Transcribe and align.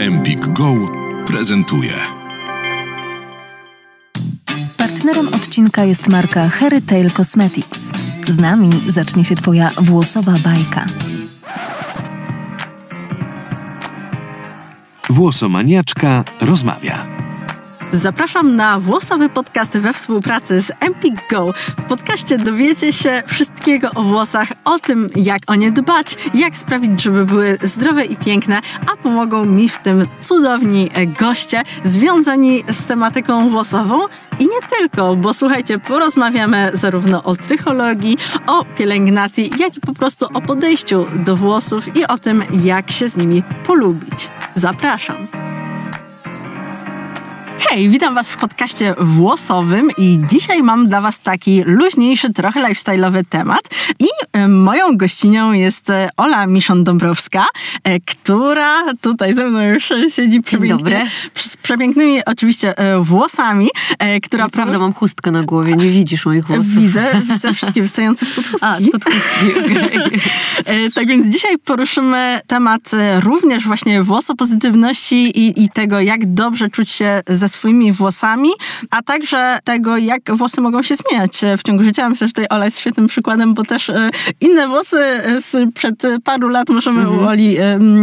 Empik 0.00 0.46
Go 0.46 0.74
prezentuje. 1.26 1.92
Partnerem 4.76 5.28
odcinka 5.28 5.84
jest 5.84 6.08
marka 6.08 6.48
Harry 6.48 6.82
Tail 6.82 7.10
Cosmetics. 7.10 7.92
Z 8.28 8.38
nami 8.38 8.82
zacznie 8.86 9.24
się 9.24 9.34
Twoja 9.34 9.70
włosowa 9.76 10.32
bajka. 10.44 10.86
Włosomaniaczka 15.10 16.24
rozmawia. 16.40 17.06
Zapraszam 17.92 18.56
na 18.56 18.80
włosowy 18.80 19.28
podcast 19.28 19.78
we 19.78 19.92
współpracy 19.92 20.60
z 20.60 20.72
Empik 20.80 21.14
Go. 21.30 21.52
W 21.78 21.84
podcaście 21.84 22.38
dowiecie 22.38 22.92
się 22.92 23.22
wszystkiego 23.26 23.90
o 23.94 24.02
włosach, 24.02 24.48
o 24.64 24.78
tym, 24.78 25.08
jak 25.16 25.38
o 25.46 25.54
nie 25.54 25.72
dbać, 25.72 26.16
jak 26.34 26.56
sprawić, 26.56 27.02
żeby 27.02 27.24
były 27.24 27.58
zdrowe 27.62 28.04
i 28.04 28.16
piękne, 28.16 28.60
a 28.92 28.96
pomogą 28.96 29.44
mi 29.44 29.68
w 29.68 29.78
tym 29.78 30.06
cudowni 30.20 30.90
goście 31.18 31.62
związani 31.84 32.64
z 32.68 32.86
tematyką 32.86 33.50
włosową 33.50 33.98
i 34.38 34.44
nie 34.44 34.78
tylko, 34.78 35.16
bo 35.16 35.34
słuchajcie, 35.34 35.78
porozmawiamy 35.78 36.70
zarówno 36.74 37.24
o 37.24 37.36
trychologii, 37.36 38.18
o 38.46 38.64
pielęgnacji, 38.64 39.50
jak 39.58 39.76
i 39.76 39.80
po 39.80 39.94
prostu 39.94 40.26
o 40.34 40.40
podejściu 40.40 41.06
do 41.14 41.36
włosów 41.36 41.96
i 41.96 42.06
o 42.06 42.18
tym, 42.18 42.42
jak 42.64 42.90
się 42.90 43.08
z 43.08 43.16
nimi 43.16 43.42
polubić. 43.66 44.30
Zapraszam. 44.54 45.47
Hej, 47.60 47.88
witam 47.88 48.14
Was 48.14 48.30
w 48.30 48.36
podcaście 48.36 48.94
włosowym 48.98 49.90
i 49.98 50.20
dzisiaj 50.30 50.62
mam 50.62 50.86
dla 50.86 51.00
Was 51.00 51.20
taki 51.20 51.62
luźniejszy, 51.66 52.32
trochę 52.32 52.60
lifestyle'owy 52.60 53.24
temat. 53.28 53.60
I 54.00 54.06
e, 54.32 54.48
moją 54.48 54.96
gościnią 54.96 55.52
jest 55.52 55.90
e, 55.90 56.08
Ola 56.16 56.46
Miszon-Dąbrowska, 56.46 57.44
e, 57.84 58.00
która 58.00 58.94
tutaj 59.00 59.34
ze 59.34 59.44
mną 59.44 59.62
już 59.62 59.92
siedzi 60.08 60.40
przepięknie, 60.40 61.06
z 61.34 61.56
przepięknymi 61.56 62.24
oczywiście 62.24 62.74
włosami. 63.00 63.68
Która 64.22 64.48
Prawda, 64.48 64.78
mam 64.78 64.94
chustkę 64.94 65.30
na 65.30 65.42
głowie, 65.42 65.76
nie 65.76 65.90
widzisz 65.90 66.26
moich 66.26 66.46
włosów. 66.46 66.66
Widzę, 66.66 67.10
widzę 67.32 67.54
wszystkie 67.54 67.82
wystające 67.82 68.26
spod 68.26 68.44
chustki. 68.44 68.66
A, 68.66 68.80
spod 68.80 69.04
chustki, 69.04 69.46
okay. 70.06 70.90
Tak 70.94 71.08
więc 71.08 71.34
dzisiaj 71.34 71.58
poruszymy 71.58 72.40
temat 72.46 72.90
również 73.22 73.66
właśnie 73.66 74.02
włosopozytywności 74.02 75.16
i, 75.16 75.64
i 75.64 75.70
tego, 75.70 76.00
jak 76.00 76.32
dobrze 76.32 76.70
czuć 76.70 76.90
się 76.90 77.22
ze 77.28 77.47
swoimi 77.48 77.92
włosami, 77.92 78.50
a 78.90 79.02
także 79.02 79.58
tego, 79.64 79.96
jak 79.96 80.36
włosy 80.36 80.60
mogą 80.60 80.82
się 80.82 80.94
zmieniać 80.96 81.40
w 81.58 81.62
ciągu 81.62 81.82
życia. 81.82 82.08
Myślę, 82.08 82.26
że 82.26 82.32
tutaj 82.32 82.46
Ola 82.50 82.64
jest 82.64 82.80
świetnym 82.80 83.06
przykładem, 83.06 83.54
bo 83.54 83.64
też 83.64 83.90
e, 83.90 84.10
inne 84.40 84.68
włosy 84.68 85.22
sprzed 85.40 86.02
paru 86.24 86.48
lat 86.48 86.68
możemy 86.68 87.00
mhm. 87.00 87.18
u 87.18 87.28
Oli 87.28 87.56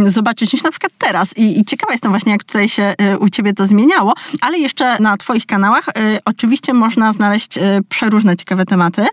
zobaczyć 0.06 0.52
niż 0.52 0.62
na 0.62 0.70
przykład 0.70 0.92
teraz. 0.98 1.36
I, 1.36 1.60
I 1.60 1.64
ciekawa 1.64 1.92
jestem 1.92 2.10
właśnie, 2.10 2.32
jak 2.32 2.44
tutaj 2.44 2.68
się 2.68 2.94
e, 2.98 3.18
u 3.18 3.28
ciebie 3.28 3.52
to 3.52 3.66
zmieniało, 3.66 4.14
ale 4.40 4.58
jeszcze 4.58 4.98
na 5.00 5.16
twoich 5.16 5.46
kanałach 5.46 5.88
e, 5.88 5.92
oczywiście 6.24 6.74
można 6.74 7.12
znaleźć 7.12 7.58
przeróżne 7.88 8.36
ciekawe 8.36 8.64
tematy, 8.64 9.06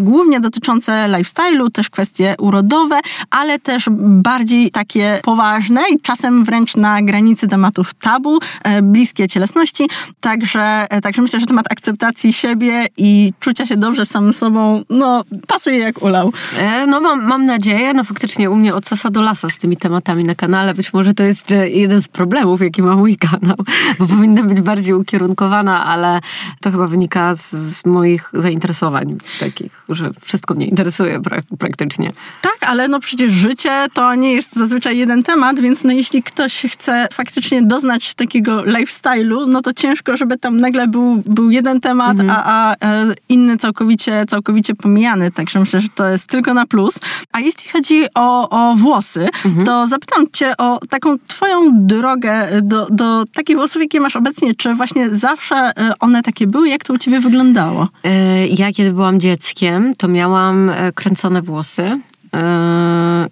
głównie 0.00 0.40
dotyczące 0.40 1.06
lifestyle'u, 1.08 1.70
też 1.70 1.90
kwestie 1.90 2.34
urodowe, 2.38 3.00
ale 3.30 3.58
też 3.58 3.88
bardziej 3.98 4.70
takie 4.70 5.20
poważne 5.22 5.82
i 5.90 6.00
czasem 6.00 6.44
wręcz 6.44 6.76
na 6.76 7.02
granicy 7.02 7.48
tematów 7.48 7.94
tabu, 7.94 8.38
bliskie 8.82 9.28
cielesności 9.28 9.53
obecności. 9.54 9.88
Także, 10.20 10.86
e, 10.90 11.00
także 11.00 11.22
myślę, 11.22 11.40
że 11.40 11.46
temat 11.46 11.72
akceptacji 11.72 12.32
siebie 12.32 12.86
i 12.96 13.32
czucia 13.40 13.66
się 13.66 13.76
dobrze 13.76 14.06
samym 14.06 14.32
sobą, 14.32 14.82
no, 14.90 15.24
pasuje 15.46 15.78
jak 15.78 16.02
ulał. 16.02 16.32
E, 16.58 16.86
no 16.86 17.00
mam, 17.00 17.24
mam 17.24 17.46
nadzieję, 17.46 17.94
no 17.94 18.04
faktycznie 18.04 18.50
u 18.50 18.56
mnie 18.56 18.74
od 18.74 18.86
sasa 18.86 19.10
do 19.10 19.22
lasa 19.22 19.50
z 19.50 19.58
tymi 19.58 19.76
tematami 19.76 20.24
na 20.24 20.34
kanale. 20.34 20.74
Być 20.74 20.92
może 20.92 21.14
to 21.14 21.22
jest 21.22 21.50
e, 21.50 21.70
jeden 21.70 22.02
z 22.02 22.08
problemów, 22.08 22.60
jaki 22.60 22.82
ma 22.82 22.96
mój 22.96 23.16
kanał, 23.16 23.56
bo 23.98 24.06
powinna 24.06 24.42
być 24.42 24.60
bardziej 24.60 24.94
ukierunkowana, 24.94 25.84
ale 25.84 26.20
to 26.60 26.70
chyba 26.70 26.86
wynika 26.86 27.34
z, 27.34 27.50
z 27.50 27.86
moich 27.86 28.30
zainteresowań 28.32 29.18
takich, 29.40 29.84
że 29.88 30.10
wszystko 30.20 30.54
mnie 30.54 30.66
interesuje 30.66 31.20
praktycznie. 31.58 32.12
Tak, 32.42 32.58
ale 32.60 32.88
no 32.88 33.00
przecież 33.00 33.32
życie 33.32 33.86
to 33.92 34.14
nie 34.14 34.32
jest 34.32 34.56
zazwyczaj 34.56 34.98
jeden 34.98 35.22
temat, 35.22 35.60
więc 35.60 35.84
no 35.84 35.92
jeśli 35.92 36.22
ktoś 36.22 36.62
chce 36.70 37.08
faktycznie 37.12 37.62
doznać 37.62 38.14
takiego 38.14 38.62
lifestyle'u, 38.62 39.43
no 39.46 39.62
to 39.62 39.72
ciężko, 39.72 40.16
żeby 40.16 40.38
tam 40.38 40.56
nagle 40.56 40.88
był, 40.88 41.22
był 41.26 41.50
jeden 41.50 41.80
temat, 41.80 42.20
mhm. 42.20 42.30
a, 42.30 42.42
a 42.46 42.74
e, 42.74 43.14
inny 43.28 43.56
całkowicie, 43.56 44.26
całkowicie 44.26 44.74
pomijany. 44.74 45.30
Także 45.30 45.60
myślę, 45.60 45.80
że 45.80 45.88
to 45.94 46.08
jest 46.08 46.26
tylko 46.26 46.54
na 46.54 46.66
plus. 46.66 47.00
A 47.32 47.40
jeśli 47.40 47.70
chodzi 47.70 48.04
o, 48.14 48.50
o 48.50 48.74
włosy, 48.74 49.28
mhm. 49.44 49.66
to 49.66 49.86
zapytam 49.86 50.26
cię 50.32 50.56
o 50.58 50.80
taką 50.88 51.18
twoją 51.18 51.70
drogę 51.72 52.48
do, 52.62 52.86
do 52.90 53.24
takich 53.24 53.56
włosów, 53.56 53.82
jakie 53.82 54.00
masz 54.00 54.16
obecnie. 54.16 54.54
Czy 54.54 54.74
właśnie 54.74 55.14
zawsze 55.14 55.56
e, 55.56 55.92
one 56.00 56.22
takie 56.22 56.46
były? 56.46 56.68
Jak 56.68 56.84
to 56.84 56.92
u 56.92 56.98
ciebie 56.98 57.20
wyglądało? 57.20 57.88
E, 58.04 58.46
ja 58.46 58.72
kiedy 58.72 58.92
byłam 58.92 59.20
dzieckiem, 59.20 59.94
to 59.96 60.08
miałam 60.08 60.70
kręcone 60.94 61.42
włosy. 61.42 62.00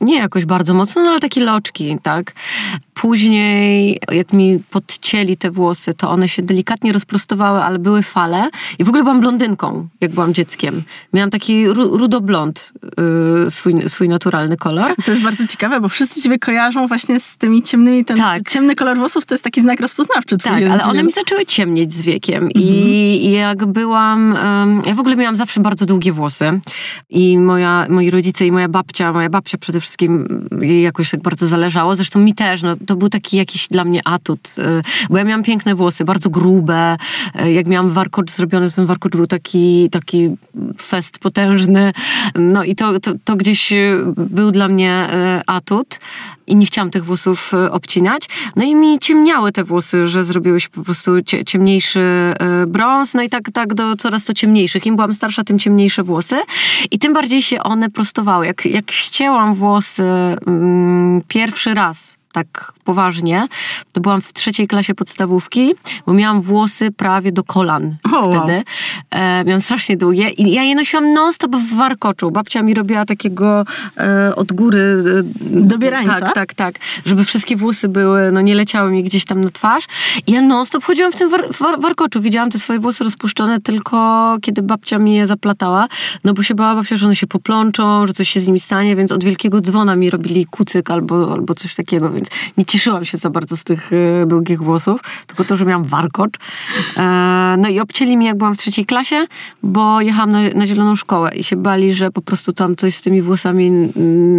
Nie 0.00 0.19
jakoś 0.19 0.44
bardzo 0.44 0.75
mocno, 0.75 1.03
no 1.03 1.10
ale 1.10 1.20
takie 1.20 1.41
loczki, 1.41 1.98
tak. 2.03 2.32
Później, 2.94 3.98
jak 4.12 4.32
mi 4.32 4.58
podcięli 4.70 5.36
te 5.36 5.50
włosy, 5.50 5.94
to 5.94 6.10
one 6.10 6.28
się 6.28 6.42
delikatnie 6.42 6.92
rozprostowały, 6.92 7.62
ale 7.62 7.78
były 7.78 8.02
fale. 8.02 8.50
I 8.78 8.84
w 8.84 8.88
ogóle 8.88 9.02
byłam 9.02 9.20
blondynką, 9.20 9.88
jak 10.00 10.10
byłam 10.10 10.34
dzieckiem. 10.34 10.82
Miałam 11.12 11.31
taki 11.31 11.69
ru 11.69 11.97
rudoblond, 11.97 12.72
yy, 13.44 13.50
swój, 13.50 13.75
swój 13.88 14.08
naturalny 14.08 14.56
kolor. 14.56 14.94
To 15.04 15.10
jest 15.10 15.22
bardzo 15.22 15.47
ciekawe, 15.47 15.81
bo 15.81 15.88
wszyscy 15.88 16.22
ciebie 16.22 16.38
kojarzą 16.38 16.86
właśnie 16.86 17.20
z 17.20 17.36
tymi 17.36 17.62
ciemnymi. 17.62 18.04
Ten 18.04 18.16
tak. 18.16 18.50
ciemny 18.50 18.76
kolor 18.76 18.98
włosów 18.98 19.26
to 19.26 19.34
jest 19.34 19.44
taki 19.44 19.60
znak 19.60 19.81
rozpoznawczy. 19.81 20.38
Tak, 20.38 20.62
ale 20.70 20.84
one 20.84 21.02
mi 21.02 21.12
zaczęły 21.12 21.47
ciemnieć 21.47 21.92
z 21.92 22.02
wiekiem. 22.02 22.42
Mhm. 22.42 22.52
I 22.64 23.32
jak 23.32 23.66
byłam... 23.66 24.36
Yy, 24.76 24.91
ja 24.91 24.94
w 24.94 25.00
ogóle 25.00 25.16
miałam 25.16 25.36
zawsze 25.36 25.60
bardzo 25.60 25.86
długie 25.86 26.12
włosy. 26.12 26.60
I 27.10 27.38
moja, 27.38 27.86
moi 27.88 28.10
rodzice 28.10 28.47
i 28.47 28.52
moja 28.52 28.69
babcia, 28.69 29.12
moja 29.12 29.31
babcia 29.31 29.58
przede 29.58 29.81
wszystkim 29.82 30.48
jej 30.60 30.82
jakoś 30.82 31.10
tak 31.10 31.22
bardzo 31.22 31.47
zależało. 31.47 31.94
Zresztą 31.94 32.20
mi 32.20 32.34
też, 32.34 32.62
no 32.62 32.76
to 32.87 32.97
był 32.97 33.09
taki 33.09 33.37
jakiś 33.37 33.69
dla 33.69 33.84
mnie 33.84 34.00
atut, 34.04 34.54
y, 34.59 34.82
bo 35.10 35.19
ja 35.19 35.25
miałam 35.25 35.43
piękne 35.43 35.75
włosy, 35.75 36.04
bardzo 36.04 36.31
grube. 36.31 36.97
Y, 37.44 37.53
jak 37.53 37.66
miałam 37.66 37.91
warkocz 37.91 38.31
zrobiony, 38.31 38.70
ten 38.70 38.87
warkocz 38.87 39.12
był 39.12 39.26
taki, 39.26 39.88
taki 39.91 40.31
fest 40.81 41.19
potężny. 41.19 41.93
No 42.34 42.65
i 42.65 42.75
to, 42.75 43.00
to, 43.00 43.12
to 43.25 43.37
gdzieś 43.37 43.72
y, 43.72 43.97
był 44.16 44.50
dla 44.50 44.69
mnie 44.69 45.09
atut 45.47 45.99
i 46.47 46.56
nie 46.56 46.66
chciałam 46.66 46.91
tych 46.91 47.04
włosów 47.04 47.53
obcinać. 47.70 48.28
No 48.56 48.64
i 48.64 48.75
mi 48.75 48.99
ciemniały 48.99 49.53
te 49.53 49.64
włosy, 49.64 50.06
że 50.06 50.25
zrobiły 50.25 50.60
się 50.60 50.69
po 50.69 50.82
prostu 50.82 51.12
ciemniejszy 51.47 52.00
brąz, 52.66 53.14
no 53.14 53.22
i 53.22 53.28
tak, 53.28 53.43
tak 53.53 53.75
do 53.75 53.97
coraz 53.97 54.25
to 54.25 54.34
ciemniejszych. 54.34 54.87
Im 54.87 54.97
byłam 54.97 55.14
starsza, 55.14 55.44
tym 55.44 55.59
ciemniejsze 55.59 56.03
włosy 56.03 56.37
i 56.91 56.99
tym 56.99 57.12
bardziej 57.12 57.43
się 57.43 57.62
one 57.62 57.91
prostowały. 57.91 58.47
Jak, 58.47 58.66
jak 58.66 58.91
ścięłam 58.91 59.54
włosy 59.54 59.72
mm, 60.47 61.22
pierwszy 61.28 61.75
raz, 61.75 62.16
tak 62.32 62.72
poważnie, 62.84 63.47
to 63.93 64.00
byłam 64.00 64.20
w 64.20 64.32
trzeciej 64.32 64.69
klasie 64.69 64.94
podstawówki, 64.94 65.75
bo 66.06 66.12
miałam 66.12 66.41
włosy 66.41 66.91
prawie 66.91 67.32
do 67.32 67.44
kolan 67.44 67.97
oh, 68.12 68.22
wtedy. 68.22 68.53
Wow. 68.53 68.62
E, 69.10 69.44
miałam 69.44 69.60
strasznie 69.60 69.97
długie 69.97 70.31
i 70.31 70.53
ja 70.53 70.62
je 70.62 70.75
nosiłam 70.75 71.12
non-stop 71.12 71.56
w 71.56 71.76
warkoczu. 71.76 72.31
Babcia 72.31 72.62
mi 72.62 72.75
robiła 72.75 73.04
takiego 73.04 73.65
e, 73.98 74.37
od 74.37 74.53
góry... 74.53 75.04
E, 75.20 75.22
Dobierańca? 75.41 76.20
Tak, 76.20 76.34
tak, 76.34 76.54
tak. 76.54 76.75
Żeby 77.04 77.25
wszystkie 77.25 77.56
włosy 77.56 77.88
były, 77.88 78.32
no 78.32 78.41
nie 78.41 78.54
leciały 78.54 78.91
mi 78.91 79.03
gdzieś 79.03 79.25
tam 79.25 79.44
na 79.44 79.50
twarz. 79.50 79.84
I 80.26 80.32
ja 80.32 80.43
non-stop 80.43 80.84
chodziłam 80.84 81.12
w 81.12 81.16
tym 81.16 81.31
war, 81.31 81.44
war, 81.60 81.81
warkoczu. 81.81 82.20
Widziałam 82.20 82.50
te 82.50 82.59
swoje 82.59 82.78
włosy 82.78 83.04
rozpuszczone 83.04 83.60
tylko 83.60 84.37
kiedy 84.43 84.62
babcia 84.62 84.99
mi 84.99 85.14
je 85.14 85.26
zaplatała, 85.26 85.88
no 86.25 86.34
bo 86.34 86.43
się 86.43 86.54
bała 86.54 86.75
babcia, 86.75 86.97
że 86.97 87.06
one 87.06 87.16
się 87.16 87.26
poplączą, 87.26 88.06
że 88.06 88.12
coś 88.12 88.28
się 88.28 88.41
z 88.41 88.47
nimi 88.47 88.60
stanie, 88.60 88.97
więc 88.97 89.12
od 89.12 89.25
wielkiego 89.25 89.60
dzwona 89.60 89.97
mi 89.97 90.10
robili 90.10 90.47
kucyk 90.47 90.91
albo, 90.91 91.32
albo 91.32 91.54
coś 91.54 91.75
takiego, 91.75 92.10
więc 92.22 92.56
nie 92.56 92.65
cieszyłam 92.65 93.05
się 93.05 93.19
za 93.19 93.31
bardzo 93.31 93.56
z 93.56 93.64
tych 93.64 93.91
e, 93.93 94.26
długich 94.26 94.62
włosów, 94.62 95.00
tylko 95.26 95.44
to, 95.44 95.56
że 95.56 95.64
miałam 95.64 95.85
warkocz. 95.85 96.35
E, 96.96 97.56
no 97.58 97.69
i 97.69 97.81
obcięli 97.81 98.17
mi, 98.17 98.25
jak 98.25 98.37
byłam 98.37 98.55
w 98.55 98.58
trzeciej 98.58 98.87
klasie, 98.87 99.26
bo 99.62 100.00
jechałam 100.00 100.31
na, 100.31 100.38
na 100.55 100.67
zieloną 100.67 100.96
szkołę 100.96 101.35
i 101.35 101.44
się 101.44 101.56
bali, 101.56 101.94
że 101.94 102.11
po 102.11 102.23
prostu 102.23 102.52
tam 102.52 102.76
coś 102.76 102.94
z 102.94 103.02
tymi 103.02 103.23
włosami 103.23 103.70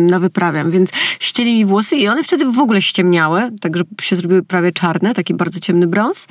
nawyprawiam, 0.09 0.71
więc 0.71 0.89
ścieli 1.19 1.53
mi 1.53 1.65
włosy 1.65 1.95
i 1.95 2.07
one 2.07 2.23
wtedy 2.23 2.45
w 2.45 2.59
ogóle 2.59 2.81
ściemniały, 2.81 3.51
tak 3.61 3.77
że 3.77 3.83
się 4.01 4.15
zrobiły 4.15 4.43
prawie 4.43 4.71
czarne, 4.71 5.13
taki 5.13 5.33
bardzo 5.33 5.59
ciemny 5.59 5.87
brąz 5.87 6.27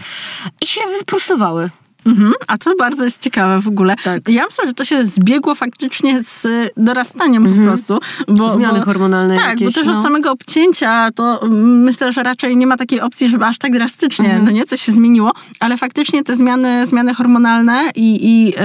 i 0.61 0.67
się 0.67 0.81
wyprostowały. 0.99 1.71
Mhm, 2.07 2.33
a 2.47 2.59
to 2.59 2.73
bardzo 2.79 3.05
jest 3.05 3.19
ciekawe 3.23 3.59
w 3.63 3.69
ogóle. 3.69 3.97
Tak. 4.05 4.29
Ja 4.29 4.45
myślę, 4.45 4.67
że 4.67 4.73
to 4.73 4.85
się 4.85 5.05
zbiegło 5.05 5.55
faktycznie 5.55 6.23
z 6.23 6.47
dorastaniem 6.77 7.55
po 7.57 7.63
prostu. 7.63 7.99
Bo, 8.29 8.49
Zmiany 8.49 8.79
bo, 8.79 8.85
hormonalne 8.85 9.37
Tak, 9.37 9.47
jakieś, 9.47 9.67
bo 9.67 9.73
też 9.73 9.87
no. 9.87 9.97
od 9.99 10.03
samego 10.03 10.31
obcięcia 10.33 11.11
to 11.15 11.41
myślę, 11.61 12.13
że 12.13 12.23
raczej 12.23 12.57
nie 12.57 12.67
ma 12.67 12.77
takiej 12.77 13.01
opcji, 13.01 13.29
żeby 13.29 13.45
aż 13.45 13.59
tak 13.59 13.73
drastycznie, 13.73 14.25
Mhm. 14.25 14.45
no 14.45 14.51
nie, 14.51 14.65
coś 14.65 14.83
się 14.83 14.93
zmieniło, 14.93 15.33
ale 15.61 15.77
faktycznie 15.77 16.25
te 16.25 16.37
zmiany, 16.37 16.87
zmiany 16.87 17.15
hormonalne 17.15 17.91
i, 17.95 18.19
i 18.23 18.53
e, 18.57 18.63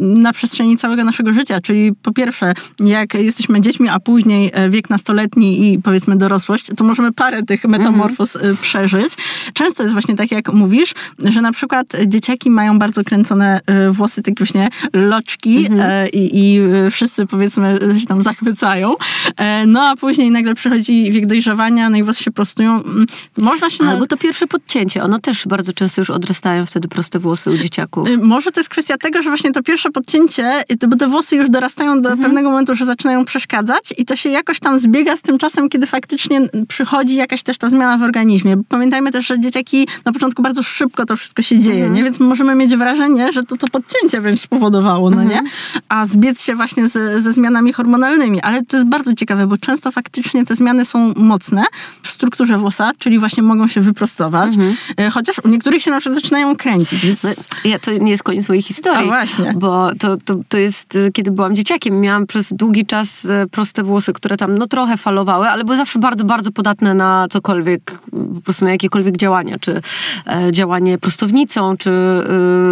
na 0.00 0.32
przestrzeni 0.32 0.76
całego 0.76 1.04
naszego 1.04 1.32
życia, 1.32 1.60
czyli 1.60 1.92
po 2.02 2.12
pierwsze, 2.12 2.54
jak 2.80 3.14
jesteśmy 3.14 3.60
dziećmi, 3.60 3.88
a 3.88 4.00
później 4.00 4.50
e, 4.54 4.70
wiek 4.70 4.90
nastoletni 4.90 5.72
i 5.72 5.78
powiedzmy 5.78 6.16
dorosłość, 6.16 6.66
to 6.76 6.84
możemy 6.84 7.12
parę 7.12 7.42
tych 7.42 7.64
metamorfoz 7.64 8.36
e, 8.36 8.40
przeżyć. 8.62 9.12
Często 9.52 9.82
jest 9.82 9.92
właśnie 9.92 10.14
tak, 10.16 10.30
jak 10.30 10.52
mówisz, 10.52 10.92
że 11.18 11.42
na 11.42 11.52
przykład 11.52 11.86
dzieciaki 12.06 12.50
mają 12.50 12.63
bardzo 12.72 13.04
kręcone 13.04 13.60
e, 13.66 13.90
włosy, 13.90 14.22
takie 14.22 14.44
właśnie 14.44 14.68
loczki 14.92 15.68
e, 15.80 16.08
i, 16.08 16.38
i 16.54 16.60
e, 16.60 16.90
wszyscy 16.90 17.26
powiedzmy 17.26 17.78
się 18.00 18.06
tam 18.06 18.20
zachwycają. 18.20 18.94
E, 19.36 19.66
No 19.66 19.82
a 19.82 19.96
później 19.96 20.30
nagle 20.30 20.54
przychodzi 20.54 21.12
wiek 21.12 21.26
dojrzewania, 21.26 21.90
no 21.90 21.96
i 21.96 22.02
włosy 22.02 22.24
się 22.24 22.30
prostują. 22.30 22.82
Mm, 22.84 23.06
Można 23.40 23.70
się... 23.70 23.84
na- 23.84 23.90
Albo 23.90 24.06
to 24.06 24.16
pierwsze 24.16 24.46
podcięcie. 24.46 25.02
Ono 25.02 25.18
też 25.18 25.46
bardzo 25.46 25.72
często 25.72 26.00
już 26.00 26.10
odrastają 26.10 26.66
wtedy 26.66 26.88
proste 26.88 27.18
włosy 27.18 27.50
u 27.50 27.56
dzieciaków. 27.58 28.08
Y, 28.08 28.18
Może 28.18 28.50
to 28.52 28.60
jest 28.60 28.70
kwestia 28.70 28.96
tego, 28.98 29.22
że 29.22 29.30
właśnie 29.30 29.52
to 29.52 29.62
pierwsze 29.62 29.90
podcięcie, 29.90 30.64
y, 30.84 30.88
bo 30.88 30.96
te 30.96 31.06
włosy 31.08 31.36
już 31.36 31.50
dorastają 31.50 32.02
do 32.02 32.16
pewnego 32.16 32.50
momentu, 32.50 32.74
że 32.74 32.84
zaczynają 32.84 33.24
przeszkadzać 33.24 33.94
i 33.98 34.04
to 34.04 34.16
się 34.16 34.28
jakoś 34.30 34.60
tam 34.60 34.78
zbiega 34.78 35.16
z 35.16 35.22
tym 35.22 35.38
czasem, 35.38 35.68
kiedy 35.68 35.86
faktycznie 35.86 36.40
przychodzi 36.68 37.14
jakaś 37.14 37.42
też 37.42 37.58
ta 37.58 37.68
zmiana 37.68 37.98
w 37.98 38.02
organizmie. 38.02 38.56
Pamiętajmy 38.68 39.12
też, 39.12 39.26
że 39.26 39.40
dzieciaki 39.40 39.88
na 40.04 40.12
początku 40.12 40.42
bardzo 40.42 40.62
szybko 40.62 41.06
to 41.06 41.16
wszystko 41.16 41.42
się 41.42 41.58
dzieje, 41.58 41.90
nie? 41.90 42.04
Więc 42.04 42.20
możemy 42.20 42.53
mieć 42.54 42.76
wrażenie, 42.76 43.32
że 43.32 43.42
to 43.42 43.56
to 43.56 43.68
podcięcie 43.68 44.20
wręcz 44.20 44.40
spowodowało, 44.40 45.10
no 45.10 45.24
nie? 45.24 45.42
A 45.88 46.06
zbiec 46.06 46.42
się 46.42 46.54
właśnie 46.54 46.88
ze, 46.88 47.20
ze 47.20 47.32
zmianami 47.32 47.72
hormonalnymi. 47.72 48.40
Ale 48.40 48.64
to 48.64 48.76
jest 48.76 48.88
bardzo 48.88 49.14
ciekawe, 49.14 49.46
bo 49.46 49.58
często 49.58 49.92
faktycznie 49.92 50.44
te 50.44 50.54
zmiany 50.54 50.84
są 50.84 51.12
mocne 51.16 51.64
w 52.02 52.10
strukturze 52.10 52.58
włosa, 52.58 52.90
czyli 52.98 53.18
właśnie 53.18 53.42
mogą 53.42 53.68
się 53.68 53.80
wyprostować, 53.80 54.54
y, 55.00 55.10
chociaż 55.10 55.38
u 55.44 55.48
niektórych 55.48 55.82
się 55.82 55.90
na 55.90 56.00
przykład 56.00 56.22
zaczynają 56.22 56.56
kręcić, 56.56 57.06
więc... 57.06 57.24
No, 57.24 57.30
ja, 57.64 57.78
to 57.78 57.92
nie 57.92 58.10
jest 58.10 58.22
koniec 58.22 58.48
mojej 58.48 58.62
historii. 58.62 59.04
A 59.04 59.06
właśnie. 59.06 59.54
Bo 59.56 59.90
to, 59.98 60.16
to, 60.16 60.36
to 60.48 60.58
jest, 60.58 60.94
y, 60.94 61.10
kiedy 61.12 61.30
byłam 61.30 61.56
dzieciakiem, 61.56 62.00
miałam 62.00 62.26
przez 62.26 62.52
długi 62.52 62.86
czas 62.86 63.24
y, 63.24 63.28
proste 63.50 63.82
włosy, 63.82 64.12
które 64.12 64.36
tam 64.36 64.58
no 64.58 64.66
trochę 64.66 64.96
falowały, 64.96 65.48
ale 65.48 65.64
były 65.64 65.76
zawsze 65.76 65.98
bardzo, 65.98 66.24
bardzo 66.24 66.52
podatne 66.52 66.94
na 66.94 67.26
cokolwiek, 67.30 67.98
po 68.34 68.40
prostu 68.44 68.64
na 68.64 68.70
jakiekolwiek 68.70 69.16
działania, 69.16 69.58
czy 69.58 69.80
e, 70.26 70.52
działanie 70.52 70.98
prostownicą, 70.98 71.76
czy 71.76 71.90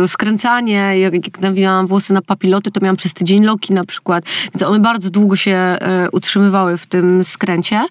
skręcanie. 0.06 0.98
Jak, 0.98 1.14
jak 1.14 1.40
nawijałam 1.40 1.86
włosy 1.86 2.12
na 2.12 2.22
papiloty, 2.22 2.70
to 2.70 2.80
miałam 2.80 2.96
przez 2.96 3.14
tydzień 3.14 3.44
loki 3.44 3.72
na 3.72 3.84
przykład. 3.84 4.24
Więc 4.54 4.62
one 4.62 4.80
bardzo 4.80 5.10
długo 5.10 5.36
się 5.36 5.52
e, 5.52 6.08
utrzymywały 6.12 6.76
w 6.76 6.86
tym 6.86 7.24
skręcie 7.24 7.82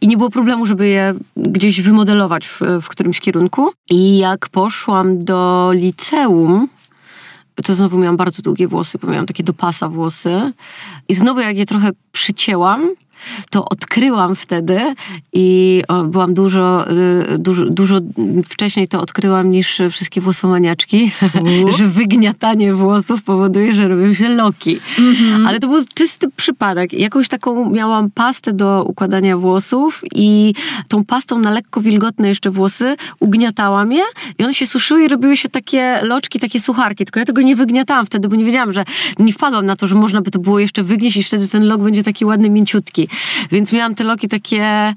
i 0.00 0.08
nie 0.08 0.16
było 0.16 0.30
problemu, 0.30 0.66
żeby 0.66 0.88
je 0.88 1.14
gdzieś 1.36 1.80
wymodelować 1.80 2.46
w, 2.46 2.60
w 2.82 2.88
którymś 2.88 3.20
kierunku. 3.20 3.72
I 3.90 4.18
jak 4.18 4.48
poszłam 4.48 5.24
do 5.24 5.70
liceum, 5.74 6.68
to 7.62 7.74
znowu 7.74 7.98
miałam 7.98 8.16
bardzo 8.16 8.42
długie 8.42 8.68
włosy, 8.68 8.98
bo 8.98 9.08
miałam 9.08 9.26
takie 9.26 9.42
do 9.42 9.54
pasa 9.54 9.88
włosy. 9.88 10.52
I 11.08 11.14
znowu 11.14 11.40
jak 11.40 11.56
je 11.56 11.66
trochę 11.66 11.90
przycięłam, 12.12 12.90
to 13.50 13.64
odkryłam 13.64 14.36
wtedy 14.36 14.94
i 15.32 15.82
byłam 16.04 16.34
dużo, 16.34 16.90
y, 17.32 17.38
dużo, 17.38 17.64
dużo 17.64 17.98
wcześniej 18.46 18.88
to 18.88 19.00
odkryłam 19.00 19.50
niż 19.50 19.82
wszystkie 19.90 20.20
włosomaniaczki, 20.20 21.12
że 21.78 21.86
wygniatanie 21.86 22.74
włosów 22.74 23.22
powoduje, 23.22 23.74
że 23.74 23.88
robią 23.88 24.14
się 24.14 24.28
loki. 24.28 24.78
Ale 25.46 25.60
to 25.60 25.68
był 25.68 25.84
czysty 25.94 26.26
przypadek. 26.36 26.92
Jakąś 26.92 27.28
taką 27.28 27.70
miałam 27.70 28.10
pastę 28.10 28.52
do 28.52 28.84
układania 28.84 29.36
włosów 29.36 30.02
i 30.14 30.54
tą 30.88 31.04
pastą 31.04 31.38
na 31.38 31.50
lekko 31.50 31.80
wilgotne 31.80 32.28
jeszcze 32.28 32.50
włosy 32.50 32.96
ugniatałam 33.20 33.92
je 33.92 34.02
i 34.38 34.44
one 34.44 34.54
się 34.54 34.66
suszyły 34.66 35.04
i 35.04 35.08
robiły 35.08 35.36
się 35.36 35.48
takie 35.48 36.00
loczki, 36.02 36.40
takie 36.40 36.60
sucharki. 36.60 37.04
Tylko 37.04 37.20
ja 37.20 37.26
tego 37.26 37.42
nie 37.42 37.56
wygniatałam 37.56 38.06
wtedy, 38.06 38.28
bo 38.28 38.36
nie 38.36 38.44
wiedziałam, 38.44 38.72
że 38.72 38.84
nie 39.18 39.32
wpadłam 39.32 39.66
na 39.66 39.76
to, 39.76 39.86
że 39.86 39.94
można 39.94 40.20
by 40.20 40.30
to 40.30 40.38
było 40.38 40.58
jeszcze 40.58 40.82
wygnieść 40.82 41.16
i 41.16 41.22
wtedy 41.22 41.48
ten 41.48 41.66
lok 41.66 41.80
będzie 41.80 42.02
taki 42.02 42.24
ładny, 42.24 42.50
mięciutki. 42.50 43.08
Więc 43.52 43.72
miałam 43.72 43.94
te 43.94 44.04
loki 44.04 44.28
takie... 44.28 44.94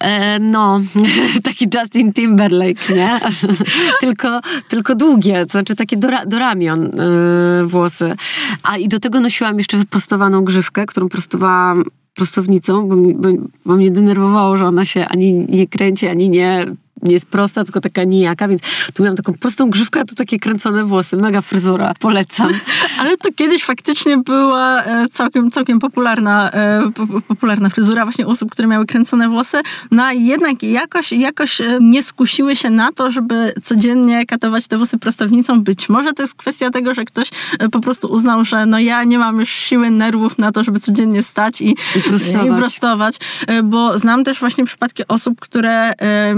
E, 0.00 0.38
no, 0.38 0.80
taki 1.42 1.66
Justin 1.74 2.12
Timberlake, 2.12 2.94
nie? 2.94 3.20
tylko, 4.00 4.40
tylko 4.68 4.94
długie, 4.94 5.46
to 5.46 5.50
znaczy 5.52 5.76
takie 5.76 5.96
do, 5.96 6.08
do 6.26 6.38
ramion 6.38 6.84
y, 6.84 7.66
włosy. 7.66 8.14
A 8.62 8.76
i 8.76 8.88
do 8.88 8.98
tego 9.00 9.20
nosiłam 9.20 9.58
jeszcze 9.58 9.76
wyprostowaną 9.76 10.44
grzywkę, 10.44 10.86
którą 10.86 11.08
prostowałam 11.08 11.84
prostownicą, 12.14 12.88
bo, 12.88 12.96
mi, 12.96 13.14
bo, 13.14 13.28
bo 13.66 13.76
mnie 13.76 13.90
denerwowało, 13.90 14.56
że 14.56 14.66
ona 14.66 14.84
się 14.84 15.08
ani 15.08 15.32
nie 15.34 15.66
kręci, 15.66 16.08
ani 16.08 16.28
nie, 16.28 16.66
nie 17.02 17.12
jest 17.12 17.26
prosta, 17.26 17.64
tylko 17.64 17.80
taka 17.80 18.04
nijaka, 18.04 18.48
więc 18.48 18.62
tu 18.94 19.02
miałam 19.02 19.16
taką 19.16 19.34
prostą 19.34 19.70
grzywkę, 19.70 20.00
a 20.00 20.04
tu 20.04 20.14
takie 20.14 20.38
kręcone 20.38 20.84
włosy. 20.84 21.16
Mega 21.16 21.40
fryzura, 21.40 21.94
polecam. 22.00 22.52
Ale 23.00 23.16
to 23.16 23.28
kiedyś 23.36 23.64
faktycznie 23.64 24.16
była 24.16 24.82
e, 24.82 25.08
całkiem, 25.12 25.50
całkiem 25.50 25.78
popularna, 25.78 26.50
e, 26.50 26.90
po- 26.94 27.20
popularna 27.20 27.68
fryzura 27.68 28.04
właśnie 28.04 28.26
osób, 28.26 28.50
które 28.50 28.68
miały 28.68 28.86
kręcone 28.86 29.28
włosy, 29.28 29.60
no 29.90 30.04
a 30.04 30.12
jednak 30.12 30.62
jakoś, 30.62 31.12
jakoś 31.12 31.60
e, 31.60 31.78
nie 31.80 32.02
skusiły 32.02 32.56
się 32.56 32.70
na 32.70 32.92
to, 32.92 33.10
żeby 33.10 33.52
codziennie 33.62 34.26
katować 34.26 34.68
te 34.68 34.76
włosy 34.76 34.98
prostownicą. 34.98 35.62
Być 35.62 35.88
może 35.88 36.12
to 36.12 36.22
jest 36.22 36.34
kwestia 36.34 36.70
tego, 36.70 36.94
że 36.94 37.04
ktoś 37.04 37.30
po 37.72 37.80
prostu 37.80 38.08
uznał, 38.08 38.44
że 38.44 38.66
no 38.66 38.78
ja 38.78 39.04
nie 39.04 39.18
mam 39.18 39.40
już 39.40 39.50
siły, 39.50 39.90
nerwów 39.90 40.38
na 40.38 40.52
to, 40.52 40.64
żeby 40.64 40.80
codziennie 40.80 41.22
stać 41.22 41.60
i, 41.60 41.76
I 41.96 42.02
prostować. 42.02 42.46
i 42.46 42.50
prostować, 42.50 43.16
bo 43.64 43.98
znam 43.98 44.24
też 44.24 44.40
właśnie 44.40 44.64
przypadki 44.64 45.02
osób, 45.08 45.40
które 45.40 45.90
e, 45.90 46.34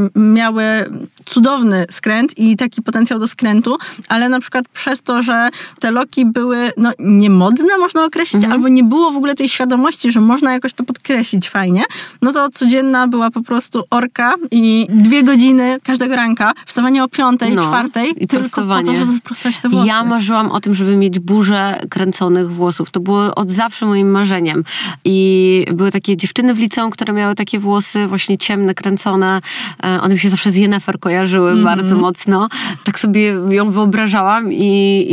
miały 0.52 0.90
cudowny 1.25 1.87
skręt 1.90 2.38
i 2.38 2.56
taki 2.56 2.82
potencjał 2.82 3.19
do 3.19 3.26
skrętu, 3.26 3.78
ale 4.08 4.28
na 4.28 4.40
przykład 4.40 4.69
przez 4.69 5.02
to, 5.02 5.22
że 5.22 5.49
te 5.81 5.90
loki 5.90 6.25
były 6.26 6.72
no, 6.76 6.93
niemodne, 6.99 7.78
można 7.78 8.04
określić, 8.04 8.44
albo 8.44 8.69
nie 8.69 8.84
było 8.84 9.10
w 9.10 9.16
ogóle 9.16 9.34
tej 9.34 9.49
świadomości, 9.49 10.12
że 10.12 10.20
można 10.20 10.52
jakoś 10.52 10.72
to 10.72 10.84
podkreślić 10.84 11.50
fajnie, 11.50 11.82
no 12.22 12.32
to 12.32 12.50
codzienna 12.50 13.08
była 13.08 13.31
po 13.31 13.43
prostu 13.43 13.82
orka 13.90 14.34
i 14.50 14.87
dwie 14.90 15.22
godziny 15.22 15.78
każdego 15.82 16.16
ranka, 16.16 16.52
wstawanie 16.66 17.05
o 17.05 17.08
piątej, 17.08 17.55
No, 17.55 17.62
czwartej, 17.62 18.25
i 18.25 18.26
tylko 18.26 18.62
po 18.62 18.82
to, 18.82 18.96
żeby 18.96 19.12
wyprostować 19.12 19.60
te 19.60 19.69
włosy. 19.69 19.87
Ja 19.87 20.05
marzyłam 20.05 20.50
o 20.50 20.60
tym, 20.60 20.75
żeby 20.75 20.96
mieć 20.96 21.19
burzę 21.19 21.81
kręconych 21.90 22.50
włosów. 22.50 22.90
To 22.90 23.00
było 23.00 23.34
od 23.34 23.50
zawsze 23.50 23.87
moim 23.87 24.10
marzeniem. 24.10 24.64
I 25.05 25.66
były 25.72 25.90
takie 25.90 26.16
dziewczyny 26.16 26.55
w 26.55 26.58
liceum, 26.58 26.90
które 26.90 27.12
miały 27.12 27.34
takie 27.34 27.58
włosy 27.58 28.06
właśnie 28.06 28.38
ciemne, 28.38 28.75
kręcone. 28.75 29.40
E, 29.84 30.00
One 30.00 30.14
mi 30.14 30.20
się 30.20 30.31
zawsze 30.32 30.50
z 30.50 30.56
Jennifer 30.56 30.99
kojarzyły 30.99 31.50
Mhm. 31.50 31.64
bardzo 31.64 31.96
mocno. 31.96 32.49
Tak 32.84 33.00
sobie 33.00 33.34
ją 33.50 33.70
wyobrażałam 33.70 34.52
i, 34.52 34.67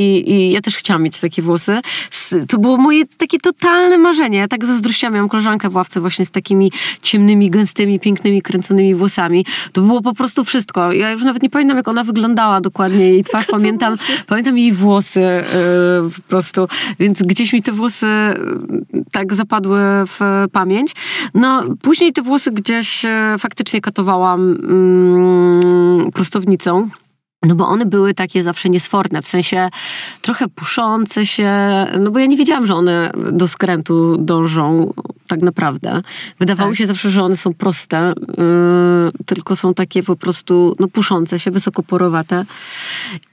i, 0.04 0.32
i 0.32 0.52
ja 0.52 0.62
też 0.62 0.76
chciałam 0.78 1.04
mieć 1.04 1.20
takie 1.20 1.42
włosy. 1.42 1.80
To 2.48 2.58
było 2.58 2.78
moje 2.78 3.06
takie 3.18 3.40
totalne 3.40 3.98
marzenie. 3.98 4.38
Ja 4.38 4.48
tak 4.48 4.66
zazdrościłam. 4.66 5.14
Miałam 5.14 5.30
koleżankę 5.30 5.70
w 5.70 5.76
ławce 5.76 6.02
właśnie 6.02 6.26
z 6.26 6.32
takimi 6.32 6.72
ciemnymi, 7.02 7.50
gęstymi, 7.50 8.00
pięknymi, 8.00 8.42
kręconymi 8.42 8.96
włosami. 8.96 9.46
To 9.72 9.82
było 9.82 10.02
po 10.02 10.14
prostu 10.14 10.44
wszystko. 10.46 10.92
Ja 10.92 11.12
już 11.12 11.24
nawet 11.24 11.44
nie 11.44 11.50
pamiętam, 11.50 11.78
jak 11.78 11.88
ona 11.88 12.04
wyglądała 12.04 12.62
dokładnie. 12.62 13.10
Jej 13.10 13.24
twarz 13.24 13.46
pamiętam. 13.58 13.96
Pamiętam 14.28 14.58
jej 14.58 14.74
włosy 14.74 15.20
yy, 15.20 16.12
po 16.16 16.22
prostu. 16.28 16.68
Więc 17.00 17.24
gdzieś 17.24 17.54
mi 17.54 17.64
te 17.64 17.72
włosy 17.72 18.06
yy, 18.94 19.04
tak 19.12 19.34
zapadły 19.34 19.80
w 20.08 20.20
pamięć. 20.52 20.92
No, 21.34 21.64
później 21.82 22.14
te 22.14 22.22
włosy 22.22 22.52
gdzieś 22.52 23.04
yy, 23.04 23.10
faktycznie 23.40 23.82
katowałam 23.82 24.50
yy, 24.50 25.09
prostownicą. 26.14 26.90
No 27.44 27.56
bo 27.56 27.68
one 27.68 27.86
były 27.86 28.14
takie 28.14 28.44
zawsze 28.44 28.70
niesforne, 28.70 29.22
w 29.22 29.28
sensie 29.28 29.70
trochę 30.22 30.48
puszące 30.48 31.26
się, 31.26 31.52
no 32.00 32.12
bo 32.12 32.20
ja 32.20 32.26
nie 32.26 32.38
wiedziałam, 32.38 32.68
że 32.68 32.76
one 32.76 33.12
do 33.32 33.48
skrętu 33.48 34.18
dążą 34.18 34.94
tak 35.28 35.42
naprawdę. 35.42 36.02
Wydawało 36.40 36.72
Tak. 36.72 36.78
się 36.78 36.88
zawsze, 36.88 37.10
że 37.10 37.24
one 37.24 37.36
są 37.36 37.54
proste, 37.54 38.14
yy, 38.28 39.26
tylko 39.26 39.56
są 39.56 39.74
takie 39.74 40.04
po 40.04 40.16
prostu 40.16 40.76
no, 40.80 40.88
puszące 40.88 41.40
się, 41.40 41.52
wysokoporowate. 41.52 42.46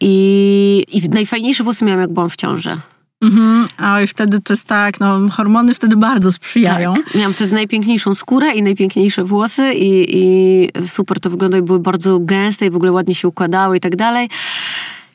I, 0.00 0.84
I 0.92 1.08
najfajniejsze 1.08 1.64
włosy 1.64 1.84
miałam, 1.84 2.00
jak 2.00 2.12
byłam 2.12 2.30
w 2.30 2.36
ciąży. 2.36 2.78
Mhm. 3.26 4.06
Wtedy 4.06 4.40
to 4.40 4.52
jest 4.52 4.64
tak, 4.64 5.00
no 5.00 5.28
hormony 5.30 5.74
wtedy 5.74 5.96
bardzo 5.96 6.32
sprzyjają. 6.32 6.94
Tak. 6.94 7.14
Miałam 7.14 7.32
wtedy 7.32 7.54
najpiękniejszą 7.54 8.14
skórę 8.14 8.52
i 8.52 8.62
najpiękniejsze 8.62 9.24
włosy 9.24 9.72
i, 9.74 10.18
i 10.18 10.68
super 10.86 11.20
to 11.20 11.30
wyglądało 11.30 11.62
i 11.62 11.66
były 11.66 11.78
bardzo 11.78 12.18
gęste 12.18 12.66
i 12.66 12.70
w 12.70 12.76
ogóle 12.76 12.92
ładnie 12.92 13.14
się 13.14 13.28
układały 13.28 13.76
i 13.76 13.80
tak 13.80 13.96
dalej. 13.96 14.28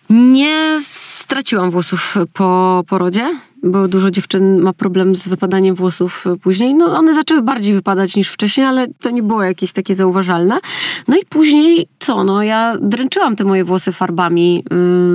Niestety 0.10 1.12
straciłam 1.32 1.72
włosów 1.72 2.18
po 2.34 2.84
porodzie, 2.88 3.32
bo 3.64 3.88
dużo 3.88 4.12
dziewczyn 4.12 4.62
ma 4.62 4.74
problem 4.74 5.16
z 5.16 5.28
wypadaniem 5.28 5.76
włosów 5.76 6.26
później. 6.42 6.74
No 6.74 6.86
one 6.98 7.14
zaczęły 7.14 7.42
bardziej 7.42 7.74
wypadać 7.74 8.16
niż 8.16 8.30
wcześniej, 8.30 8.68
ale 8.68 8.88
to 9.02 9.10
nie 9.10 9.24
było 9.24 9.44
jakieś 9.44 9.74
takie 9.74 9.96
zauważalne. 9.96 10.60
No 11.08 11.18
i 11.18 11.26
później 11.30 11.88
co? 12.00 12.24
No 12.24 12.44
ja 12.44 12.78
dręczyłam 12.82 13.36
te 13.36 13.44
moje 13.44 13.64
włosy 13.64 13.92
farbami, 13.92 14.64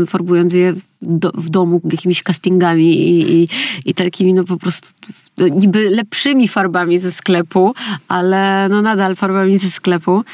yy, 0.00 0.06
farbując 0.06 0.54
je 0.54 0.74
do, 1.06 1.30
w 1.34 1.48
domu 1.48 1.80
jakimiś 1.90 2.22
castingami 2.22 2.84
i, 2.84 3.42
i, 3.42 3.48
i 3.84 3.94
takimi 3.94 4.34
no 4.34 4.44
po 4.44 4.56
prostu 4.56 4.88
niby 5.38 5.90
lepszymi 5.90 6.48
farbami 6.48 6.98
ze 6.98 7.12
sklepu, 7.12 7.74
ale 8.08 8.66
no 8.70 8.82
nadal 8.82 9.16
farbami 9.16 9.58
ze 9.58 9.70
sklepu. 9.70 10.24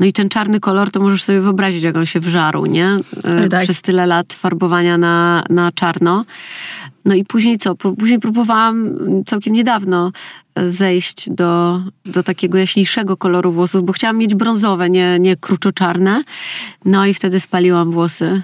No 0.00 0.06
i 0.06 0.12
ten 0.12 0.28
czarny 0.28 0.60
kolor, 0.60 0.90
to 0.90 1.00
możesz 1.00 1.22
sobie 1.22 1.40
wyobrazić, 1.40 1.82
jak 1.82 1.96
on 1.96 2.06
się 2.06 2.20
wżarł, 2.20 2.66
nie? 2.66 2.98
E, 3.24 3.48
Tak. 3.48 3.62
Przez 3.62 3.82
tyle 3.82 4.06
lat 4.06 4.32
farbowania 4.32 4.98
na, 4.98 5.44
na 5.50 5.72
czarno. 5.72 6.24
No 7.04 7.14
i 7.14 7.24
później 7.24 7.58
co? 7.58 7.74
Później 7.74 8.18
próbowałam 8.18 8.90
całkiem 9.26 9.52
niedawno 9.52 10.12
e, 10.54 10.70
zejść 10.70 11.30
do, 11.30 11.82
do 12.04 12.22
takiego 12.22 12.58
jaśniejszego 12.58 13.16
koloru 13.16 13.52
włosów, 13.52 13.84
bo 13.84 13.92
chciałam 13.92 14.18
mieć 14.18 14.34
brązowe, 14.34 14.90
nie, 14.90 15.18
nie 15.20 15.36
kruczo-czarne. 15.36 16.22
No 16.84 17.06
i 17.06 17.14
wtedy 17.14 17.40
spaliłam 17.40 17.90
włosy. 17.90 18.42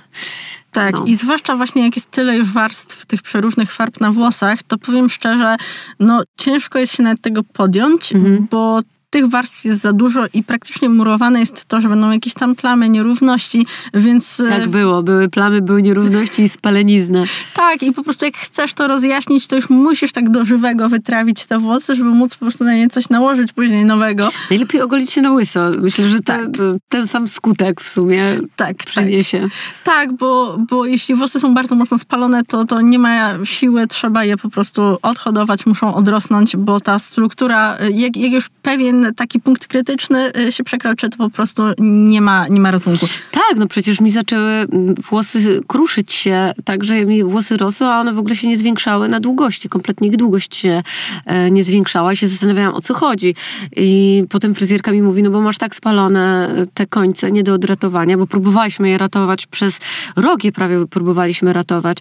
Tak, 0.73 0.93
No. 0.93 1.05
i 1.07 1.17
zwłaszcza 1.17 1.57
właśnie 1.57 1.85
jak 1.85 1.97
jest 1.97 2.11
tyle 2.11 2.37
już 2.37 2.53
warstw 2.53 3.07
tych 3.07 3.23
przeróżnych 3.23 3.73
farb 3.73 4.01
na 4.01 4.13
włosach, 4.13 4.63
to 4.63 4.79
powiem 4.79 5.11
szczerze, 5.11 5.57
no 6.01 6.23
ciężko 6.39 6.79
jest 6.79 6.97
się 6.97 7.03
nawet 7.03 7.21
tego 7.21 7.43
podjąć, 7.45 8.13
Mhm. 8.13 8.47
bo 8.51 8.81
tych 9.11 9.29
warstw 9.29 9.65
jest 9.65 9.81
za 9.81 9.93
dużo 9.93 10.25
i 10.35 10.43
praktycznie 10.43 10.89
murowane 10.89 11.41
jest 11.41 11.65
to, 11.65 11.81
że 11.81 11.89
będą 11.89 12.11
jakieś 12.11 12.35
tam 12.35 12.55
plamy, 12.55 12.89
nierówności, 12.89 13.67
więc... 13.95 14.41
e, 14.41 14.49
Tak 14.51 14.69
było, 14.69 15.03
były 15.03 15.29
plamy, 15.29 15.63
były 15.63 15.83
nierówności 15.83 16.43
i 16.43 16.49
spalenizny. 16.49 17.25
Tak, 17.55 17.83
i 17.83 17.93
po 17.93 18.03
prostu 18.05 18.25
jak 18.25 18.37
chcesz 18.37 18.73
to 18.73 18.89
rozjaśnić, 18.89 19.47
to 19.47 19.57
już 19.57 19.71
musisz 19.71 20.13
tak 20.13 20.31
do 20.31 20.45
żywego 20.45 20.89
wytrawić 20.89 21.47
te 21.47 21.59
włosy, 21.59 21.95
żeby 21.95 22.11
móc 22.11 22.35
po 22.35 22.41
prostu 22.41 22.65
na 22.65 22.75
nie 22.75 22.89
coś 22.89 23.09
nałożyć 23.09 23.53
później 23.53 23.85
nowego. 23.85 24.29
Najlepiej 24.51 24.81
ogolić 24.81 25.11
się 25.11 25.23
na 25.23 25.33
łyso. 25.33 25.71
Myślę, 25.81 26.09
że 26.09 26.21
to, 26.21 26.33
to 26.57 26.63
ten 26.89 27.09
sam 27.09 27.29
skutek 27.29 27.81
w 27.81 27.89
sumie 27.89 28.23
Tak, 28.57 28.77
tak. 28.77 28.77
przyniesie. 28.87 29.49
Tak, 29.85 30.13
bo, 30.13 30.59
bo 30.71 30.87
jeśli 30.87 31.15
włosy 31.15 31.41
są 31.41 31.55
bardzo 31.55 31.75
mocno 31.75 31.99
spalone, 31.99 32.45
to, 32.45 32.65
to 32.65 32.81
nie 32.81 32.99
ma 32.99 33.45
siły, 33.45 33.87
trzeba 33.87 34.25
je 34.25 34.37
po 34.37 34.51
prostu 34.51 34.99
odhodować, 35.03 35.67
muszą 35.67 35.95
odrosnąć, 35.95 36.57
bo 36.57 36.81
ta 36.81 36.99
struktura, 36.99 37.77
jak, 37.93 38.17
jak 38.17 38.33
już 38.33 38.49
pewien 38.63 38.98
taki 39.17 39.41
punkt 39.41 39.67
krytyczny 39.67 40.33
y, 40.37 40.53
się 40.53 40.65
przekroczy, 40.65 41.09
to 41.09 41.17
po 41.17 41.31
prostu 41.31 41.63
nie 41.79 42.21
ma, 42.21 42.49
nie 42.49 42.61
ma 42.61 42.71
ratunku. 42.71 43.07
Tak, 43.31 43.57
no 43.57 43.67
przecież 43.67 44.01
mi 44.01 44.11
zaczęły 44.11 44.51
mm, 44.51 44.95
włosy 44.95 45.61
kruszyć 45.67 46.13
się 46.13 46.53
tak, 46.65 46.85
że 46.85 47.07
mi 47.07 47.25
włosy 47.25 47.57
rosły, 47.57 47.87
a 47.87 48.01
one 48.01 48.13
w 48.13 48.19
ogóle 48.19 48.37
się 48.37 48.49
nie 48.49 48.57
zwiększały 48.57 49.09
na 49.09 49.21
długości. 49.21 49.69
Kompletnie 49.69 50.09
ich 50.09 50.17
długość 50.17 50.57
się 50.57 50.83
e, 51.27 51.51
nie 51.51 51.65
zwiększała 51.65 52.13
i 52.13 52.17
się 52.17 52.29
zastanawiałam, 52.29 52.75
o 52.75 52.81
co 52.81 52.95
chodzi. 52.95 53.35
I 53.77 54.25
potem 54.29 54.55
fryzjerka 54.55 54.93
mi 54.93 55.03
mówi, 55.03 55.23
no 55.23 55.31
bo 55.31 55.41
masz 55.41 55.59
tak 55.59 55.75
spalone 55.75 56.49
te 56.75 56.87
końce, 56.87 57.33
nie 57.33 57.43
do 57.43 57.55
odratowania, 57.55 58.19
bo 58.19 58.27
próbowaliśmy 58.27 58.89
je 58.89 58.99
ratować 58.99 59.47
przez 59.47 59.81
rok, 60.17 60.45
je 60.45 60.53
prawie 60.53 60.87
próbowaliśmy 60.87 61.53
ratować. 61.53 61.99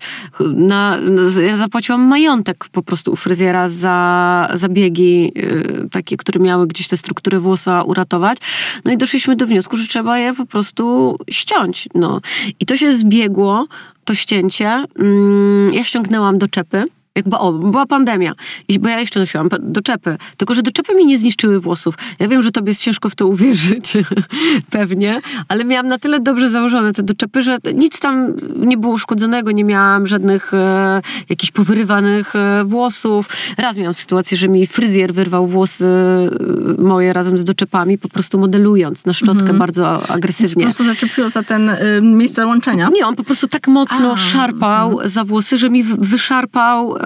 Na, 0.54 0.98
no, 1.02 1.42
ja 1.42 1.58
zapłaciłam 1.58 2.02
majątek 2.02 2.68
po 2.72 2.82
prostu 2.82 3.12
u 3.12 3.16
fryzjera 3.16 3.70
za 3.70 4.50
zabiegi 4.54 5.32
y, 5.38 5.90
takie, 5.92 6.18
które 6.18 6.40
miały 6.40 6.68
gdzieś 6.68 6.87
tę 6.88 6.98
strukturę 6.98 7.40
włosa 7.40 7.84
uratować. 7.84 8.38
No 8.86 8.92
i 8.92 8.98
doszliśmy 8.98 9.36
do 9.36 9.48
wniosku, 9.48 9.78
że 9.78 9.88
trzeba 9.88 10.20
je 10.20 10.34
po 10.34 10.46
prostu 10.46 11.18
ściąć. 11.30 11.90
No. 11.96 12.22
I 12.60 12.66
to 12.66 12.78
się 12.78 12.94
zbiegło, 12.94 13.68
to 14.06 14.16
ścięcie. 14.16 14.86
Mm, 15.00 15.74
ja 15.74 15.84
ściągnęłam 15.84 16.38
do 16.38 16.48
czepy. 16.48 16.86
Jakby, 17.18 17.38
o, 17.38 17.54
była 17.54 17.86
pandemia, 17.86 18.34
I- 18.68 18.80
bo 18.80 18.90
ja 18.90 19.00
jeszcze 19.00 19.20
nosiłam 19.20 19.50
doczepy. 19.60 20.18
Tylko, 20.38 20.54
że 20.54 20.62
doczepy 20.64 20.96
mi 20.96 21.06
nie 21.06 21.18
zniszczyły 21.18 21.60
włosów. 21.60 21.96
Ja 22.20 22.28
wiem, 22.28 22.42
że 22.42 22.52
tobie 22.52 22.70
jest 22.72 22.82
ciężko 22.82 23.10
w 23.10 23.16
to 23.16 23.28
uwierzyć, 23.28 23.94
pewnie, 24.70 25.22
ale 25.48 25.66
miałam 25.66 25.88
na 25.88 26.00
tyle 26.00 26.20
dobrze 26.20 26.50
założone 26.50 26.94
te 26.94 27.04
doczepy, 27.04 27.42
że 27.42 27.58
nic 27.74 28.00
tam 28.00 28.34
nie 28.58 28.78
było 28.78 28.94
uszkodzonego, 28.94 29.52
nie 29.52 29.64
miałam 29.64 30.08
żadnych 30.08 30.54
e, 30.54 31.02
jakichś 31.30 31.52
powyrywanych 31.52 32.36
e, 32.36 32.64
włosów. 32.66 33.30
Raz 33.58 33.78
miałam 33.78 33.94
sytuację, 33.94 34.38
że 34.38 34.48
mi 34.48 34.68
fryzjer 34.68 35.14
wyrwał 35.14 35.48
włosy 35.48 35.86
e, 35.86 36.82
moje 36.82 37.14
razem 37.14 37.38
z 37.38 37.44
doczepami, 37.44 37.98
po 37.98 38.10
prostu 38.10 38.38
modelując 38.38 39.06
na 39.06 39.14
szczotkę 39.14 39.54
bardzo 39.54 40.02
Po 40.08 40.14
agresywnie. 40.14 40.64
prostu 40.64 40.84
zaczepiło 40.84 41.30
za 41.30 41.44
ten 41.44 41.70
y, 41.70 42.02
miejsce 42.02 42.46
łączenia. 42.46 42.90
Nie, 42.94 43.06
on 43.08 43.16
po 43.16 43.24
prostu 43.24 43.48
tak 43.48 43.68
mocno 43.68 44.12
A, 44.12 44.18
szarpał 44.18 45.00
za 45.06 45.24
włosy, 45.24 45.58
że 45.58 45.70
mi 45.70 45.84
wyszarpał 45.84 46.98
e, 46.98 47.00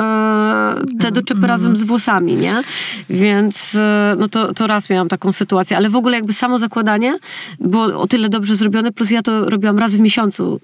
te 0.99 1.11
doczepy 1.11 1.47
razem 1.47 1.75
z 1.75 1.83
włosami, 1.83 2.35
nie? 2.35 2.61
Więc 3.09 3.75
e, 3.75 4.15
no 4.19 4.27
to, 4.27 4.53
to 4.53 4.67
raz 4.67 4.89
miałam 4.89 5.07
taką 5.07 5.31
sytuację, 5.31 5.77
ale 5.77 5.89
w 5.89 5.95
ogóle 5.95 6.15
jakby 6.15 6.33
samo 6.33 6.59
zakładanie 6.59 7.17
było 7.59 7.83
o 8.01 8.07
tyle 8.07 8.29
dobrze 8.29 8.55
zrobione, 8.55 8.91
plus 8.91 9.11
ja 9.11 9.21
to 9.21 9.49
robiłam 9.49 9.79
raz 9.79 9.93
w 9.93 9.99
miesiącu, 9.99 10.59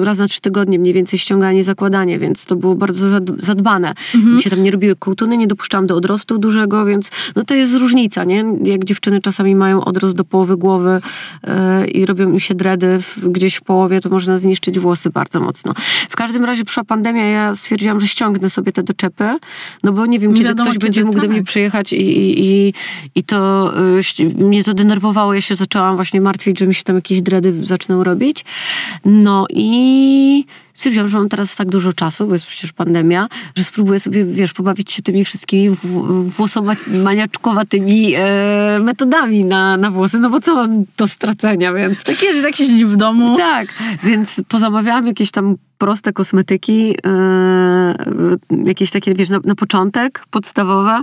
e, 0.00 0.04
raz 0.04 0.18
na 0.18 0.26
trzy 0.26 0.40
tygodnie 0.40 0.78
mniej 0.78 0.94
więcej 0.94 1.18
ściąganie 1.18 1.64
zakładanie, 1.64 2.18
więc 2.18 2.46
to 2.46 2.56
było 2.56 2.74
bardzo 2.74 3.08
zad- 3.08 3.42
zadbane. 3.42 3.94
Mi 4.14 4.42
się 4.42 4.50
tam 4.50 4.62
nie 4.62 4.70
robiły 4.70 4.96
kołtuny, 4.96 5.36
nie 5.36 5.46
dopuszczałam 5.46 5.86
do 5.86 5.96
odrostu 5.96 6.38
dużego, 6.38 6.84
więc 6.84 7.10
no 7.36 7.44
to 7.44 7.54
jest 7.54 7.76
różnica, 7.76 8.24
nie? 8.24 8.44
Jak 8.62 8.84
dziewczyny 8.84 9.20
czasami 9.20 9.54
mają 9.54 9.84
odrost 9.84 10.16
do 10.16 10.24
połowy 10.24 10.56
głowy 10.56 11.00
e, 11.44 11.86
i 11.86 12.06
robią 12.06 12.32
im 12.32 12.40
się 12.40 12.54
dredy 12.54 12.98
w, 13.00 13.28
gdzieś 13.28 13.54
w 13.54 13.62
połowie, 13.62 14.00
to 14.00 14.10
można 14.10 14.38
zniszczyć 14.38 14.78
włosy 14.78 15.10
bardzo 15.10 15.40
mocno. 15.40 15.74
W 16.08 16.16
każdym 16.16 16.44
razie 16.44 16.64
przyszła 16.64 16.84
pandemia, 16.84 17.24
ja 17.24 17.54
stwierdziłam, 17.54 18.00
że 18.00 18.08
ściągnę 18.08 18.50
sobie 18.50 18.72
te 18.72 18.79
doczepy, 18.82 19.38
no 19.82 19.92
bo 19.92 20.06
nie 20.06 20.18
wiem, 20.18 20.30
Nie 20.30 20.36
kiedy 20.36 20.48
wiadomo, 20.48 20.64
ktoś 20.64 20.74
kiedy, 20.74 20.86
będzie 20.86 21.04
mógł 21.04 21.16
do 21.16 21.20
tak. 21.20 21.30
mnie 21.30 21.42
przyjechać 21.42 21.92
i, 21.92 21.96
i, 21.96 22.44
i, 22.44 22.74
i 23.14 23.22
to 23.22 23.72
y, 24.20 24.44
mnie 24.44 24.64
to 24.64 24.74
denerwowało. 24.74 25.34
Ja 25.34 25.40
się 25.40 25.54
zaczęłam 25.54 25.96
właśnie 25.96 26.20
martwić, 26.20 26.58
że 26.58 26.66
mi 26.66 26.74
się 26.74 26.82
tam 26.82 26.96
jakieś 26.96 27.22
dredy 27.22 27.64
zaczną 27.64 28.04
robić. 28.04 28.44
No 29.04 29.46
i 29.50 30.44
stwierdziłam, 30.74 31.08
że 31.08 31.18
mam 31.18 31.28
teraz 31.28 31.56
tak 31.56 31.68
dużo 31.68 31.92
czasu, 31.92 32.26
bo 32.26 32.32
jest 32.32 32.46
przecież 32.46 32.72
pandemia, 32.72 33.28
że 33.54 33.64
spróbuję 33.64 34.00
sobie, 34.00 34.24
wiesz, 34.24 34.52
pobawić 34.52 34.92
się 34.92 35.02
tymi 35.02 35.24
wszystkimi 35.24 35.76
włosomaniaczkowatymi 36.36 38.14
e, 38.16 38.78
metodami 38.82 39.44
na, 39.44 39.76
na 39.76 39.90
włosy, 39.90 40.18
no 40.18 40.30
bo 40.30 40.40
co 40.40 40.54
mam 40.54 40.84
do 40.96 41.08
stracenia, 41.08 41.72
więc... 41.72 42.02
Tak 42.02 42.22
jest, 42.22 42.42
jak 42.42 42.56
siedzieć 42.56 42.84
w 42.84 42.96
domu. 42.96 43.36
Tak, 43.36 43.74
więc 44.04 44.42
pozamawiałam 44.48 45.06
jakieś 45.06 45.30
tam 45.30 45.56
proste 45.80 46.12
kosmetyki, 46.12 46.88
yy, 46.88 48.64
jakieś 48.64 48.90
takie, 48.90 49.14
wiesz, 49.14 49.28
na, 49.28 49.40
na 49.44 49.54
początek, 49.54 50.24
podstawowe. 50.30 51.02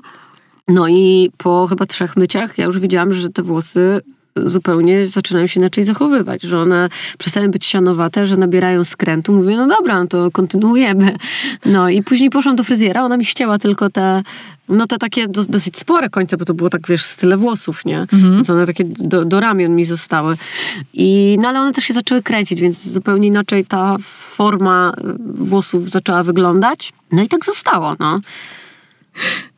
No 0.68 0.88
i 0.88 1.32
po 1.38 1.68
chyba 1.68 1.86
trzech 1.86 2.18
myciach 2.18 2.58
ja 2.58 2.66
już 2.66 2.80
widziałam, 2.80 3.14
że 3.14 3.30
te 3.30 3.44
włosy 3.44 4.02
zupełnie 4.44 5.06
zaczynają 5.06 5.48
się 5.48 5.60
inaczej 5.60 5.84
zachowywać, 5.84 6.42
że 6.42 6.60
one 6.60 6.90
przestają 7.18 7.52
być 7.52 7.66
sianowate, 7.66 8.28
że 8.28 8.38
nabierają 8.38 8.84
skrętu. 8.84 9.34
Mówię, 9.34 9.58
no 9.58 9.68
dobra, 9.68 10.00
no 10.00 10.08
to 10.08 10.32
kontynuujemy. 10.32 11.14
No 11.66 11.90
i 11.90 12.04
później 12.04 12.30
poszłam 12.30 12.56
do 12.56 12.64
fryzjera, 12.64 13.04
ona 13.04 13.18
mi 13.18 13.26
ścięła 13.26 13.58
tylko 13.60 13.90
te, 13.90 14.24
no 14.70 14.88
te 14.88 14.98
takie 14.98 15.28
dos- 15.28 15.48
dosyć 15.48 15.78
spore 15.78 16.10
końce, 16.10 16.38
bo 16.38 16.46
to 16.46 16.54
było 16.54 16.70
tak, 16.70 16.88
wiesz, 16.88 17.04
z 17.04 17.18
tyle 17.18 17.38
włosów, 17.38 17.86
nie? 17.86 18.06
Więc 18.36 18.50
one 18.50 18.66
takie 18.66 18.84
do, 18.84 19.26
do 19.26 19.40
ramion 19.40 19.76
mi 19.76 19.86
zostały. 19.86 20.38
I, 20.94 21.38
no 21.42 21.50
ale 21.50 21.60
one 21.62 21.74
też 21.74 21.84
się 21.84 21.94
zaczęły 21.94 22.22
kręcić, 22.22 22.62
więc 22.62 22.88
zupełnie 22.88 23.28
inaczej 23.28 23.66
ta 23.66 23.98
forma 24.02 24.94
y, 24.98 25.04
włosów 25.44 25.90
zaczęła 25.90 26.24
wyglądać. 26.24 26.94
No 27.12 27.24
i 27.24 27.28
tak 27.28 27.46
zostało, 27.46 27.96
no. 28.00 28.20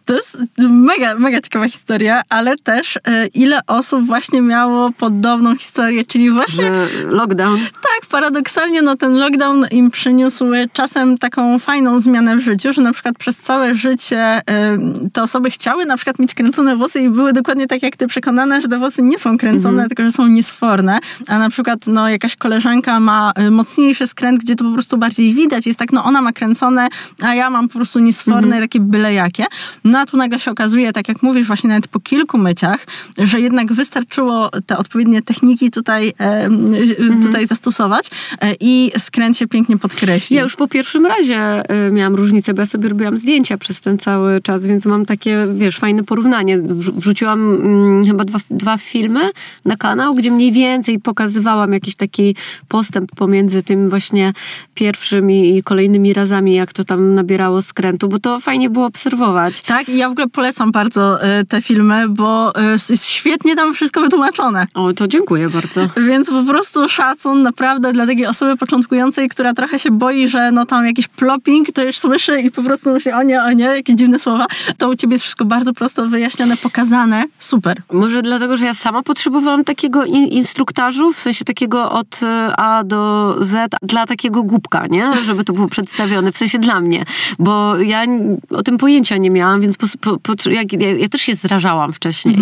To 0.10 0.16
jest 0.16 0.38
mega, 0.60 1.16
mega 1.16 1.42
ciekawa 1.42 1.70
historia, 1.70 2.22
ale 2.30 2.56
też 2.58 2.98
e, 2.98 3.28
ile 3.28 3.60
osób 3.68 4.06
właśnie 4.06 4.42
miało 4.42 4.92
podobną 4.92 5.58
historię, 5.58 6.06
czyli 6.06 6.32
właśnie 6.32 6.64
Że 6.64 6.88
lockdown. 7.04 7.60
tak, 7.60 8.10
paradoksalnie 8.10 8.82
no 8.82 8.96
ten 8.96 9.14
lockdown 9.14 9.66
im 9.72 9.92
przyniósł 9.92 10.46
czasem 10.74 11.18
taką 11.18 11.60
fajną 11.60 12.00
zmianę 12.00 12.36
w 12.36 12.40
życiu, 12.40 12.74
że 12.74 12.82
na 12.82 12.94
przykład 12.94 13.18
przez 13.18 13.38
całe 13.38 13.76
życie 13.76 14.40
y, 14.40 15.10
te 15.14 15.24
osoby 15.24 15.50
chciały 15.50 15.86
na 15.86 15.96
przykład 15.96 16.20
mieć 16.20 16.34
kręcone 16.34 16.76
włosy 16.76 17.02
i 17.02 17.10
były 17.10 17.34
dokładnie 17.34 17.68
tak 17.68 17.84
jak 17.84 17.96
ty 17.96 18.08
przekonane, 18.08 18.62
że 18.62 18.68
te 18.68 18.80
włosy 18.80 19.02
nie 19.04 19.20
są 19.20 19.38
kręcone, 19.38 19.88
tylko 19.88 20.04
że 20.04 20.12
są 20.12 20.28
niesforne, 20.28 21.00
a 21.28 21.40
na 21.40 21.50
przykład 21.50 21.88
no 21.88 22.10
jakaś 22.10 22.36
koleżanka 22.36 23.00
ma 23.00 23.34
y, 23.40 23.52
mocniejszy 23.52 24.08
skręt, 24.08 24.42
gdzie 24.42 24.56
to 24.56 24.64
po 24.64 24.74
prostu 24.74 24.98
bardziej 24.98 25.34
widać, 25.34 25.68
jest 25.68 25.80
tak, 25.80 25.92
no 25.92 26.04
ona 26.04 26.22
ma 26.22 26.32
kręcone, 26.34 26.88
a 27.22 27.36
ja 27.36 27.50
mam 27.50 27.68
po 27.68 27.74
prostu 27.74 28.00
niesforne, 28.00 28.60
takie 28.60 28.80
byle 28.80 29.14
jakie. 29.14 29.46
No 29.84 29.99
No 30.00 30.04
a 30.04 30.06
tu 30.06 30.18
nagle 30.18 30.40
się 30.40 30.52
okazuje, 30.52 30.94
tak 30.94 31.08
jak 31.08 31.24
mówisz, 31.24 31.48
właśnie 31.48 31.68
nawet 31.70 31.88
po 31.88 32.00
kilku 32.00 32.38
myciach, 32.38 32.86
że 33.18 33.40
jednak 33.42 33.74
wystarczyło 33.74 34.50
te 34.66 34.78
odpowiednie 34.78 35.22
techniki 35.22 35.72
tutaj, 35.72 36.14
e, 36.20 36.46
Mhm. 36.46 37.22
tutaj 37.24 37.46
zastosować 37.46 38.08
e, 38.42 38.56
i 38.60 38.92
skręt 38.98 39.38
się 39.38 39.48
pięknie 39.48 39.78
podkreśli. 39.78 40.36
Ja 40.36 40.44
już 40.44 40.56
po 40.56 40.68
pierwszym 40.68 41.06
razie 41.06 41.64
y, 41.88 41.92
miałam 41.92 42.16
różnicę, 42.16 42.54
bo 42.54 42.62
ja 42.62 42.66
sobie 42.66 42.90
robiłam 42.90 43.18
zdjęcia 43.18 43.58
przez 43.58 43.82
ten 43.82 43.98
cały 43.98 44.42
czas, 44.42 44.66
więc 44.66 44.86
mam 44.86 45.06
takie, 45.06 45.48
wiesz, 45.56 45.78
fajne 45.78 46.04
porównanie. 46.04 46.58
Wrzu- 46.58 46.94
Wrzuciłam 47.00 47.40
mm, 47.56 48.06
chyba 48.06 48.26
dwa, 48.26 48.40
dwa 48.52 48.78
filmy 48.78 49.30
na 49.66 49.78
kanał, 49.78 50.16
gdzie 50.16 50.32
mniej 50.32 50.52
więcej 50.52 51.00
pokazywałam 51.00 51.74
jakiś 51.74 51.96
taki 51.96 52.36
postęp 52.68 53.12
pomiędzy 53.16 53.64
tym 53.64 53.90
właśnie 53.90 54.34
pierwszym 54.74 55.32
i, 55.32 55.64
kolejnymi 55.64 56.14
razami, 56.14 56.54
jak 56.54 56.74
to 56.74 56.84
tam 56.84 57.16
nabierało 57.16 57.62
skrętu, 57.62 58.10
bo 58.10 58.20
to 58.20 58.40
fajnie 58.40 58.70
było 58.70 58.86
obserwować. 58.86 59.62
Tak, 59.62 59.89
ja 59.96 60.10
w 60.10 60.12
ogóle 60.12 60.28
polecam 60.28 60.72
bardzo 60.72 61.24
e, 61.24 61.46
te 61.46 61.62
filmy, 61.62 62.10
bo 62.10 62.56
e, 62.56 62.72
jest 62.72 63.06
świetnie 63.06 63.56
tam 63.56 63.74
wszystko 63.74 64.02
wytłumaczone. 64.02 64.68
O, 64.74 64.94
to 64.94 65.08
dziękuję 65.08 65.50
bardzo. 65.50 65.82
Więc 66.08 66.30
po 66.30 66.44
prostu 66.44 66.90
szacun 66.90 67.42
naprawdę 67.42 67.94
dla 67.94 68.08
takiej 68.08 68.26
osoby 68.26 68.58
początkującej, 68.58 69.30
która 69.30 69.54
trochę 69.54 69.80
się 69.80 69.92
boi, 69.92 70.28
że 70.28 70.52
no 70.52 70.66
tam 70.66 70.86
jakiś 70.86 71.08
plopping, 71.08 71.72
to 71.72 71.84
już 71.84 71.98
słyszy 71.98 72.42
i 72.42 72.52
po 72.52 72.64
prostu 72.64 72.94
myśli, 72.94 73.12
o 73.12 73.24
nie, 73.24 73.44
o 73.44 73.52
nie, 73.52 73.66
jakie 73.66 73.96
dziwne 73.96 74.20
słowa. 74.20 74.46
To 74.78 74.90
u 74.90 74.96
ciebie 74.96 75.14
jest 75.14 75.24
wszystko 75.24 75.46
bardzo 75.46 75.74
prosto 75.74 76.10
wyjaśnione, 76.10 76.58
pokazane. 76.58 77.24
Super. 77.40 77.82
Może 77.92 78.22
dlatego, 78.22 78.58
że 78.58 78.66
ja 78.66 78.74
sama 78.74 79.04
potrzebowałam 79.04 79.64
takiego 79.64 80.06
in, 80.06 80.28
instruktażu, 80.28 81.14
w 81.14 81.20
sensie 81.20 81.46
takiego 81.46 81.92
od 81.92 82.24
e, 82.24 82.56
A 82.58 82.84
do 82.84 83.36
Z, 83.42 83.72
dla 83.82 84.06
takiego 84.06 84.44
głupka, 84.44 84.88
nie? 84.88 85.14
Żeby 85.24 85.44
to 85.44 85.54
było 85.54 85.68
przedstawione, 85.68 86.32
w 86.32 86.38
sensie 86.38 86.60
dla 86.60 86.80
mnie. 86.80 87.06
Bo 87.40 87.78
ja 87.78 88.04
o 88.50 88.64
tym 88.64 88.78
pojęcia 88.78 89.18
nie 89.18 89.30
miałam, 89.30 89.62
więc 89.62 89.78
po, 89.80 90.18
po, 90.20 90.36
po, 90.36 90.50
jak, 90.50 90.74
ja, 90.74 90.92
ja 90.92 91.08
też 91.08 91.22
się 91.22 91.36
zrażałam 91.36 91.94
wcześniej. 91.94 92.38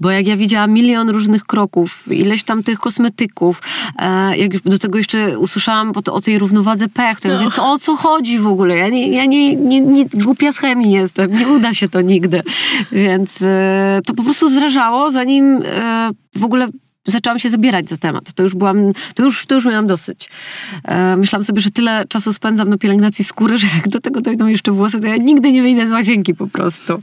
Bo 0.00 0.10
jak 0.10 0.26
ja 0.26 0.36
widziałam 0.36 0.72
milion 0.72 1.10
różnych 1.10 1.44
kroków, 1.44 2.04
ileś 2.10 2.44
tam 2.44 2.62
tych 2.62 2.78
kosmetyków, 2.78 3.62
e, 3.98 4.36
jak 4.36 4.52
już 4.52 4.62
do 4.62 4.78
tego 4.78 4.98
jeszcze 4.98 5.38
usłyszałam 5.38 5.92
o, 5.96 6.12
o 6.12 6.20
tej 6.20 6.38
równowadze 6.38 6.88
pH, 6.88 7.20
to 7.20 7.28
ja 7.28 7.38
mówię, 7.38 7.50
co, 7.50 7.72
o 7.72 7.78
co 7.78 7.96
chodzi 7.96 8.38
w 8.38 8.46
ogóle? 8.46 8.76
Ja 8.76 8.88
nie, 8.88 9.08
ja 9.08 9.24
nie, 9.24 9.56
nie, 9.56 9.80
nie 9.80 10.04
głupia 10.14 10.52
z 10.52 10.58
chemii 10.58 10.92
jestem, 10.92 11.38
nie 11.38 11.48
uda 11.48 11.74
się 11.74 11.88
to 11.88 12.00
nigdy. 12.00 12.42
Więc 12.92 13.42
e, 13.42 14.00
to 14.06 14.14
po 14.14 14.22
prostu 14.22 14.50
zrażało, 14.50 15.10
zanim 15.10 15.62
e, 15.64 16.10
w 16.36 16.44
ogóle 16.44 16.68
zaczęłam 17.04 17.38
się 17.38 17.50
zabierać 17.50 17.88
za 17.88 17.96
temat. 17.96 18.32
To 18.32 18.42
już 18.42 18.54
byłam, 18.54 18.92
to 19.14 19.22
już, 19.22 19.46
to 19.46 19.54
już 19.54 19.64
miałam 19.64 19.86
dosyć. 19.86 20.28
E, 20.84 21.16
myślałam 21.16 21.44
sobie, 21.44 21.60
że 21.60 21.70
tyle 21.70 22.04
czasu 22.08 22.32
spędzam 22.32 22.68
na 22.68 22.78
pielęgnacji 22.78 23.24
skóry, 23.24 23.58
że 23.58 23.66
jak 23.76 23.88
do 23.88 24.00
tego 24.00 24.20
dojdą 24.20 24.46
jeszcze 24.46 24.72
włosy, 24.72 25.00
to 25.00 25.06
ja 25.06 25.16
nigdy 25.16 25.52
nie 25.52 25.62
wyjdę 25.62 25.88
z 25.88 25.92
łazienki 25.92 26.34
po 26.34 26.46
prostu. 26.46 27.00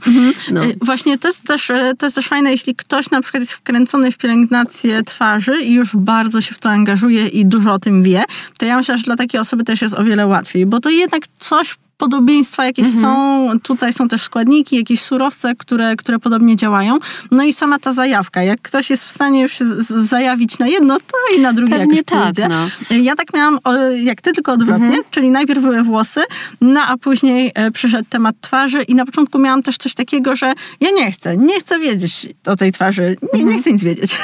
No. 0.50 0.64
Y, 0.64 0.76
Właśnie 0.82 1.18
to 1.18 1.28
jest, 1.28 1.44
też, 1.44 1.70
y, 1.70 1.74
to 1.98 2.06
jest 2.06 2.16
też 2.16 2.28
fajne, 2.28 2.50
jeśli 2.50 2.74
ktoś 2.74 3.10
na 3.10 3.22
przykład 3.22 3.40
jest 3.40 3.52
wkręcony 3.52 4.12
w 4.12 4.16
pielęgnację 4.16 5.02
twarzy 5.02 5.62
i 5.62 5.72
już 5.72 5.96
bardzo 5.96 6.40
się 6.40 6.54
w 6.54 6.58
to 6.58 6.70
angażuje 6.70 7.28
i 7.28 7.46
dużo 7.46 7.72
o 7.72 7.78
tym 7.78 8.02
wie, 8.02 8.24
to 8.58 8.66
ja 8.66 8.76
myślę, 8.76 8.98
że 8.98 9.04
dla 9.04 9.16
takiej 9.16 9.40
osoby 9.40 9.64
też 9.64 9.82
jest 9.82 9.94
o 9.94 10.04
wiele 10.04 10.26
łatwiej, 10.26 10.66
bo 10.66 10.80
to 10.80 10.90
jednak 10.90 11.22
coś 11.38 11.76
podobieństwa 11.98 12.64
jakieś 12.64 13.00
są, 13.00 13.48
tutaj 13.62 13.92
są 13.92 14.08
też 14.08 14.22
składniki, 14.22 14.76
jakieś 14.76 15.00
surowce, 15.00 15.54
które, 15.54 15.96
które 15.96 16.18
podobnie 16.18 16.56
działają. 16.56 16.98
No 17.30 17.44
i 17.44 17.52
sama 17.52 17.78
ta 17.78 17.92
zajawka. 17.92 18.42
Jak 18.42 18.62
ktoś 18.62 18.90
jest 18.90 19.04
w 19.04 19.10
stanie 19.10 19.42
już 19.42 19.56
zajawić 19.98 20.58
na 20.58 20.66
jedno, 20.68 20.98
to 20.98 21.36
i 21.36 21.40
na 21.40 21.52
drugie 21.52 21.78
Pewnie 21.78 21.96
jakoś 21.96 22.04
tak, 22.04 22.24
pójdzie. 22.24 22.48
no. 22.48 22.96
Ja 22.96 23.16
tak 23.16 23.34
miałam, 23.34 23.58
jak 24.02 24.22
ty, 24.22 24.32
tylko 24.32 24.52
odwrotnie, 24.52 24.98
czyli 25.10 25.30
najpierw 25.30 25.62
były 25.62 25.82
włosy, 25.82 26.20
no 26.60 26.80
a 26.80 26.96
później 26.96 27.52
e, 27.54 27.70
przyszedł 27.70 28.08
temat 28.10 28.36
twarzy 28.40 28.82
i 28.82 28.94
na 28.94 29.04
początku 29.04 29.38
miałam 29.38 29.62
też 29.62 29.76
coś 29.76 29.94
takiego, 29.94 30.36
że 30.36 30.52
ja 30.80 30.90
nie 30.90 31.12
chcę, 31.12 31.36
nie 31.36 31.60
chcę 31.60 31.78
wiedzieć 31.78 32.26
o 32.46 32.56
tej 32.56 32.72
twarzy, 32.72 33.16
nie, 33.34 33.44
nie 33.44 33.58
chcę 33.58 33.72
nic 33.72 33.82
wiedzieć. 33.82 34.18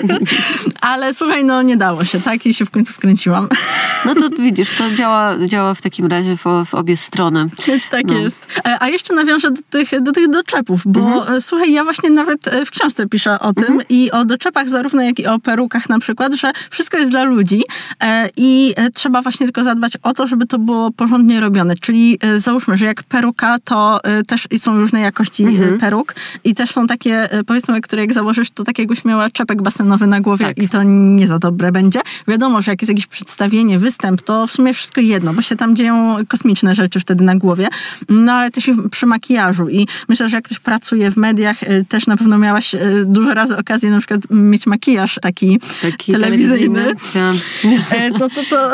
Ale 0.80 1.14
słuchaj, 1.14 1.44
no 1.44 1.62
nie 1.62 1.76
dało 1.76 2.04
się, 2.04 2.20
tak? 2.20 2.46
I 2.46 2.54
się 2.54 2.64
w 2.64 2.70
końcu 2.70 2.92
wkręciłam. 2.92 3.48
no 4.04 4.14
to 4.14 4.28
widzisz, 4.38 4.76
to 4.76 4.90
działa, 4.90 5.34
działa 5.46 5.74
w 5.74 5.82
takim 5.82 6.06
razie 6.06 6.36
w, 6.36 6.44
w 6.66 6.74
obie 6.88 6.96
strony. 6.96 7.44
tak 7.90 8.04
No. 8.06 8.18
jest. 8.18 8.46
E, 8.64 8.76
A 8.82 8.88
jeszcze 8.88 9.14
nawiążę 9.14 9.50
do 9.50 9.62
tych, 9.70 10.02
do 10.02 10.12
tych 10.12 10.28
doczepów, 10.28 10.82
bo 10.86 11.36
e, 11.36 11.40
słuchaj, 11.40 11.72
ja 11.72 11.84
właśnie 11.84 12.10
nawet 12.10 12.48
e, 12.48 12.64
w 12.64 12.70
książce 12.70 13.06
piszę 13.06 13.40
o 13.40 13.52
tym 13.52 13.78
i 13.88 14.10
o 14.10 14.24
doczepach 14.24 14.68
zarówno 14.68 15.02
jak 15.02 15.18
i 15.18 15.26
o 15.26 15.38
perukach 15.38 15.88
na 15.88 15.98
przykład, 15.98 16.34
że 16.34 16.52
wszystko 16.70 16.96
jest 16.98 17.10
dla 17.10 17.24
ludzi 17.24 17.62
i 18.36 18.74
trzeba 18.94 19.22
właśnie 19.22 19.46
tylko 19.46 19.62
zadbać 19.62 19.96
o 20.02 20.14
to, 20.14 20.26
żeby 20.26 20.46
to 20.46 20.58
było 20.58 20.90
porządnie 20.90 21.40
robione. 21.40 21.74
Czyli 21.76 22.18
załóżmy, 22.36 22.76
że 22.76 22.84
jak 22.84 23.02
peruka, 23.02 23.58
to 23.64 24.00
też 24.26 24.48
są 24.58 24.78
różne 24.78 25.00
jakości 25.00 25.44
e, 25.44 25.78
peruk 25.78 26.14
i 26.44 26.54
też 26.54 26.70
są 26.70 26.86
takie, 26.86 27.28
powiedzmy, 27.46 27.80
które 27.80 28.02
jak 28.02 28.12
założysz, 28.14 28.50
to 28.50 28.64
tak 28.64 28.78
jakbyś 28.78 29.04
miała 29.04 29.30
czepek 29.30 29.62
basenowy 29.62 30.06
na 30.06 30.20
głowie 30.20 30.46
Tak. 30.46 30.58
i 30.58 30.68
to 30.68 30.82
nie 30.82 31.26
za 31.26 31.38
dobre 31.38 31.72
będzie. 31.72 32.00
Wiadomo, 32.28 32.60
że 32.60 32.70
jak 32.72 32.82
jest 32.82 32.88
jakieś 32.88 33.06
przedstawienie, 33.06 33.78
występ, 33.78 34.22
to 34.22 34.46
w 34.46 34.50
sumie 34.52 34.74
wszystko 34.74 35.00
jedno, 35.00 35.32
bo 35.34 35.42
się 35.42 35.56
tam 35.56 35.76
dzieją 35.76 36.16
kosmiczne 36.28 36.74
rzeczy 36.82 37.00
wtedy 37.00 37.24
na 37.24 37.36
głowie, 37.36 37.68
no 38.08 38.32
ale 38.32 38.50
też 38.50 38.70
przy 38.90 39.06
makijażu 39.06 39.68
i 39.68 39.86
myślę, 40.08 40.28
że 40.28 40.36
jak 40.36 40.44
ktoś 40.44 40.58
pracuje 40.58 41.10
w 41.10 41.16
mediach, 41.16 41.62
y, 41.62 41.84
też 41.88 42.06
na 42.06 42.16
pewno 42.16 42.38
miałaś 42.38 42.74
y, 42.74 42.78
dużo 43.06 43.34
razy 43.34 43.56
okazję 43.56 43.90
na 43.90 43.98
przykład 43.98 44.20
mieć 44.30 44.66
makijaż 44.66 45.18
taki, 45.22 45.60
Taki 45.82 46.12
telewizyjny. 46.12 46.84
telewizyjny. 46.84 46.94
Tak. 47.90 47.98
E, 48.00 48.10
To, 48.18 48.28
to, 48.28 48.40
to, 48.50 48.72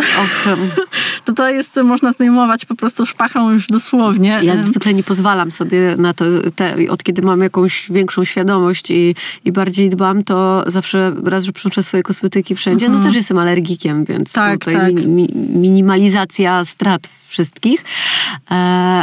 to, 1.24 1.32
to 1.32 1.48
jest, 1.48 1.76
można 1.84 2.12
zdejmować 2.12 2.64
po 2.64 2.74
prostu 2.74 3.06
szpachą 3.06 3.50
już 3.50 3.66
dosłownie. 3.66 4.38
Ja 4.42 4.54
E, 4.54 4.64
zwykle 4.64 4.94
nie 4.94 5.02
pozwalam 5.02 5.52
sobie 5.52 5.94
na 5.98 6.14
to, 6.14 6.24
te, 6.56 6.76
od 6.90 7.02
kiedy 7.02 7.22
mam 7.22 7.40
jakąś 7.40 7.90
większą 7.90 8.24
świadomość 8.24 8.90
i, 8.90 9.14
i 9.44 9.52
bardziej 9.52 9.88
dbam, 9.88 10.22
to 10.22 10.64
zawsze 10.66 11.12
raz, 11.24 11.44
że 11.44 11.52
przynoszę 11.52 11.82
swoje 11.82 12.02
kosmetyki 12.02 12.54
wszędzie, 12.54 12.88
no 12.88 12.98
też 12.98 13.14
jestem 13.14 13.38
alergikiem, 13.38 14.04
więc 14.04 14.32
Tak, 14.32 14.60
tutaj 14.60 14.74
tak. 14.74 14.94
Mi, 14.94 15.06
mi, 15.06 15.28
minimalizacja 15.54 16.64
strat 16.64 17.08
wszystkich, 17.26 17.80
e, 17.80 17.84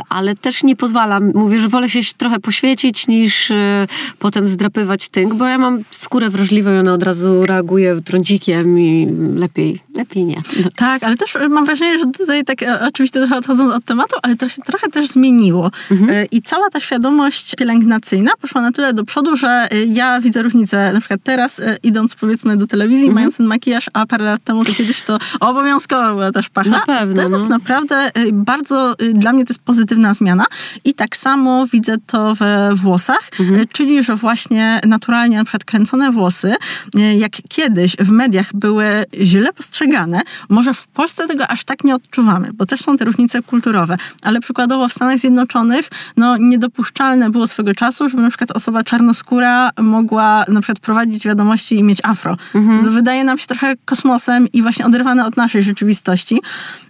ale 0.10 0.36
też 0.36 0.64
nie 0.64 0.76
pozwalam, 0.76 1.32
mówię, 1.36 1.60
że 1.60 1.70
wolę 1.70 1.90
się 1.90 2.00
trochę 2.18 2.40
poświecić 2.40 3.08
niż 3.08 3.52
e, 3.52 3.88
potem 4.20 4.48
zdrapywać 4.48 5.10
tynk, 5.10 5.34
bo 5.34 5.46
ja 5.46 5.58
mam 5.58 5.84
skórę 5.92 6.30
wrażliwą 6.30 6.76
i 6.76 6.78
ona 6.78 6.94
od 6.94 7.04
razu 7.04 7.46
reaguje 7.46 8.02
trądzikiem 8.02 8.80
i 8.80 9.08
lepiej, 9.36 9.80
lepiej 9.96 10.26
nie. 10.26 10.42
No. 10.64 10.70
Tak, 10.76 11.04
ale 11.04 11.18
też 11.18 11.36
e, 11.36 11.50
mam 11.50 11.66
wrażenie, 11.66 12.00
że 12.00 12.06
tutaj 12.06 12.46
tak 12.46 12.64
e, 12.64 12.88
oczywiście 12.88 13.20
trochę 13.20 13.38
odchodząc 13.38 13.74
od 13.74 13.86
tematu, 13.86 14.16
ale 14.24 14.36
to 14.36 14.50
się 14.50 14.62
trochę 14.62 14.90
też 14.90 15.08
zmieniło. 15.08 15.72
E, 16.10 16.26
I 16.26 16.42
cała 16.42 16.70
ta 16.70 16.80
świadomość 16.80 17.56
pielęgnacyjna 17.56 18.32
poszła 18.42 18.62
na 18.62 18.72
tyle 18.72 18.94
do 18.94 19.04
przodu, 19.04 19.36
że 19.36 19.68
e, 19.72 19.86
ja 19.86 20.22
widzę 20.22 20.42
różnicę 20.42 20.94
na 20.94 21.00
przykład 21.00 21.20
teraz 21.24 21.60
e, 21.60 21.78
idąc 21.84 22.16
powiedzmy 22.16 22.58
do 22.58 22.68
telewizji, 22.68 23.12
mając 23.12 23.38
ten 23.38 23.46
makijaż, 23.46 23.86
a 23.94 24.06
parę 24.06 24.26
lat 24.26 24.44
temu 24.44 24.66
to 24.66 24.74
kiedyś 24.74 25.02
to 25.02 25.20
obowiązkowo 25.40 26.10
była 26.10 26.32
też 26.32 26.50
pacha. 26.50 26.70
Na 26.70 26.80
pewno, 26.80 27.24
Teraz 27.24 27.42
no. 27.42 27.50
naprawdę 27.50 27.96
e, 27.96 28.12
bardzo 28.32 28.81
e, 28.90 29.14
dla 29.14 29.34
mnie 29.34 29.46
to 29.46 29.50
jest 29.54 29.62
pozytywna 29.62 30.14
zmiana. 30.14 30.46
I 30.84 30.94
tak 30.94 31.18
samo 31.18 31.68
widzę 31.68 31.96
to 32.08 32.36
we 32.36 32.76
włosach, 32.76 33.30
e, 33.40 33.66
czyli 33.72 34.04
że 34.04 34.16
właśnie 34.16 34.82
naturalnie 34.88 35.38
na 35.38 35.44
przykład 35.44 35.64
kręcone 35.64 36.12
włosy, 36.12 36.56
e, 36.96 37.18
jak 37.18 37.32
kiedyś 37.50 37.96
w 37.98 38.12
mediach 38.12 38.56
były 38.56 39.06
źle 39.22 39.54
postrzegane, 39.54 40.22
może 40.50 40.74
w 40.74 40.88
Polsce 40.88 41.28
tego 41.28 41.48
aż 41.48 41.64
tak 41.64 41.84
nie 41.84 41.96
odczuwamy, 41.96 42.50
bo 42.54 42.66
też 42.66 42.82
są 42.82 42.98
te 42.98 43.06
różnice 43.06 43.42
kulturowe, 43.42 43.98
ale 44.24 44.40
przykładowo 44.40 44.88
w 44.88 44.94
Stanach 44.94 45.20
Zjednoczonych 45.20 45.90
no 46.18 46.38
niedopuszczalne 46.38 47.30
było 47.30 47.48
swego 47.48 47.74
czasu, 47.74 48.10
żeby 48.10 48.24
na 48.24 48.30
przykład 48.30 48.52
osoba 48.52 48.84
czarnoskóra 48.84 49.70
mogła 49.80 50.46
na 50.48 50.62
przykład 50.62 50.80
prowadzić 50.80 51.26
wiadomości 51.26 51.76
i 51.76 51.84
mieć 51.84 52.00
afro. 52.04 52.38
To 52.84 52.92
wydaje 52.92 53.24
nam 53.24 53.38
się 53.38 53.48
trochę 53.48 53.74
kosmosem 53.86 54.48
i 54.54 54.62
właśnie 54.62 54.86
oderwane 54.86 55.26
od 55.26 55.38
naszej 55.38 55.64
rzeczywistości, 55.64 56.42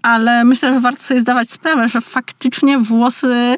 ale 0.01 0.43
myślę, 0.43 0.73
że 0.73 0.79
warto 0.79 1.03
sobie 1.03 1.19
zdawać 1.19 1.49
sprawę, 1.49 1.80
że 1.87 2.01
faktycznie 2.01 2.79
włosy 2.79 3.55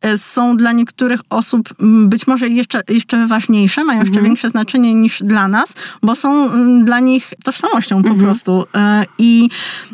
e, 0.00 0.18
są 0.18 0.56
dla 0.56 0.72
niektórych 0.72 1.20
osób 1.30 1.68
być 2.06 2.26
może 2.26 2.48
jeszcze, 2.48 2.82
jeszcze 2.88 3.26
ważniejsze, 3.26 3.84
mają 3.84 4.00
jeszcze 4.00 4.22
większe 4.22 4.48
znaczenie 4.48 4.94
niż 4.94 5.22
dla 5.22 5.48
nas, 5.48 5.74
bo 6.02 6.14
są 6.14 6.50
dla 6.84 7.00
nich 7.00 7.32
tożsamością 7.44 8.02
po 8.02 8.14
prostu. 8.14 8.66
E, 8.74 9.04
I, 9.18 9.48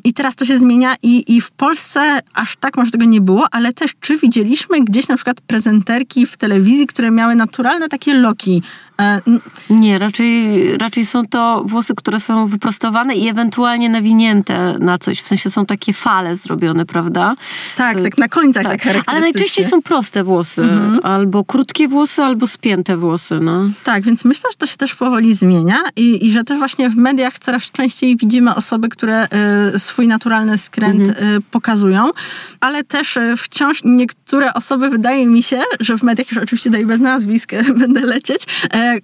I 0.04 0.12
teraz 0.12 0.36
to 0.36 0.44
się 0.44 0.58
zmienia 0.58 0.94
i, 1.02 1.36
i 1.36 1.40
w 1.40 1.50
Polsce 1.50 2.20
aż 2.34 2.56
tak 2.56 2.76
może 2.76 2.90
tego 2.90 3.04
nie 3.04 3.20
było, 3.20 3.46
ale 3.50 3.72
też 3.72 3.90
czy 4.00 4.16
widzieliśmy 4.16 4.84
gdzieś 4.84 5.08
na 5.08 5.16
przykład 5.16 5.40
prezenterki 5.40 6.26
w 6.26 6.36
telewizji, 6.36 6.86
które 6.86 7.10
miały 7.10 7.34
naturalne 7.34 7.88
takie 7.88 8.14
loki 8.14 8.62
Nie, 9.70 9.98
raczej, 9.98 10.78
raczej 10.78 11.06
są 11.06 11.26
to 11.26 11.62
włosy, 11.66 11.94
które 11.94 12.20
są 12.20 12.46
wyprostowane 12.46 13.14
i 13.14 13.28
ewentualnie 13.28 13.88
nawinięte 13.88 14.78
na 14.78 14.98
coś. 14.98 15.20
W 15.20 15.26
sensie 15.26 15.50
są 15.50 15.66
takie 15.66 15.92
fale 15.92 16.36
zrobione, 16.36 16.86
prawda? 16.86 17.34
tak, 17.76 17.96
To- 17.96 18.02
tak 18.02 18.18
na 18.18 18.28
końcach 18.28 18.62
tak, 18.62 18.72
Ale 18.72 18.78
charakterystycznie. 18.78 19.20
najczęściej 19.20 19.64
są 19.64 19.82
proste 19.82 20.24
włosy. 20.24 20.68
Albo 21.02 21.44
krótkie 21.44 21.88
włosy, 21.88 22.22
albo 22.22 22.46
spięte 22.46 22.96
włosy, 22.96 23.40
no. 23.40 23.64
Tak, 23.84 24.04
więc 24.04 24.24
myślę, 24.24 24.50
że 24.52 24.56
to 24.56 24.66
się 24.66 24.76
też 24.76 24.94
powoli 24.94 25.34
zmienia 25.34 25.78
i, 25.96 26.26
i 26.26 26.32
że 26.32 26.44
też 26.44 26.58
właśnie 26.58 26.90
w 26.90 26.96
mediach 26.96 27.38
coraz 27.38 27.70
częściej 27.70 28.16
widzimy 28.16 28.54
osoby, 28.54 28.88
które 28.88 29.28
y, 29.74 29.78
swój 29.78 30.08
naturalny 30.08 30.58
skręt 30.58 31.08
y, 31.08 31.14
pokazują, 31.50 32.10
ale 32.60 32.84
też 32.84 33.16
y, 33.16 33.34
wciąż 33.36 33.80
niektóre 33.84 34.54
osoby, 34.54 34.90
wydaje 34.90 35.26
mi 35.26 35.42
się, 35.42 35.60
że 35.80 35.96
w 35.98 36.02
mediach 36.02 36.30
już 36.30 36.42
oczywiście 36.42 36.70
tutaj 36.70 36.86
bez 36.86 37.00
nazwisk 37.00 37.52
będę 37.78 38.00
lecieć, 38.00 38.42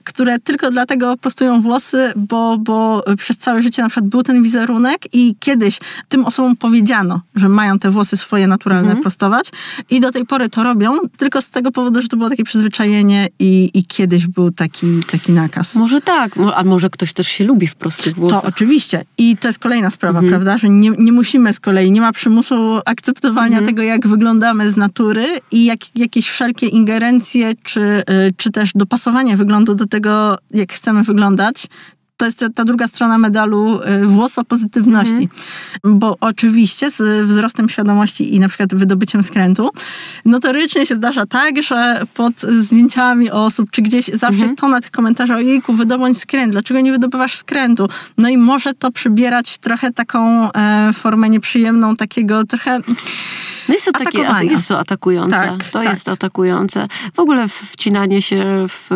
które 0.04 0.38
tylko 0.38 0.70
dlatego 0.70 1.16
prostują 1.16 1.60
włosy, 1.62 2.12
bo, 2.16 2.58
bo 2.58 3.04
przez 3.18 3.36
całe 3.36 3.62
życie 3.62 3.82
na 3.82 3.88
przykład 3.88 4.10
był 4.10 4.22
ten 4.22 4.42
wizerunek 4.42 5.02
i 5.12 5.34
kiedyś 5.40 5.78
tym 6.08 6.24
osobom 6.24 6.56
powiedziano, 6.56 7.20
że 7.34 7.48
mają 7.48 7.78
te 7.78 7.90
włosy 7.90 8.16
swoje 8.16 8.46
naturalne 8.46 8.96
prostować 8.96 9.48
i 9.90 10.00
do 10.00 10.10
tej 10.10 10.26
pory 10.26 10.48
to 10.48 10.62
robią, 10.62 10.92
tylko 11.16 11.42
z 11.42 11.50
tego 11.50 11.72
powodu, 11.72 12.02
że 12.02 12.08
to 12.08 12.16
było 12.16 12.30
takie 12.30 12.44
przyzwyczajenie 12.44 13.28
i, 13.38 13.70
i 13.74 13.84
kiedyś 13.84 14.26
był 14.26 14.50
taki, 14.50 14.86
taki 15.10 15.32
nakaz. 15.32 15.76
Może 15.76 16.00
tak, 16.00 16.32
a 16.54 16.64
może 16.64 16.90
ktoś 16.90 17.12
też 17.12 17.28
się 17.28 17.44
lubi 17.44 17.66
w 17.66 17.74
prostych 17.74 18.14
To 18.14 18.20
włosach. 18.20 18.44
oczywiście. 18.44 19.04
I 19.18 19.36
to 19.36 19.48
jest 19.48 19.58
kolejna 19.58 19.90
sprawa, 19.90 20.18
Mhm. 20.18 20.30
prawda? 20.32 20.58
Że 20.58 20.68
nie, 20.68 20.90
nie 20.98 21.12
musimy 21.12 21.52
z 21.52 21.60
kolei, 21.60 21.92
nie 21.92 22.00
ma 22.00 22.12
przymusu 22.12 22.80
akceptowania 22.84 23.58
Mhm. 23.58 23.66
tego, 23.66 23.82
jak 23.82 24.08
wyglądamy 24.08 24.70
z 24.70 24.76
natury 24.76 25.26
i 25.52 25.64
jak, 25.64 25.78
jakieś 25.96 26.28
wszelkie 26.28 26.66
ingerencje, 26.66 27.54
czy, 27.62 27.80
y, 27.80 28.02
czy 28.36 28.50
też 28.50 28.70
dopasowanie 28.74 29.36
wyglądu 29.36 29.71
do 29.74 29.86
tego, 29.86 30.38
jak 30.50 30.72
chcemy 30.72 31.02
wyglądać. 31.02 31.66
To 32.22 32.26
jest 32.26 32.44
ta 32.54 32.64
druga 32.64 32.88
strona 32.88 33.18
medalu 33.18 33.80
y, 34.02 34.06
włosopozytywności. 34.06 35.28
Mhm. 35.84 35.98
Bo 35.98 36.16
oczywiście 36.20 36.90
z 36.90 37.26
wzrostem 37.26 37.68
świadomości 37.68 38.34
i 38.34 38.40
na 38.40 38.48
przykład 38.48 38.74
wydobyciem 38.74 39.22
skrętu, 39.22 39.70
notorycznie 40.24 40.86
się 40.86 40.94
zdarza 40.94 41.26
tak, 41.26 41.62
że 41.62 42.02
pod 42.14 42.40
zdjęciami 42.40 43.30
osób, 43.30 43.70
czy 43.70 43.82
gdzieś 43.82 44.06
zawsze 44.06 44.26
Mhm. 44.26 44.42
jest 44.42 44.56
tona 44.56 44.80
tych 44.80 44.90
komentarzy, 44.90 45.34
ojejku, 45.34 45.72
wydobądź 45.72 46.18
skręt, 46.18 46.52
dlaczego 46.52 46.80
nie 46.80 46.92
wydobywasz 46.92 47.36
skrętu? 47.36 47.88
No 48.18 48.28
i 48.28 48.36
może 48.36 48.74
to 48.74 48.90
przybierać 48.90 49.58
trochę 49.58 49.92
taką 49.92 50.52
e, 50.52 50.92
formę 50.92 51.28
nieprzyjemną, 51.28 51.96
takiego 51.96 52.44
trochę... 52.44 52.80
No 53.68 53.74
jest 53.74 53.86
to 53.86 53.92
takie, 53.92 54.18
jest 54.50 54.68
to 54.68 54.78
atakujące. 54.78 55.36
Tak, 55.36 55.64
to 55.64 55.82
tak. 55.82 55.90
jest 55.90 56.08
atakujące. 56.08 56.88
W 57.14 57.18
ogóle 57.18 57.48
wcinanie 57.48 58.22
się 58.22 58.66
w, 58.68 58.86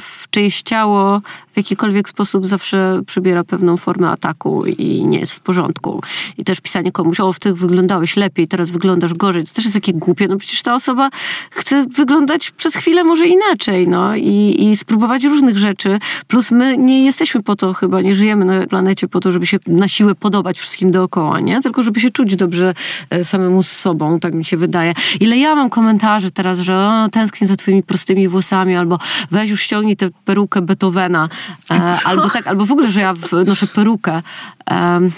w 0.00 0.30
czyjeś 0.30 0.62
ciało 0.62 1.20
w 1.52 1.56
jakikolwiek 1.56 2.08
sposób 2.08 2.37
zawsze 2.46 3.00
przybiera 3.06 3.44
pewną 3.44 3.76
formę 3.76 4.10
ataku 4.10 4.66
i 4.66 5.06
nie 5.06 5.20
jest 5.20 5.32
w 5.32 5.40
porządku. 5.40 6.02
I 6.38 6.44
też 6.44 6.60
pisanie 6.60 6.92
komuś, 6.92 7.20
o 7.20 7.32
w 7.32 7.40
tych 7.40 7.56
wyglądałeś 7.56 8.16
lepiej, 8.16 8.48
teraz 8.48 8.70
wyglądasz 8.70 9.14
gorzej, 9.14 9.44
to 9.44 9.54
też 9.54 9.64
jest 9.64 9.76
takie 9.76 9.92
głupie. 9.92 10.28
No 10.28 10.36
przecież 10.36 10.62
ta 10.62 10.74
osoba 10.74 11.10
chce 11.50 11.84
wyglądać 11.96 12.50
przez 12.50 12.74
chwilę 12.74 13.04
może 13.04 13.26
inaczej, 13.26 13.88
no 13.88 14.16
i, 14.16 14.56
i 14.58 14.76
spróbować 14.76 15.24
różnych 15.24 15.58
rzeczy. 15.58 15.98
Plus 16.26 16.50
my 16.50 16.78
nie 16.78 17.04
jesteśmy 17.04 17.42
po 17.42 17.56
to 17.56 17.74
chyba, 17.74 18.00
nie 18.00 18.14
żyjemy 18.14 18.44
na 18.44 18.66
planecie 18.66 19.08
po 19.08 19.20
to, 19.20 19.32
żeby 19.32 19.46
się 19.46 19.58
na 19.66 19.88
siłę 19.88 20.14
podobać 20.14 20.58
wszystkim 20.58 20.90
dookoła, 20.90 21.40
nie? 21.40 21.60
Tylko 21.60 21.82
żeby 21.82 22.00
się 22.00 22.10
czuć 22.10 22.36
dobrze 22.36 22.74
e, 23.10 23.24
samemu 23.24 23.62
z 23.62 23.68
sobą, 23.68 24.20
tak 24.20 24.34
mi 24.34 24.44
się 24.44 24.56
wydaje. 24.56 24.94
Ile 25.20 25.38
ja 25.38 25.54
mam 25.54 25.70
komentarzy 25.70 26.30
teraz, 26.30 26.60
że 26.60 26.76
o, 26.76 27.08
tęsknię 27.08 27.48
za 27.48 27.56
twoimi 27.56 27.82
prostymi 27.82 28.28
włosami, 28.28 28.76
albo 28.76 28.98
weź 29.30 29.50
już 29.50 29.62
ściągnij 29.62 29.96
tę 29.96 30.08
perukę 30.24 30.62
Beethovena, 30.62 31.28
e, 31.70 31.98
albo 32.04 32.27
tak, 32.30 32.46
albo 32.46 32.66
w 32.66 32.72
ogóle, 32.72 32.90
że 32.90 33.00
ja 33.00 33.14
w, 33.14 33.32
noszę 33.46 33.66
perukę. 33.66 34.22
Em, 34.66 35.10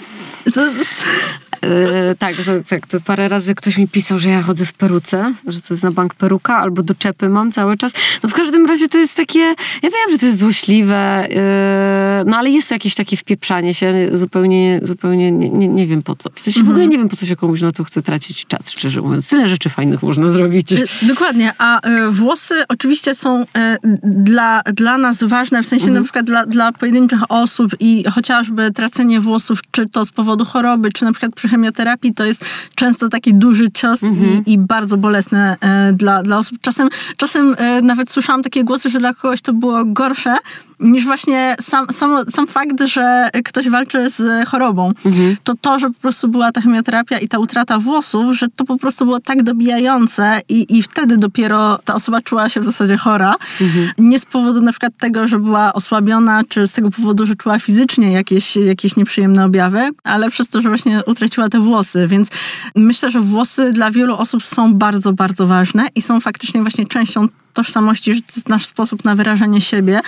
To, 0.53 0.61
E, 1.61 2.15
tak, 2.15 2.35
to, 2.35 2.51
tak, 2.69 2.87
to 2.87 2.99
parę 3.01 3.29
razy 3.29 3.55
ktoś 3.55 3.77
mi 3.77 3.87
pisał, 3.87 4.19
że 4.19 4.29
ja 4.29 4.41
chodzę 4.41 4.65
w 4.65 4.73
peruce, 4.73 5.33
że 5.47 5.61
to 5.61 5.73
jest 5.73 5.83
na 5.83 5.91
bank 5.91 6.15
peruka, 6.15 6.57
albo 6.57 6.83
do 6.83 6.95
czepy 6.95 7.29
mam 7.29 7.51
cały 7.51 7.77
czas. 7.77 7.91
No 8.23 8.29
w 8.29 8.33
każdym 8.33 8.65
razie 8.65 8.87
to 8.89 8.97
jest 8.97 9.17
takie, 9.17 9.39
ja 9.39 9.89
wiem, 9.89 10.11
że 10.11 10.17
to 10.17 10.25
jest 10.25 10.39
złośliwe, 10.39 10.95
e, 10.95 12.23
no 12.27 12.37
ale 12.37 12.49
jest 12.49 12.69
to 12.69 12.75
jakieś 12.75 12.95
takie 12.95 13.17
wpieprzanie 13.17 13.73
się, 13.73 14.09
zupełnie, 14.13 14.79
zupełnie 14.83 15.31
nie, 15.31 15.49
nie, 15.49 15.67
nie 15.67 15.87
wiem 15.87 16.01
po 16.01 16.15
co. 16.15 16.29
W 16.33 16.39
sensie 16.39 16.63
w 16.63 16.69
ogóle 16.69 16.87
nie 16.87 16.97
wiem, 16.97 17.09
po 17.09 17.15
co 17.15 17.25
się 17.25 17.35
komuś 17.35 17.61
na 17.61 17.71
to 17.71 17.83
chce 17.83 18.01
tracić 18.01 18.45
czas, 18.45 18.69
szczerze 18.69 19.01
mówiąc. 19.01 19.29
Tyle 19.29 19.49
rzeczy 19.49 19.69
fajnych 19.69 20.03
można 20.03 20.29
zrobić. 20.29 20.71
Y, 20.71 20.85
Dokładnie, 21.01 21.53
a 21.57 21.87
y, 21.89 22.11
włosy 22.11 22.63
oczywiście 22.69 23.15
są 23.15 23.41
y, 23.41 23.45
dla, 24.03 24.61
dla 24.73 24.97
nas 24.97 25.23
ważne, 25.23 25.63
w 25.63 25.67
sensie 25.67 25.85
Mhm. 25.85 26.01
na 26.01 26.03
przykład 26.03 26.25
dla, 26.25 26.45
dla 26.45 26.71
pojedynczych 26.71 27.19
osób 27.29 27.71
i 27.79 28.03
chociażby 28.11 28.71
tracenie 28.71 29.21
włosów, 29.21 29.59
czy 29.71 29.89
to 29.89 30.05
z 30.05 30.11
powodu 30.11 30.45
choroby, 30.45 30.91
czy 30.91 31.05
na 31.05 31.11
przykład 31.11 31.35
przy 31.35 31.47
chemioterapii, 31.51 32.13
to 32.13 32.25
jest 32.25 32.45
często 32.75 33.09
taki 33.09 33.33
duży 33.33 33.71
cios 33.71 34.03
Mhm. 34.03 34.43
i, 34.45 34.51
i 34.53 34.57
bardzo 34.57 34.97
bolesne 34.97 35.57
y, 35.89 35.93
dla, 35.93 36.23
dla 36.23 36.37
osób. 36.37 36.57
Czasem, 36.61 36.89
czasem 37.17 37.53
y, 37.53 37.81
nawet 37.81 38.11
słyszałam 38.11 38.43
takie 38.43 38.63
głosy, 38.63 38.89
że 38.89 38.99
dla 38.99 39.13
kogoś 39.13 39.41
to 39.41 39.53
było 39.53 39.85
gorsze, 39.85 40.35
niż 40.81 41.05
właśnie 41.05 41.55
sam, 41.61 41.85
sam, 41.91 42.25
sam 42.29 42.47
fakt, 42.47 42.83
że 42.83 43.29
ktoś 43.45 43.69
walczy 43.69 44.09
z 44.09 44.49
chorobą. 44.49 44.93
Mhm. 45.05 45.37
To 45.43 45.53
to, 45.61 45.79
że 45.79 45.87
po 45.87 45.99
prostu 46.01 46.27
była 46.27 46.51
ta 46.51 46.61
chemioterapia 46.61 47.19
i 47.19 47.27
ta 47.27 47.39
utrata 47.39 47.79
włosów, 47.79 48.37
że 48.37 48.49
to 48.49 48.65
po 48.65 48.77
prostu 48.77 49.05
było 49.05 49.19
tak 49.19 49.43
dobijające 49.43 50.41
i, 50.49 50.77
i 50.77 50.83
wtedy 50.83 51.17
dopiero 51.17 51.79
ta 51.85 51.93
osoba 51.93 52.21
czuła 52.21 52.49
się 52.49 52.59
w 52.59 52.65
zasadzie 52.65 52.97
chora. 52.97 53.35
Nie 53.97 54.19
z 54.19 54.25
powodu 54.25 54.61
na 54.61 54.71
przykład 54.71 54.93
tego, 54.97 55.27
że 55.27 55.39
była 55.39 55.73
osłabiona, 55.73 56.41
czy 56.49 56.67
z 56.67 56.73
tego 56.73 56.91
powodu, 56.91 57.25
że 57.25 57.35
czuła 57.35 57.59
fizycznie 57.59 58.11
jakieś, 58.11 58.55
jakieś 58.55 58.95
nieprzyjemne 58.95 59.45
objawy, 59.45 59.89
ale 60.03 60.29
przez 60.29 60.47
to, 60.47 60.61
że 60.61 60.69
właśnie 60.69 60.99
utraciła 61.05 61.49
te 61.49 61.59
włosy. 61.59 62.07
Więc 62.07 62.29
myślę, 62.75 63.11
że 63.11 63.21
włosy 63.21 63.71
dla 63.71 63.91
wielu 63.91 64.15
osób 64.15 64.45
są 64.45 64.73
bardzo, 64.73 65.13
bardzo 65.13 65.47
ważne 65.47 65.87
i 65.95 66.01
są 66.01 66.19
faktycznie 66.19 66.61
właśnie 66.61 66.85
częścią 66.85 67.27
tożsamości, 67.53 68.13
że 68.13 68.21
to 68.21 68.27
jest 68.35 68.49
nasz 68.49 68.65
sposób 68.65 69.05
na 69.05 69.15
wyrażanie 69.15 69.61
siebie. 69.61 70.01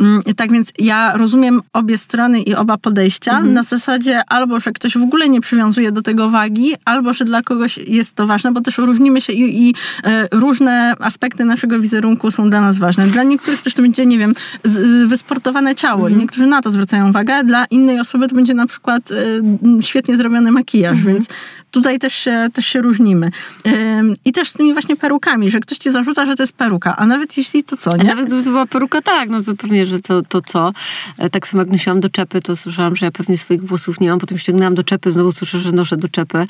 Mm, 0.00 0.22
Tak 0.36 0.52
więc 0.52 0.72
ja 0.78 1.16
rozumiem 1.16 1.62
obie 1.72 1.98
strony 1.98 2.40
i 2.42 2.54
oba 2.54 2.78
podejścia 2.78 3.42
na 3.42 3.62
zasadzie 3.62 4.22
albo, 4.28 4.60
że 4.60 4.72
ktoś 4.72 4.98
w 4.98 5.02
ogóle 5.02 5.28
nie 5.28 5.40
przywiązuje 5.40 5.92
do 5.92 6.02
tego 6.02 6.30
wagi, 6.30 6.74
albo, 6.84 7.12
że 7.12 7.24
dla 7.24 7.42
kogoś 7.42 7.78
jest 7.78 8.14
to 8.14 8.26
ważne, 8.26 8.52
bo 8.52 8.60
też 8.60 8.78
różnimy 8.78 9.20
się 9.20 9.32
i, 9.32 9.68
i 9.68 9.74
e, 10.04 10.28
różne 10.32 10.94
aspekty 11.00 11.44
naszego 11.44 11.80
wizerunku 11.80 12.30
są 12.30 12.50
dla 12.50 12.60
nas 12.60 12.78
ważne. 12.78 13.06
Dla 13.06 13.22
niektórych 13.22 13.62
też 13.62 13.74
to 13.74 13.82
będzie, 13.82 14.06
nie 14.06 14.18
wiem, 14.18 14.34
z, 14.64 14.72
z, 14.72 15.08
wysportowane 15.08 15.74
ciało 15.74 16.08
i 16.08 16.16
niektórzy 16.16 16.46
na 16.46 16.62
to 16.62 16.70
zwracają 16.70 17.08
uwagę, 17.08 17.44
dla 17.44 17.64
innej 17.64 18.00
osoby 18.00 18.28
to 18.28 18.34
będzie 18.34 18.54
na 18.54 18.66
przykład 18.66 19.10
e, 19.10 19.82
świetnie 19.82 20.16
zrobiony 20.16 20.52
makijaż, 20.52 21.00
więc 21.00 21.28
tutaj 21.70 21.98
też 21.98 22.14
się, 22.14 22.48
też 22.52 22.66
się 22.66 22.82
różnimy. 22.82 23.30
Ym, 23.66 24.14
I 24.24 24.32
też 24.32 24.50
z 24.50 24.52
tymi 24.52 24.72
właśnie 24.72 24.96
perukami, 24.96 25.50
że 25.50 25.60
ktoś 25.60 25.78
ci 25.78 25.90
zarzuca, 25.90 26.26
że 26.26 26.36
to 26.36 26.42
jest 26.42 26.52
peruka, 26.52 26.96
a 26.96 27.06
nawet 27.06 27.36
jeśli 27.36 27.64
to 27.64 27.76
co, 27.76 27.92
A 27.92 27.96
nie? 27.96 28.04
nawet 28.04 28.26
gdyby 28.26 28.42
to 28.44 28.50
była 28.50 28.66
peruka, 28.66 29.02
tak, 29.02 29.28
no 29.30 29.42
to 29.42 29.54
pewnie, 29.54 29.86
że 29.86 30.00
to, 30.00 30.22
to 30.22 30.40
co. 30.40 30.72
E, 31.18 31.30
Tak 31.30 31.48
samo 31.48 31.62
jak 31.62 31.72
nosiłam 31.72 32.00
do 32.00 32.08
czepy, 32.08 32.42
to 32.42 32.56
słyszałam, 32.56 32.96
że 32.96 33.06
ja 33.06 33.12
pewnie 33.12 33.38
swoich 33.38 33.64
włosów 33.64 34.00
nie 34.00 34.10
mam, 34.10 34.18
potem 34.18 34.38
ściągnęłam 34.38 34.74
do 34.74 34.82
czepy, 34.82 35.10
znowu 35.10 35.32
słyszę, 35.32 35.58
że 35.58 35.72
noszę 35.72 35.96
do 35.96 36.08
czepy. 36.08 36.46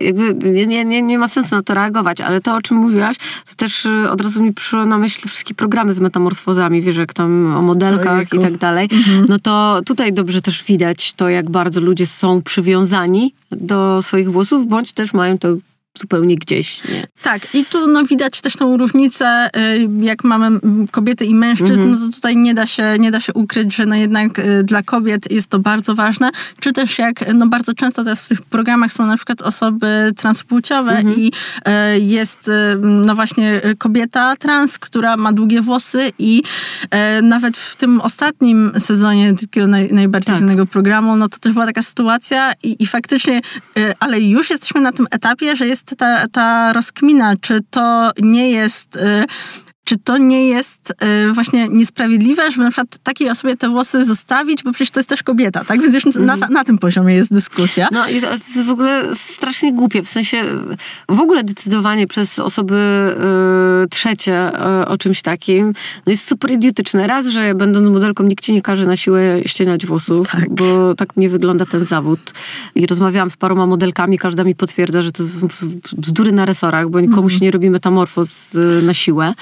Jakby 0.00 0.34
nie, 0.52 0.66
nie, 0.66 0.84
nie, 0.84 1.02
nie 1.02 1.18
ma 1.18 1.28
sensu 1.28 1.56
na 1.56 1.62
to 1.62 1.74
reagować, 1.74 2.20
ale 2.20 2.40
to, 2.40 2.54
o 2.54 2.62
czym 2.62 2.76
mówiłaś, 2.76 3.16
to 3.48 3.54
też 3.56 3.86
e, 3.86 4.10
od 4.10 4.20
razu 4.20 4.42
mi 4.42 4.52
przyszło 4.52 4.86
na 4.86 4.98
myśl 4.98 5.28
wszystkie 5.28 5.54
programy 5.54 5.92
z 5.92 6.00
metamorfozami, 6.00 6.82
wiesz, 6.82 6.96
jak 6.96 7.12
tam 7.12 7.56
o 7.56 7.62
modelkach 7.62 8.14
Ojejku. 8.14 8.36
i 8.36 8.40
tak 8.40 8.56
dalej. 8.56 8.88
No 9.28 9.38
to 9.38 9.80
tutaj 9.86 10.12
dobrze 10.12 10.42
też 10.42 10.64
widać 10.64 11.12
to, 11.12 11.28
jak 11.28 11.50
bardzo 11.50 11.80
ludzie 11.80 12.06
są 12.06 12.42
przywiązani 12.42 13.34
do 13.50 14.02
swoich 14.02 14.32
włosów, 14.32 14.68
bądź 14.68 14.92
też 14.92 15.12
mają 15.12 15.38
to 15.38 15.48
zupełnie 15.98 16.36
gdzieś, 16.36 16.84
nie? 16.84 17.06
Tak, 17.22 17.54
i 17.54 17.64
tu 17.64 17.86
no, 17.86 18.04
widać 18.04 18.40
też 18.40 18.56
tą 18.56 18.76
różnicę, 18.76 19.50
y, 19.56 19.88
jak 20.00 20.24
mamy 20.24 20.46
mm, 20.46 20.86
kobiety 20.88 21.24
i 21.24 21.34
mężczyzn, 21.34 21.72
Mhm. 21.82 21.90
no 21.90 22.06
to 22.06 22.12
tutaj 22.12 22.36
nie 22.36 22.54
da, 22.54 22.66
się, 22.66 22.96
nie 22.98 23.10
da 23.10 23.20
się 23.20 23.32
ukryć, 23.32 23.74
że 23.76 23.86
no 23.86 23.94
jednak 23.94 24.38
y, 24.38 24.64
dla 24.64 24.82
kobiet 24.82 25.30
jest 25.30 25.48
to 25.48 25.58
bardzo 25.58 25.94
ważne, 25.94 26.30
czy 26.60 26.72
też 26.72 26.98
jak 26.98 27.34
no 27.34 27.46
bardzo 27.46 27.74
często 27.74 28.04
teraz 28.04 28.22
w 28.22 28.28
tych 28.28 28.42
programach 28.42 28.92
są 28.92 29.06
na 29.06 29.16
przykład 29.16 29.42
osoby 29.42 30.12
transpłciowe 30.16 30.90
Mhm. 30.96 31.16
i 31.20 31.26
y, 31.28 32.00
jest 32.00 32.50
no 32.82 33.14
właśnie 33.14 33.60
kobieta 33.78 34.36
trans, 34.36 34.78
która 34.78 35.16
ma 35.16 35.32
długie 35.32 35.62
włosy 35.62 36.12
i 36.18 36.42
nawet 37.22 37.56
w 37.56 37.76
tym 37.76 38.00
ostatnim 38.00 38.72
sezonie 38.78 39.34
takiego 39.34 39.66
naj, 39.66 39.92
najbardziej 39.92 40.32
Tak. 40.34 40.38
znanego 40.38 40.66
programu, 40.66 41.16
no 41.16 41.28
to 41.28 41.38
też 41.38 41.52
była 41.52 41.66
taka 41.66 41.82
sytuacja 41.82 42.52
i, 42.62 42.82
i 42.82 42.86
faktycznie, 42.86 43.40
ale 44.00 44.20
już 44.20 44.50
jesteśmy 44.50 44.80
na 44.80 44.92
tym 44.92 45.06
etapie, 45.10 45.56
że 45.56 45.66
jest 45.66 45.85
ta, 45.94 46.28
ta 46.28 46.72
rozkmina, 46.72 47.34
czy 47.40 47.60
to 47.70 48.10
nie 48.22 48.50
jest 48.50 48.96
y, 48.96 49.24
czy 49.86 49.98
to 49.98 50.18
nie 50.18 50.48
jest 50.48 50.92
y, 51.28 51.32
właśnie 51.32 51.68
niesprawiedliwe, 51.68 52.50
żeby 52.50 52.64
na 52.64 52.70
przykład 52.70 52.98
takiej 53.02 53.30
osobie 53.30 53.56
te 53.56 53.68
włosy 53.68 54.04
zostawić, 54.04 54.62
bo 54.62 54.72
przecież 54.72 54.90
to 54.90 55.00
jest 55.00 55.08
też 55.08 55.22
kobieta, 55.22 55.64
tak? 55.64 55.80
Więc 55.82 55.94
już 55.94 56.14
na, 56.14 56.36
na 56.36 56.64
tym 56.64 56.78
poziomie 56.78 57.14
jest 57.14 57.32
dyskusja. 57.32 57.88
No 57.92 58.08
i 58.08 58.20
to 58.20 58.32
jest 58.32 58.62
w 58.62 58.70
ogóle 58.70 59.14
strasznie 59.14 59.72
głupie, 59.72 60.02
w 60.02 60.08
sensie 60.08 60.42
w 61.08 61.20
ogóle 61.20 61.44
decydowanie 61.44 62.06
przez 62.06 62.38
osoby 62.38 62.76
y, 63.84 63.88
trzecie 63.88 64.52
y, 64.82 64.86
o 64.86 64.96
czymś 64.98 65.22
takim 65.22 65.66
no 66.06 66.10
jest 66.10 66.28
super 66.28 66.50
idiotyczne. 66.50 67.06
Raz, 67.06 67.26
że 67.26 67.54
będąc 67.54 67.90
modelką 67.90 68.24
nikt 68.24 68.44
ci 68.44 68.52
nie 68.52 68.62
każe 68.62 68.86
na 68.86 68.96
siłę 68.96 69.40
ścieniać 69.46 69.86
włosów, 69.86 70.28
Tak. 70.28 70.50
bo 70.50 70.94
tak 70.94 71.16
nie 71.16 71.28
wygląda 71.28 71.66
ten 71.66 71.84
zawód. 71.84 72.20
I 72.74 72.86
rozmawiałam 72.86 73.30
z 73.30 73.36
paroma 73.36 73.66
modelkami, 73.66 74.18
każda 74.18 74.44
mi 74.44 74.54
potwierdza, 74.54 75.02
że 75.02 75.12
to 75.12 75.24
są 75.50 75.68
bzdury 75.96 76.32
na 76.32 76.46
resorach, 76.46 76.88
bo 76.88 77.00
nikomu 77.00 77.30
się 77.30 77.38
nie 77.38 77.50
robi 77.50 77.70
metamorfoz 77.70 78.54
y, 78.54 78.82
na 78.82 78.94
siłę. 78.94 79.34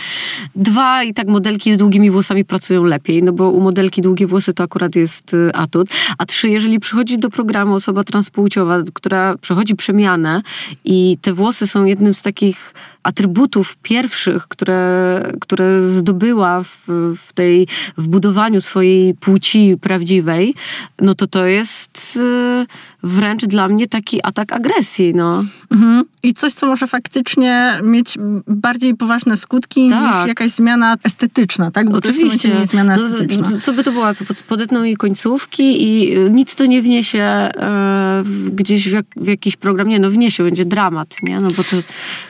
Dwa, 0.57 1.03
i 1.03 1.15
tak 1.15 1.29
modelki 1.29 1.75
z 1.75 1.77
długimi 1.77 2.11
włosami 2.11 2.45
pracują 2.45 2.85
lepiej, 2.85 3.23
no 3.23 3.33
bo 3.33 3.51
u 3.51 3.61
modelki 3.61 4.03
długie 4.03 4.27
włosy 4.27 4.55
to 4.55 4.65
akurat 4.65 4.97
jest 4.97 5.35
y, 5.35 5.51
atut. 5.55 5.89
A 6.19 6.27
trzy, 6.27 6.49
jeżeli 6.49 6.81
przychodzi 6.81 7.19
do 7.19 7.31
programu 7.31 7.75
osoba 7.75 8.05
transpłciowa, 8.05 8.83
która 8.95 9.39
przechodzi 9.39 9.77
przemianę 9.77 10.43
i 10.85 11.19
te 11.21 11.33
włosy 11.33 11.67
są 11.67 11.85
jednym 11.85 12.15
z 12.15 12.23
takich 12.23 12.75
atrybutów 13.05 13.77
pierwszych, 13.83 14.49
które, 14.49 15.23
które 15.41 15.89
zdobyła 15.89 16.63
w, 16.63 16.85
w 17.27 17.33
tej, 17.33 17.67
w 17.97 18.09
budowaniu 18.09 18.61
swojej 18.61 19.15
płci 19.15 19.77
prawdziwej, 19.81 20.55
no 21.01 21.15
to 21.15 21.27
to 21.27 21.47
jest 21.47 22.17
y, 22.17 22.67
wręcz 23.03 23.45
dla 23.45 23.69
mnie 23.69 23.87
taki 23.87 24.21
atak 24.23 24.53
agresji, 24.53 25.15
no. 25.15 25.45
Mhm. 25.71 26.05
I 26.23 26.35
coś, 26.35 26.53
co 26.53 26.67
może 26.67 26.87
faktycznie 26.87 27.75
mieć 27.83 28.19
bardziej 28.47 28.95
poważne 28.95 29.37
skutki 29.37 29.91
Tak. 29.91 30.17
niż 30.19 30.29
jakaś 30.29 30.51
zmiana 30.51 30.97
estetyczna, 31.05 31.71
tak? 31.71 31.91
Bo 31.91 32.01
to 32.01 32.09
tym 32.13 32.17
momencie 32.23 32.49
nie 32.49 32.61
jest 32.61 32.73
zmiana 32.73 32.97
No, 32.97 33.07
estetyczna. 33.07 33.45
co- 33.51 33.59
co 33.59 33.73
by 33.73 33.85
to 33.85 33.93
była? 33.93 34.15
Co, 34.15 34.25
pod- 34.25 34.43
podetną 34.43 34.83
jej 34.83 34.97
końcówki 34.97 35.83
i 35.83 36.17
y, 36.19 36.31
nic 36.31 36.55
to 36.55 36.67
nie 36.67 36.83
wniesie 36.83 37.23
e, 37.23 38.23
gdzieś 38.53 38.89
w, 38.89 38.93
jak, 38.93 39.07
w 39.17 39.27
jakiś 39.27 39.57
program. 39.57 39.89
Nie, 39.89 39.99
no 39.99 40.11
wniesie, 40.11 40.45
będzie 40.45 40.65
dramat, 40.65 41.17
nie? 41.23 41.41
No 41.41 41.49
bo 41.57 41.65
to, 41.65 41.77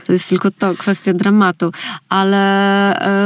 to 0.07 0.13
jest 0.13 0.29
tylko 0.29 0.51
to, 0.65 0.75
kwestia 0.79 1.13
dramatu. 1.15 1.73
Ale 2.09 2.39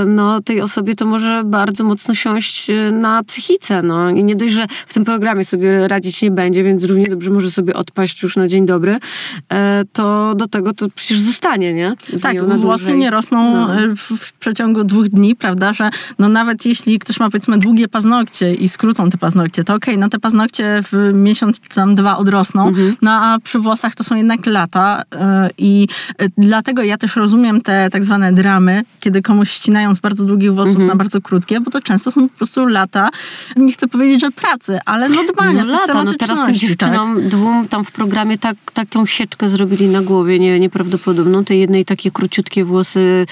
e, 0.02 0.04
no, 0.04 0.40
tej 0.40 0.60
osobie 0.60 0.94
to 0.96 1.06
może 1.06 1.42
bardzo 1.44 1.84
mocno 1.84 2.14
siąść 2.14 2.70
e, 2.70 2.92
na 2.92 3.22
psychice, 3.24 3.82
no. 3.82 4.10
I 4.10 4.24
nie 4.24 4.36
dość, 4.36 4.54
że 4.54 4.66
w 4.86 4.94
tym 4.94 5.04
programie 5.04 5.44
sobie 5.44 5.88
radzić 5.88 6.22
nie 6.22 6.30
będzie, 6.30 6.62
więc 6.64 6.84
równie 6.84 7.04
dobrze 7.04 7.30
może 7.30 7.50
sobie 7.50 7.74
odpaść 7.74 8.22
już 8.22 8.36
na 8.36 8.48
dzień 8.48 8.66
dobry, 8.66 8.98
e, 9.52 9.82
to 9.92 10.34
do 10.34 10.46
tego 10.48 10.72
to 10.72 10.86
przecież 10.94 11.20
zostanie, 11.20 11.74
nie? 11.74 11.94
Z 12.12 12.22
Tak, 12.22 12.44
włosy 12.44 12.96
nie 12.96 13.10
rosną 13.10 13.38
No. 13.54 13.68
w, 13.96 14.32
przeciągu 14.32 14.84
dwóch 14.84 15.08
dni, 15.08 15.36
prawda, 15.36 15.72
że 15.72 15.90
no 16.18 16.28
nawet 16.28 16.66
jeśli 16.66 16.98
ktoś 16.98 17.20
ma 17.20 17.30
powiedzmy 17.30 17.58
długie 17.58 17.88
paznokcie 17.88 18.54
i 18.54 18.68
skrócą 18.68 19.10
te 19.10 19.18
paznokcie, 19.18 19.64
to 19.64 19.74
okej, 19.74 19.98
no 19.98 20.08
te 20.08 20.18
paznokcie 20.18 20.82
w 20.92 21.10
miesiąc 21.14 21.60
tam 21.74 21.94
dwa 21.94 22.16
odrosną, 22.16 22.68
Mhm. 22.68 22.96
no 23.02 23.10
a 23.10 23.38
przy 23.44 23.58
włosach 23.58 23.94
to 23.94 24.04
są 24.04 24.16
jednak 24.16 24.46
lata 24.46 25.02
i 25.58 25.88
dlatego 26.38 26.82
ja 26.82 26.96
też 26.98 27.16
rozumiem 27.16 27.27
te 27.64 27.88
tak 27.90 28.04
zwane 28.04 28.32
dramy, 28.32 28.82
kiedy 29.00 29.22
komuś 29.22 29.50
ścinają 29.50 29.94
z 29.94 29.98
bardzo 29.98 30.24
długich 30.24 30.54
włosów 30.54 30.74
Mhm. 30.74 30.88
na 30.88 30.96
bardzo 30.96 31.20
krótkie, 31.20 31.60
bo 31.60 31.70
to 31.70 31.80
często 31.80 32.10
są 32.10 32.28
po 32.28 32.36
prostu 32.36 32.66
lata, 32.66 33.08
nie 33.56 33.72
chcę 33.72 33.88
powiedzieć, 33.88 34.20
że 34.20 34.30
pracy, 34.30 34.78
ale 34.84 35.08
no 35.08 35.24
dbania, 35.32 35.62
No 35.62 35.72
lata, 35.72 36.04
no 36.04 36.12
teraz 36.14 36.38
tym 36.38 36.54
systematyczności, 36.54 36.76
tak? 36.76 36.88
dziewczynom 36.90 37.28
dwóm 37.28 37.68
tam 37.68 37.84
w 37.84 37.92
programie 37.92 38.38
tak, 38.38 38.56
taką 38.74 39.06
sieczkę 39.06 39.48
zrobili 39.48 39.88
na 39.88 40.02
głowie, 40.02 40.38
nie, 40.38 40.60
nieprawdopodobną. 40.60 41.44
Tej 41.44 41.60
jednej 41.60 41.84
takie 41.84 42.10
króciutkie 42.10 42.64
włosy, 42.64 43.26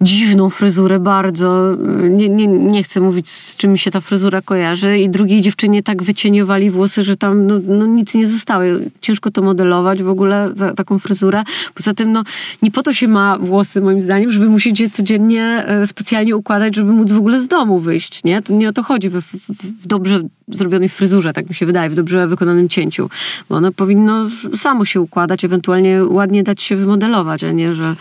dziwną 0.00 0.50
fryzurę 0.50 1.00
bardzo. 1.00 1.76
Nie, 2.10 2.28
nie, 2.28 2.46
nie 2.46 2.82
chcę 2.82 3.00
mówić, 3.00 3.30
z 3.30 3.56
czym 3.56 3.72
mi 3.72 3.78
się 3.78 3.90
ta 3.90 4.00
fryzura 4.00 4.42
kojarzy. 4.42 4.98
I 4.98 5.08
drugiej 5.08 5.40
dziewczynie 5.40 5.82
tak 5.82 6.02
wycieniowali 6.02 6.70
włosy, 6.70 7.04
że 7.04 7.16
tam 7.16 7.46
no, 7.46 7.54
no 7.68 7.86
nic 7.86 8.14
nie 8.14 8.26
zostało. 8.26 8.62
Ciężko 9.00 9.30
to 9.30 9.42
modelować 9.42 10.02
w 10.02 10.08
ogóle, 10.08 10.50
za, 10.54 10.74
taką 10.74 10.98
fryzurę. 10.98 11.42
Poza 11.74 11.94
tym, 11.94 12.12
no, 12.12 12.22
nie 12.62 12.70
po 12.70 12.82
to 12.82 12.92
się 12.92 13.08
ma 13.08 13.38
włosy, 13.38 13.80
moim 13.80 14.02
zdaniem, 14.02 14.32
żeby 14.32 14.48
musieć 14.48 14.80
je 14.80 14.90
codziennie 14.90 15.64
e, 15.66 15.86
specjalnie 15.86 16.36
układać, 16.36 16.76
żeby 16.76 16.92
móc 16.92 17.12
w 17.12 17.18
ogóle 17.18 17.42
z 17.42 17.48
domu 17.48 17.80
wyjść, 17.80 18.24
nie? 18.24 18.42
To 18.42 18.52
nie 18.52 18.68
o 18.68 18.72
to 18.72 18.82
chodzi 18.82 19.08
w, 19.08 19.20
w, 19.20 19.82
w 19.82 19.86
dobrze 19.86 20.20
zrobionej 20.48 20.88
fryzurze, 20.88 21.32
tak 21.32 21.48
mi 21.48 21.54
się 21.54 21.66
wydaje, 21.66 21.90
w 21.90 21.94
dobrze 21.94 22.28
wykonanym 22.28 22.68
cięciu. 22.68 23.10
Bo 23.48 23.56
ono 23.56 23.72
powinno 23.72 24.26
samo 24.56 24.84
się 24.84 25.00
układać, 25.00 25.44
ewentualnie 25.44 26.04
ładnie 26.04 26.42
dać 26.42 26.62
się 26.62 26.76
wymodelować, 26.76 27.44
a 27.44 27.52
nie, 27.52 27.74
że 27.74 27.96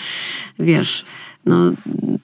wiesz, 0.59 1.05
no, 1.45 1.55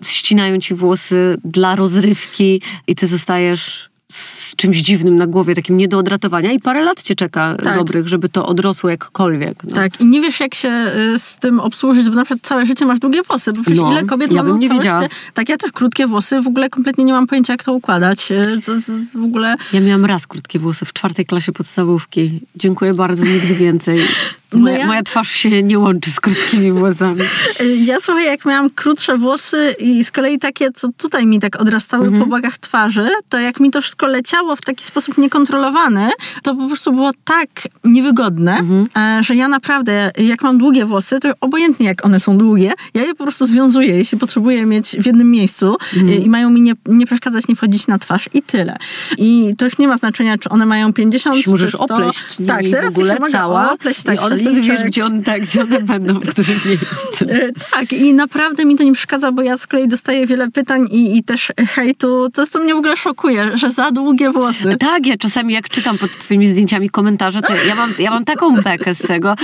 ścinają 0.03 0.59
ci 0.59 0.73
włosy 0.75 1.37
dla 1.45 1.75
rozrywki 1.75 2.61
i 2.87 2.95
ty 2.95 3.07
zostajesz 3.07 3.91
z 4.11 4.55
czymś 4.55 4.77
dziwnym 4.77 5.15
na 5.17 5.27
głowie, 5.27 5.55
takim 5.55 5.77
nie 5.77 5.87
do 5.87 5.97
odratowania 5.97 6.51
i 6.51 6.59
parę 6.59 6.81
lat 6.83 7.01
cię 7.03 7.15
czeka 7.15 7.55
Tak. 7.63 7.75
dobrych, 7.77 8.07
żeby 8.07 8.29
to 8.29 8.45
odrosło 8.47 8.89
jakkolwiek. 8.89 9.63
No. 9.63 9.75
Tak, 9.75 10.01
i 10.01 10.05
nie 10.05 10.21
wiesz, 10.21 10.39
jak 10.39 10.55
się 10.55 10.69
y, 11.13 11.19
z 11.19 11.37
tym 11.37 11.59
obsłużyć, 11.59 12.09
bo 12.09 12.15
na 12.15 12.25
przykład 12.25 12.41
całe 12.47 12.65
życie 12.65 12.85
masz 12.85 12.99
długie 12.99 13.23
włosy, 13.23 13.53
bo 13.53 13.61
przecież 13.61 13.79
No, 13.79 13.91
ile 13.91 14.03
kobiet 14.03 14.31
ja 14.31 14.43
ma 14.43 14.57
nie 14.57 14.69
wiedziała. 14.69 15.01
życie. 15.03 15.15
Tak, 15.33 15.49
ja 15.49 15.57
też 15.57 15.71
krótkie 15.71 16.07
włosy, 16.07 16.41
w 16.41 16.47
ogóle 16.47 16.69
kompletnie 16.69 17.03
nie 17.03 17.13
mam 17.13 17.27
pojęcia, 17.27 17.53
jak 17.53 17.63
to 17.63 17.73
układać. 17.73 18.31
y, 18.31 18.61
co 18.61 18.71
w 19.19 19.23
ogóle... 19.23 19.55
Ja 19.73 19.79
miałam 19.79 20.05
raz 20.05 20.27
krótkie 20.27 20.59
włosy 20.59 20.85
w 20.85 20.93
czwartej 20.93 21.25
klasie 21.25 21.51
podstawówki. 21.51 22.39
Dziękuję 22.55 22.93
bardzo, 22.93 23.25
nigdy 23.25 23.55
więcej. 23.55 23.99
No 24.53 24.59
Moja, 24.61 24.77
ja- 24.77 24.87
moja 24.87 25.03
twarz 25.03 25.29
się 25.31 25.63
nie 25.63 25.79
łączy 25.79 26.11
z 26.11 26.19
krótkimi 26.19 26.71
włosami. 26.71 27.21
Y, 27.61 27.75
Ja 27.75 27.97
słuchaj, 28.01 28.25
jak 28.25 28.45
miałam 28.45 28.69
krótsze 28.69 29.17
włosy 29.17 29.75
i 29.79 30.03
z 30.03 30.11
kolei 30.11 30.39
takie, 30.39 30.71
co 30.71 30.87
tutaj 30.97 31.25
mi 31.25 31.39
tak 31.39 31.61
odrastały 31.61 32.05
Mhm. 32.05 32.23
po 32.23 32.29
bogach 32.29 32.57
twarzy, 32.57 33.09
to 33.29 33.39
jak 33.39 33.59
mi 33.59 33.71
to 33.71 33.81
wszystko 33.81 34.07
leciało 34.07 34.55
w 34.55 34.61
taki 34.61 34.83
sposób 34.85 35.17
niekontrolowany, 35.17 36.09
to 36.43 36.55
po 36.55 36.67
prostu 36.67 36.93
było 36.93 37.11
tak 37.25 37.49
niewygodne, 37.83 38.57
Mhm. 38.57 38.85
e, 39.19 39.23
że 39.23 39.35
ja 39.35 39.47
naprawdę, 39.47 40.11
jak 40.17 40.41
mam 40.43 40.57
długie 40.57 40.85
włosy, 40.85 41.19
to 41.19 41.29
obojętnie 41.41 41.85
jak 41.85 42.05
one 42.05 42.19
są 42.19 42.37
długie, 42.37 42.71
ja 42.93 43.01
je 43.03 43.15
po 43.15 43.23
prostu 43.23 43.45
związuję, 43.45 43.97
jeśli 43.97 44.17
potrzebuję 44.17 44.65
mieć 44.65 44.89
w 44.99 45.05
jednym 45.05 45.31
miejscu 45.31 45.75
Mhm. 45.97 46.09
y, 46.09 46.15
i 46.15 46.29
mają 46.29 46.49
mi 46.49 46.61
nie, 46.61 46.73
nie 46.85 47.05
przeszkadzać, 47.05 47.47
nie 47.47 47.55
wchodzić 47.55 47.87
na 47.87 47.99
twarz 47.99 48.29
i 48.33 48.41
tyle. 48.41 48.77
I 49.17 49.53
to 49.57 49.65
już 49.65 49.77
nie 49.77 49.87
ma 49.87 49.97
znaczenia, 49.97 50.37
czy 50.37 50.49
one 50.49 50.65
mają 50.65 50.93
50 50.93 51.35
Się 51.37 51.51
możesz 51.51 51.71
czy 51.71 51.77
100. 51.77 51.83
opleść 51.95 52.19
Tak, 52.47 52.61
teraz 52.71 52.93
się 52.97 53.19
mogę 53.19 53.45
opleść, 53.71 54.03
tak, 54.03 54.19
wtedy 54.41 54.61
wiesz, 54.61 54.83
gdzie 54.83 55.05
one, 55.05 55.23
tak, 55.23 55.41
gdzie 55.41 55.61
one 55.61 55.81
będą, 55.81 56.13
w 56.13 56.29
którym 56.29 56.55
miejscu. 56.65 57.25
E, 57.29 57.51
Tak, 57.71 57.93
i 57.93 58.13
naprawdę 58.13 58.65
mi 58.65 58.75
to 58.75 58.83
nie 58.83 58.93
przeszkadza, 58.93 59.31
bo 59.31 59.41
ja 59.41 59.57
z 59.57 59.67
kolei 59.67 59.87
dostaję 59.87 60.27
wiele 60.27 60.51
pytań 60.51 60.87
i, 60.91 61.17
i 61.17 61.23
też 61.23 61.51
hejtu. 61.69 62.29
To 62.33 62.41
jest, 62.41 62.53
co 62.53 62.59
mnie 62.59 62.73
w 62.75 62.77
ogóle 62.77 62.97
szokuje, 62.97 63.51
że 63.57 63.69
za 63.69 63.91
długie 63.91 64.31
włosy. 64.31 64.75
Tak, 64.79 65.07
ja 65.07 65.17
czasami 65.17 65.53
jak 65.53 65.69
czytam 65.69 65.97
pod 65.97 66.17
twoimi 66.19 66.47
zdjęciami 66.47 66.89
komentarze, 66.89 67.41
to 67.41 67.53
ja 67.67 67.75
mam, 67.75 67.93
ja 67.99 68.11
mam 68.11 68.25
taką 68.25 68.61
bekę 68.61 68.95
z 68.95 69.01
tego. 69.07 69.35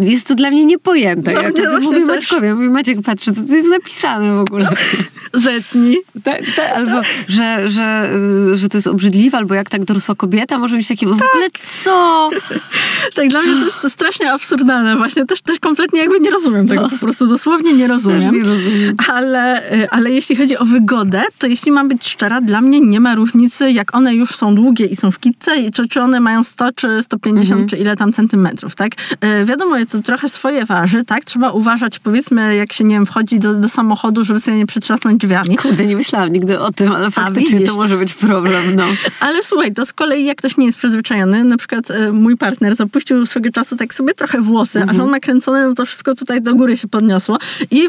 Jest 0.00 0.26
to 0.28 0.34
dla 0.34 0.50
mnie 0.50 0.64
niepojęte. 0.64 1.32
No, 1.34 1.42
Ja 1.42 1.52
czasem 1.52 1.82
mówię 1.82 1.98
też. 1.98 2.06
Maćkowi, 2.08 2.48
mówię, 2.48 2.68
Maciek, 2.68 3.02
patrz, 3.02 3.24
co 3.24 3.32
to 3.48 3.54
jest 3.54 3.68
napisane 3.68 4.36
w 4.36 4.40
ogóle. 4.40 4.68
Zetnij. 5.34 5.98
Ta, 6.24 6.32
ta, 6.56 6.74
albo, 6.74 7.00
że, 7.28 7.68
że, 7.68 8.10
że 8.54 8.68
to 8.68 8.78
jest 8.78 8.86
obrzydliwe, 8.86 9.38
albo 9.38 9.54
jak 9.54 9.70
tak 9.70 9.84
dorosła 9.84 10.14
kobieta 10.14 10.58
może 10.58 10.76
mieć 10.76 10.88
takie, 10.88 11.06
w 11.06 11.12
ogóle 11.12 11.46
co? 11.84 12.30
Tak, 13.14 13.28
dla 13.28 13.42
mnie 13.42 13.52
to 13.52 13.64
jest 13.64 13.82
to 13.82 13.90
strasznie 13.90 14.34
absurdalne. 14.40 14.96
Właśnie 14.96 15.26
też, 15.26 15.40
też 15.40 15.58
kompletnie 15.58 16.00
jakby 16.00 16.20
nie 16.20 16.30
rozumiem 16.30 16.68
tego. 16.68 16.88
Po 16.88 16.98
prostu 16.98 17.26
dosłownie 17.26 17.74
nie 17.74 17.86
rozumiem. 17.88 18.20
No. 18.26 18.32
Nie 18.32 18.42
rozumiem. 18.42 18.96
Ale, 19.08 19.72
y, 19.74 19.90
ale 19.90 20.10
jeśli 20.10 20.36
chodzi 20.36 20.58
o 20.58 20.64
wygodę, 20.64 21.22
to 21.38 21.46
jeśli 21.46 21.72
mam 21.72 21.88
być 21.88 22.08
szczera, 22.08 22.40
dla 22.40 22.60
mnie 22.60 22.80
nie 22.80 23.00
ma 23.00 23.14
różnicy, 23.14 23.72
jak 23.72 23.94
one 23.96 24.14
już 24.14 24.30
są 24.30 24.54
długie 24.54 24.86
i 24.86 24.96
są 24.96 25.10
w 25.10 25.18
kitce, 25.18 25.56
i 25.56 25.70
czy, 25.70 25.88
czy 25.88 26.00
one 26.00 26.20
mają 26.20 26.44
100 26.44 26.72
czy 26.72 27.02
150, 27.02 27.50
Mhm. 27.50 27.68
czy 27.68 27.76
ile 27.76 27.96
tam 27.96 28.12
centymetrów, 28.12 28.74
tak? 28.74 28.92
Y, 29.40 29.44
Wiadomo, 29.44 29.76
to 29.90 30.02
trochę 30.02 30.28
swoje 30.28 30.64
waży, 30.64 31.04
tak? 31.04 31.24
Trzeba 31.24 31.50
uważać, 31.50 31.98
powiedzmy, 31.98 32.56
jak 32.56 32.72
się, 32.72 32.84
nie 32.84 32.94
wiem, 32.94 33.06
wchodzi 33.06 33.38
do, 33.38 33.54
do 33.54 33.68
samochodu, 33.68 34.24
żeby 34.24 34.40
sobie 34.40 34.56
nie 34.56 34.66
przytrzasnąć 34.66 35.20
drzwiami. 35.20 35.56
Kurde, 35.56 35.86
nie 35.86 35.96
myślałam 35.96 36.32
nigdy 36.32 36.60
o 36.60 36.72
tym, 36.72 36.92
ale 36.92 37.10
faktycznie 37.10 37.60
to 37.66 37.74
może 37.74 37.96
być 37.96 38.14
problem, 38.14 38.62
no. 38.76 38.84
Ale 39.20 39.42
słuchaj, 39.42 39.72
to 39.72 39.86
z 39.86 39.92
kolei 39.92 40.24
jak 40.24 40.38
ktoś 40.38 40.56
nie 40.56 40.66
jest 40.66 40.78
przyzwyczajony, 40.78 41.44
na 41.44 41.56
przykład 41.56 41.90
e, 41.90 42.12
mój 42.12 42.36
partner 42.36 42.76
zapuścił 42.76 43.26
swego 43.26 43.50
czasu 43.52 43.76
tak 43.76 43.94
sobie 43.94 44.14
trochę 44.14 44.29
włosy, 44.38 44.82
a 44.88 44.94
że 44.94 45.02
on 45.02 45.10
ma 45.10 45.20
kręcone, 45.20 45.68
no 45.68 45.74
to 45.74 45.86
wszystko 45.86 46.14
tutaj 46.14 46.42
do 46.42 46.54
góry 46.54 46.76
się 46.76 46.88
podniosło 46.88 47.38
i 47.70 47.88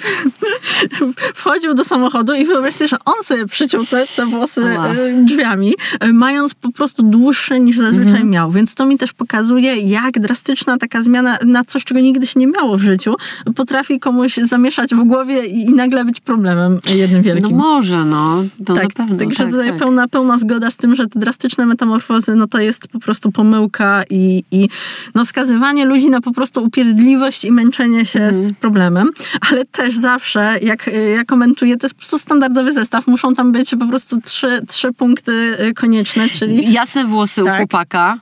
wchodził 1.36 1.74
do 1.74 1.84
samochodu 1.84 2.34
i 2.34 2.46
wyobraź 2.46 2.74
sobie, 2.76 2.88
że 2.88 2.98
on 3.06 3.24
sobie 3.24 3.46
przyciął 3.46 3.86
te, 3.86 4.08
te 4.16 4.26
włosy 4.26 4.62
e, 4.62 5.24
drzwiami. 5.26 5.74
E, 6.00 6.14
mając 6.14 6.54
po 6.54 6.72
prostu 6.72 7.04
dłuższe 7.04 7.60
niż 7.60 7.78
zazwyczaj 7.78 8.24
miał. 8.24 8.52
Więc 8.52 8.76
to 8.76 8.86
mi 8.86 8.98
też 8.98 9.14
pokazuje, 9.14 9.76
jak 9.76 10.20
drastyczna 10.20 10.78
taka 10.78 11.02
zmiana 11.02 11.38
na 11.46 11.64
coś, 11.64 11.84
czego 11.84 12.00
nigdy 12.00 12.28
się 12.28 12.40
nie 12.40 12.48
miało 12.48 12.78
w 12.78 12.82
życiu, 12.82 13.16
potrafi 13.56 14.00
komuś 14.00 14.36
zamieszać 14.36 14.96
w 14.96 15.04
głowie 15.04 15.46
i, 15.46 15.62
i 15.62 15.74
nagle 15.74 16.06
być 16.06 16.20
problemem 16.20 16.80
jednym 16.96 17.18
No 17.18 17.24
wielkim. 17.24 17.58
może, 17.58 18.06
no. 18.06 18.44
no 18.68 18.76
tak, 18.76 18.84
na 18.84 18.90
pewno. 18.90 19.18
także 19.18 19.44
tak, 19.44 19.52
tutaj 19.52 19.70
tak. 19.70 19.78
Pełna, 19.78 20.08
pełna 20.08 20.38
zgoda 20.38 20.72
z 20.72 20.78
tym, 20.78 20.96
że 20.96 21.08
te 21.08 21.20
drastyczne 21.20 21.66
metamorfozy, 21.66 22.36
no 22.36 22.48
to 22.48 22.60
jest 22.60 22.88
po 22.88 23.00
prostu 23.00 23.32
pomyłka 23.32 24.04
i, 24.10 24.44
i 24.52 24.70
no 25.16 25.26
skazywanie 25.26 25.86
ludzi 25.86 26.10
na 26.10 26.21
po 26.22 26.32
prostu 26.32 26.64
upierdliwość 26.64 27.46
i 27.46 27.52
męczenie 27.52 28.06
się 28.06 28.20
Mhm. 28.20 28.44
z 28.44 28.54
problemem, 28.54 29.10
ale 29.52 29.66
też 29.66 29.96
zawsze, 29.98 30.56
jak 30.62 30.90
ja 31.16 31.26
komentuję, 31.26 31.78
to 31.78 31.86
jest 31.86 31.96
po 31.96 32.00
prostu 32.00 32.20
standardowy 32.20 32.74
zestaw, 32.74 33.08
muszą 33.08 33.34
tam 33.34 33.52
być 33.52 33.72
po 33.80 33.86
prostu 33.88 34.22
trzy, 34.22 34.62
trzy 34.68 34.94
punkty 34.94 35.58
y, 35.70 35.74
konieczne, 35.74 36.30
czyli 36.30 36.74
Jasne 36.74 37.06
włosy 37.06 37.44
Tak. 37.44 37.54
u 37.54 37.58
chłopaka. 37.58 38.18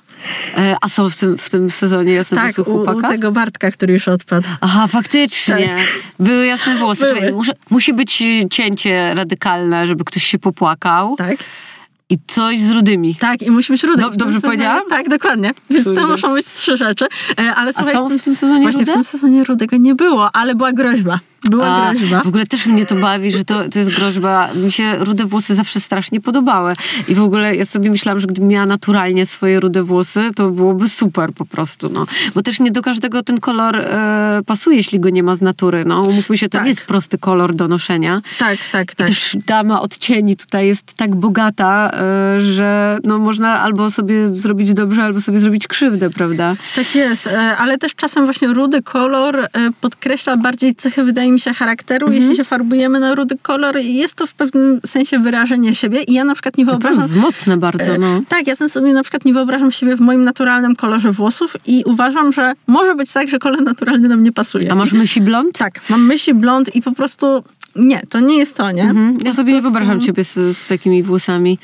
E, 0.57 0.75
A 0.81 0.89
są 0.89 1.09
w 1.09 1.15
tym, 1.15 1.37
w 1.37 1.49
tym 1.49 1.69
sezonie 1.69 2.13
jasne 2.13 2.37
tak, 2.37 2.55
włosy 2.55 2.71
u 2.71 2.75
u, 2.75 2.81
u 2.81 2.85
chłopaka? 2.85 3.09
tego 3.09 3.31
Bartka, 3.31 3.71
który 3.71 3.93
już 3.93 4.07
odpadł. 4.07 4.47
Aha, 4.61 4.87
faktycznie. 4.87 5.75
Były 6.19 6.45
jasne 6.45 6.75
włosy. 6.77 7.05
Były. 7.05 7.43
Musi 7.69 7.93
być 7.93 8.23
cięcie 8.51 9.13
radykalne, 9.15 9.87
żeby 9.87 10.03
ktoś 10.05 10.23
się 10.23 10.39
popłakał. 10.39 11.15
Tak? 11.15 11.37
I 12.11 12.17
coś 12.27 12.61
z 12.61 12.71
rudymi. 12.71 13.15
Tak, 13.15 13.41
i 13.41 13.51
musi 13.51 13.71
być 13.73 13.81
W 13.81 13.85
tym 13.85 14.17
dobrze 14.17 14.41
powiedziałam? 14.41 14.81
Tak, 14.89 15.09
dokładnie. 15.09 15.51
Więc 15.69 15.83
Kurde. 15.85 16.01
to 16.01 16.07
muszą 16.07 16.33
być 16.33 16.45
trzy 16.45 16.77
rzeczy. 16.77 17.05
E, 17.39 17.55
Ale 17.55 17.69
A 17.69 17.73
słuchaj, 17.73 17.93
są 17.93 18.09
w 18.17 18.23
tym 18.23 18.35
sezonie 18.35 18.61
właśnie 18.61 18.79
rude? 18.79 18.91
w 18.91 18.95
tym 18.95 19.03
sezonie 19.03 19.43
rudego 19.43 19.77
nie 19.77 19.95
było, 19.95 20.35
ale 20.35 20.55
była 20.55 20.73
groźba. 20.73 21.19
Była 21.43 21.65
A, 21.67 21.93
groźba. 21.93 22.21
w 22.23 22.27
ogóle 22.27 22.45
też 22.45 22.65
mnie 22.65 22.85
to 22.85 22.95
bawi, 22.95 23.31
że 23.31 23.43
to, 23.45 23.69
to 23.69 23.79
jest 23.79 23.95
groźba. 23.95 24.49
Mi 24.55 24.71
się 24.71 24.95
rude 24.99 25.25
włosy 25.25 25.55
zawsze 25.55 25.79
strasznie 25.79 26.21
podobały. 26.21 26.73
I 27.07 27.15
w 27.15 27.21
ogóle 27.23 27.55
ja 27.55 27.65
sobie 27.65 27.89
myślałam, 27.91 28.19
że 28.19 28.27
gdybym 28.27 28.49
miała 28.49 28.65
naturalnie 28.65 29.25
swoje 29.25 29.59
rude 29.59 29.83
włosy, 29.83 30.29
to 30.35 30.49
byłoby 30.51 30.89
super 30.89 31.33
po 31.33 31.45
prostu. 31.45 31.89
No. 31.89 32.05
Bo 32.35 32.41
też 32.41 32.59
nie 32.59 32.71
do 32.71 32.81
każdego 32.81 33.23
ten 33.23 33.39
kolor 33.39 33.75
e, 33.77 34.41
pasuje, 34.45 34.77
jeśli 34.77 34.99
go 34.99 35.09
nie 35.09 35.23
ma 35.23 35.35
z 35.35 35.41
natury. 35.41 35.83
No. 35.85 36.01
Umówmy 36.01 36.37
się, 36.37 36.49
to 36.49 36.57
Tak. 36.57 36.63
nie 36.65 36.69
jest 36.69 36.81
prosty 36.85 37.17
kolor 37.17 37.55
do 37.55 37.67
noszenia. 37.67 38.21
Tak, 38.39 38.57
tak, 38.71 38.93
I 38.93 38.95
tak. 38.95 39.07
też 39.07 39.37
gama 39.45 39.81
odcieni 39.81 40.35
tutaj 40.35 40.67
jest 40.67 40.93
tak 40.93 41.15
bogata, 41.15 41.91
że 42.39 42.99
no, 43.03 43.19
można 43.19 43.59
albo 43.59 43.91
sobie 43.91 44.35
zrobić 44.35 44.73
dobrze, 44.73 45.03
albo 45.03 45.21
sobie 45.21 45.39
zrobić 45.39 45.67
krzywdę, 45.67 46.09
prawda? 46.09 46.55
Tak 46.75 46.95
jest, 46.95 47.27
e, 47.27 47.57
ale 47.57 47.77
też 47.77 47.95
czasem 47.95 48.25
właśnie 48.25 48.47
rudy 48.47 48.81
kolor 48.81 49.39
e, 49.39 49.47
podkreśla 49.81 50.37
bardziej 50.37 50.75
cechy, 50.75 51.03
wydaje 51.03 51.31
mi 51.31 51.39
się, 51.39 51.53
charakteru. 51.53 52.07
Mhm. 52.07 52.21
Jeśli 52.21 52.35
się 52.37 52.43
farbujemy 52.43 52.99
na 52.99 53.15
rudy 53.15 53.35
kolor, 53.41 53.77
jest 53.77 54.15
to 54.15 54.27
w 54.27 54.33
pewnym 54.33 54.79
sensie 54.85 55.19
wyrażenie 55.19 55.75
siebie 55.75 56.01
i 56.01 56.13
ja 56.13 56.23
na 56.23 56.33
przykład 56.33 56.57
nie 56.57 56.65
To 56.65 56.71
wyobrażam... 56.71 57.01
jest 57.01 57.15
mocne 57.15 57.57
bardzo, 57.57 57.97
no. 57.97 58.21
Tak, 58.29 58.47
ja 58.47 58.55
sobie 58.55 58.93
na 58.93 59.01
przykład 59.03 59.25
nie 59.25 59.33
wyobrażam 59.33 59.71
siebie 59.71 59.95
w 59.95 59.99
moim 59.99 60.23
naturalnym 60.23 60.75
kolorze 60.75 61.11
włosów 61.11 61.57
i 61.67 61.83
uważam, 61.85 62.33
że 62.33 62.53
może 62.67 62.95
być 62.95 63.13
tak, 63.13 63.29
że 63.29 63.39
kolor 63.39 63.61
naturalny 63.61 64.07
nam 64.07 64.23
nie 64.23 64.31
pasuje. 64.31 64.71
A 64.71 64.75
masz 64.75 64.91
myśli 64.91 65.21
blond? 65.21 65.57
Tak, 65.57 65.81
mam 65.89 66.05
myśli 66.05 66.33
blond 66.33 66.75
i 66.75 66.81
po 66.81 66.91
prostu 66.91 67.43
nie, 67.75 68.01
to 68.09 68.19
nie 68.19 68.37
jest 68.37 68.57
to, 68.57 68.71
nie? 68.71 68.83
Mhm. 68.83 69.17
Ja 69.25 69.33
sobie 69.33 69.53
nie 69.53 69.61
wyobrażam 69.61 70.01
ciebie 70.01 70.23
z, 70.23 70.57
z 70.57 70.67
takimi 70.67 71.03
włosami. 71.03 71.59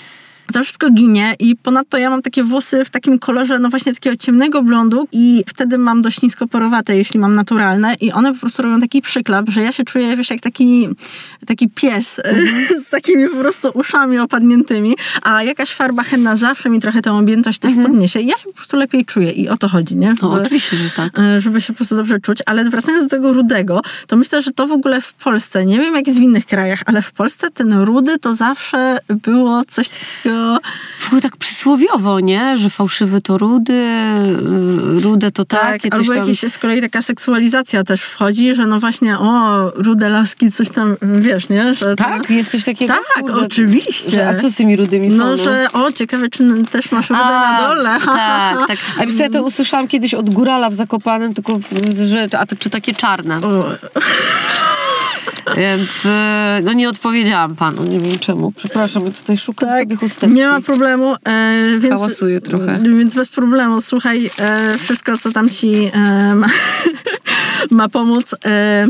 To 0.53 0.63
wszystko 0.63 0.91
ginie 0.91 1.35
i 1.39 1.55
ponadto 1.55 1.97
ja 1.97 2.09
mam 2.09 2.21
takie 2.21 2.43
włosy 2.43 2.85
w 2.85 2.89
takim 2.89 3.19
kolorze, 3.19 3.59
no 3.59 3.69
właśnie 3.69 3.93
takiego 3.93 4.15
ciemnego 4.15 4.63
blondu 4.63 5.07
i 5.11 5.43
wtedy 5.47 5.77
mam 5.77 6.01
dość 6.01 6.21
nisko 6.21 6.47
porowate, 6.47 6.97
jeśli 6.97 7.19
mam 7.19 7.35
naturalne 7.35 7.95
i 8.01 8.11
one 8.11 8.33
po 8.33 8.39
prostu 8.39 8.63
robią 8.63 8.79
taki 8.79 9.01
przyklap, 9.01 9.49
że 9.49 9.61
ja 9.61 9.71
się 9.71 9.83
czuję, 9.83 10.17
wiesz, 10.17 10.29
jak 10.29 10.41
taki, 10.41 10.87
taki 11.45 11.69
pies 11.69 12.21
z 12.85 12.89
takimi 12.89 13.29
po 13.29 13.35
prostu 13.35 13.71
uszami 13.73 14.19
opadniętymi, 14.19 14.95
a 15.23 15.43
jakaś 15.43 15.71
farba 15.71 16.03
henna 16.03 16.35
zawsze 16.35 16.69
mi 16.69 16.79
trochę 16.79 17.01
tę 17.01 17.13
objętość 17.13 17.59
też 17.59 17.71
podniesie 17.83 18.19
i 18.19 18.27
ja 18.27 18.37
się 18.37 18.45
po 18.45 18.53
prostu 18.53 18.77
lepiej 18.77 19.05
czuję 19.05 19.31
i 19.31 19.49
o 19.49 19.57
to 19.57 19.67
chodzi, 19.67 19.95
nie? 19.95 20.13
No, 20.21 20.29
Żeby- 20.29 20.41
oczywiście, 20.41 20.77
że 20.77 20.89
tak. 20.89 21.19
e, 21.19 21.41
żeby 21.41 21.61
się 21.61 21.73
po 21.73 21.77
prostu 21.77 21.95
dobrze 21.95 22.19
czuć, 22.19 22.39
ale 22.45 22.69
wracając 22.69 23.05
do 23.05 23.09
tego 23.09 23.33
rudego, 23.33 23.81
to 24.07 24.15
myślę, 24.15 24.41
że 24.41 24.51
to 24.51 24.67
w 24.67 24.71
ogóle 24.71 25.01
w 25.01 25.13
Polsce, 25.13 25.65
nie 25.65 25.79
wiem 25.79 25.95
jak 25.95 26.07
jest 26.07 26.19
w 26.19 26.21
innych 26.21 26.45
krajach, 26.45 26.79
ale 26.85 27.01
w 27.01 27.11
Polsce 27.11 27.51
ten 27.51 27.73
rudy 27.73 28.19
to 28.19 28.33
zawsze 28.33 28.97
było 29.09 29.63
coś 29.67 29.89
takiego 29.89 30.34
W 30.97 31.07
ogóle 31.07 31.21
tak 31.21 31.37
przysłowiowo, 31.37 32.19
nie? 32.19 32.57
Że 32.57 32.69
fałszywy 32.69 33.21
to 33.21 33.37
rudy, 33.37 33.73
y, 33.73 34.99
rude 34.99 35.31
to 35.31 35.45
Tak, 35.45 35.61
takie, 35.61 35.89
coś 35.89 35.99
albo 35.99 36.13
tam. 36.13 36.21
jakieś 36.21 36.51
z 36.51 36.57
kolei 36.57 36.81
taka 36.81 37.01
seksualizacja 37.01 37.83
też 37.83 38.01
wchodzi, 38.01 38.55
że 38.55 38.67
no 38.67 38.79
właśnie, 38.79 39.19
o, 39.19 39.71
rude 39.75 40.09
laski, 40.09 40.51
coś 40.51 40.69
tam, 40.69 40.95
wiesz, 41.01 41.49
nie? 41.49 41.73
Że 41.73 41.85
to- 41.85 41.95
Tak? 41.95 42.29
Jest 42.29 42.51
coś 42.51 42.63
takiego? 42.63 42.93
Tak, 43.15 43.23
oczywiście. 43.35 44.09
Że, 44.11 44.27
a 44.29 44.33
co 44.33 44.49
z 44.49 44.55
tymi 44.55 44.75
rudymi 44.75 45.11
są? 45.11 45.17
No, 45.17 45.37
że 45.37 45.67
o, 45.73 45.91
ciekawe, 45.91 46.29
czy 46.29 46.61
też 46.71 46.91
masz 46.91 47.09
rude 47.09 47.21
na 47.23 47.67
dole. 47.67 47.95
Tak, 48.05 48.67
tak. 48.67 48.77
A 48.99 49.05
wiesz 49.05 49.19
ja 49.19 49.29
to 49.29 49.43
usłyszałam 49.43 49.87
kiedyś 49.87 50.13
od 50.13 50.29
górala 50.29 50.69
w 50.69 50.73
Zakopanem, 50.73 51.33
tylko, 51.33 51.59
w- 51.59 52.05
że, 52.05 52.27
a 52.39 52.45
to, 52.45 52.55
czy 52.59 52.69
takie 52.69 52.93
czarne. 52.93 53.37
O, 53.37 53.65
Więc 55.57 56.05
e, 56.05 56.59
no 56.63 56.73
nie 56.73 56.89
odpowiedziałam 56.89 57.55
panu, 57.55 57.83
nie 57.83 57.99
wiem 57.99 58.19
czemu. 58.19 58.51
Przepraszam, 58.51 59.05
ja 59.05 59.11
tutaj 59.11 59.37
szukam 59.37 59.79
sobie 59.79 59.95
chusteczki. 59.95 60.35
nie 60.35 60.47
ma 60.47 60.61
problemu, 60.61 61.15
e, 61.27 61.67
więc... 61.79 61.93
Hałasuję 61.93 62.41
trochę. 62.41 62.79
Więc 62.83 63.15
bez 63.15 63.27
problemu, 63.27 63.81
słuchaj, 63.81 64.29
e, 64.39 64.77
wszystko, 64.77 65.17
co 65.17 65.31
tam 65.31 65.49
ci 65.49 65.91
e, 65.93 66.35
ma, 66.35 66.47
ma 67.71 67.89
pomóc... 67.89 68.35
E, 68.45 68.87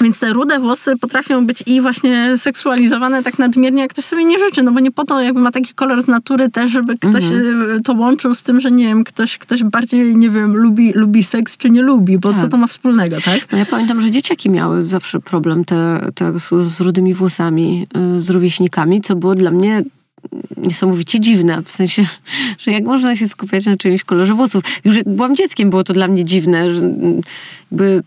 więc 0.00 0.20
te 0.20 0.32
rude 0.32 0.58
włosy 0.60 0.96
potrafią 0.96 1.46
być 1.46 1.62
i 1.66 1.80
właśnie 1.80 2.38
seksualizowane 2.38 3.22
tak 3.22 3.38
nadmiernie, 3.38 3.82
jak 3.82 3.90
ktoś 3.90 4.04
sobie 4.04 4.24
nie 4.24 4.38
życzy, 4.38 4.62
no 4.62 4.72
bo 4.72 4.80
nie 4.80 4.90
po 4.92 5.04
to 5.04 5.20
jakby 5.22 5.40
ma 5.40 5.50
taki 5.50 5.74
kolor 5.74 6.02
z 6.02 6.06
natury 6.06 6.50
też, 6.50 6.70
żeby 6.70 6.98
ktoś 6.98 7.24
Mhm. 7.24 7.76
e, 7.76 7.80
to 7.80 7.92
łączył 7.92 8.34
z 8.34 8.42
tym, 8.42 8.60
że 8.60 8.70
nie 8.70 8.84
wiem, 8.84 9.04
ktoś, 9.04 9.38
ktoś 9.38 9.64
bardziej, 9.64 10.16
nie 10.16 10.30
wiem, 10.30 10.56
lubi, 10.56 10.92
lubi 10.94 11.22
seks 11.24 11.56
czy 11.56 11.70
nie 11.70 11.82
lubi, 11.82 12.18
bo 12.18 12.34
co 12.34 12.40
Tak. 12.40 12.50
to 12.50 12.56
ma 12.56 12.66
wspólnego, 12.66 13.20
tak? 13.20 13.52
No 13.52 13.58
ja 13.58 13.66
pamiętam, 13.66 14.00
że 14.00 14.10
dzieciaki 14.10 14.50
miały 14.50 14.84
zawsze 14.84 15.20
problem 15.20 15.64
te, 15.64 16.08
te 16.14 16.38
z, 16.40 16.48
z 16.66 16.80
rudymi 16.80 17.14
włosami, 17.14 17.86
y, 18.16 18.20
z 18.20 18.30
rówieśnikami, 18.30 19.00
co 19.00 19.16
było 19.16 19.34
dla 19.34 19.50
mnie 19.50 19.82
niesamowicie 20.56 21.20
dziwne. 21.20 21.62
W 21.64 21.72
sensie, 21.72 22.06
że 22.62 22.70
jak 22.70 22.84
można 22.84 23.16
się 23.16 23.28
skupiać 23.28 23.66
na 23.66 23.76
czyimś 23.76 24.04
kolorze 24.04 24.34
włosów. 24.34 24.64
Już 24.84 24.96
jak 24.96 25.08
byłam 25.08 25.36
dzieckiem, 25.36 25.70
było 25.70 25.84
to 25.84 25.92
dla 25.92 26.08
mnie 26.08 26.24
dziwne, 26.24 26.74
że 26.74 26.80
jakby 27.70 28.02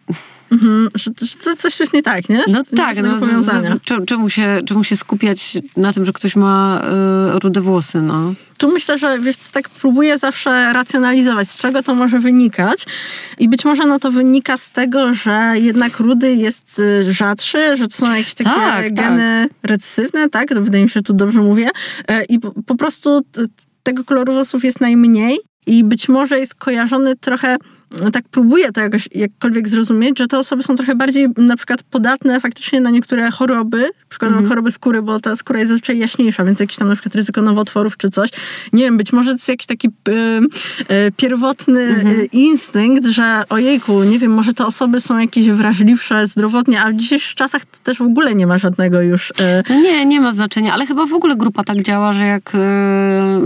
Mhm, 0.52 0.90
że, 0.96 1.12
że 1.46 1.56
coś 1.56 1.80
jest 1.80 1.94
nie 1.94 2.04
tak, 2.04 2.30
nie? 2.30 2.44
No 2.48 2.60
nie 2.72 2.78
tak, 2.78 2.96
żadnego 2.96 3.16
no, 3.20 3.28
powiązania. 3.28 3.76
czemu- 4.06 4.30
się, 4.30 4.62
czemu 4.66 4.84
się 4.84 4.98
skupiać 4.98 5.58
na 5.78 5.94
tym, 5.94 6.06
że 6.06 6.14
ktoś 6.14 6.36
ma 6.36 6.82
y, 7.36 7.40
rude 7.40 7.62
włosy, 7.62 8.02
no? 8.02 8.34
Tu 8.58 8.74
myślę, 8.74 8.98
że 8.98 9.20
wiesz, 9.20 9.38
tak 9.38 9.70
próbuję 9.70 10.18
zawsze 10.18 10.74
racjonalizować, 10.74 11.50
z 11.50 11.58
czego 11.58 11.84
to 11.84 11.96
może 11.96 12.20
wynikać. 12.20 12.86
I 13.40 13.50
być 13.50 13.66
może 13.66 13.86
no 13.86 14.00
to 14.00 14.12
wynika 14.12 14.58
z 14.58 14.72
tego, 14.72 15.14
że 15.14 15.54
jednak 15.56 16.00
rudy 16.00 16.34
jest 16.34 16.80
y, 16.80 17.14
rzadszy, 17.14 17.78
że 17.78 17.88
to 17.88 17.96
są 17.96 18.14
jakieś 18.14 18.34
takie 18.34 18.50
Tak, 18.50 18.94
geny 18.94 19.50
recesywne, 19.64 20.30
tak? 20.30 20.54
Wydaje 20.62 20.84
mi 20.84 20.90
się, 20.90 20.94
że 20.94 21.04
tu 21.04 21.14
dobrze 21.14 21.40
mówię. 21.40 21.70
E, 22.08 22.24
I 22.24 22.40
po, 22.40 22.52
po 22.52 22.76
prostu 22.76 23.22
tego 23.84 24.04
koloru 24.04 24.34
włosów 24.34 24.64
jest 24.64 24.82
najmniej 24.82 25.38
i 25.68 25.84
być 25.84 26.10
może 26.10 26.40
jest 26.40 26.56
kojarzony 26.56 27.16
trochę 27.16 27.58
tak 28.14 28.24
próbuję 28.32 28.72
to 28.72 28.82
jakoś 28.82 29.10
jakkolwiek 29.16 29.70
zrozumieć, 29.70 30.20
że 30.20 30.28
te 30.28 30.40
osoby 30.40 30.64
są 30.64 30.76
trochę 30.76 30.96
bardziej 30.96 31.28
na 31.38 31.56
przykład 31.56 31.84
podatne 31.84 32.40
faktycznie 32.40 32.82
na 32.82 32.90
niektóre 32.90 33.32
choroby, 33.32 33.90
przykładowo 34.10 34.48
choroby 34.48 34.72
skóry, 34.72 35.02
bo 35.02 35.20
ta 35.20 35.36
skóra 35.36 35.60
jest 35.60 35.70
zazwyczaj 35.70 36.00
jaśniejsza, 36.00 36.46
więc 36.46 36.60
jakieś 36.60 36.78
tam 36.78 36.88
na 36.88 36.94
przykład 36.94 37.16
ryzyko 37.16 37.42
nowotworów 37.42 37.98
czy 37.98 38.10
coś. 38.10 38.30
Nie 38.74 38.84
wiem, 38.84 38.98
być 38.98 39.14
może 39.14 39.30
to 39.30 39.36
jest 39.36 39.50
jakiś 39.50 39.68
taki 39.68 39.88
y, 39.88 39.92
y, 40.12 41.12
pierwotny 41.18 41.80
y, 41.82 42.26
instynkt, 42.32 43.08
że 43.08 43.44
ojejku, 43.50 44.04
nie 44.04 44.20
wiem, 44.20 44.32
może 44.34 44.54
te 44.54 44.66
osoby 44.66 45.00
są 45.00 45.18
jakieś 45.18 45.50
wrażliwsze 45.50 46.28
zdrowotnie, 46.28 46.82
a 46.82 46.92
w 46.92 46.96
dzisiejszych 46.96 47.36
czasach 47.36 47.66
to 47.66 47.78
też 47.84 47.98
w 47.98 48.02
ogóle 48.02 48.36
nie 48.36 48.48
ma 48.48 48.58
żadnego 48.58 49.02
już... 49.02 49.32
Y, 49.32 49.34
No 49.70 49.76
nie, 49.76 50.06
nie 50.06 50.22
ma 50.22 50.34
znaczenia, 50.34 50.74
ale 50.74 50.86
chyba 50.86 51.06
w 51.06 51.14
ogóle 51.14 51.36
grupa 51.36 51.64
tak 51.64 51.82
działa, 51.82 52.14
że 52.14 52.26
jak 52.26 52.52
e, 52.56 53.42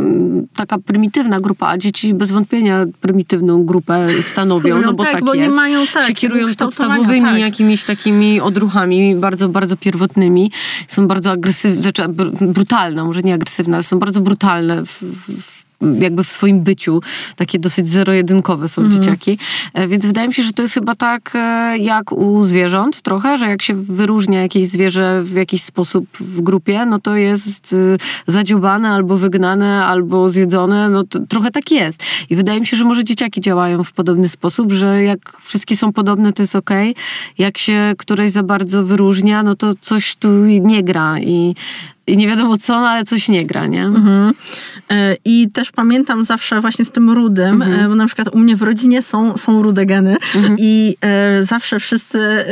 taka 0.55 0.77
prymitywna 0.77 1.39
grupa, 1.39 1.67
a 1.67 1.77
dzieci 1.77 2.13
bez 2.13 2.31
wątpienia 2.31 2.85
prymitywną 3.01 3.65
grupę 3.65 4.07
stanowią, 4.33 4.81
no 4.81 4.93
bo 4.93 5.03
tak, 5.03 5.13
tak, 5.13 5.23
bo 5.23 5.33
jest. 5.33 5.49
nie 5.49 5.55
mają 5.55 5.87
tak, 5.87 6.07
się 6.07 6.13
kierują 6.13 6.55
podstawowymi 6.55 7.21
tak. 7.21 7.39
jakimiś 7.39 7.83
takimi 7.83 8.41
odruchami 8.41 9.15
bardzo, 9.15 9.49
bardzo 9.49 9.77
pierwotnymi. 9.77 10.51
Są 10.87 11.07
bardzo 11.07 11.31
agresywne, 11.31 11.81
znaczy 11.81 12.01
br- 12.01 12.47
brutalne, 12.47 13.03
może 13.03 13.21
nie 13.21 13.33
agresywne, 13.33 13.77
ale 13.77 13.83
są 13.83 13.99
bardzo 13.99 14.21
brutalne 14.21 14.85
w, 14.85 15.03
w 15.27 15.62
jakby 15.99 16.23
w 16.23 16.31
swoim 16.31 16.61
byciu, 16.61 17.01
takie 17.35 17.59
dosyć 17.59 17.89
zero-jedynkowe 17.89 18.67
są 18.67 18.81
Mhm. 18.81 19.01
dzieciaki. 19.03 19.37
E, 19.73 19.87
Więc 19.87 20.05
wydaje 20.05 20.27
mi 20.27 20.33
się, 20.33 20.43
że 20.43 20.53
to 20.53 20.61
jest 20.61 20.73
chyba 20.73 20.95
tak 20.95 21.31
e, 21.35 21.77
jak 21.77 22.11
u 22.11 22.43
zwierząt 22.45 23.01
trochę, 23.01 23.37
że 23.37 23.49
jak 23.49 23.61
się 23.61 23.73
wyróżnia 23.73 24.41
jakieś 24.41 24.67
zwierzę 24.67 25.21
w 25.23 25.33
jakiś 25.35 25.63
sposób 25.63 26.05
w 26.19 26.41
grupie, 26.41 26.85
no 26.85 26.99
to 26.99 27.15
jest 27.15 27.73
y, 27.73 27.97
zadziubane 28.27 28.89
albo 28.89 29.17
wygnane, 29.17 29.85
albo 29.85 30.29
zjedzone, 30.29 30.89
no 30.89 31.03
to 31.03 31.19
trochę 31.19 31.51
tak 31.51 31.71
jest. 31.71 32.03
I 32.29 32.35
wydaje 32.35 32.59
mi 32.59 32.65
się, 32.67 32.77
że 32.77 32.83
może 32.85 33.03
dzieciaki 33.03 33.41
działają 33.41 33.83
w 33.83 33.91
podobny 33.91 34.29
sposób, 34.29 34.71
że 34.71 35.03
jak 35.03 35.37
wszystkie 35.41 35.77
są 35.77 35.93
podobne, 35.93 36.33
to 36.33 36.43
jest 36.43 36.55
okej. 36.55 36.95
Jak 37.37 37.57
się 37.57 37.93
któreś 37.97 38.31
za 38.31 38.43
bardzo 38.43 38.83
wyróżnia, 38.83 39.43
no 39.43 39.55
to 39.55 39.73
coś 39.81 40.15
tu 40.15 40.29
nie 40.45 40.83
gra 40.83 41.19
i 41.19 41.55
i 42.07 42.17
nie 42.17 42.27
wiadomo 42.27 42.57
co, 42.57 42.79
no 42.81 42.89
ale 42.89 43.03
coś 43.03 43.29
nie 43.29 43.45
gra, 43.45 43.67
nie? 43.67 43.83
Mhm. 43.83 44.33
E, 44.91 45.15
I 45.25 45.47
też 45.53 45.71
pamiętam 45.71 46.23
zawsze 46.23 46.61
właśnie 46.61 46.85
z 46.85 46.91
tym 46.91 47.09
rudym, 47.09 47.61
Mhm. 47.61 47.79
e, 47.85 47.89
bo 47.89 47.95
na 47.95 48.05
przykład 48.05 48.27
u 48.35 48.37
mnie 48.39 48.55
w 48.55 48.61
rodzinie 48.61 49.01
są, 49.01 49.37
są 49.37 49.61
rude 49.63 49.85
geny 49.85 50.17
Mhm. 50.35 50.55
i 50.59 50.95
e, 51.01 51.43
zawsze 51.43 51.79
wszyscy, 51.79 52.19
e, 52.19 52.45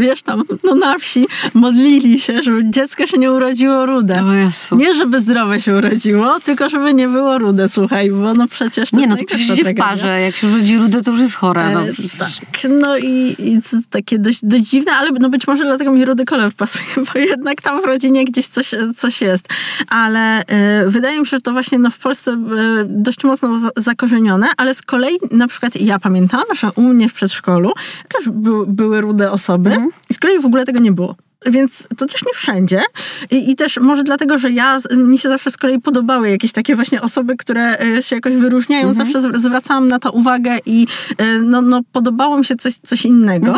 wiesz 0.00 0.22
tam, 0.22 0.42
no 0.64 0.74
na 0.74 0.98
wsi 0.98 1.26
modlili 1.54 2.20
się, 2.20 2.42
żeby 2.42 2.60
dziecko 2.70 3.06
się 3.06 3.18
nie 3.18 3.32
urodziło 3.32 3.86
rude. 3.86 4.24
O 4.24 4.32
Jezu. 4.32 4.76
Nie, 4.76 4.94
żeby 4.94 5.20
zdrowe 5.20 5.60
się 5.60 5.76
urodziło, 5.76 6.40
tylko 6.40 6.68
żeby 6.68 6.94
nie 6.94 7.08
było 7.08 7.38
rude, 7.38 7.68
słuchaj, 7.68 8.10
bo 8.10 8.32
no 8.34 8.48
przecież 8.48 8.90
to 8.90 8.96
Nie, 9.00 9.06
no 9.06 9.16
to 9.16 9.24
przecież 9.24 9.50
idzie 9.50 9.64
w 9.64 9.74
parze. 9.74 10.20
Jak 10.20 10.36
się 10.36 10.50
rodzi 10.52 10.78
rude, 10.78 11.02
to 11.02 11.10
już 11.10 11.20
jest 11.20 11.34
chore. 11.34 11.70
No, 11.74 11.80
E, 11.80 11.92
tak, 12.18 12.70
no 12.80 12.98
i, 12.98 13.36
i 13.38 13.58
takie 13.90 14.18
dość, 14.18 14.40
dość 14.42 14.64
dziwne, 14.64 14.92
ale 14.92 15.10
no 15.20 15.28
być 15.30 15.46
może 15.46 15.64
dlatego 15.64 15.92
mi 15.92 16.04
rudy 16.04 16.24
kolor 16.24 16.52
pasuje, 16.52 16.84
bo 17.14 17.18
jednak 17.18 17.62
tam 17.62 17.82
w 17.82 17.84
rodzinie 17.84 18.24
gdzieś 18.24 18.46
coś, 18.46 18.74
coś 18.94 19.22
jest. 19.22 19.48
Ale 19.88 20.46
e, 20.46 20.88
wydaje 20.88 21.20
mi 21.20 21.26
się, 21.26 21.36
że 21.36 21.40
to 21.40 21.52
właśnie 21.52 21.78
no, 21.78 21.90
w 21.90 21.98
Polsce 21.98 22.32
e, 22.32 22.36
dość 22.84 23.24
mocno 23.24 23.58
za, 23.58 23.70
zakorzenione, 23.76 24.46
ale 24.56 24.74
z 24.74 24.82
kolei 24.82 25.18
na 25.30 25.48
przykład 25.48 25.76
ja 25.76 25.98
pamiętam, 25.98 26.44
że 26.54 26.72
u 26.76 26.82
mnie 26.82 27.08
w 27.08 27.12
przedszkolu 27.12 27.72
też 28.08 28.28
by, 28.28 28.50
były 28.66 29.00
rude 29.00 29.32
osoby 29.32 29.76
i 30.10 30.14
z 30.14 30.18
kolei 30.18 30.40
w 30.40 30.46
ogóle 30.46 30.64
tego 30.64 30.80
nie 30.80 30.92
było. 30.92 31.16
Więc 31.46 31.88
to 31.96 32.06
też 32.06 32.22
nie 32.26 32.32
wszędzie. 32.34 32.82
I, 33.30 33.50
I 33.50 33.56
też 33.56 33.78
może 33.80 34.02
dlatego, 34.02 34.38
że 34.38 34.50
ja, 34.50 34.78
mi 34.96 35.18
się 35.18 35.28
zawsze 35.28 35.50
z 35.50 35.56
kolei 35.56 35.80
podobały 35.80 36.30
jakieś 36.30 36.52
takie 36.52 36.74
właśnie 36.76 37.02
osoby, 37.02 37.36
które 37.36 37.78
e, 37.80 38.02
się 38.02 38.16
jakoś 38.16 38.34
wyróżniają. 38.36 38.94
Zawsze 38.94 39.20
z- 39.20 39.42
zwracałam 39.42 39.88
na 39.88 39.98
to 39.98 40.12
uwagę 40.12 40.58
i 40.66 40.86
e, 41.18 41.38
no, 41.38 41.62
no, 41.62 41.80
podobało 41.92 42.38
mi 42.38 42.44
się 42.44 42.54
coś, 42.56 42.74
coś 42.74 43.04
innego. 43.04 43.52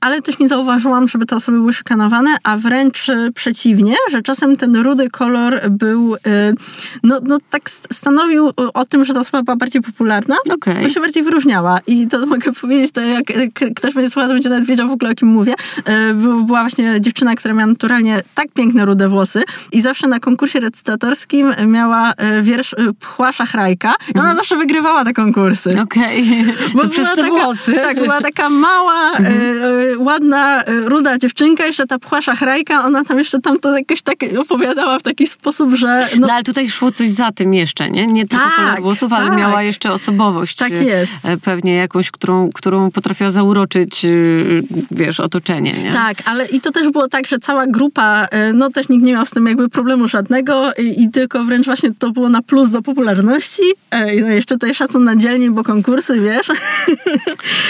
Ale 0.00 0.22
też 0.22 0.38
nie 0.38 0.48
zauważyłam, 0.48 1.08
żeby 1.08 1.26
te 1.26 1.36
osoby 1.36 1.58
były 1.58 1.72
szykanowane, 1.72 2.36
a 2.42 2.56
wręcz 2.56 3.08
e, 3.08 3.30
przeciwnie, 3.34 3.94
że 4.10 4.22
czasem 4.22 4.56
ten 4.56 4.76
rudy 4.76 5.10
kolor 5.10 5.60
był, 5.70 6.16
no, 7.02 7.20
no 7.22 7.38
tak 7.50 7.70
st- 7.70 7.94
stanowił 7.94 8.50
o 8.74 8.84
tym, 8.84 9.04
że 9.04 9.14
ta 9.14 9.20
osoba 9.20 9.42
była 9.42 9.56
bardziej 9.56 9.82
popularna, 9.82 10.36
Okej. 10.54 10.82
bo 10.82 10.88
się 10.88 11.00
bardziej 11.00 11.22
wyróżniała. 11.22 11.80
I 11.86 12.06
to 12.08 12.26
mogę 12.26 12.52
powiedzieć, 12.60 12.92
to 12.92 13.00
jak 13.00 13.24
ktoś 13.76 13.94
będzie 13.94 14.10
słuchał, 14.10 14.28
to 14.28 14.34
będzie 14.34 14.48
nawet 14.48 14.64
wiedział 14.64 14.88
w 14.88 14.92
ogóle 14.92 15.10
o 15.10 15.14
kim 15.14 15.28
mówię. 15.28 15.54
Był- 16.14 16.44
Była 16.44 16.60
właśnie 16.60 17.00
dziewczyna, 17.00 17.15
która 17.36 17.54
miała 17.54 17.66
naturalnie 17.66 18.22
tak 18.34 18.46
piękne 18.54 18.84
rude 18.84 19.08
włosy 19.08 19.42
i 19.72 19.80
zawsze 19.80 20.08
na 20.08 20.20
konkursie 20.20 20.60
recytatorskim 20.60 21.54
miała 21.66 22.12
e, 22.12 22.42
wiersz 22.42 22.74
e, 22.74 22.92
Pchła 23.00 23.32
Szachrajka 23.32 23.94
i 24.14 24.18
ona 24.18 24.34
zawsze 24.34 24.56
wygrywała 24.56 25.04
te 25.04 25.12
konkursy. 25.12 25.80
Okej, 25.82 26.44
Bo 26.74 26.82
to 26.82 26.88
przez 26.88 27.08
te 27.08 27.16
taka, 27.16 27.28
włosy. 27.28 27.74
Tak, 27.74 27.96
była 27.96 28.20
taka 28.20 28.50
mała, 28.50 29.12
e, 29.12 29.18
e, 29.18 29.98
ładna, 29.98 30.64
e, 30.64 30.80
ruda 30.80 31.18
dziewczynka, 31.18 31.66
jeszcze 31.66 31.86
ta 31.86 31.98
pchła 31.98 32.22
szachrajka, 32.22 32.84
ona 32.84 33.04
tam 33.04 33.18
jeszcze 33.18 33.40
tam 33.40 33.60
to 33.60 33.78
jakoś 33.78 34.02
tak 34.02 34.16
opowiadała 34.38 34.98
w 34.98 35.02
taki 35.02 35.26
sposób, 35.26 35.74
że 35.74 36.08
no, 36.18 36.26
No 36.26 36.32
ale 36.32 36.44
tutaj 36.44 36.70
szło 36.70 36.90
coś 36.90 37.10
za 37.10 37.32
tym 37.32 37.54
jeszcze, 37.54 37.90
nie? 37.90 38.06
Nie 38.06 38.26
tylko 38.26 38.44
Tak, 38.44 38.56
kolor 38.56 38.80
włosów, 38.80 39.12
ale 39.12 39.28
tak. 39.28 39.38
miała 39.38 39.62
jeszcze 39.62 39.92
osobowość. 39.92 40.56
Tak 40.56 40.72
jest. 40.72 41.28
Pewnie 41.44 41.74
jakąś, 41.74 42.10
którą, 42.10 42.50
którą 42.54 42.90
potrafiła 42.90 43.30
zauroczyć, 43.30 44.06
wiesz, 44.90 45.20
otoczenie, 45.20 45.72
nie? 45.72 45.92
Tak, 45.92 46.16
ale 46.24 46.46
i 46.46 46.60
to 46.60 46.72
też 46.72 46.88
było 46.90 47.05
tak, 47.08 47.26
że 47.26 47.38
cała 47.38 47.66
grupa, 47.66 48.26
e, 48.30 48.52
no 48.52 48.70
też 48.70 48.88
nikt 48.88 49.04
nie 49.04 49.12
miał 49.12 49.26
z 49.26 49.30
tym 49.30 49.46
jakby 49.46 49.68
problemu 49.68 50.08
żadnego 50.08 50.72
i, 50.78 51.02
i 51.02 51.10
tylko 51.10 51.44
wręcz 51.44 51.66
właśnie 51.66 51.90
to 51.98 52.10
było 52.10 52.28
na 52.28 52.42
plus 52.42 52.70
do 52.70 52.82
popularności. 52.82 53.62
E, 53.90 54.20
no 54.20 54.28
jeszcze 54.28 54.54
tutaj 54.54 54.74
szacun 54.74 55.04
na 55.04 55.16
dzielni, 55.16 55.50
bo 55.50 55.64
konkursy, 55.64 56.20
wiesz. 56.20 56.46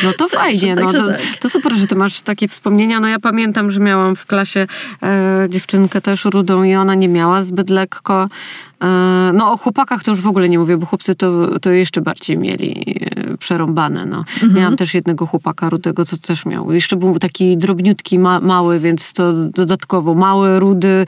No 0.04 0.12
to 0.12 0.28
fajnie, 0.28 0.74
no 0.74 0.82
także 0.82 0.98
to, 0.98 1.08
tak. 1.08 1.20
to 1.40 1.50
super, 1.50 1.74
że 1.74 1.86
ty 1.86 1.94
masz 1.94 2.20
takie 2.20 2.48
wspomnienia. 2.48 3.00
No 3.00 3.08
ja 3.08 3.18
pamiętam, 3.18 3.70
że 3.70 3.80
miałam 3.80 4.16
w 4.16 4.26
klasie 4.26 4.66
e, 5.02 5.46
dziewczynkę 5.48 6.00
też 6.00 6.24
rudą 6.24 6.62
i 6.62 6.74
ona 6.74 6.94
nie 6.94 7.08
miała 7.08 7.42
zbyt 7.42 7.70
lekko. 7.70 8.28
E, 8.82 9.30
no 9.34 9.52
o 9.52 9.56
chłopakach 9.56 10.02
to 10.02 10.10
już 10.10 10.20
w 10.20 10.26
ogóle 10.26 10.48
nie 10.48 10.58
mówię, 10.58 10.76
bo 10.76 10.86
chłopcy 10.86 11.14
to, 11.14 11.58
to 11.60 11.70
jeszcze 11.70 12.00
bardziej 12.00 12.38
mieli 12.38 12.96
e, 13.16 13.36
przerąbane. 13.36 14.06
No. 14.06 14.18
Mhm. 14.18 14.54
Miałam 14.54 14.76
też 14.76 14.94
jednego 14.94 15.26
chłopaka 15.26 15.70
rudego, 15.70 16.04
co 16.04 16.16
też 16.16 16.46
miał. 16.46 16.72
Jeszcze 16.72 16.96
był 16.96 17.18
taki 17.18 17.56
drobniutki, 17.56 18.18
ma, 18.18 18.40
mały, 18.40 18.80
więc 18.80 19.12
to 19.12 19.32
dodatkowo 19.32 20.14
mały, 20.14 20.60
rudy, 20.60 21.06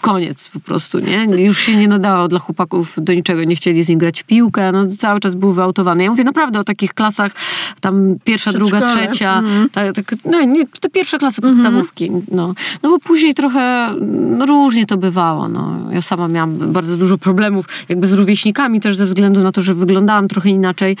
koniec 0.00 0.48
po 0.48 0.60
prostu, 0.60 0.98
nie? 0.98 1.44
Już 1.44 1.58
się 1.58 1.76
nie 1.76 1.88
nadawał 1.88 2.28
dla 2.28 2.38
chłopaków 2.38 2.94
do 2.96 3.14
niczego, 3.14 3.44
nie 3.44 3.56
chcieli 3.56 3.84
z 3.84 3.88
nim 3.88 3.98
grać 3.98 4.22
w 4.22 4.24
piłkę, 4.24 4.72
no 4.72 4.86
cały 4.86 5.20
czas 5.20 5.34
był 5.34 5.52
wyautowany. 5.52 6.04
Ja 6.04 6.10
mówię 6.10 6.24
naprawdę 6.24 6.60
o 6.60 6.64
takich 6.64 6.94
klasach, 6.94 7.32
tam 7.80 8.16
pierwsza, 8.24 8.52
druga, 8.52 8.80
trzecia, 8.80 9.42
tak, 9.72 9.94
tak, 9.94 10.14
no 10.24 10.42
nie, 10.42 10.66
te 10.66 10.90
pierwsze 10.90 11.18
klasy 11.18 11.42
podstawówki, 11.42 12.10
no. 12.30 12.54
No 12.82 12.90
bo 12.90 12.98
później 12.98 13.34
trochę 13.34 13.90
no, 14.10 14.46
różnie 14.46 14.86
to 14.86 14.96
bywało, 14.96 15.48
no. 15.48 15.92
Ja 15.92 16.02
sama 16.02 16.28
miałam 16.28 16.73
bardzo 16.74 16.96
dużo 16.96 17.18
problemów 17.18 17.66
jakby 17.88 18.06
z 18.06 18.12
rówieśnikami 18.12 18.80
też 18.80 18.96
ze 18.96 19.06
względu 19.06 19.40
na 19.42 19.52
to, 19.52 19.62
że 19.62 19.74
wyglądałam 19.74 20.28
trochę 20.28 20.48
inaczej, 20.48 20.96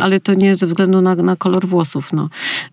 ale 0.00 0.20
to 0.20 0.34
nie 0.34 0.56
ze 0.56 0.66
względu 0.66 1.02
na, 1.02 1.14
na 1.14 1.36
kolor 1.36 1.66
włosów, 1.66 2.12
no. 2.12 2.28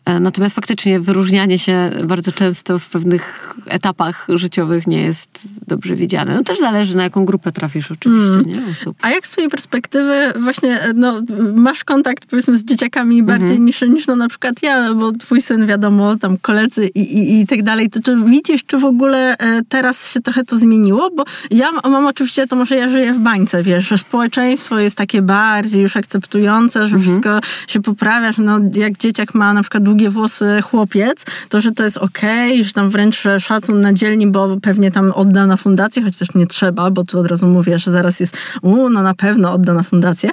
E, 0.06 0.20
Natomiast 0.20 0.56
faktycznie 0.56 1.00
wyróżnianie 1.00 1.60
się 1.60 1.92
bardzo 2.06 2.32
często 2.32 2.80
w 2.80 2.90
pewnych 2.90 3.54
etapach 3.68 4.28
życiowych 4.30 4.88
nie 4.88 5.02
jest 5.02 5.48
dobrze 5.68 5.96
widziane. 5.96 6.36
No 6.36 6.44
też 6.44 6.60
zależy 6.60 6.98
na 6.98 7.04
jaką 7.04 7.26
grupę 7.26 7.52
trafisz 7.52 7.92
oczywiście, 7.92 8.42
nie? 8.46 8.72
Osób. 8.72 8.98
A 9.02 9.10
jak 9.10 9.28
z 9.28 9.32
twojej 9.32 9.50
perspektywy 9.50 10.34
właśnie, 10.40 10.80
no, 10.96 11.22
masz 11.56 11.84
kontakt 11.84 12.26
powiedzmy 12.26 12.58
z 12.58 12.66
dzieciakami 12.66 13.24
bardziej 13.24 13.60
niż, 13.60 13.82
niż 13.82 14.08
no 14.08 14.16
na 14.16 14.30
przykład 14.30 14.56
ja, 14.64 14.94
bo 14.94 15.12
twój 15.12 15.42
syn 15.42 15.66
wiadomo, 15.66 16.16
tam 16.18 16.38
koledzy 16.38 16.88
i, 16.88 17.00
i, 17.00 17.42
i 17.42 17.48
tak 17.48 17.64
dalej, 17.64 17.90
to 17.90 18.00
czy 18.04 18.18
widzisz, 18.26 18.64
czy 18.66 18.78
w 18.78 18.86
ogóle 18.86 19.38
e, 19.38 19.62
teraz 19.70 20.12
się 20.14 20.20
trochę 20.20 20.46
to 20.46 20.58
zmieniło? 20.58 21.10
Bo 21.16 21.24
ja 21.52 21.70
m- 21.70 21.80
oczywiście, 22.08 22.48
to 22.48 22.56
może 22.56 22.76
ja 22.76 22.90
żyję 22.90 23.14
w 23.14 23.20
bańce, 23.20 23.64
wiesz, 23.64 23.88
że 23.88 23.98
społeczeństwo 23.98 24.80
jest 24.80 24.98
takie 24.98 25.22
bardziej 25.22 25.82
już 25.82 25.98
akceptujące, 25.98 26.88
że 26.88 27.00
wszystko 27.00 27.40
się 27.68 27.82
poprawia, 27.82 28.32
że 28.32 28.42
no, 28.42 28.60
jak 28.74 28.98
dzieciak 28.98 29.34
ma 29.34 29.54
na 29.54 29.62
przykład 29.62 29.84
długie 29.84 30.10
włosy 30.10 30.62
chłopiec, 30.62 31.26
to 31.50 31.62
że 31.62 31.72
to 31.72 31.84
jest 31.84 31.98
okej, 31.98 32.64
że 32.64 32.74
tam 32.74 32.90
wręcz 32.90 33.24
szacun 33.40 33.80
na 33.80 33.94
dzielni, 33.94 34.28
bo 34.28 34.58
pewnie 34.62 34.92
tam 34.92 35.12
odda 35.12 35.48
na 35.48 35.58
fundację, 35.58 36.04
choć 36.04 36.18
też 36.18 36.28
nie 36.36 36.48
trzeba, 36.48 36.92
bo 36.92 37.04
tu 37.04 37.20
od 37.20 37.28
razu 37.28 37.48
mówię, 37.48 37.80
że 37.80 37.92
zaraz 37.92 38.20
jest, 38.20 38.38
u, 38.62 38.90
no 38.90 39.02
na 39.02 39.14
pewno 39.14 39.54
odda 39.54 39.74
na 39.74 39.84
fundację. 39.84 40.30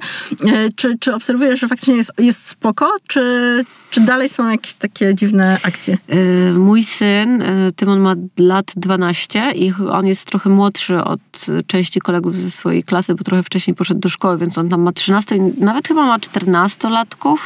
E, 0.47 0.73
Czy, 0.77 0.99
czy 1.01 1.15
obserwujesz, 1.15 1.61
że 1.61 1.69
faktycznie 1.69 1.97
jest, 1.97 2.13
jest 2.19 2.47
spoko, 2.47 2.93
czy, 3.09 3.65
czy 3.91 4.01
dalej 4.01 4.29
są 4.29 4.49
jakieś 4.49 4.75
takie 4.75 5.15
dziwne 5.15 5.59
akcje? 5.63 5.99
Y, 6.15 6.53
Mój 6.59 6.83
syn, 6.83 7.43
y, 7.43 7.73
Tymon 7.73 8.01
ma 8.01 8.15
lat 8.39 8.73
12 8.77 9.53
i 9.53 9.73
on 9.91 10.07
jest 10.07 10.27
trochę 10.27 10.51
młodszy 10.51 11.05
od 11.05 11.21
części 11.67 12.01
kolegów 12.01 12.35
ze 12.37 12.51
swojej 12.51 12.83
klasy, 12.83 13.15
bo 13.15 13.25
trochę 13.25 13.43
wcześniej 13.43 13.75
poszedł 13.75 14.01
do 14.01 14.09
szkoły, 14.09 14.39
więc 14.39 14.59
on 14.59 14.69
tam 14.69 14.83
ma 14.83 14.93
13, 14.93 15.37
i 15.37 15.41
nawet 15.41 15.89
chyba 15.89 16.07
ma 16.07 16.19
14-latków. 16.19 17.37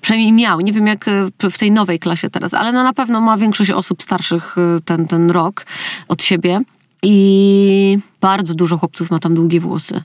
Przynajmniej 0.00 0.32
miał. 0.32 0.60
Nie 0.60 0.72
wiem 0.72 0.86
jak 0.86 1.08
y, 1.08 1.50
w 1.50 1.58
tej 1.58 1.70
nowej 1.72 1.98
klasie 1.98 2.30
teraz, 2.30 2.54
ale 2.54 2.72
no 2.72 2.82
na 2.82 2.92
pewno 2.92 3.20
ma 3.20 3.36
większość 3.36 3.70
osób 3.70 4.02
starszych 4.02 4.58
y, 4.58 4.80
ten, 4.84 5.06
ten 5.06 5.30
rok 5.30 5.66
od 6.08 6.22
siebie. 6.22 6.60
I 7.02 7.98
bardzo 8.22 8.54
dużo 8.54 8.78
chłopców 8.78 9.10
ma 9.10 9.18
tam 9.18 9.34
długie 9.34 9.60
włosy. 9.60 10.02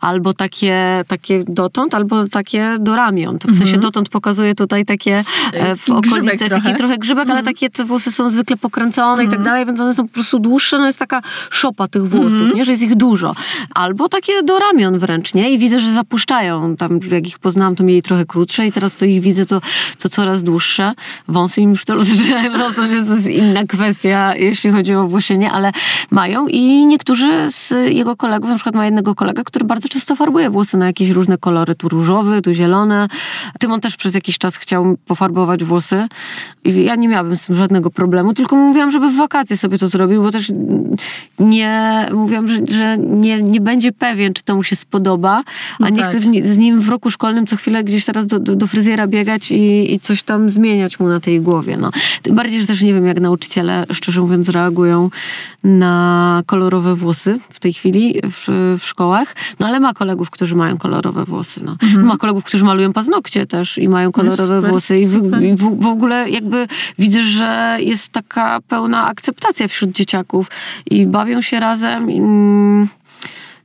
Albo 0.00 0.34
takie, 0.34 1.04
takie 1.06 1.44
dotąd, 1.48 1.94
albo 1.94 2.28
takie 2.28 2.76
do 2.80 2.96
ramion. 2.96 3.38
To 3.38 3.48
w 3.48 3.54
sensie 3.54 3.76
dotąd 3.76 4.08
pokazuje 4.08 4.54
tutaj 4.54 4.84
takie 4.84 5.24
e, 5.52 5.76
w 5.76 5.84
Taki 5.84 6.00
grzybek 6.00 6.22
okolicy, 6.24 6.48
taki 6.48 6.62
trochę. 6.62 6.78
trochę 6.78 6.98
grzybek, 6.98 7.30
ale 7.30 7.42
takie 7.42 7.70
te 7.70 7.84
włosy 7.84 8.12
są 8.12 8.30
zwykle 8.30 8.56
pokręcone 8.56 9.24
i 9.24 9.28
tak 9.28 9.42
dalej, 9.42 9.66
więc 9.66 9.80
one 9.80 9.94
są 9.94 10.08
po 10.08 10.14
prostu 10.14 10.38
dłuższe. 10.38 10.78
No 10.78 10.86
jest 10.86 10.98
taka 10.98 11.22
szopa 11.50 11.88
tych 11.88 12.08
włosów, 12.08 12.54
nie? 12.54 12.64
Że 12.64 12.70
jest 12.70 12.82
ich 12.82 12.94
dużo. 12.94 13.34
Albo 13.74 14.08
takie 14.08 14.42
do 14.42 14.58
ramion 14.58 14.98
wręcz, 14.98 15.34
nie? 15.34 15.50
I 15.50 15.58
widzę, 15.58 15.80
że 15.80 15.92
zapuszczają. 15.92 16.76
Tam 16.76 17.00
jak 17.10 17.26
ich 17.26 17.38
poznałam, 17.38 17.76
to 17.76 17.84
mieli 17.84 18.02
trochę 18.02 18.26
krótsze 18.26 18.66
i 18.66 18.72
teraz 18.72 18.96
to 18.96 19.04
ich 19.04 19.20
widzę, 19.20 19.46
to, 19.46 19.60
to 19.98 20.08
coraz 20.08 20.42
dłuższe. 20.42 20.92
Wąsy 21.28 21.60
im 21.60 21.70
już 21.70 21.84
to 21.84 21.96
więc 22.90 23.08
to 23.08 23.14
jest 23.14 23.26
inna 23.26 23.64
kwestia, 23.64 24.36
jeśli 24.36 24.70
chodzi 24.70 24.94
o 24.94 25.08
włosienie, 25.08 25.50
ale 25.50 25.72
mają 26.10 26.46
i 26.46 26.86
niektórzy 26.86 27.52
z 27.58 27.74
jego 27.94 28.16
kolegów, 28.16 28.50
na 28.50 28.54
przykład 28.56 28.74
ma 28.74 28.84
jednego 28.84 29.14
kolegę, 29.14 29.44
który 29.44 29.64
bardzo 29.64 29.88
często 29.88 30.16
farbuje 30.16 30.50
włosy 30.50 30.76
na 30.76 30.86
jakieś 30.86 31.10
różne 31.10 31.38
kolory, 31.38 31.74
tu 31.74 31.88
różowy, 31.88 32.42
tu 32.42 32.52
zielone. 32.52 33.08
Tymon 33.60 33.80
też 33.80 33.96
przez 33.96 34.14
jakiś 34.14 34.38
czas 34.38 34.56
chciał 34.56 34.96
pofarbować 35.06 35.64
włosy 35.64 36.08
i 36.64 36.84
ja 36.84 36.94
nie 36.94 37.08
miałabym 37.08 37.36
z 37.36 37.46
tym 37.46 37.54
żadnego 37.54 37.90
problemu, 37.90 38.34
tylko 38.34 38.56
mówiłam, 38.56 38.90
żeby 38.90 39.10
w 39.10 39.16
wakacje 39.16 39.56
sobie 39.56 39.78
to 39.78 39.88
zrobił, 39.88 40.22
bo 40.22 40.30
też 40.30 40.52
nie, 41.38 42.06
mówiłam, 42.12 42.48
że, 42.48 42.58
że 42.70 42.98
nie, 42.98 43.42
nie 43.42 43.60
będzie 43.60 43.92
pewien, 43.92 44.34
czy 44.34 44.42
to 44.42 44.56
mu 44.56 44.62
się 44.62 44.76
spodoba, 44.76 45.30
a 45.36 45.44
No 45.80 45.88
nie 45.88 46.02
tak. 46.02 46.10
chcę 46.10 46.20
z 46.42 46.58
nim 46.58 46.80
w 46.80 46.88
roku 46.88 47.10
szkolnym 47.10 47.46
co 47.46 47.56
chwilę 47.56 47.84
gdzieś 47.84 48.04
teraz 48.04 48.26
do, 48.26 48.38
do, 48.38 48.56
do 48.56 48.66
fryzjera 48.66 49.06
biegać 49.06 49.50
i, 49.50 49.94
i 49.94 50.00
coś 50.00 50.22
tam 50.22 50.50
zmieniać 50.50 51.00
mu 51.00 51.08
na 51.08 51.20
tej 51.20 51.40
głowie. 51.40 51.76
No. 51.76 51.90
Tym 52.22 52.36
bardziej, 52.36 52.60
że 52.60 52.66
też 52.66 52.82
nie 52.82 52.94
wiem, 52.94 53.06
jak 53.06 53.20
nauczyciele, 53.20 53.86
szczerze 53.92 54.20
mówiąc, 54.20 54.48
reagują 54.48 55.10
na 55.64 56.42
kolorowe 56.46 56.94
włosy. 56.94 57.38
W 57.52 57.60
tej 57.60 57.72
chwili 57.72 58.20
w, 58.30 58.76
w 58.80 58.84
szkołach, 58.84 59.36
no 59.60 59.66
ale 59.66 59.80
ma 59.80 59.94
kolegów, 59.94 60.30
którzy 60.30 60.56
mają 60.56 60.78
kolorowe 60.78 61.24
włosy. 61.24 61.60
No. 61.64 61.76
Ma 62.04 62.16
kolegów, 62.16 62.44
którzy 62.44 62.64
malują 62.64 62.92
paznokcie 62.92 63.46
też 63.46 63.78
i 63.78 63.88
mają 63.88 64.12
kolorowe 64.12 64.56
super, 64.56 64.70
włosy. 64.70 64.98
I, 64.98 65.06
w, 65.06 65.42
i 65.42 65.54
w, 65.56 65.80
w 65.80 65.86
ogóle 65.86 66.30
jakby 66.30 66.66
widzę, 66.98 67.22
że 67.22 67.78
jest 67.80 68.12
taka 68.12 68.60
pełna 68.68 69.06
akceptacja 69.06 69.68
wśród 69.68 69.90
dzieciaków 69.90 70.50
i 70.90 71.06
bawią 71.06 71.40
się 71.40 71.60
razem. 71.60 72.08
Mm, 72.08 72.88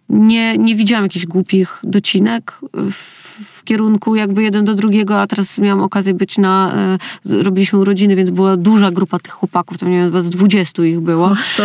nie, 0.10 0.58
nie 0.58 0.76
widziałam 0.76 1.04
jakichś 1.06 1.26
głupich 1.26 1.80
docinek 1.84 2.60
w, 2.74 3.24
kierunku 3.64 4.16
jakby 4.16 4.44
jeden 4.44 4.66
do 4.66 4.74
drugiego, 4.74 5.22
a 5.22 5.28
teraz 5.28 5.60
miałam 5.60 5.82
okazję 5.82 6.14
być 6.14 6.38
na, 6.38 6.74
e, 7.32 7.44
robiliśmy 7.44 7.80
urodziny, 7.80 8.16
więc 8.16 8.30
była 8.30 8.58
duża 8.58 8.92
grupa 8.92 9.20
tych 9.20 9.34
chłopaków, 9.34 9.78
tam 9.78 9.92
nie 9.92 9.98
wiem, 9.98 10.06
chyba 10.06 10.22
z 10.22 10.30
20 10.30 10.84
ich 10.84 11.00
było. 11.00 11.36
To 11.58 11.64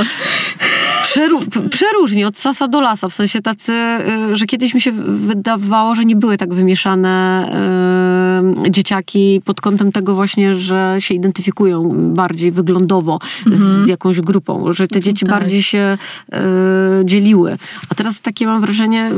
Przeru, 1.09 1.41
przeróżnie, 1.71 2.27
od 2.27 2.39
sasa 2.39 2.69
do 2.69 2.81
lasa, 2.81 3.09
w 3.09 3.15
sensie 3.15 3.43
tacy, 3.43 3.73
y, 3.73 4.37
że 4.37 4.47
kiedyś 4.47 4.75
mi 4.75 4.81
się 4.81 4.93
wydawało, 4.93 5.95
że 5.95 6.05
nie 6.05 6.17
były 6.17 6.37
tak 6.37 6.55
wymieszane 6.55 7.49
y, 8.67 8.71
dzieciaki 8.71 9.43
pod 9.45 9.61
kątem 9.61 9.93
tego 9.93 10.15
właśnie, 10.15 10.55
że 10.55 10.97
się 10.99 11.15
identyfikują 11.15 11.91
bardziej 12.15 12.53
wyglądowo 12.53 13.19
z 13.47 13.89
jakąś 13.89 14.21
grupą, 14.21 14.73
że 14.73 14.89
te 14.89 15.01
dzieci 15.01 15.27
Tak. 15.27 15.35
bardziej 15.35 15.63
się 15.63 15.99
y, 16.35 16.39
dzieliły. 17.05 17.59
A 17.89 17.95
teraz 17.95 18.21
takie 18.21 18.47
mam 18.47 18.61
wrażenie, 18.61 19.11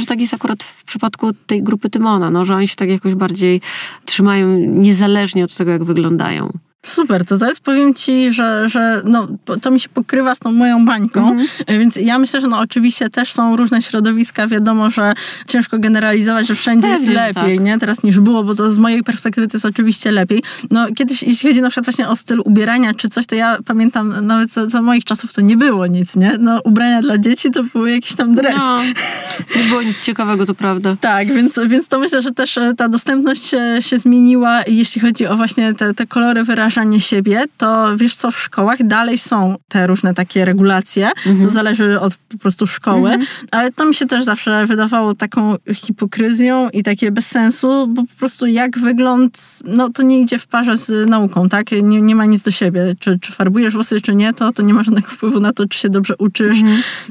że 0.00 0.06
tak 0.06 0.20
jest 0.20 0.34
akurat 0.34 0.62
w 0.62 0.84
przypadku 0.84 1.32
tej 1.46 1.62
grupy 1.62 1.90
Tymona, 1.90 2.30
no, 2.30 2.44
że 2.44 2.54
oni 2.54 2.68
się 2.68 2.76
tak 2.76 2.88
jakoś 2.88 3.14
bardziej 3.14 3.60
trzymają 4.04 4.58
niezależnie 4.58 5.44
od 5.44 5.54
tego, 5.54 5.70
jak 5.70 5.84
wyglądają. 5.84 6.52
Super, 6.86 7.24
to 7.24 7.38
to 7.38 7.48
jest, 7.48 7.60
powiem 7.60 7.94
ci, 7.94 8.32
że, 8.32 8.68
że 8.68 9.02
no, 9.04 9.28
to 9.62 9.70
mi 9.70 9.80
się 9.80 9.88
pokrywa 9.88 10.34
z 10.34 10.38
tą 10.38 10.52
moją 10.52 10.84
bańką, 10.84 11.20
Mhm. 11.28 11.46
E, 11.66 11.78
więc 11.78 11.96
ja 11.96 12.18
myślę, 12.18 12.40
że 12.40 12.46
no 12.46 12.58
oczywiście 12.58 13.10
też 13.10 13.32
są 13.32 13.56
różne 13.56 13.82
środowiska, 13.82 14.46
wiadomo, 14.46 14.90
że 14.90 15.14
ciężko 15.46 15.78
generalizować, 15.78 16.46
że 16.46 16.54
wszędzie 16.54 16.88
Pewnie, 16.88 17.06
jest 17.06 17.16
lepiej, 17.16 17.56
tak. 17.56 17.66
nie, 17.66 17.78
teraz 17.78 18.02
niż 18.02 18.20
było, 18.20 18.44
bo 18.44 18.54
to 18.54 18.70
z 18.70 18.78
mojej 18.78 19.02
perspektywy 19.02 19.48
to 19.48 19.56
jest 19.56 19.66
oczywiście 19.66 20.10
lepiej. 20.10 20.42
No 20.70 20.86
kiedyś, 20.96 21.22
jeśli 21.22 21.48
chodzi 21.48 21.62
na 21.62 21.68
przykład 21.68 21.86
właśnie 21.86 22.08
o 22.08 22.16
styl 22.16 22.42
ubierania 22.44 22.94
czy 22.94 23.08
coś, 23.08 23.26
to 23.26 23.34
ja 23.34 23.58
pamiętam 23.66 24.26
nawet 24.26 24.52
za, 24.52 24.68
za 24.68 24.82
moich 24.82 25.04
czasów 25.04 25.32
to 25.32 25.40
nie 25.40 25.56
było 25.56 25.86
nic, 25.86 26.16
nie, 26.16 26.36
no 26.38 26.60
ubrania 26.64 27.02
dla 27.02 27.18
dzieci 27.18 27.50
to 27.50 27.64
były 27.64 27.90
jakiś 27.90 28.14
tam 28.14 28.34
dres. 28.34 28.56
No, 28.58 28.82
nie 29.56 29.62
było 29.68 29.82
nic 29.82 30.04
ciekawego, 30.04 30.46
to 30.46 30.54
prawda. 30.54 30.96
Tak, 31.00 31.32
więc, 31.32 31.60
więc 31.66 31.88
to 31.88 31.98
myślę, 31.98 32.22
że 32.22 32.32
też 32.32 32.58
e, 32.58 32.74
ta 32.76 32.88
dostępność 32.88 33.44
się, 33.44 33.76
się 33.80 33.98
zmieniła 33.98 34.62
i 34.62 34.76
jeśli 34.76 35.00
chodzi 35.00 35.26
o 35.26 35.36
właśnie 35.36 35.74
te, 35.74 35.94
te 35.94 36.06
kolory, 36.06 36.44
wyrażanie 36.68 37.00
siebie, 37.00 37.44
to 37.56 37.96
wiesz 37.96 38.14
co, 38.14 38.30
w 38.30 38.38
szkołach 38.38 38.86
dalej 38.86 39.18
są 39.18 39.56
te 39.68 39.86
różne 39.86 40.14
takie 40.14 40.44
regulacje, 40.44 41.10
to 41.42 41.48
zależy 41.48 42.00
od 42.00 42.14
po 42.16 42.38
prostu 42.38 42.66
szkoły, 42.66 43.18
ale 43.50 43.72
to 43.72 43.84
mi 43.84 43.94
się 43.94 44.06
też 44.06 44.24
zawsze 44.24 44.66
wydawało 44.66 45.14
taką 45.14 45.56
hipokryzją 45.74 46.68
i 46.70 46.82
takie 46.82 47.10
bez 47.12 47.26
sensu, 47.26 47.86
bo 47.88 48.02
po 48.02 48.14
prostu 48.18 48.46
jak 48.46 48.78
wygląd, 48.78 49.58
no 49.64 49.90
to 49.90 50.02
nie 50.02 50.20
idzie 50.20 50.38
w 50.38 50.46
parze 50.46 50.76
z 50.76 51.08
nauką, 51.08 51.48
tak? 51.48 51.72
Nie, 51.82 52.02
nie 52.02 52.14
ma 52.14 52.24
nic 52.24 52.42
do 52.42 52.50
siebie. 52.50 52.94
Czy, 53.00 53.18
czy 53.18 53.32
farbujesz 53.32 53.74
włosy, 53.74 54.00
czy 54.00 54.14
nie, 54.14 54.32
to, 54.32 54.52
to 54.52 54.62
nie 54.62 54.74
ma 54.74 54.82
żadnego 54.84 55.08
wpływu 55.08 55.40
na 55.40 55.52
to, 55.52 55.66
czy 55.68 55.78
się 55.78 55.88
dobrze 55.88 56.14
uczysz, 56.18 56.58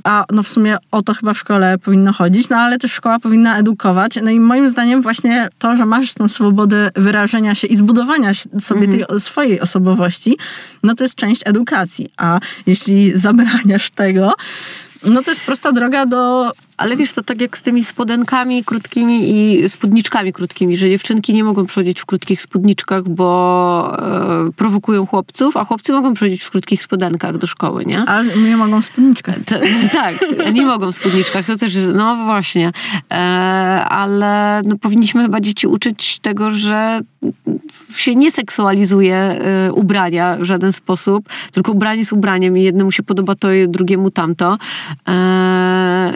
a 0.03 0.26
no 0.32 0.43
w 0.43 0.47
sumie 0.47 0.78
o 0.91 1.01
to 1.01 1.14
chyba 1.14 1.34
w 1.34 1.38
szkole 1.38 1.78
powinno 1.78 2.14
chodzić, 2.14 2.49
no 2.49 2.58
ale 2.58 2.78
też 2.78 2.91
szkoła 2.91 3.20
powinna 3.20 3.58
edukować. 3.58 4.20
No 4.24 4.32
i 4.32 4.39
moim 4.39 4.70
zdaniem 4.70 5.01
właśnie 5.01 5.49
to, 5.60 5.78
że 5.78 5.86
masz 5.86 6.14
tą 6.14 6.28
swobodę 6.28 6.89
wyrażenia 6.95 7.55
się 7.55 7.68
i 7.68 7.76
zbudowania 7.76 8.32
sobie 8.60 8.88
tej 8.88 9.08
o- 9.08 9.20
swojej 9.47 9.61
osobowości, 9.61 10.37
no 10.83 10.95
to 10.95 11.03
jest 11.03 11.15
część 11.15 11.41
edukacji. 11.45 12.09
A 12.17 12.39
jeśli 12.65 13.17
zabraniasz 13.17 13.89
tego, 13.89 14.33
no 15.03 15.23
to 15.23 15.31
jest 15.31 15.41
prosta 15.41 15.71
droga 15.71 16.05
do 16.05 16.51
Ale 16.78 16.97
wiesz, 16.97 17.13
to 17.13 17.23
tak 17.23 17.41
jak 17.41 17.57
z 17.57 17.61
tymi 17.61 17.86
spodenkami 17.86 18.63
krótkimi 18.63 19.30
i 19.32 19.69
spódniczkami 19.69 20.34
krótkimi, 20.34 20.78
że 20.78 20.89
dziewczynki 20.89 21.34
nie 21.34 21.43
mogą 21.43 21.65
przychodzić 21.65 21.99
w 21.99 22.05
krótkich 22.05 22.41
spódniczkach, 22.41 23.09
bo 23.09 23.97
e, 24.47 24.51
prowokują 24.51 25.05
chłopców, 25.05 25.57
a 25.57 25.65
chłopcy 25.65 25.93
mogą 25.93 26.13
przychodzić 26.13 26.43
w 26.43 26.51
krótkich 26.51 26.84
spodenkach 26.84 27.38
do 27.38 27.47
szkoły, 27.47 27.86
nie? 27.86 27.99
A 27.99 28.23
nie 28.23 28.57
mogą 28.57 28.82
w 28.82 28.86
spódniczkach. 28.86 29.36
T- 29.45 29.61
tak, 29.93 30.15
nie 30.53 30.65
mogą 30.65 30.91
w 30.91 30.95
spódniczkach, 30.95 31.45
to 31.45 31.57
też, 31.57 31.73
no 31.93 32.15
właśnie, 32.15 32.71
e, 33.11 33.15
ale 33.86 34.61
no, 34.65 34.78
powinniśmy 34.78 35.23
chyba 35.23 35.41
dzieci 35.41 35.67
uczyć 35.67 36.19
tego, 36.19 36.51
że 36.51 36.99
się 37.95 38.15
nie 38.15 38.32
seksualizuje 38.32 39.15
e, 39.15 39.73
ubrania 39.73 40.38
w 40.39 40.43
żaden 40.43 40.73
sposób, 40.73 41.30
tylko 41.51 41.71
ubranie 41.71 41.99
jest 41.99 42.13
ubraniem 42.13 42.57
i 42.57 42.63
jednemu 42.63 42.91
się 42.91 43.03
podoba 43.03 43.36
to, 43.36 43.53
i 43.53 43.67
drugiemu 43.67 44.11
tamto 44.11 44.57
e, 45.07 46.13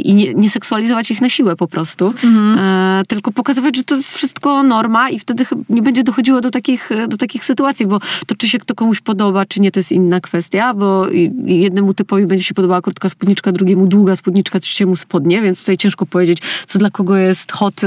i, 0.00 0.10
i 0.10 0.14
nie, 0.14 0.34
nie 0.34 0.50
seksualizować 0.50 1.10
ich 1.10 1.20
na 1.20 1.28
siłę 1.28 1.56
po 1.56 1.68
prostu, 1.68 2.14
e, 2.56 3.02
tylko 3.08 3.32
pokazywać, 3.32 3.76
że 3.76 3.84
to 3.84 3.94
jest 3.94 4.14
wszystko 4.14 4.62
norma 4.62 5.10
i 5.10 5.18
wtedy 5.18 5.44
nie 5.68 5.82
będzie 5.82 6.02
dochodziło 6.02 6.40
do 6.40 6.50
takich, 6.50 6.90
do 7.08 7.16
takich 7.16 7.44
sytuacji, 7.44 7.86
bo 7.86 7.98
to 8.26 8.34
czy 8.38 8.48
się 8.48 8.58
to 8.58 8.74
komuś 8.74 9.00
podoba, 9.00 9.46
czy 9.46 9.60
nie, 9.60 9.70
to 9.70 9.80
jest 9.80 9.92
inna 9.92 10.20
kwestia, 10.20 10.74
bo 10.74 11.06
jednemu 11.44 11.94
typowi 11.94 12.26
będzie 12.26 12.44
się 12.44 12.54
podobała 12.54 12.82
krótka 12.82 13.08
spódniczka, 13.08 13.52
drugiemu 13.52 13.86
długa 13.86 14.16
spódniczka, 14.16 14.60
trzeciemu 14.60 14.96
spodnie, 14.96 15.42
więc 15.42 15.60
tutaj 15.60 15.76
ciężko 15.76 16.06
powiedzieć, 16.06 16.38
co 16.66 16.78
dla 16.78 16.90
kogo 16.90 17.16
jest 17.16 17.52
hot 17.52 17.84
y, 17.84 17.86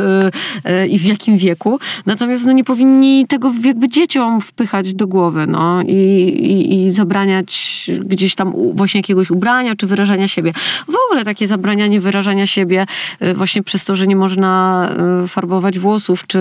y, 0.69 0.87
i 0.87 0.99
w 0.99 1.05
jakim 1.05 1.37
wieku. 1.37 1.79
Natomiast 2.05 2.45
no, 2.45 2.51
nie 2.51 2.63
powinni 2.63 3.25
tego 3.27 3.53
jakby 3.65 3.89
dzieciom 3.89 4.41
wpychać 4.41 4.93
do 4.93 5.07
głowy, 5.07 5.47
no 5.47 5.81
i, 5.81 5.93
i, 5.93 6.85
i 6.85 6.91
zabraniać 6.91 7.91
gdzieś 8.05 8.35
tam 8.35 8.53
właśnie 8.73 8.99
jakiegoś 8.99 9.31
ubrania, 9.31 9.75
czy 9.75 9.87
wyrażania 9.87 10.27
siebie. 10.27 10.53
W 10.87 10.95
ogóle 11.05 11.25
takie 11.25 11.47
zabranianie 11.47 12.01
wyrażania 12.03 12.47
siebie 12.47 12.85
y, 13.23 13.33
właśnie 13.33 13.63
przez 13.63 13.85
to, 13.85 13.95
że 13.95 14.07
nie 14.07 14.15
można 14.15 14.89
y, 15.23 15.27
farbować 15.27 15.79
włosów, 15.79 16.27
czy 16.27 16.39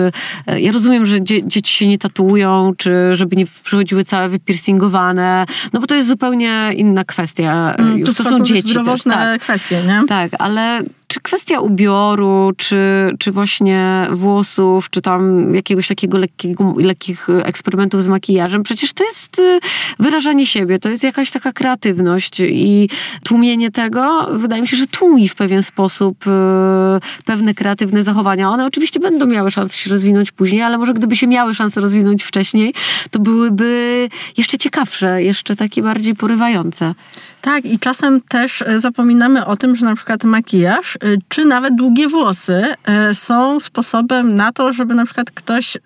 y, 0.51 0.61
ja 0.61 0.71
rozumiem, 0.71 1.05
że 1.05 1.21
dzie- 1.21 1.47
dzieci 1.47 1.73
się 1.73 1.87
nie 1.87 1.97
tatuują, 1.97 2.71
czy 2.77 2.91
żeby 3.15 3.35
nie 3.35 3.45
przychodziły 3.63 4.03
całe 4.03 4.29
wypiercingowane, 4.29 5.45
no 5.73 5.79
bo 5.79 5.87
to 5.87 5.95
jest 5.95 6.07
zupełnie 6.07 6.69
inna 6.75 7.03
kwestia. 7.03 7.75
y, 7.95 7.99
Już 7.99 8.15
to 8.15 8.23
są 8.23 8.37
też 8.39 8.47
dzieci 8.47 8.61
też, 8.63 8.71
zdrowotne 8.71 9.13
tak. 9.13 9.41
kwestie, 9.41 9.81
nie? 9.87 10.01
Tak, 10.07 10.31
ale 10.39 10.81
czy 11.13 11.19
kwestia 11.19 11.59
ubioru, 11.59 12.51
czy, 12.57 12.77
czy 13.19 13.31
właśnie 13.31 14.07
włosów, 14.11 14.89
czy 14.89 15.01
tam 15.01 15.55
jakiegoś 15.55 15.87
takiego 15.87 16.17
lekkiego, 16.17 16.73
lekkich 16.77 17.27
eksperymentów 17.43 18.03
z 18.03 18.07
makijażem, 18.07 18.63
przecież 18.63 18.93
to 18.93 19.03
jest 19.03 19.39
y, 19.39 19.59
wyrażanie 19.99 20.45
siebie, 20.45 20.79
to 20.79 20.89
jest 20.89 21.03
jakaś 21.03 21.31
taka 21.31 21.51
kreatywność 21.51 22.39
i 22.39 22.89
tłumienie 23.23 23.71
tego, 23.71 24.27
wydaje 24.31 24.61
mi 24.61 24.67
się, 24.67 24.77
że 24.77 24.87
tłumi 24.87 25.29
w 25.29 25.35
pewien 25.35 25.63
sposób 25.63 26.27
y, 26.27 26.29
pewne 27.25 27.53
kreatywne 27.53 28.03
zachowania. 28.03 28.49
One 28.49 28.65
oczywiście 28.65 28.99
będą 28.99 29.25
miały 29.25 29.51
szansę 29.51 29.77
się 29.77 29.89
rozwinąć 29.89 30.31
później, 30.31 30.61
ale 30.61 30.77
może 30.77 30.93
gdyby 30.93 31.15
się 31.15 31.27
miały 31.27 31.53
szansę 31.53 31.81
rozwinąć 31.81 32.23
wcześniej, 32.23 32.73
to 33.11 33.19
byłyby 33.19 34.09
jeszcze 34.37 34.57
ciekawsze, 34.57 35.23
jeszcze 35.23 35.55
takie 35.55 35.81
bardziej 35.81 36.15
porywające. 36.15 36.93
Tak, 37.43 37.65
i 37.65 37.79
czasem 37.79 38.21
też 38.21 38.61
e, 38.61 38.79
zapominamy 38.79 39.45
o 39.45 39.57
tym, 39.57 39.75
że 39.75 39.85
na 39.85 39.95
przykład 39.95 40.23
makijaż, 40.23 40.95
e, 40.95 40.99
czy 41.27 41.45
nawet 41.45 41.75
długie 41.75 42.07
włosy 42.07 42.65
e, 42.85 43.13
są 43.13 43.59
sposobem 43.59 44.35
na 44.35 44.51
to, 44.51 44.73
żeby 44.73 44.95
na 44.95 45.05
przykład 45.05 45.31
ktoś 45.31 45.77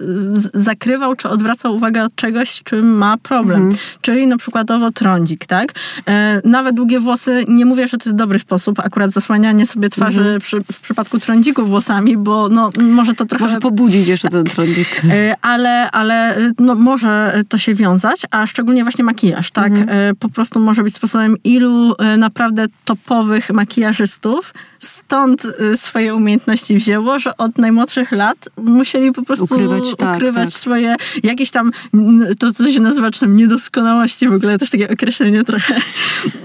zakrywał, 0.53 1.15
czy 1.15 1.29
odwracał 1.29 1.75
uwagę 1.75 2.03
od 2.03 2.15
czegoś, 2.15 2.49
z 2.49 2.63
czym 2.63 2.97
ma 2.97 3.17
problem. 3.17 3.69
Czyli 4.01 4.27
na 4.27 4.37
przykładowo 4.37 4.91
trądzik, 4.91 5.45
tak? 5.45 5.73
Nawet 6.43 6.75
długie 6.75 6.99
włosy, 6.99 7.45
nie 7.47 7.65
mówię, 7.65 7.87
że 7.87 7.97
to 7.97 8.09
jest 8.09 8.17
dobry 8.17 8.39
sposób, 8.39 8.79
akurat 8.79 9.11
zasłanianie 9.11 9.65
sobie 9.65 9.89
twarzy 9.89 10.37
przy, 10.41 10.59
w 10.71 10.79
przypadku 10.81 11.19
trądziku 11.19 11.65
włosami, 11.65 12.17
bo 12.17 12.49
no, 12.49 12.69
może 12.79 13.13
to 13.13 13.25
trochę... 13.25 13.45
Może 13.45 13.59
pobudzić 13.59 14.07
jeszcze 14.07 14.29
ten 14.29 14.43
trądzik. 14.43 15.01
Ale, 15.41 15.91
ale 15.91 16.37
no, 16.59 16.75
może 16.75 17.43
to 17.49 17.57
się 17.57 17.73
wiązać, 17.73 18.21
a 18.31 18.47
szczególnie 18.47 18.83
właśnie 18.83 19.03
makijaż, 19.03 19.51
tak? 19.51 19.71
E, 19.73 20.13
Po 20.19 20.29
prostu 20.29 20.59
może 20.59 20.83
być 20.83 20.95
sposobem 20.95 21.35
ilu 21.47 21.95
e, 21.99 22.17
naprawdę 22.17 22.65
topowych 22.85 23.49
makijażystów 23.49 24.53
stąd 24.79 25.45
e, 25.45 25.77
swoje 25.77 26.15
umiejętności 26.15 26.77
wzięło, 26.77 27.19
że 27.19 27.37
od 27.37 27.57
najmłodszych 27.57 28.11
lat 28.11 28.49
musieli 28.57 29.11
po 29.11 29.23
prostu 29.23 29.45
Ukrywać, 29.45 29.95
tak, 29.97 30.15
ukrywać 30.17 30.49
tak. 30.49 30.59
swoje 30.59 30.95
jakieś 31.23 31.51
tam, 31.51 31.71
to 32.39 32.51
co 32.51 32.71
się 32.71 32.79
nazywa 32.79 33.11
czasem 33.11 33.35
niedoskonałości, 33.35 34.29
w 34.29 34.33
ogóle 34.33 34.57
też 34.57 34.69
takie 34.69 34.89
określenie 34.89 35.43
trochę 35.43 35.75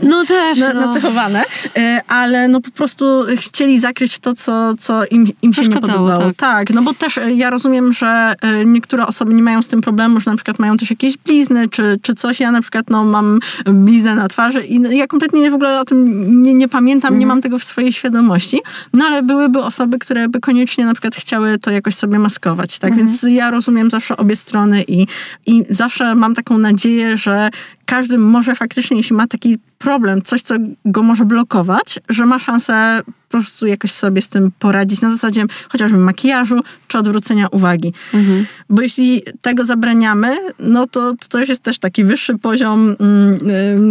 No 0.02 0.24
też, 0.24 0.58
na, 0.58 0.72
no. 0.72 0.86
nacechowane, 0.86 1.44
e, 1.76 2.00
ale 2.08 2.48
no 2.48 2.60
po 2.60 2.70
prostu 2.70 3.24
chcieli 3.36 3.78
zakryć 3.78 4.18
to, 4.18 4.34
co, 4.34 4.74
co 4.78 5.04
im, 5.06 5.26
im 5.42 5.54
się 5.54 5.62
nie 5.62 5.80
podobało. 5.80 6.32
tak. 6.36 6.70
no 6.70 6.82
bo 6.82 6.94
też 6.94 7.20
ja 7.34 7.50
rozumiem, 7.50 7.92
że 7.92 8.34
niektóre 8.64 9.06
osoby 9.06 9.34
nie 9.34 9.42
mają 9.42 9.62
z 9.62 9.68
tym 9.68 9.80
problemu, 9.80 10.20
że 10.20 10.30
na 10.30 10.36
przykład 10.36 10.58
mają 10.58 10.76
też 10.76 10.90
jakieś 10.90 11.16
blizny, 11.16 11.68
czy, 11.68 11.98
czy 12.02 12.14
coś. 12.14 12.40
Ja 12.40 12.50
na 12.50 12.60
przykład 12.60 12.90
no, 12.90 13.04
mam 13.04 13.38
bliznę 13.64 14.14
na 14.14 14.28
twarzy 14.28 14.62
i 14.62 14.80
ja 14.96 15.06
kompletnie 15.06 15.50
w 15.50 15.54
ogóle 15.54 15.80
o 15.80 15.84
tym 15.84 16.42
nie, 16.42 16.54
nie 16.54 16.68
pamiętam, 16.68 17.18
nie 17.18 17.26
mam 17.26 17.40
tego 17.40 17.58
w 17.58 17.64
swojej 17.64 17.92
świadomości, 17.92 18.60
no 18.92 19.04
ale 19.04 19.22
byłyby 19.22 19.62
osoby, 19.62 19.98
które 19.98 20.28
by 20.28 20.40
koniecznie 20.40 20.84
na 20.84 20.92
przykład 20.92 21.14
chciały 21.14 21.58
to 21.58 21.70
jakoś 21.70 21.94
sobie 21.94 22.18
maskować, 22.18 22.78
tak? 22.78 22.96
Więc 22.96 23.22
ja 23.22 23.50
rozumiem 23.50 23.90
zawsze 23.90 24.16
obie 24.16 24.36
strony 24.36 24.84
i, 24.88 25.06
i 25.46 25.64
zawsze 25.70 26.14
mam 26.14 26.34
taką 26.34 26.58
nadzieję, 26.58 27.16
że 27.16 27.50
każdy 27.86 28.18
może 28.18 28.54
faktycznie, 28.54 28.96
jeśli 28.96 29.16
ma 29.16 29.26
taki 29.26 29.58
problem, 29.82 30.22
coś, 30.22 30.42
co 30.42 30.54
go 30.84 31.02
może 31.02 31.24
blokować, 31.24 32.00
że 32.08 32.26
ma 32.26 32.38
szansę 32.38 33.02
po 33.32 33.38
prostu 33.38 33.66
jakoś 33.66 33.90
sobie 33.90 34.22
z 34.22 34.28
tym 34.28 34.52
poradzić 34.58 35.00
na 35.00 35.10
zasadzie 35.10 35.44
chociażby 35.68 35.98
makijażu 35.98 36.60
czy 36.88 36.98
odwrócenia 36.98 37.48
uwagi. 37.48 37.92
Mhm. 38.14 38.46
Bo 38.70 38.82
jeśli 38.82 39.22
tego 39.42 39.64
zabraniamy, 39.64 40.36
no 40.58 40.86
to, 40.86 41.14
to 41.28 41.38
już 41.38 41.48
jest 41.48 41.62
też 41.62 41.78
taki 41.78 42.04
wyższy 42.04 42.38
poziom, 42.38 42.96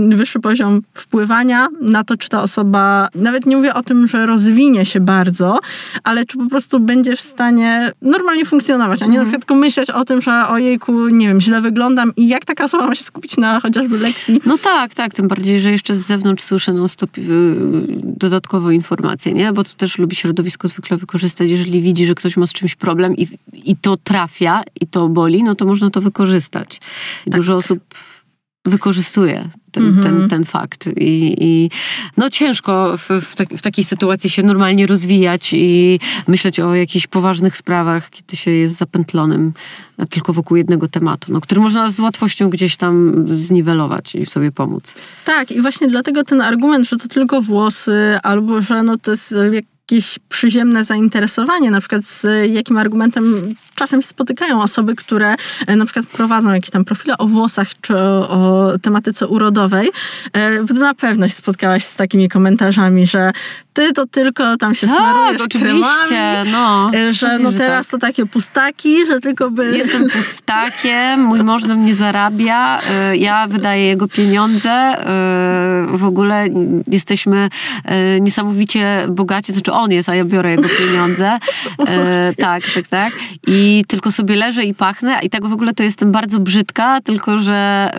yy, 0.10 0.16
wyższy 0.16 0.40
poziom 0.40 0.82
wpływania 0.94 1.68
na 1.82 2.04
to, 2.04 2.18
czy 2.18 2.30
ta 2.30 2.42
osoba, 2.42 3.10
nawet 3.16 3.46
nie 3.46 3.58
mówię 3.58 3.74
o 3.74 3.84
tym, 3.84 4.08
że 4.08 4.26
rozwinie 4.26 4.86
się 4.86 5.00
bardzo, 5.00 5.60
ale 6.04 6.26
czy 6.26 6.38
po 6.38 6.46
prostu 6.46 6.80
będzie 6.80 7.16
w 7.16 7.22
stanie 7.22 7.92
normalnie 8.02 8.46
funkcjonować, 8.46 9.04
a 9.04 9.06
nie 9.06 9.10
mhm. 9.10 9.24
na 9.24 9.26
przykład 9.26 9.42
tylko 9.42 9.56
myśleć 9.62 9.90
o 9.90 10.06
tym, 10.06 10.22
że 10.22 10.48
ojejku, 10.48 11.08
nie 11.08 11.28
wiem, 11.28 11.42
źle 11.42 11.62
wyglądam 11.62 12.14
i 12.16 12.28
jak 12.28 12.46
taka 12.46 12.64
osoba 12.64 12.88
ma 12.88 12.96
się 12.96 13.04
skupić 13.04 13.38
na 13.38 13.60
chociażby 13.60 13.98
lekcji. 13.98 14.42
No 14.46 14.58
tak, 14.58 14.94
tak, 14.94 15.14
tym 15.14 15.28
bardziej, 15.28 15.60
że 15.60 15.72
jeszcze 15.82 15.96
z 15.96 16.08
zewnątrz 16.08 16.44
słyszę 16.44 16.74
non 16.74 16.90
stop 16.90 17.18
yy, 17.18 17.26
dodatkowo 18.04 18.72
informacje, 18.72 19.34
nie? 19.34 19.54
Bo 19.54 19.64
to 19.64 19.74
też 19.74 19.98
lubi 19.98 20.16
środowisko 20.16 20.68
zwykle 20.68 20.98
wykorzystać. 20.98 21.50
Jeżeli 21.50 21.82
widzi, 21.82 22.06
że 22.06 22.16
ktoś 22.16 22.38
ma 22.38 22.48
z 22.48 22.54
czymś 22.54 22.76
problem 22.76 23.16
i, 23.16 23.28
i 23.54 23.76
to 23.76 23.98
trafia, 23.98 24.64
i 24.82 24.88
to 24.88 25.10
boli, 25.10 25.44
no 25.44 25.56
to 25.56 25.66
można 25.66 25.90
to 25.90 26.02
wykorzystać. 26.02 26.80
Tak. 27.26 27.36
dużo 27.36 27.58
osób 27.58 27.80
wykorzystuje 28.66 29.50
ten, 29.72 29.84
mm 29.84 30.00
-hmm. 30.00 30.04
ten, 30.04 30.30
ten 30.30 30.46
fakt. 30.46 30.88
I, 30.98 31.36
I, 31.40 31.70
no 32.18 32.30
ciężko 32.30 32.98
w, 32.98 33.10
w, 33.10 33.36
tak, 33.36 33.50
w, 33.50 33.62
takiej 33.62 33.86
sytuacji 33.86 34.30
się 34.30 34.44
normalnie 34.44 34.88
rozwijać 34.88 35.54
i 35.54 36.00
myśleć 36.28 36.60
o 36.60 36.76
jakichś 36.76 37.08
poważnych 37.08 37.58
sprawach, 37.58 38.10
kiedy 38.10 38.38
się 38.38 38.52
jest 38.52 38.78
zapętlonym 38.78 39.54
tylko 40.10 40.34
wokół 40.34 40.58
jednego 40.58 40.88
tematu, 40.88 41.32
no, 41.32 41.42
który 41.42 41.62
można 41.62 41.92
z 41.92 42.00
łatwością 42.00 42.50
gdzieś 42.50 42.78
tam 42.78 43.26
zniwelować 43.38 44.16
i 44.16 44.26
sobie 44.26 44.52
pomóc. 44.52 44.96
Tak, 45.26 45.52
i 45.52 45.62
właśnie 45.62 45.88
dlatego 45.88 46.24
ten 46.24 46.42
argument, 46.42 46.90
że 46.90 46.98
to 46.98 47.08
tylko 47.08 47.42
włosy, 47.42 48.20
albo 48.24 48.62
że 48.62 48.84
no 48.84 48.98
to 48.98 49.12
jest 49.12 49.36
jakieś 49.52 50.20
przyziemne 50.30 50.84
zainteresowanie, 50.84 51.72
na 51.72 51.80
przykład 51.80 52.04
z 52.04 52.28
jakim 52.54 52.78
argumentem 52.78 53.56
czasem 53.82 54.02
się 54.02 54.08
spotykają 54.08 54.62
osoby, 54.62 54.96
które 54.96 55.36
e, 55.68 55.76
na 55.76 55.86
przykład 55.86 56.06
prowadzą 56.06 56.54
jakieś 56.54 56.70
tam 56.70 56.86
profile 56.86 57.18
o 57.18 57.28
włosach 57.28 57.68
czy 57.82 57.98
o, 57.98 58.30
o 58.30 58.80
tematyce 58.80 59.28
urodowej. 59.28 59.90
E, 60.34 60.74
na 60.74 60.94
pewno 60.94 61.28
się 61.28 61.34
spotkałaś 61.34 61.84
z 61.84 61.96
takimi 61.96 62.30
komentarzami, 62.30 63.08
że 63.08 63.32
ty 63.74 63.94
to 63.94 64.06
tylko 64.06 64.58
tam 64.58 64.76
się 64.76 64.88
tak, 64.88 64.96
smarujesz 64.96 65.42
oczywiście, 65.42 66.44
no. 66.52 66.92
E, 66.94 67.14
że 67.14 67.40
no 67.40 67.52
teraz 67.52 67.88
tak. 67.88 67.92
to 67.92 68.08
takie 68.08 68.26
pustaki, 68.26 69.06
że 69.06 69.20
tylko 69.20 69.52
by... 69.52 69.78
Jestem 69.78 70.10
pustakiem, 70.10 71.22
mój 71.22 71.44
mąż 71.44 71.64
na 71.64 71.76
mnie 71.76 71.96
zarabia, 71.96 72.82
ja 73.14 73.48
wydaję 73.48 73.86
jego 73.86 74.08
pieniądze, 74.08 74.96
w 75.94 76.04
ogóle 76.04 76.48
jesteśmy 76.88 77.50
niesamowicie 78.22 79.06
bogaci, 79.10 79.54
znaczy 79.54 79.72
on 79.72 79.92
jest, 79.92 80.10
a 80.10 80.16
ja 80.16 80.24
biorę 80.24 80.52
jego 80.52 80.70
pieniądze. 80.80 81.40
tak, 82.38 82.64
tak, 82.76 82.88
tak. 82.90 83.14
I 83.48 83.71
i 83.72 83.86
tylko 83.86 84.12
sobie 84.12 84.36
leżę 84.36 84.64
i 84.64 84.74
pachnę 84.74 85.20
i 85.24 85.30
tak 85.30 85.46
w 85.46 85.54
ogóle 85.54 85.74
to 85.74 85.84
jestem 85.84 86.12
bardzo 86.12 86.40
brzydka, 86.40 87.02
tylko 87.02 87.38
że 87.38 87.92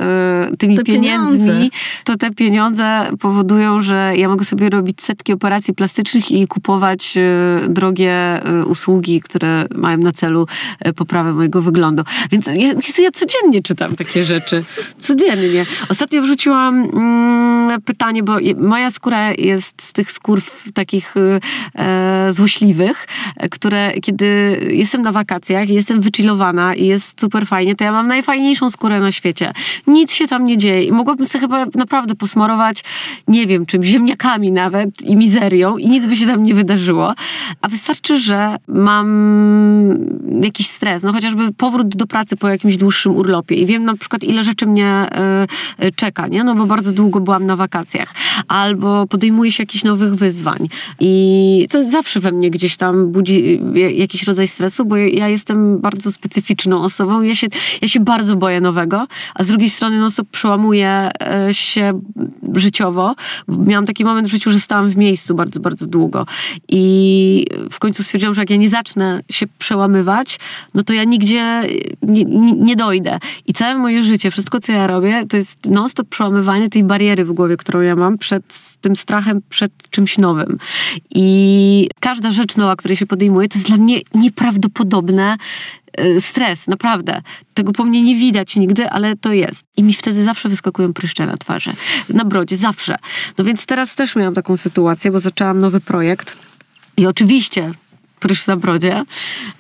y, 0.53 0.57
tymi 0.57 0.77
te 0.77 0.83
pieniędzmi, 0.83 1.39
pieniądze. 1.39 1.69
to 2.05 2.17
te 2.17 2.31
pieniądze 2.31 3.09
powodują, 3.21 3.83
że 3.83 4.13
ja 4.17 4.29
mogę 4.29 4.45
sobie 4.45 4.71
robić 4.71 5.03
setki 5.03 5.33
operacji 5.33 5.75
plastycznych 5.75 6.31
i 6.31 6.47
kupować 6.47 7.15
y, 7.17 7.69
drogie 7.69 8.41
y, 8.61 8.67
usługi, 8.67 9.21
które 9.21 9.67
mają 9.75 9.99
na 9.99 10.13
celu 10.13 10.47
y, 10.87 10.93
poprawę 10.93 11.33
mojego 11.33 11.63
wyglądu. 11.63 12.03
Więc 12.31 12.47
ja, 12.47 13.05
ja 13.05 13.11
codziennie 13.11 13.63
czytam 13.63 13.97
takie 13.97 14.25
rzeczy. 14.25 14.65
Codziennie. 14.99 15.65
Ostatnio 15.89 16.23
wrzuciłam 16.23 16.83
mm, 16.83 17.83
pytanie, 17.83 18.23
bo 18.23 18.37
moja 18.57 18.91
skóra 18.91 19.33
jest 19.33 19.83
z 19.83 19.93
tych 19.93 20.13
skór 20.13 20.43
takich 20.75 21.15
e, 21.75 22.33
złośliwych, 22.33 23.07
które 23.51 23.93
kiedy 24.03 24.59
jestem 24.71 25.03
na 25.03 25.13
wakacjach, 25.13 25.62
i 25.71 25.75
jestem 25.75 26.01
wychillowana 26.01 26.75
i 26.75 26.87
jest 26.87 27.21
super 27.21 27.47
fajnie, 27.47 27.75
to 27.75 27.85
ja 27.85 27.93
mam 27.93 28.09
najfajniejszą 28.09 28.71
skórę 28.71 29.01
na 29.01 29.13
świecie. 29.13 29.53
Nic 29.87 30.13
się 30.13 30.27
tam 30.27 30.45
nie 30.45 30.57
dzieje 30.57 30.85
i 30.85 30.93
mogłabym 30.93 31.27
sobie 31.27 31.41
chyba 31.41 31.67
naprawdę 31.75 32.15
posmarować, 32.15 32.85
nie 33.29 33.47
wiem 33.47 33.67
czym, 33.67 33.85
ziemniakami 33.85 34.53
nawet 34.53 35.03
i 35.03 35.17
mizerią 35.17 35.77
i 35.77 35.89
nic 35.89 36.07
by 36.07 36.17
się 36.17 36.27
tam 36.27 36.45
nie 36.45 36.55
wydarzyło. 36.55 37.15
A 37.63 37.69
wystarczy, 37.69 38.21
że 38.21 38.57
mam 38.69 39.07
jakiś 40.43 40.67
stres, 40.67 41.03
no 41.03 41.13
chociażby 41.13 41.53
powrót 41.53 41.97
do 41.97 42.07
pracy 42.07 42.37
po 42.37 42.49
jakimś 42.49 42.77
dłuższym 42.77 43.17
urlopie 43.17 43.55
i 43.55 43.67
wiem 43.67 43.85
na 43.85 43.97
przykład 43.97 44.25
ile 44.25 44.45
rzeczy 44.45 44.67
mnie 44.67 45.09
y, 45.83 45.93
czeka, 45.93 46.27
nie? 46.27 46.45
No 46.45 46.55
bo 46.55 46.67
bardzo 46.67 46.93
długo 46.93 47.21
byłam 47.21 47.45
na 47.45 47.57
wakacjach. 47.57 48.15
Albo 48.49 49.07
podejmuję 49.07 49.53
się 49.53 49.63
jakichś 49.63 49.85
nowych 49.85 50.15
wyzwań 50.15 50.69
i 51.01 51.67
to 51.71 51.85
zawsze 51.85 52.21
we 52.21 52.33
mnie 52.33 52.51
gdzieś 52.51 52.77
tam 52.77 53.07
budzi 53.07 53.61
jakiś 53.97 54.23
rodzaj 54.23 54.49
stresu, 54.49 54.85
bo 54.85 54.97
ja 54.97 55.29
jestem 55.29 55.42
jestem 55.43 55.81
bardzo 55.81 56.13
specyficzną 56.13 56.83
osobą. 56.83 57.23
Ja 57.23 57.35
się, 57.35 57.47
ja 57.83 57.89
się 57.89 58.01
bardzo 58.01 58.37
boję 58.37 58.61
nowego, 58.61 59.07
a 59.35 59.45
z 59.45 59.47
drugiej 59.47 59.71
strony 59.71 60.01
no 60.01 60.11
stop 60.11 60.29
przełamuję 60.29 61.11
e, 61.23 61.55
się 61.55 62.01
życiowo. 62.55 63.15
Miałam 63.49 63.87
taki 63.87 64.05
moment 64.05 64.29
w 64.29 64.31
życiu, 64.31 64.51
że 64.51 64.61
stałam 64.61 64.91
w 64.91 64.97
miejscu 64.97 65.35
bardzo, 65.35 65.61
bardzo 65.61 65.87
długo. 65.87 66.27
I 66.69 67.47
w 67.71 67.79
końcu 67.79 68.03
stwierdziłam, 68.03 68.35
że 68.35 68.41
jak 68.41 68.51
ja 68.51 68.57
nie 68.57 68.71
zacznę 68.71 69.21
się 69.31 69.47
przełamywać, 69.59 70.39
no 70.75 70.83
to 70.83 70.93
ja 70.93 71.05
nigdzie 71.05 71.63
nie, 72.03 72.25
nie, 72.55 72.77
dojdę. 72.77 73.19
I 73.47 73.53
całe 73.53 73.75
moje 73.75 74.03
życie, 74.03 74.31
wszystko 74.31 74.61
co 74.61 74.73
ja 74.73 74.87
robię, 74.87 75.27
to 75.29 75.37
jest 75.37 75.67
non-stop 75.67 76.09
przełamywanie 76.09 76.69
tej 76.69 76.85
bariery 76.85 77.25
w 77.25 77.33
głowie, 77.33 77.57
którą 77.57 77.81
ja 77.81 77.97
mam 77.97 78.19
przed 78.19 78.45
tym 78.81 78.97
strachem, 78.97 79.41
przed 79.49 79.73
czymś 79.91 80.19
nowym. 80.19 80.59
I 81.15 81.89
każda 82.01 82.31
rzecz 82.31 82.57
nowa, 82.57 82.77
której 82.77 82.97
się 82.97 83.07
podejmuję, 83.07 83.49
to 83.49 83.59
jest 83.59 83.69
dla 83.69 83.77
mnie 83.77 84.01
nieprawdopodobne 84.15 85.32
Y, 86.01 86.21
stres, 86.21 86.69
naprawdę. 86.69 87.23
Tego 87.55 87.73
po 87.73 87.85
mnie 87.85 88.03
nie 88.03 88.17
widać 88.17 88.57
nigdy, 88.57 88.91
ale 88.91 89.17
to 89.17 89.33
jest. 89.33 89.65
I 89.77 89.83
mi 89.83 89.95
wtedy 89.95 90.25
zawsze 90.25 90.49
wyskakują 90.49 90.93
pryszcze 90.93 91.27
na 91.27 91.37
twarzy. 91.37 91.73
Na 92.09 92.25
brodzie, 92.25 92.57
zawsze. 92.57 92.97
No 93.39 93.45
więc 93.45 93.67
teraz 93.67 93.95
też 93.95 94.17
miałam 94.17 94.35
taką 94.35 94.57
sytuację, 94.57 95.11
bo 95.11 95.21
zaczęłam 95.21 95.61
nowy 95.61 95.81
projekt. 95.81 96.37
I 96.97 97.07
oczywiście 97.07 97.73
prysz 98.23 98.47
na 98.47 98.57
brodzie. 98.57 99.05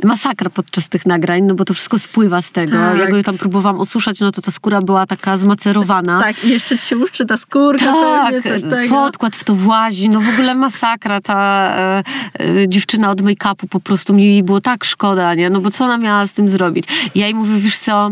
Masakra 0.04 0.50
podczas 0.50 0.88
tych 0.88 1.06
nagrań, 1.06 1.42
no 1.42 1.54
bo 1.54 1.64
to 1.64 1.74
wszystko 1.74 1.98
spływa 1.98 2.42
z 2.42 2.52
tego. 2.52 2.72
Tak. 2.72 2.98
Jak 2.98 3.10
go 3.10 3.22
tam 3.22 3.38
próbowałam 3.38 3.80
osuszać, 3.80 4.20
no 4.20 4.32
to 4.32 4.42
ta 4.42 4.50
skóra 4.50 4.80
była 4.80 5.06
taka 5.06 5.38
zmacerowana. 5.38 6.20
Tak, 6.20 6.44
i 6.44 6.48
jeszcze 6.48 6.78
ci 6.78 6.86
się 6.86 6.96
łuszczy 6.96 7.26
ta 7.26 7.36
skórka 7.36 7.84
tak, 7.84 8.34
pewnie, 8.34 8.60
coś 8.60 8.70
tego. 8.70 8.94
podkład 8.94 9.36
w 9.36 9.44
to 9.44 9.54
włazi, 9.54 10.08
no 10.08 10.20
w 10.20 10.28
ogóle 10.28 10.54
masakra. 10.54 11.20
Ta 11.20 11.68
e, 11.76 12.02
e, 12.40 12.68
dziewczyna 12.68 13.10
od 13.10 13.22
make-upu 13.22 13.68
po 13.70 13.80
prostu 13.80 14.14
mi 14.14 14.42
było 14.42 14.60
tak 14.60 14.84
szkoda, 14.84 15.34
nie? 15.34 15.50
No 15.50 15.60
bo 15.60 15.70
co 15.70 15.84
ona 15.84 15.98
miała 15.98 16.26
z 16.26 16.32
tym 16.32 16.48
zrobić? 16.48 16.84
I 17.14 17.20
ja 17.20 17.26
jej 17.26 17.34
mówię, 17.34 17.54
wiesz 17.58 17.78
co, 17.78 18.10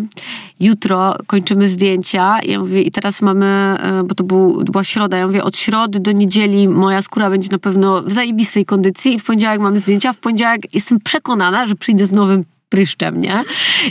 jutro 0.60 1.14
kończymy 1.26 1.68
zdjęcia. 1.68 2.38
Ja 2.44 2.58
mówię, 2.58 2.82
i 2.82 2.90
teraz 2.90 3.22
mamy, 3.22 3.46
e, 3.46 4.04
bo 4.04 4.14
to 4.14 4.24
był, 4.24 4.64
była 4.64 4.84
środa, 4.84 5.16
ja 5.16 5.26
mówię, 5.26 5.44
od 5.44 5.58
środy 5.58 6.00
do 6.00 6.12
niedzieli 6.12 6.68
moja 6.68 7.02
skóra 7.02 7.30
będzie 7.30 7.48
na 7.50 7.58
pewno 7.58 8.02
w 8.02 8.12
zajebistej 8.12 8.64
kondycji 8.64 9.14
i 9.14 9.18
w 9.18 9.24
poniedziałek 9.24 9.60
mamy 9.60 9.78
zdjęcia, 9.78 10.12
w 10.12 10.18
poniedziałek 10.18 10.39
jestem 10.72 11.00
przekonana, 11.00 11.66
że 11.66 11.74
przyjdę 11.74 12.06
z 12.06 12.12
nowym 12.12 12.44
pryszczem, 12.68 13.20
nie? 13.20 13.44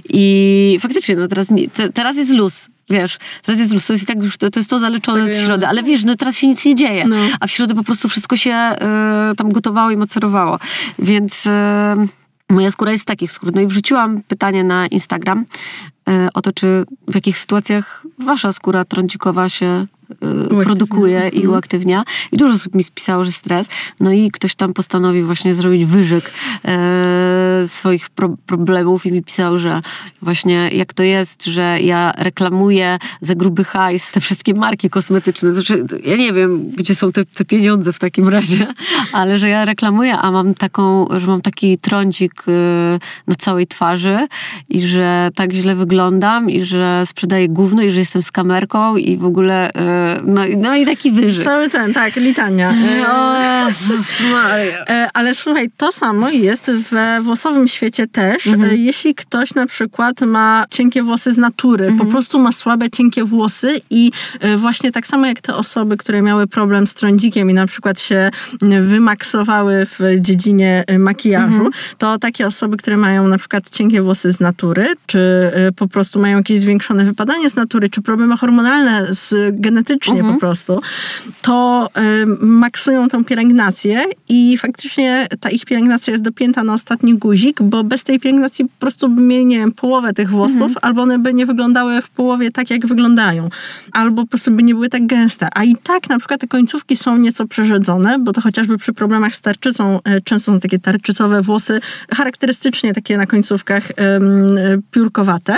I 0.09 0.77
faktycznie, 0.81 1.15
no 1.15 1.27
teraz, 1.27 1.47
teraz 1.93 2.17
jest 2.17 2.31
luz. 2.31 2.67
Wiesz, 2.89 3.17
teraz 3.45 3.59
jest 3.59 3.73
luz, 3.73 3.87
to 3.87 3.93
jest 3.93 4.07
tak 4.07 4.23
już, 4.23 4.37
to, 4.37 4.49
to 4.49 4.59
jest 4.59 4.69
to 4.69 4.79
zaleczone 4.79 5.25
tak, 5.25 5.33
z 5.33 5.45
środy, 5.45 5.67
ale 5.67 5.83
wiesz, 5.83 6.03
no 6.03 6.15
teraz 6.15 6.37
się 6.37 6.47
nic 6.47 6.65
nie 6.65 6.75
dzieje, 6.75 7.07
no. 7.07 7.15
a 7.39 7.47
w 7.47 7.51
środę 7.51 7.75
po 7.75 7.83
prostu 7.83 8.09
wszystko 8.09 8.37
się 8.37 8.55
y, 9.31 9.35
tam 9.35 9.51
gotowało 9.51 9.91
i 9.91 9.97
macerowało, 9.97 10.59
więc... 10.99 11.45
Y, 11.45 11.49
Moja 12.51 12.71
skóra 12.71 12.91
jest 12.91 13.01
z 13.01 13.05
takich 13.05 13.31
skór. 13.31 13.51
No 13.55 13.61
i 13.61 13.67
wrzuciłam 13.67 14.21
pytanie 14.27 14.63
na 14.63 14.87
Instagram 14.87 15.45
o 16.33 16.41
to, 16.41 16.51
czy 16.51 16.85
w 17.07 17.15
jakich 17.15 17.37
sytuacjach 17.37 18.03
wasza 18.19 18.51
skóra 18.51 18.85
trądzikowa 18.85 19.49
się 19.49 19.87
Y, 20.61 20.63
produkuje 20.63 21.29
i 21.29 21.35
mhm. 21.35 21.53
uaktywnia. 21.53 22.03
I 22.31 22.37
dużo 22.37 22.53
osób 22.53 22.75
mi 22.75 22.83
spisało, 22.83 23.23
że 23.23 23.31
stres. 23.31 23.67
No 23.99 24.11
i 24.11 24.31
ktoś 24.31 24.55
tam 24.55 24.73
postanowił 24.73 25.25
właśnie 25.25 25.53
zrobić 25.53 25.85
wyżyk 25.85 26.31
e, 26.65 27.63
swoich 27.67 28.09
pro 28.09 28.35
problemów 28.45 29.05
i 29.05 29.11
mi 29.11 29.23
pisał, 29.23 29.57
że 29.57 29.81
właśnie 30.21 30.69
jak 30.73 30.93
to 30.93 31.03
jest, 31.03 31.45
że 31.45 31.77
ja 31.81 32.13
reklamuję 32.17 32.97
za 33.21 33.35
gruby 33.35 33.63
hajs 33.63 34.11
te 34.11 34.19
wszystkie 34.19 34.53
marki 34.53 34.89
kosmetyczne. 34.89 35.53
Znaczy, 35.53 35.85
ja 36.05 36.15
nie 36.15 36.33
wiem, 36.33 36.71
gdzie 36.71 36.95
są 36.95 37.11
te, 37.11 37.25
te 37.25 37.45
pieniądze 37.45 37.93
w 37.93 37.99
takim 37.99 38.29
razie, 38.29 38.67
ale 39.13 39.39
że 39.39 39.49
ja 39.49 39.65
reklamuję, 39.65 40.17
a 40.17 40.31
mam 40.31 40.53
taką, 40.53 41.07
że 41.17 41.27
mam 41.27 41.41
taki 41.41 41.77
trądzik 41.77 42.43
y, 42.47 42.51
na 43.27 43.35
całej 43.35 43.67
twarzy 43.67 44.27
i 44.69 44.81
że 44.81 45.29
tak 45.35 45.53
źle 45.53 45.75
wyglądam 45.99 46.49
i 46.49 46.63
że 46.63 47.05
sprzedaję 47.05 47.49
gówno 47.49 47.81
i 47.81 47.91
że 47.91 47.99
jestem 47.99 48.23
z 48.23 48.31
kamerką 48.31 48.97
i 48.97 49.17
w 49.17 49.25
ogóle 49.25 49.69
y, 49.69 49.73
no, 50.23 50.41
no 50.57 50.75
i 50.75 50.85
taki 50.85 51.11
wyżyk. 51.11 51.43
Cały 51.43 51.69
ten, 51.69 51.93
tak, 51.93 52.15
litania. 52.15 52.73
O 53.11 53.39
Jezus 53.67 54.21
Maria. 54.31 54.85
E, 54.85 55.09
ale 55.13 55.33
słuchaj, 55.35 55.69
to 55.77 55.91
samo 55.91 56.29
jest 56.29 56.71
we 56.71 57.21
włosowym 57.21 57.67
świecie 57.67 58.07
też, 58.07 58.47
e, 58.47 58.75
jeśli 58.75 59.15
ktoś 59.15 59.55
na 59.55 59.65
przykład 59.65 60.21
ma 60.21 60.65
cienkie 60.69 61.03
włosy 61.03 61.31
z 61.31 61.37
natury, 61.37 61.93
po 61.97 62.05
prostu 62.05 62.39
ma 62.39 62.51
słabe, 62.51 62.89
cienkie 62.89 63.23
włosy 63.23 63.81
i 63.89 64.11
e, 64.39 64.57
właśnie 64.57 64.91
tak 64.91 65.07
samo 65.07 65.25
jak 65.25 65.41
te 65.41 65.55
osoby, 65.55 65.97
które 65.97 66.21
miały 66.21 66.47
problem 66.47 66.87
z 66.87 66.93
trądzikiem 66.93 67.49
i 67.49 67.53
na 67.53 67.67
przykład 67.67 67.99
się 67.99 68.29
wymaksowały 68.81 69.85
w 69.85 69.99
dziedzinie 70.19 70.83
e, 70.87 70.99
makijażu, 70.99 71.69
to 71.97 72.19
takie 72.19 72.47
osoby, 72.47 72.77
które 72.77 72.97
mają 72.97 73.27
na 73.27 73.37
przykład 73.37 73.69
cienkie 73.69 74.01
włosy 74.01 74.31
z 74.31 74.39
natury, 74.39 74.87
czy 75.05 75.19
e, 75.53 75.71
po 75.79 75.87
prostu 75.87 76.19
mają 76.19 76.37
jakieś 76.37 76.59
zwiększone 76.59 77.05
wypadanie 77.05 77.49
z 77.49 77.55
natury, 77.55 77.89
czy 77.89 78.01
problemy 78.01 78.37
hormonalne 78.37 79.07
z, 79.13 79.35
genetycznie 79.61 80.23
po 80.23 80.39
prostu, 80.39 80.75
to 81.41 81.89
e, 81.95 82.25
maksują 82.41 83.07
tą 83.07 83.23
pielęgnację 83.25 84.03
i 84.29 84.57
faktycznie 84.57 85.27
ta 85.39 85.49
ich 85.49 85.65
pielęgnacja 85.65 86.11
jest 86.11 86.23
dopięta 86.23 86.63
na 86.63 86.73
ostatni 86.73 87.17
guzik, 87.17 87.61
bo 87.61 87.83
bez 87.83 88.03
tej 88.03 88.19
pielęgnacji 88.19 88.65
po 88.65 88.71
prostu 88.79 89.09
by 89.09 89.21
mieli, 89.21 89.45
nie 89.45 89.59
wiem, 89.59 89.71
połowę 89.71 90.13
tych 90.13 90.29
włosów, 90.29 90.71
albo 90.81 91.01
one 91.01 91.19
by 91.19 91.33
nie 91.33 91.45
wyglądały 91.45 92.01
w 92.01 92.09
połowie 92.09 92.51
tak, 92.51 92.69
jak 92.69 92.87
wyglądają, 92.87 93.49
albo 93.91 94.21
po 94.21 94.27
prostu 94.27 94.51
by 94.51 94.63
nie 94.63 94.73
były 94.73 94.89
tak 94.89 95.07
gęste. 95.07 95.47
A 95.55 95.63
i 95.63 95.75
tak 95.75 96.09
na 96.09 96.19
przykład 96.19 96.41
te 96.41 96.47
końcówki 96.47 96.95
są 96.95 97.17
nieco 97.17 97.47
przerzedzone, 97.47 98.19
bo 98.19 98.33
to 98.33 98.41
chociażby 98.41 98.77
przy 98.77 98.93
problemach 98.93 99.35
z 99.35 99.41
tarczycą 99.41 99.99
e, 100.03 100.21
często 100.21 100.51
są 100.51 100.59
takie 100.59 100.79
tarczycowe 100.79 101.41
włosy, 101.41 101.81
charakterystycznie 102.15 102.93
takie 102.93 103.17
na 103.17 103.25
końcówkach 103.25 103.91
e, 103.91 104.19
piórkowate. 104.91 105.57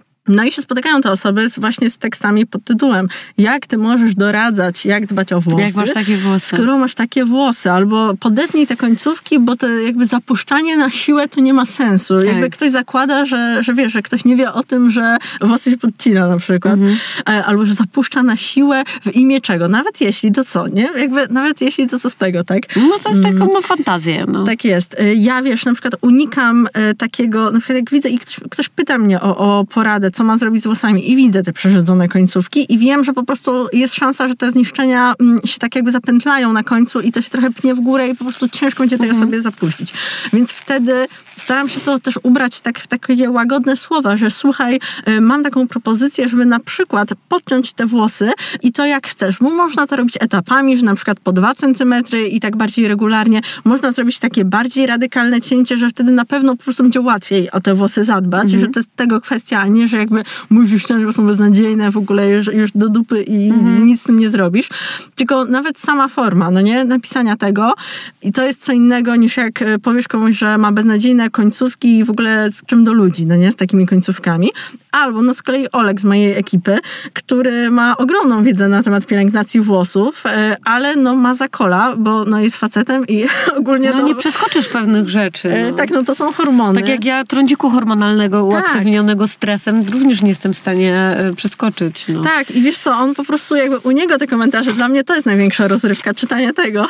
No 0.31 0.43
i 0.43 0.51
się 0.51 0.61
spotykają 0.61 1.01
te 1.01 1.11
osoby 1.11 1.49
z, 1.49 1.59
właśnie 1.59 1.89
z 1.89 1.97
tekstami 1.97 2.45
pod 2.45 2.63
tytułem 2.63 3.07
Jak 3.37 3.67
ty 3.67 3.77
możesz 3.77 4.15
doradzać, 4.15 4.85
jak 4.85 5.05
dbać 5.05 5.33
o 5.33 5.41
włosy? 5.41 5.61
Jak 5.61 5.75
masz 5.75 5.93
takie 5.93 6.17
włosy? 6.17 6.55
Skoro 6.55 6.77
masz 6.77 6.95
takie 6.95 7.25
włosy, 7.25 7.71
albo 7.71 8.13
podetnij 8.19 8.67
te 8.67 8.75
końcówki, 8.75 9.39
bo 9.39 9.55
to 9.55 9.67
jakby 9.69 10.05
zapuszczanie 10.05 10.77
na 10.77 10.89
siłę 10.89 11.27
to 11.27 11.41
nie 11.41 11.53
ma 11.53 11.65
sensu. 11.65 12.17
Tak. 12.17 12.27
Jakby 12.27 12.49
ktoś 12.49 12.71
zakłada, 12.71 13.25
że, 13.25 13.63
że 13.63 13.73
wiesz, 13.73 13.93
że 13.93 14.01
ktoś 14.01 14.25
nie 14.25 14.35
wie 14.35 14.53
o 14.53 14.63
tym, 14.63 14.89
że 14.89 15.17
włosy 15.41 15.71
się 15.71 15.77
podcina 15.77 16.27
na 16.27 16.37
przykład. 16.37 16.73
Mhm. 16.73 16.97
E, 17.29 17.45
Albo 17.45 17.65
że 17.65 17.73
zapuszcza 17.73 18.23
na 18.23 18.37
siłę 18.37 18.83
w 19.05 19.15
imię 19.15 19.41
czego. 19.41 19.67
Nawet 19.67 20.01
jeśli, 20.01 20.31
to 20.31 20.43
co, 20.43 20.67
nie? 20.67 20.89
Jakby, 20.97 21.27
nawet 21.29 21.61
jeśli, 21.61 21.87
to 21.87 21.99
co 21.99 22.09
z 22.09 22.15
tego, 22.15 22.43
tak? 22.43 22.75
No 22.75 22.99
to 23.03 23.09
jest 23.09 23.23
taką 23.23 23.53
ma 23.53 23.61
fantazję. 23.61 24.25
No. 24.27 24.43
Tak 24.43 24.65
jest. 24.65 24.99
Y, 24.99 25.15
Ja 25.15 25.41
wiesz, 25.41 25.65
na 25.65 25.73
przykład 25.73 25.95
unikam 26.01 26.67
y, 26.91 26.95
takiego, 26.95 27.51
na 27.51 27.59
przykład 27.59 27.75
jak 27.75 27.91
widzę 27.91 28.09
i 28.09 28.19
ktoś, 28.19 28.39
ktoś 28.51 28.69
pyta 28.69 28.97
mnie 28.97 29.21
o, 29.21 29.37
o 29.37 29.65
poradę, 29.65 30.11
co 30.11 30.20
ma 30.23 30.37
zrobić 30.37 30.63
z 30.63 30.65
włosami 30.65 31.11
i 31.11 31.15
widzę 31.15 31.43
te 31.43 31.53
przerzedzone 31.53 32.07
końcówki 32.07 32.73
i 32.73 32.77
wiem, 32.77 33.03
że 33.03 33.13
po 33.13 33.23
prostu 33.23 33.67
jest 33.73 33.95
szansa, 33.95 34.27
że 34.27 34.35
te 34.35 34.51
zniszczenia 34.51 35.13
mm, 35.19 35.39
się 35.45 35.59
tak 35.59 35.75
jakby 35.75 35.91
zapętlają 35.91 36.53
na 36.53 36.63
końcu 36.63 37.01
i 37.01 37.11
to 37.11 37.21
się 37.21 37.29
trochę 37.29 37.51
pnie 37.51 37.75
w 37.75 37.79
górę 37.79 38.07
i 38.07 38.15
po 38.15 38.25
prostu 38.25 38.49
ciężko 38.49 38.83
będzie 38.83 38.97
tego 38.97 39.15
sobie 39.15 39.41
zapuścić. 39.41 39.93
Więc 40.33 40.51
wtedy 40.51 41.07
staram 41.37 41.69
się 41.69 41.79
to 41.79 41.99
też 41.99 42.19
ubrać 42.23 42.59
tak 42.59 42.79
w 42.79 42.87
takie 42.87 43.29
łagodne 43.29 43.75
słowa, 43.75 44.17
że 44.17 44.29
słuchaj, 44.29 44.79
y, 45.07 45.21
mam 45.21 45.43
taką 45.43 45.67
propozycję, 45.67 46.29
żeby 46.29 46.45
na 46.45 46.59
przykład 46.59 47.09
podciąć 47.29 47.73
te 47.73 47.85
włosy 47.85 48.31
i 48.63 48.71
to 48.71 48.85
jak 48.85 49.07
chcesz, 49.07 49.39
bo 49.39 49.49
można 49.49 49.87
to 49.87 49.95
robić 49.95 50.17
etapami, 50.19 50.77
że 50.77 50.85
na 50.85 50.95
przykład 50.95 51.19
po 51.19 51.33
2 51.33 51.53
cm 51.53 51.93
i 52.29 52.39
tak 52.39 52.57
bardziej 52.57 52.87
regularnie. 52.87 53.41
Można 53.63 53.91
zrobić 53.91 54.19
takie 54.19 54.45
bardziej 54.45 54.85
radykalne 54.85 55.41
cięcie, 55.41 55.77
że 55.77 55.89
wtedy 55.89 56.11
na 56.11 56.25
pewno 56.25 56.55
po 56.55 56.63
prostu 56.63 56.83
będzie 56.83 57.01
łatwiej 57.01 57.51
o 57.51 57.59
te 57.59 57.75
włosy 57.75 58.03
zadbać, 58.03 58.49
że 58.49 58.67
to 58.67 58.79
jest 58.79 58.95
tego 58.95 59.21
kwestia, 59.21 59.59
a 59.59 59.67
nie, 59.67 59.87
że 59.87 60.00
jakby 60.01 60.23
musisz 60.49 60.83
ściąć, 60.83 61.05
bo 61.05 61.13
są 61.13 61.25
beznadziejne 61.27 61.91
w 61.91 61.97
ogóle 61.97 62.29
już, 62.29 62.47
już 62.47 62.71
do 62.75 62.89
dupy 62.89 63.23
i 63.23 63.51
nic 63.83 64.01
z 64.01 64.03
tym 64.03 64.19
nie 64.19 64.29
zrobisz. 64.29 64.69
Tylko 65.15 65.45
nawet 65.45 65.79
sama 65.79 66.07
forma, 66.07 66.51
no 66.51 66.61
nie, 66.61 66.85
napisania 66.85 67.35
tego 67.35 67.73
i 68.21 68.31
to 68.31 68.43
jest 68.43 68.65
co 68.65 68.73
innego 68.73 69.15
niż 69.15 69.37
jak 69.37 69.61
e, 69.61 69.79
powiesz 69.79 70.07
komuś, 70.07 70.37
że 70.37 70.57
ma 70.57 70.71
beznadziejne 70.71 71.29
końcówki 71.29 71.97
i 71.97 72.03
w 72.03 72.09
ogóle 72.09 72.49
z 72.51 72.65
czym 72.65 72.83
do 72.83 72.93
ludzi, 72.93 73.25
no 73.25 73.35
nie, 73.35 73.51
z 73.51 73.55
takimi 73.55 73.87
końcówkami. 73.87 74.49
Albo 74.91 75.21
no 75.21 75.33
z 75.33 75.41
kolei 75.41 75.71
Olek 75.71 76.01
z 76.01 76.03
mojej 76.03 76.31
ekipy, 76.37 76.79
który 77.13 77.71
ma 77.71 77.97
ogromną 77.97 78.43
wiedzę 78.43 78.67
na 78.67 78.83
temat 78.83 79.05
pielęgnacji 79.05 79.61
włosów, 79.61 80.25
e, 80.25 80.57
ale 80.65 80.95
no 80.95 81.15
ma 81.15 81.33
zakola, 81.33 81.95
bo 81.97 82.25
no 82.25 82.39
jest 82.39 82.57
facetem 82.57 83.07
i 83.07 83.25
ogólnie 83.59 83.89
No 83.91 83.97
to... 83.97 84.03
nie 84.07 84.15
przeskoczysz 84.15 84.67
pewnych 84.67 85.09
rzeczy. 85.09 85.49
e, 85.53 85.71
No. 85.71 85.77
Tak, 85.77 85.89
no 85.89 86.03
to 86.03 86.15
są 86.15 86.31
hormony. 86.33 86.79
Tak 86.79 86.89
jak 86.89 87.05
ja 87.05 87.23
trądziku 87.23 87.69
hormonalnego 87.69 88.37
Tak. 88.37 88.65
uaktywnionego 88.65 89.27
stresem 89.27 89.83
również 89.91 90.21
nie 90.21 90.29
jestem 90.29 90.53
w 90.53 90.57
stanie 90.57 90.95
e, 90.95 91.33
przeskoczyć. 91.33 92.05
No. 92.07 92.21
Tak, 92.21 92.51
i 92.51 92.61
wiesz 92.61 92.77
co, 92.77 92.91
on 92.93 93.15
po 93.15 93.23
prostu 93.23 93.55
jakby 93.55 93.79
u 93.79 93.91
niego 93.91 94.17
te 94.17 94.27
komentarze, 94.27 94.73
dla 94.73 94.87
mnie 94.87 95.03
to 95.03 95.15
jest 95.15 95.25
największa 95.25 95.67
rozrywka, 95.67 96.13
czytanie 96.13 96.53
tego. 96.53 96.87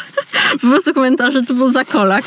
Po 0.61 0.67
prostu 0.67 0.93
komentarze 0.93 1.43
to 1.43 1.53
był 1.53 1.67
zakolak. 1.67 2.23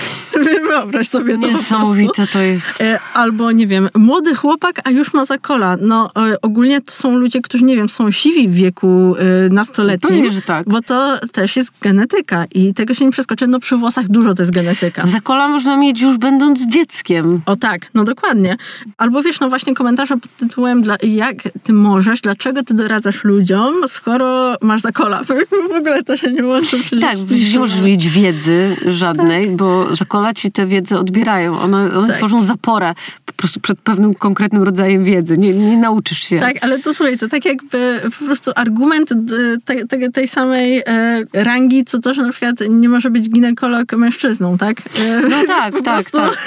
Wyobraź 0.69 1.09
sobie 1.09 1.39
to. 1.39 1.49
Niesamowite 1.49 2.27
to 2.27 2.41
jest. 2.41 2.81
E, 2.81 3.01
Albo, 3.15 3.53
nie 3.53 3.67
wiem, 3.67 3.89
młody 3.95 4.35
chłopak, 4.35 4.81
a 4.85 4.91
już 4.91 5.15
ma 5.15 5.25
zakola. 5.25 5.77
No 5.81 6.11
e, 6.17 6.41
ogólnie 6.43 6.81
to 6.81 6.93
są 6.93 7.17
ludzie, 7.17 7.41
którzy, 7.43 7.65
nie 7.65 7.77
wiem, 7.77 7.89
są 7.89 8.11
siwi 8.11 8.49
w 8.49 8.55
wieku 8.55 9.17
e, 9.19 9.49
nastoletnim. 9.49 10.13
Pewnie, 10.13 10.31
że 10.31 10.43
tak. 10.43 10.69
Bo 10.69 10.83
to 10.83 11.19
też 11.33 11.57
jest 11.57 11.73
genetyka 11.81 12.45
i 12.55 12.75
tego 12.75 12.95
się 12.95 13.05
nie 13.05 13.11
przeskoczy. 13.11 13.47
No 13.47 13.61
przy 13.61 13.77
włosach 13.77 14.09
dużo 14.09 14.35
to 14.35 14.43
jest 14.43 14.53
genetyka. 14.53 15.07
Zakola 15.07 15.49
można 15.49 15.77
mieć 15.77 16.01
już 16.01 16.19
będąc 16.19 16.69
dzieckiem. 16.69 17.41
O 17.47 17.57
tak, 17.57 17.87
no 17.95 18.05
dokładnie. 18.05 18.57
Albo 18.99 19.23
wiesz, 19.23 19.41
no 19.41 19.49
właśnie 19.49 19.75
komentarze 19.75 20.17
pod 20.17 20.37
tytułem 20.37 20.83
dla, 20.83 20.97
jak 21.03 21.37
ty 21.63 21.73
możesz, 21.73 22.21
dlaczego 22.21 22.63
ty 22.63 22.75
doradzasz 22.75 23.25
ludziom, 23.25 23.75
skoro 23.87 24.57
masz 24.61 24.81
zakola. 24.81 25.23
W 25.73 25.77
ogóle 25.77 26.03
to 26.03 26.17
się 26.17 26.33
nie 26.33 26.45
łączy. 26.45 27.01
Tak, 27.01 27.19
nie 27.53 27.59
możesz 27.59 27.81
mieć 27.81 27.93
wiedzy 28.03 28.76
żadnej, 28.86 29.51
bo 29.51 29.97
zakola 29.97 30.34
ci 30.34 30.53
tę 30.53 30.66
wiedzę 30.66 30.99
odbierają. 30.99 31.59
One, 31.61 31.92
one 31.99 32.09
Tak. 32.09 32.16
tworzą 32.16 32.42
zaporę 32.42 32.95
po 33.26 33.32
prostu 33.32 33.61
przed 33.61 33.78
pewnym 33.80 34.14
konkretnym 34.14 34.62
rodzajem 34.62 35.05
wiedzy. 35.05 35.38
Nie, 35.38 35.53
nie 35.53 35.76
nauczysz 35.76 36.18
się. 36.18 36.40
Tak, 36.40 36.57
ale 36.61 36.78
to 36.78 36.95
słuchaj, 36.95 37.18
to 37.18 37.28
tak 37.28 37.45
jakby 37.45 38.01
po 38.18 38.24
prostu 38.24 38.51
argument 38.55 39.09
d- 39.14 39.57
te, 39.64 39.86
te, 39.86 40.11
tej 40.11 40.28
samej 40.28 40.82
e, 40.86 41.24
rangi, 41.32 41.84
co 41.84 41.99
to, 41.99 42.14
że 42.14 42.22
na 42.22 42.30
przykład 42.30 42.57
nie 42.70 42.88
może 42.88 43.11
być 43.11 43.30
ginekolog 43.30 43.92
mężczyzną, 43.92 44.59
tak? 44.59 44.76
E, 45.01 45.20
No 45.28 45.36
tak, 45.47 45.74
tak, 45.74 45.95
prostu- 45.95 46.18
tak. 46.18 46.38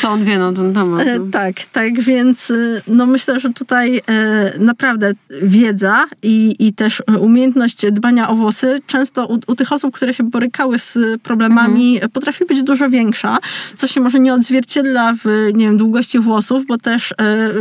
Co 0.00 0.10
on 0.10 0.24
wie 0.24 0.38
na 0.38 0.52
ten 0.52 0.74
temat. 0.74 1.00
E, 1.06 1.18
no. 1.18 1.24
Tak, 1.32 1.54
tak, 1.72 2.00
więc 2.00 2.50
y, 2.50 2.82
no 2.88 3.06
myślę, 3.06 3.40
że 3.40 3.50
tutaj 3.52 3.96
e, 4.08 4.52
naprawdę 4.58 5.12
wiedza 5.42 6.04
i, 6.22 6.56
i 6.58 6.72
też 6.72 7.02
umiejętność 7.20 7.86
dbania 7.92 8.28
o 8.28 8.34
włosy 8.36 8.78
często 8.86 9.26
u, 9.26 9.38
u 9.46 9.54
tych 9.54 9.72
osób, 9.72 9.94
które 9.94 10.14
się 10.14 10.30
borykały 10.62 10.78
z 10.78 10.98
problemami, 11.22 12.00
potrafi 12.12 12.44
być 12.44 12.62
dużo 12.62 12.90
większa, 12.90 13.38
co 13.76 13.86
się 13.88 14.00
może 14.00 14.20
nie 14.20 14.34
odzwierciedla 14.34 15.14
w, 15.24 15.50
nie 15.54 15.66
wiem, 15.66 15.76
długości 15.76 16.18
włosów, 16.18 16.66
bo 16.66 16.78
też 16.78 17.12
e, 17.12 17.16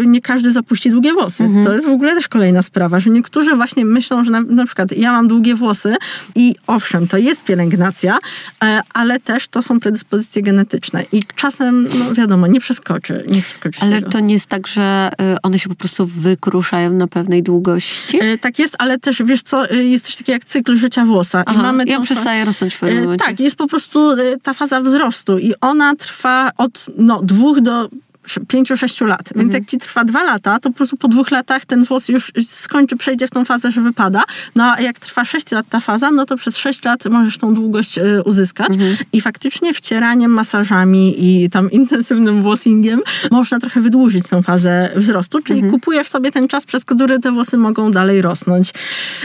nie 0.05 0.21
każdy 0.21 0.51
zapuści 0.51 0.89
długie 0.91 1.13
włosy. 1.13 1.49
To 1.63 1.73
jest 1.73 1.85
w 1.85 1.89
ogóle 1.89 2.15
też 2.15 2.27
kolejna 2.27 2.61
sprawa, 2.61 2.99
że 2.99 3.09
niektórzy 3.09 3.55
właśnie 3.55 3.85
myślą, 3.85 4.23
że 4.23 4.31
na, 4.31 4.41
na 4.41 4.65
przykład 4.65 4.91
ja 4.97 5.11
mam 5.11 5.27
długie 5.27 5.55
włosy 5.55 5.95
i 6.35 6.55
owszem, 6.67 7.07
to 7.07 7.17
jest 7.17 7.43
pielęgnacja, 7.43 8.17
e, 8.63 8.81
ale 8.93 9.19
też 9.19 9.47
to 9.47 9.61
są 9.61 9.79
predyspozycje 9.79 10.41
genetyczne 10.43 11.03
i 11.11 11.23
czasem, 11.35 11.87
no 11.99 12.13
wiadomo, 12.15 12.47
nie 12.47 12.59
przeskoczy, 12.59 13.23
nie 13.29 13.41
przeskoczy 13.41 13.79
Ale 13.81 13.95
tego. 13.95 14.09
to 14.11 14.19
nie 14.19 14.33
jest 14.33 14.47
tak, 14.47 14.67
że 14.67 15.09
y, 15.35 15.41
one 15.43 15.59
się 15.59 15.69
po 15.69 15.75
prostu 15.75 16.07
wykruszają 16.07 16.91
na 16.93 17.07
pewnej 17.07 17.43
długości? 17.43 18.17
E, 18.21 18.37
Tak 18.37 18.59
jest, 18.59 18.75
ale 18.79 18.99
też 18.99 19.23
wiesz 19.23 19.43
co, 19.43 19.69
e, 19.69 19.75
jest 19.75 20.05
coś 20.05 20.15
takiego 20.15 20.33
jak 20.33 20.45
cykl 20.45 20.75
życia 20.75 21.05
włosa. 21.05 21.43
Aha, 21.45 21.59
I 21.59 21.63
mamy 21.63 21.85
tą 21.85 21.93
fa- 21.97 22.01
przestaje 22.01 22.45
rosnąć 22.45 22.77
E, 22.83 22.90
momencie. 22.99 23.25
Tak, 23.25 23.39
jest 23.39 23.55
po 23.55 23.67
prostu 23.67 24.11
e, 24.11 24.37
ta 24.43 24.53
faza 24.53 24.81
wzrostu 24.81 25.37
i 25.37 25.53
ona 25.61 25.95
trwa 25.95 26.51
od 26.57 26.85
no, 26.97 27.21
dwóch 27.23 27.61
do 27.61 27.89
pięciu, 28.47 28.77
sześciu 28.77 29.05
lat. 29.05 29.21
Mhm. 29.21 29.39
Więc 29.39 29.53
jak 29.53 29.65
ci 29.65 29.77
trwa 29.77 30.03
dwa 30.03 30.23
lata, 30.23 30.59
to 30.59 30.69
po 30.69 30.75
prostu 30.75 30.97
po 30.97 31.07
dwóch 31.07 31.31
latach 31.31 31.65
ten 31.65 31.83
włos 31.83 32.09
już 32.09 32.31
skończy, 32.49 32.97
przejdzie 32.97 33.27
w 33.27 33.31
tą 33.31 33.45
fazę, 33.45 33.71
że 33.71 33.81
wypada. 33.81 34.23
No 34.55 34.63
a 34.71 34.81
jak 34.81 34.99
trwa 34.99 35.25
sześć 35.25 35.51
lat 35.51 35.65
ta 35.69 35.79
faza, 35.79 36.11
no 36.11 36.25
to 36.25 36.37
przez 36.37 36.57
sześć 36.57 36.83
lat 36.83 37.05
możesz 37.05 37.37
tą 37.37 37.53
długość 37.53 37.97
e, 37.97 38.23
uzyskać. 38.23 38.71
Mhm. 38.71 38.95
I 39.13 39.21
faktycznie 39.21 39.73
wcieraniem, 39.73 40.31
masażami 40.31 41.15
i 41.17 41.49
tam 41.49 41.71
intensywnym 41.81 42.41
włosingiem 42.41 43.01
można 43.31 43.59
trochę 43.59 43.81
wydłużyć 43.81 44.27
tą 44.27 44.41
fazę 44.41 44.89
wzrostu, 44.95 45.41
czyli 45.41 45.59
Mhm. 45.59 45.79
kupujesz 45.79 46.07
sobie 46.07 46.31
ten 46.31 46.47
czas, 46.47 46.65
przez 46.65 46.85
który 46.85 47.19
te 47.19 47.31
włosy 47.31 47.57
mogą 47.57 47.91
dalej 47.91 48.21
rosnąć. 48.21 48.73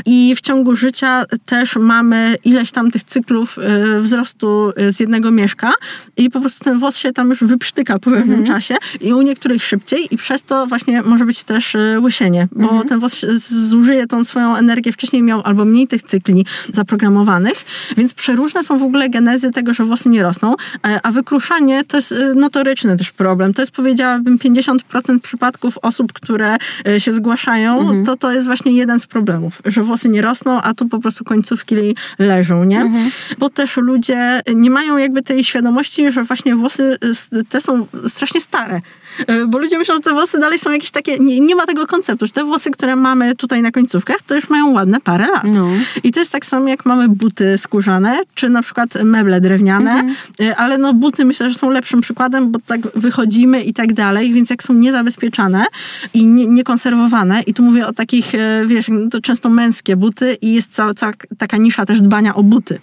I 0.07 0.35
w 0.37 0.41
ciągu 0.41 0.77
życia 0.77 1.25
też 1.47 1.77
mamy 1.77 2.37
ileś 2.45 2.71
tam 2.71 2.91
tych 2.91 3.05
cyklów 3.05 3.59
e, 3.59 4.01
wzrostu 4.01 4.73
e, 4.77 4.91
z 4.91 5.01
jednego 5.01 5.31
mieszka 5.31 5.73
i 6.17 6.31
po 6.31 6.41
prostu 6.41 6.65
ten 6.65 6.79
włos 6.79 6.97
się 6.97 7.13
tam 7.13 7.31
już 7.31 7.45
wyprztyka 7.45 7.99
po 7.99 8.11
pewnym 8.11 8.39
Mhm. 8.39 8.47
czasie 8.47 8.77
i 9.01 9.13
u 9.13 9.23
niektórych 9.23 9.65
szybciej 9.65 10.15
i 10.15 10.17
przez 10.17 10.43
to 10.43 10.67
właśnie 10.67 11.03
może 11.03 11.25
być 11.25 11.45
też 11.45 11.75
y, 11.75 11.99
łysienie, 12.01 12.49
bo 12.53 12.63
Mhm. 12.63 12.89
ten 12.89 13.01
włos 13.01 13.27
zużyje 13.49 14.07
tą 14.07 14.25
swoją 14.25 14.57
energię, 14.57 14.93
wcześniej 14.93 15.23
miał 15.23 15.43
albo 15.45 15.65
mniej 15.65 15.87
tych 15.89 16.03
cykli 16.03 16.47
zaprogramowanych, 16.73 17.65
więc 17.97 18.15
przeróżne 18.15 18.65
są 18.65 18.79
w 18.79 18.83
ogóle 18.83 19.09
genezy 19.09 19.51
tego, 19.51 19.75
że 19.75 19.85
włosy 19.85 20.09
nie 20.09 20.23
rosną, 20.23 20.55
e, 20.87 21.01
a 21.03 21.13
wykruszanie 21.13 21.85
to 21.85 21.97
jest 21.97 22.13
y, 22.13 22.35
notoryczny 22.35 22.97
też 22.97 23.11
problem. 23.13 23.55
To 23.55 23.63
jest 23.63 23.73
powiedziałabym 23.73 24.39
50% 24.39 25.21
przypadków 25.23 25.79
osób, 25.83 26.13
które 26.13 26.57
e, 26.89 27.01
się 27.01 27.13
zgłaszają, 27.13 27.81
Mhm. 27.81 28.05
to 28.05 28.17
to 28.17 28.33
jest 28.33 28.47
właśnie 28.47 28.73
jeden 28.73 29.01
z 29.01 29.07
problemów, 29.07 29.63
że 29.65 29.83
włosy 29.83 30.09
nie 30.09 30.23
rosną, 30.23 30.63
a 30.63 30.75
tu 30.75 30.89
po 30.89 30.99
prostu 30.99 31.25
końcówki 31.25 31.75
leżą, 32.19 32.65
nie? 32.65 32.81
Mhm. 32.81 33.11
Bo 33.39 33.51
też 33.51 33.77
ludzie 33.77 34.41
nie 34.55 34.71
mają 34.71 34.97
jakby 34.97 35.23
tej 35.23 35.45
świadomości, 35.45 36.11
że 36.13 36.23
właśnie 36.23 36.57
włosy 36.57 36.99
y, 37.33 37.45
te 37.45 37.61
są 37.61 37.87
strasznie 38.09 38.41
stare. 38.41 38.81
Y, 39.31 39.47
Bo 39.47 39.59
ludzie 39.59 39.79
myślą, 39.79 39.95
że 39.95 40.01
te 40.01 40.13
włosy 40.13 40.39
dalej 40.39 40.59
są 40.59 40.71
jakieś 40.71 40.91
takie, 40.91 41.19
nie, 41.19 41.41
nie 41.41 41.55
ma 41.55 41.67
tego 41.67 41.87
konceptu, 41.87 42.27
że 42.27 42.33
te 42.33 42.45
włosy, 42.45 42.71
które 42.71 42.97
mamy 42.97 43.35
tutaj 43.35 43.63
na 43.63 43.71
końcówkach, 43.71 44.23
to 44.23 44.35
już 44.35 44.49
mają 44.49 44.73
ładne 44.73 45.01
parę 45.01 45.27
lat. 45.27 45.45
No. 45.45 45.69
I 46.05 46.13
to 46.13 46.21
jest 46.21 46.33
tak 46.33 46.47
samo, 46.47 46.69
jak 46.69 46.87
mamy 46.87 47.09
buty 47.09 47.59
skórzane, 47.59 48.21
czy 48.35 48.49
na 48.49 48.63
przykład 48.63 48.95
meble 49.05 49.41
drewniane, 49.41 50.05
y, 50.41 50.57
ale 50.57 50.79
no 50.79 50.95
buty 50.95 51.25
myślę, 51.25 51.49
że 51.49 51.55
są 51.55 51.71
lepszym 51.71 52.01
przykładem, 52.01 52.51
bo 52.51 52.59
tak 52.67 52.81
wychodzimy 52.95 53.63
i 53.63 53.75
tak 53.75 53.93
dalej, 53.93 54.33
więc 54.33 54.51
jak 54.51 54.63
są 54.63 54.75
niezabezpieczane 54.75 55.65
i 56.15 56.27
nie, 56.27 56.47
niekonserwowane, 56.47 57.43
i 57.43 57.55
tu 57.55 57.63
mówię 57.63 57.87
o 57.87 57.93
takich, 57.93 58.35
y, 58.35 58.39
wiesz, 58.67 58.87
to 59.11 59.21
często 59.21 59.49
męskie 59.49 59.97
buty 59.97 60.39
i 60.41 60.55
jest 60.55 60.73
cała, 60.75 60.95
cała 60.95 61.13
taka 61.39 61.57
nisza 61.57 61.87
też 61.87 62.01
dbania 62.01 62.35
o 62.35 62.43
buty, 62.43 62.79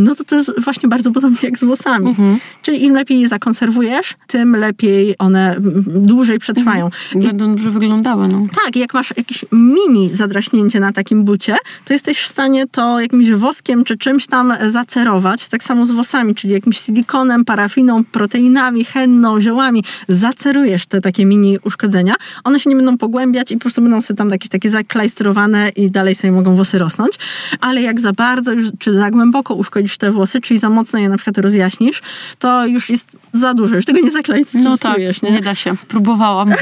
no 0.00 0.14
to 0.14 0.24
to 0.24 0.36
jest 0.36 0.52
właśnie 0.64 0.88
bardzo 0.88 1.12
podobnie 1.12 1.38
jak 1.42 1.58
z 1.58 1.64
włosami. 1.64 2.14
Czyli 2.62 2.84
im 2.84 2.94
lepiej 2.94 3.20
je 3.20 3.28
zakonserwujesz, 3.28 4.14
tym 4.26 4.56
lepiej 4.56 5.14
one 5.18 5.56
dłużej 5.86 6.38
przetrwają. 6.38 6.90
I 7.14 7.18
Będą 7.18 7.50
dobrze 7.50 7.70
wyglądały, 7.70 8.28
no. 8.28 8.46
tak, 8.64 8.76
jak 8.76 8.94
masz 8.94 9.14
jakieś 9.16 9.44
mini 9.52 10.10
zadraśnięcie 10.10 10.80
na 10.80 10.92
takim 10.92 11.24
bucie, 11.24 11.56
to 11.84 11.92
jesteś 11.92 12.18
w 12.20 12.26
stanie 12.26 12.66
to 12.66 13.00
jakimś 13.00 13.30
woskiem 13.30 13.84
czy 13.84 13.96
czymś 13.98 14.26
tam 14.26 14.52
zacerować. 14.66 15.48
Tak 15.48 15.64
samo 15.64 15.86
z 15.86 15.90
włosami, 15.90 16.34
czyli 16.34 16.52
jakimś 16.52 16.78
silikonem, 16.80 17.44
parafiną, 17.44 18.04
proteinami, 18.04 18.84
henną, 18.84 19.40
ziołami. 19.40 19.84
Zacerujesz 20.08 20.86
te 20.86 21.00
takie 21.00 21.24
mini 21.26 21.58
uszkodzenia. 21.64 22.14
One 22.44 22.60
się 22.60 22.70
nie 22.70 22.76
będą 22.76 22.98
pogłębiać 22.98 23.50
i 23.52 23.54
po 23.56 23.60
prostu 23.60 23.82
będą 23.82 24.00
sobie 24.02 24.18
tam 24.18 24.28
jakieś 24.28 24.48
takie 24.48 24.70
zaklajstrowane 24.70 25.68
i 25.68 25.90
dalej 25.90 26.14
sobie 26.14 26.32
mogą 26.32 26.54
włosy 26.54 26.78
rosnąć. 26.78 27.12
Ale 27.60 27.82
jak 27.82 28.00
za 28.00 28.12
bardzo 28.12 28.52
już, 28.52 28.66
czy 28.78 28.94
za 28.94 29.10
głęboko 29.10 29.54
uszkodzisz 29.54 29.98
te 29.98 30.12
włosy, 30.12 30.40
czyli 30.40 30.60
za 30.60 30.70
mocno 30.70 30.98
je 30.98 31.08
na 31.08 31.16
przykład 31.16 31.38
rozjaśnisz, 31.38 32.02
to 32.38 32.66
już 32.66 32.90
jest 32.90 33.16
za 33.32 33.54
dużo, 33.54 33.76
już 33.76 33.84
tego 33.84 34.00
nie 34.00 34.10
zaklajstrujesz, 34.10 34.66
No 34.68 34.78
tak, 34.78 34.98
nie? 35.22 35.30
nie 35.30 35.40
da 35.40 35.54
się. 35.56 35.72
Próbowałam. 35.88 36.54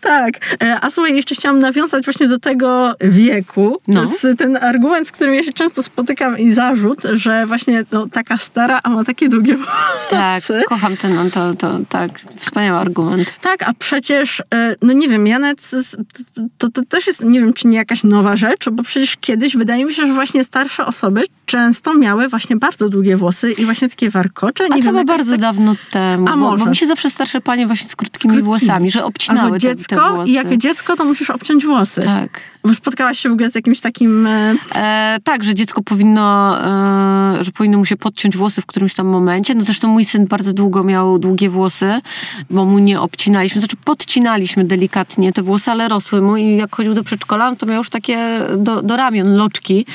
Tak. 0.00 0.34
E, 0.62 0.78
A 0.80 0.90
słuchaj, 0.90 1.16
jeszcze 1.16 1.34
chciałam 1.34 1.58
nawiązać 1.58 2.04
właśnie 2.04 2.28
do 2.28 2.38
tego 2.38 2.94
wieku. 3.00 3.76
To 3.86 3.92
No. 3.92 4.02
jest 4.02 4.26
ten 4.38 4.56
argument, 4.56 5.08
z 5.08 5.12
którym 5.12 5.34
ja 5.34 5.42
się 5.42 5.52
często 5.52 5.82
spotykam 5.82 6.38
i 6.38 6.52
zarzut, 6.54 7.02
że 7.14 7.46
właśnie 7.46 7.84
no, 7.92 8.06
taka 8.12 8.38
stara, 8.38 8.80
a 8.82 8.90
ma 8.90 9.04
takie 9.04 9.28
długie 9.28 9.56
Tak, 10.10 10.32
włosy. 10.42 10.62
kocham 10.68 10.96
ten, 10.96 11.14
no, 11.14 11.30
to, 11.30 11.54
to 11.54 11.78
tak, 11.88 12.20
wspaniały 12.36 12.78
argument. 12.78 13.34
Tak, 13.40 13.62
a 13.62 13.72
przecież, 13.78 14.42
e, 14.54 14.74
no 14.82 14.92
nie 14.92 15.08
wiem, 15.08 15.26
Janet, 15.26 15.70
to, 16.58 16.68
to 16.70 16.82
też 16.88 17.06
jest, 17.06 17.24
nie 17.24 17.40
wiem, 17.40 17.52
czy 17.52 17.68
nie 17.68 17.76
jakaś 17.76 18.04
nowa 18.04 18.36
rzecz, 18.36 18.68
bo 18.72 18.82
przecież 18.82 19.16
kiedyś 19.20 19.56
wydaje 19.56 19.84
mi 19.84 19.94
się, 19.94 20.06
że 20.06 20.12
właśnie 20.12 20.44
starsze 20.44 20.86
osoby 20.86 21.22
często 21.46 21.94
miały 21.94 22.28
właśnie 22.28 22.56
bardzo 22.56 22.88
długie 22.88 23.16
włosy 23.16 23.52
i 23.52 23.64
właśnie 23.64 23.88
takie 23.88 24.10
warkocze. 24.10 24.64
A 24.64 24.66
Nie 24.74 24.82
to 24.82 24.82
wiem, 24.84 24.92
było 24.92 25.04
bardzo 25.04 25.30
tak- 25.32 25.40
dawno 25.40 25.74
temu, 25.90 26.26
A 26.28 26.30
bo, 26.30 26.36
może. 26.36 26.64
bo 26.64 26.70
mi 26.70 26.76
się 26.76 26.86
zawsze 26.86 27.10
starsze 27.10 27.40
panie 27.40 27.66
właśnie 27.66 27.75
z 27.84 27.96
krótkimi, 27.96 28.42
włosami, 28.42 28.90
że 28.90 29.04
obcinały 29.04 29.40
Albo 29.40 29.54
te, 29.54 29.60
dziecko 29.60 29.96
te 29.96 30.14
włosy. 30.14 30.30
i 30.30 30.32
jako 30.32 30.56
dziecko 30.56 30.96
to 30.96 31.04
musisz 31.04 31.30
obciąć 31.30 31.66
włosy. 31.66 32.00
Tak. 32.00 32.40
Spotkałaś 32.74 33.18
się 33.18 33.28
w 33.28 33.32
ogóle 33.32 33.50
z 33.50 33.54
jakimś 33.54 33.80
takim... 33.80 34.26
e, 34.26 34.56
E, 34.74 35.18
tak, 35.24 35.44
że 35.44 35.54
dziecko 35.54 35.82
powinno, 35.82 36.58
e, 37.40 37.44
że 37.44 37.52
powinno 37.52 37.78
mu 37.78 37.86
się 37.86 37.96
podciąć 37.96 38.36
włosy 38.36 38.62
w 38.62 38.66
którymś 38.66 38.94
tam 38.94 39.06
momencie. 39.06 39.54
No 39.54 39.60
zresztą 39.60 39.88
mój 39.88 40.04
syn 40.04 40.26
bardzo 40.26 40.52
długo 40.52 40.84
miał 40.84 41.18
długie 41.18 41.50
włosy, 41.50 42.00
bo 42.50 42.64
mu 42.64 42.78
nie 42.78 43.00
obcinaliśmy, 43.00 43.60
znaczy 43.60 43.76
podcinaliśmy 43.84 44.64
delikatnie 44.64 45.32
te 45.32 45.42
włosy, 45.42 45.70
ale 45.70 45.88
rosły 45.88 46.22
mu 46.22 46.36
i 46.36 46.56
jak 46.56 46.76
chodził 46.76 46.94
do 46.94 47.04
przedszkola, 47.04 47.50
no 47.50 47.56
to 47.56 47.66
miał 47.66 47.78
już 47.78 47.90
takie 47.90 48.40
do, 48.56 48.82
do 48.82 48.96
ramion 48.96 49.36
loczki 49.36 49.86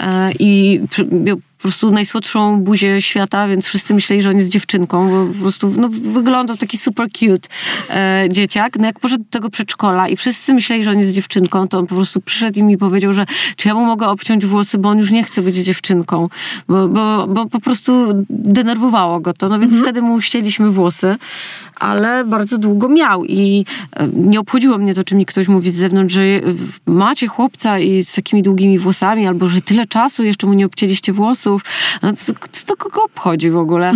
e, 0.00 0.32
i 0.38 0.80
miał 1.12 1.36
po 1.36 1.62
prostu 1.62 1.90
najsłodszą 1.90 2.60
buzię 2.60 3.02
świata, 3.02 3.48
więc 3.48 3.66
wszyscy 3.66 3.94
myśleli, 3.94 4.22
że 4.22 4.30
on 4.30 4.36
jest 4.36 4.50
dziewczynką, 4.50 5.10
bo 5.10 5.34
po 5.34 5.40
prostu 5.40 5.74
no, 5.76 5.88
wyglądał 5.88 6.56
taki 6.56 6.78
super 6.78 7.08
cute 7.12 7.48
e, 7.90 8.28
dzieciak. 8.30 8.78
No 8.78 8.86
jak 8.86 9.00
poszedł 9.00 9.24
do 9.24 9.30
tego 9.30 9.50
przedszkola 9.50 10.08
i 10.08 10.16
wszyscy 10.16 10.54
myśleli, 10.54 10.84
że 10.84 10.90
on 10.90 10.98
jest 10.98 11.12
dziewczynką, 11.12 11.68
to 11.68 11.78
on 11.78 11.86
po 11.86 11.94
prostu 11.94 12.09
przyszedł 12.20 12.60
i 12.60 12.62
mi 12.62 12.78
powiedział, 12.78 13.12
że 13.12 13.26
czy 13.56 13.68
ja 13.68 13.74
mu 13.74 13.84
mogę 13.86 14.06
obciąć 14.06 14.46
włosy, 14.46 14.78
bo 14.78 14.88
on 14.88 14.98
już 14.98 15.10
nie 15.10 15.24
chce 15.24 15.42
być 15.42 15.56
dziewczynką, 15.56 16.28
bo, 16.68 16.88
bo, 16.88 17.26
bo 17.26 17.46
po 17.46 17.60
prostu 17.60 17.92
denerwowało 18.30 19.20
go 19.20 19.32
to. 19.32 19.48
No 19.48 19.58
więc 19.58 19.80
wtedy 19.80 20.02
mu 20.02 20.20
ścięliśmy 20.20 20.70
włosy, 20.70 21.16
ale 21.80 22.24
bardzo 22.24 22.58
długo 22.58 22.88
miał 22.88 23.24
i 23.24 23.64
e, 23.92 24.08
nie 24.08 24.40
obchodziło 24.40 24.78
mnie 24.78 24.94
to, 24.94 25.04
czy 25.04 25.14
mi 25.14 25.26
ktoś 25.26 25.48
mówi 25.48 25.70
z 25.70 25.74
zewnątrz, 25.74 26.14
że 26.14 26.22
e, 26.22 26.40
macie 26.86 27.26
chłopca 27.26 27.78
i 27.78 28.04
z 28.04 28.14
takimi 28.14 28.42
długimi 28.42 28.78
włosami, 28.78 29.26
albo 29.26 29.48
że 29.48 29.60
tyle 29.60 29.86
czasu 29.86 30.24
jeszcze 30.24 30.46
mu 30.46 30.52
nie 30.52 30.66
obcięliście 30.66 31.12
włosów. 31.12 31.62
No, 32.02 32.12
co, 32.12 32.32
co 32.52 32.66
to 32.66 32.76
kogo 32.76 33.04
obchodzi 33.04 33.50
w 33.50 33.56
ogóle? 33.56 33.92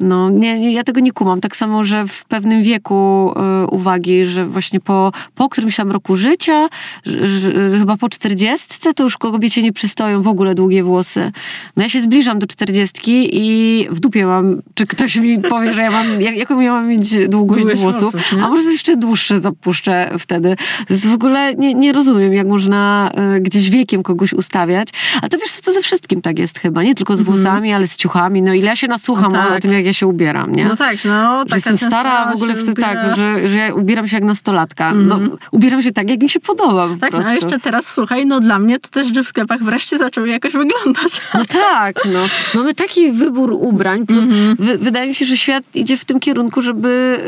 No, 0.00 0.30
nie, 0.30 0.60
nie, 0.60 0.72
ja 0.72 0.84
tego 0.84 1.00
nie 1.00 1.12
kumam. 1.12 1.40
Tak 1.40 1.56
samo, 1.56 1.84
że 1.84 2.06
w 2.06 2.24
pewnym 2.24 2.62
wieku 2.62 3.32
e, 3.36 3.66
uwagi, 3.66 4.24
że 4.24 4.46
właśnie 4.46 4.80
po, 4.80 5.12
po 5.34 5.48
którymś 5.48 5.76
tam 5.76 5.90
roku 5.90 6.16
życia, 6.16 6.68
że, 7.06 7.26
że, 7.26 7.52
chyba 7.78 7.96
po 7.96 8.08
czterdziestce, 8.08 8.94
to 8.94 9.02
już 9.04 9.18
kobiecie 9.18 9.62
nie 9.62 9.72
przystoją 9.72 10.22
w 10.22 10.28
ogóle 10.28 10.54
długie 10.54 10.82
włosy. 10.84 11.32
No 11.76 11.82
ja 11.82 11.88
się 11.88 12.00
zbliżam 12.00 12.38
do 12.38 12.46
czterdziestki 12.46 13.28
i 13.32 13.86
w 13.90 14.00
dupie 14.00 14.26
mam, 14.26 14.62
czy 14.74 14.86
ktoś 14.86 15.16
mi 15.16 15.38
powie, 15.38 15.72
że 15.72 15.82
ja 15.82 15.90
mam, 15.90 16.20
jak, 16.20 16.36
jaką 16.36 16.60
ja 16.60 16.72
mam 16.72 16.88
mieć 16.88 17.28
długość 17.28 17.60
Długość 17.62 17.82
włosów, 17.82 18.12
włosów, 18.12 18.34
a 18.42 18.48
może 18.48 18.70
jeszcze 18.70 18.96
dłuższe 18.96 19.40
zapuszczę 19.40 20.10
wtedy. 20.18 20.56
Jest 20.90 21.08
w 21.08 21.14
ogóle 21.14 21.54
nie, 21.54 21.74
nie 21.74 21.92
rozumiem, 21.92 22.32
jak 22.32 22.46
można 22.46 23.10
e, 23.14 23.40
gdzieś 23.40 23.70
wiekiem 23.70 24.02
kogoś 24.02 24.32
ustawiać. 24.32 24.88
A 25.22 25.28
to 25.28 25.38
wiesz 25.38 25.50
co, 25.50 25.62
to 25.62 25.72
ze 25.72 25.80
wszystkim 25.80 26.20
tak 26.22 26.38
jest 26.38 26.58
chyba, 26.58 26.82
nie 26.82 26.94
tylko 26.94 27.16
z 27.16 27.20
włosami, 27.22 27.72
ale 27.72 27.86
z 27.86 27.96
ciuchami. 27.96 28.42
No 28.42 28.54
ile 28.54 28.66
ja 28.66 28.76
się 28.76 28.88
nasłucham 28.88 29.32
No 29.32 29.40
o, 29.40 29.42
tak. 29.42 29.58
o 29.58 29.60
tym, 29.60 29.72
jak 29.72 29.84
ja 29.84 29.92
się 29.92 30.06
ubieram, 30.06 30.54
nie? 30.54 30.64
No 30.64 30.76
tak, 30.76 30.96
no. 31.04 31.44
Że 31.48 31.54
jestem 31.54 31.76
stara, 31.76 32.32
w 32.32 32.34
ogóle 32.34 32.54
w, 32.54 32.74
tak, 32.74 32.98
ubiera. 32.98 33.14
że, 33.14 33.48
że 33.48 33.58
ja 33.58 33.74
ubieram 33.74 34.08
się 34.08 34.16
jak 34.16 34.24
nastolatka. 34.24 34.94
No, 34.94 35.20
ubieram 35.50 35.82
się 35.82 35.92
tak, 35.92 36.10
jak 36.10 36.22
mi 36.22 36.28
się 36.30 36.40
podoba 36.40 36.88
po 36.88 36.96
Tak, 36.96 37.12
no 37.12 37.18
prostu. 37.18 37.30
a 37.30 37.34
jeszcze 37.44 37.60
teraz 37.60 37.94
słuchaj, 37.94 38.26
no 38.26 38.40
dla 38.40 38.58
mnie 38.58 38.78
to 38.80 38.88
też, 38.88 39.14
że 39.14 39.24
w 39.24 39.28
sklepach 39.28 39.62
wreszcie 39.62 39.98
zaczęły 39.98 40.28
jakoś 40.28 40.52
wyglądać. 40.52 41.20
No 41.34 41.44
tak, 41.72 41.96
no. 42.12 42.20
Mamy 42.54 42.74
taki 42.74 43.12
wybór 43.12 43.52
ubrań, 43.52 44.06
plus 44.06 44.24
Mhm. 44.26 44.56
wy, 44.58 44.78
wydaje 44.78 45.08
mi 45.08 45.14
się, 45.14 45.24
że 45.24 45.36
świat 45.36 45.64
idzie 45.74 45.96
w 45.96 46.04
tym 46.04 46.20
kierunku, 46.20 46.62
żeby, 46.62 47.18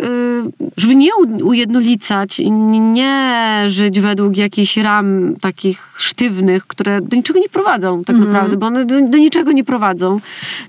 y, 0.68 0.70
żeby 0.76 0.94
nie 0.94 1.10
ujednolicać, 1.42 2.40
i 2.40 2.50
nie 2.50 3.64
żyć 3.66 4.00
według 4.00 4.36
jakichś 4.36 4.76
ram 4.76 5.34
takich 5.40 5.92
sztywnych, 5.98 6.66
które 6.66 7.00
do 7.02 7.16
niczego 7.16 7.38
nie 7.38 7.48
prowadzą 7.48 8.04
tak 8.04 8.16
Mhm. 8.16 8.32
naprawdę, 8.32 8.56
bo 8.56 8.66
one 8.66 8.84
do, 8.84 8.94
do 9.08 9.18
niczego 9.18 9.52
nie 9.52 9.64
prowadzą, 9.64 10.20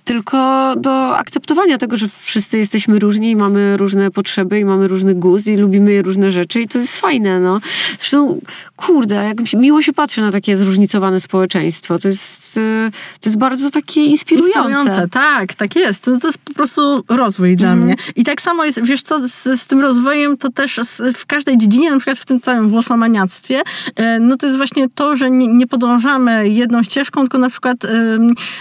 tylko 0.03 0.73
do 0.77 1.17
akceptowania 1.17 1.77
tego, 1.77 1.97
że 1.97 2.07
wszyscy 2.21 2.57
jesteśmy 2.57 2.99
różni 2.99 3.31
i 3.31 3.35
mamy 3.35 3.77
różne 3.77 4.11
potrzeby 4.11 4.59
i 4.59 4.65
mamy 4.65 4.87
różny 4.87 5.15
gust 5.15 5.47
i 5.47 5.55
lubimy 5.57 6.01
różne 6.01 6.31
rzeczy 6.31 6.61
i 6.61 6.67
to 6.67 6.79
jest 6.79 6.97
fajne, 6.99 7.39
no. 7.39 7.59
Zresztą, 7.99 8.39
kurde, 8.75 9.26
jak 9.27 9.53
miło 9.53 9.81
się 9.81 9.93
patrzy 9.93 10.21
na 10.21 10.31
takie 10.31 10.57
zróżnicowane 10.57 11.19
społeczeństwo. 11.19 11.97
To 11.97 12.07
jest, 12.07 12.57
y, 12.57 12.91
to 13.21 13.29
jest 13.29 13.37
bardzo 13.37 13.69
takie 13.69 14.03
inspirujące. 14.05 15.07
Tak, 15.11 15.53
tak 15.53 15.75
jest. 15.75 16.03
To, 16.03 16.17
to 16.19 16.27
jest 16.27 16.37
po 16.37 16.53
prostu 16.53 17.03
rozwój 17.09 17.55
dla 17.55 17.67
Mhm. 17.69 17.85
mnie. 17.85 17.95
I 18.15 18.23
tak 18.23 18.41
samo 18.41 18.65
jest, 18.65 18.83
wiesz 18.83 19.01
co, 19.01 19.27
z, 19.27 19.43
z 19.61 19.67
tym 19.67 19.79
rozwojem 19.79 20.37
to 20.37 20.49
też 20.49 20.79
w 21.15 21.25
każdej 21.25 21.57
dziedzinie, 21.57 21.91
na 21.91 21.97
przykład 21.97 22.17
w 22.17 22.25
tym 22.25 22.41
całym 22.41 22.69
włosomaniactwie, 22.69 23.61
e, 23.95 24.19
no 24.19 24.37
to 24.37 24.45
jest 24.45 24.57
właśnie 24.57 24.89
to, 24.89 25.15
że 25.15 25.31
nie, 25.31 25.47
nie 25.47 25.67
podążamy 25.67 26.49
jedną 26.49 26.83
ścieżką, 26.83 27.21
tylko 27.21 27.37
na 27.37 27.49
przykład 27.49 27.77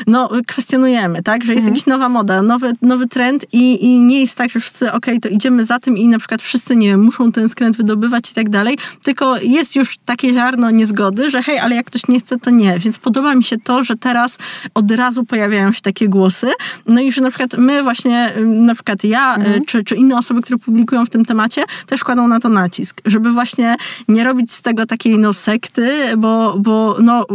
no, 0.07 0.31
kwestionujemy, 0.47 1.23
tak, 1.23 1.45
że 1.45 1.55
jest 1.55 1.67
Mhm. 1.67 1.75
jakaś 1.75 1.87
nowa 1.87 2.09
moda, 2.09 2.43
nowy, 2.43 2.73
nowy 2.83 3.07
trend 3.09 3.47
i, 3.53 3.85
i 3.85 4.01
nie 4.01 4.21
jest 4.21 4.35
tak, 4.39 4.51
że 4.51 4.61
wszyscy, 4.61 4.93
okej, 4.93 5.21
to 5.21 5.29
idziemy 5.29 5.65
za 5.65 5.79
tym 5.79 5.99
i 5.99 6.09
na 6.09 6.19
przykład 6.19 6.43
wszyscy, 6.43 6.77
nie 6.77 6.89
wiem, 6.89 7.03
muszą 7.05 7.33
ten 7.33 7.49
skręt 7.49 7.77
wydobywać 7.77 8.31
i 8.31 8.35
tak 8.35 8.49
dalej, 8.51 8.79
tylko 9.05 9.37
jest 9.41 9.77
już 9.77 9.97
takie 10.05 10.35
ziarno 10.35 10.56
niezgody, 10.71 11.31
że 11.31 11.43
hej, 11.43 11.59
ale 11.59 11.77
jak 11.77 11.87
ktoś 11.87 12.09
nie 12.09 12.21
chce, 12.21 12.39
to 12.39 12.51
nie. 12.51 12.79
Więc 12.79 12.99
podoba 12.99 13.35
mi 13.35 13.45
się 13.45 13.57
to, 13.59 13.85
że 13.85 13.97
teraz 13.97 14.39
od 14.75 14.91
razu 14.91 15.25
pojawiają 15.25 15.73
się 15.73 15.81
takie 15.81 16.09
głosy, 16.09 16.51
no 16.87 17.01
i 17.01 17.13
że 17.13 17.21
na 17.21 17.29
przykład 17.29 17.55
my 17.59 17.83
właśnie, 17.83 18.33
na 18.45 18.75
przykład 18.75 19.05
ja, 19.05 19.37
y, 19.39 19.61
czy, 19.67 19.85
czy 19.85 19.97
inne 19.97 20.19
osoby 20.19 20.43
które 20.43 20.59
publikują 20.59 21.07
w 21.07 21.11
tym 21.11 21.25
temacie, 21.25 21.63
też 21.87 22.05
kładą 22.05 22.29
na 22.29 22.41
to 22.41 22.49
nacisk, 22.49 23.01
żeby 23.05 23.33
właśnie 23.33 23.77
nie 24.09 24.25
robić 24.25 24.53
z 24.53 24.63
tego 24.63 24.87
takiej 24.87 25.19
no 25.19 25.33
sekty, 25.33 26.17
bo, 26.17 26.57
bo 26.59 26.97
no, 27.01 27.27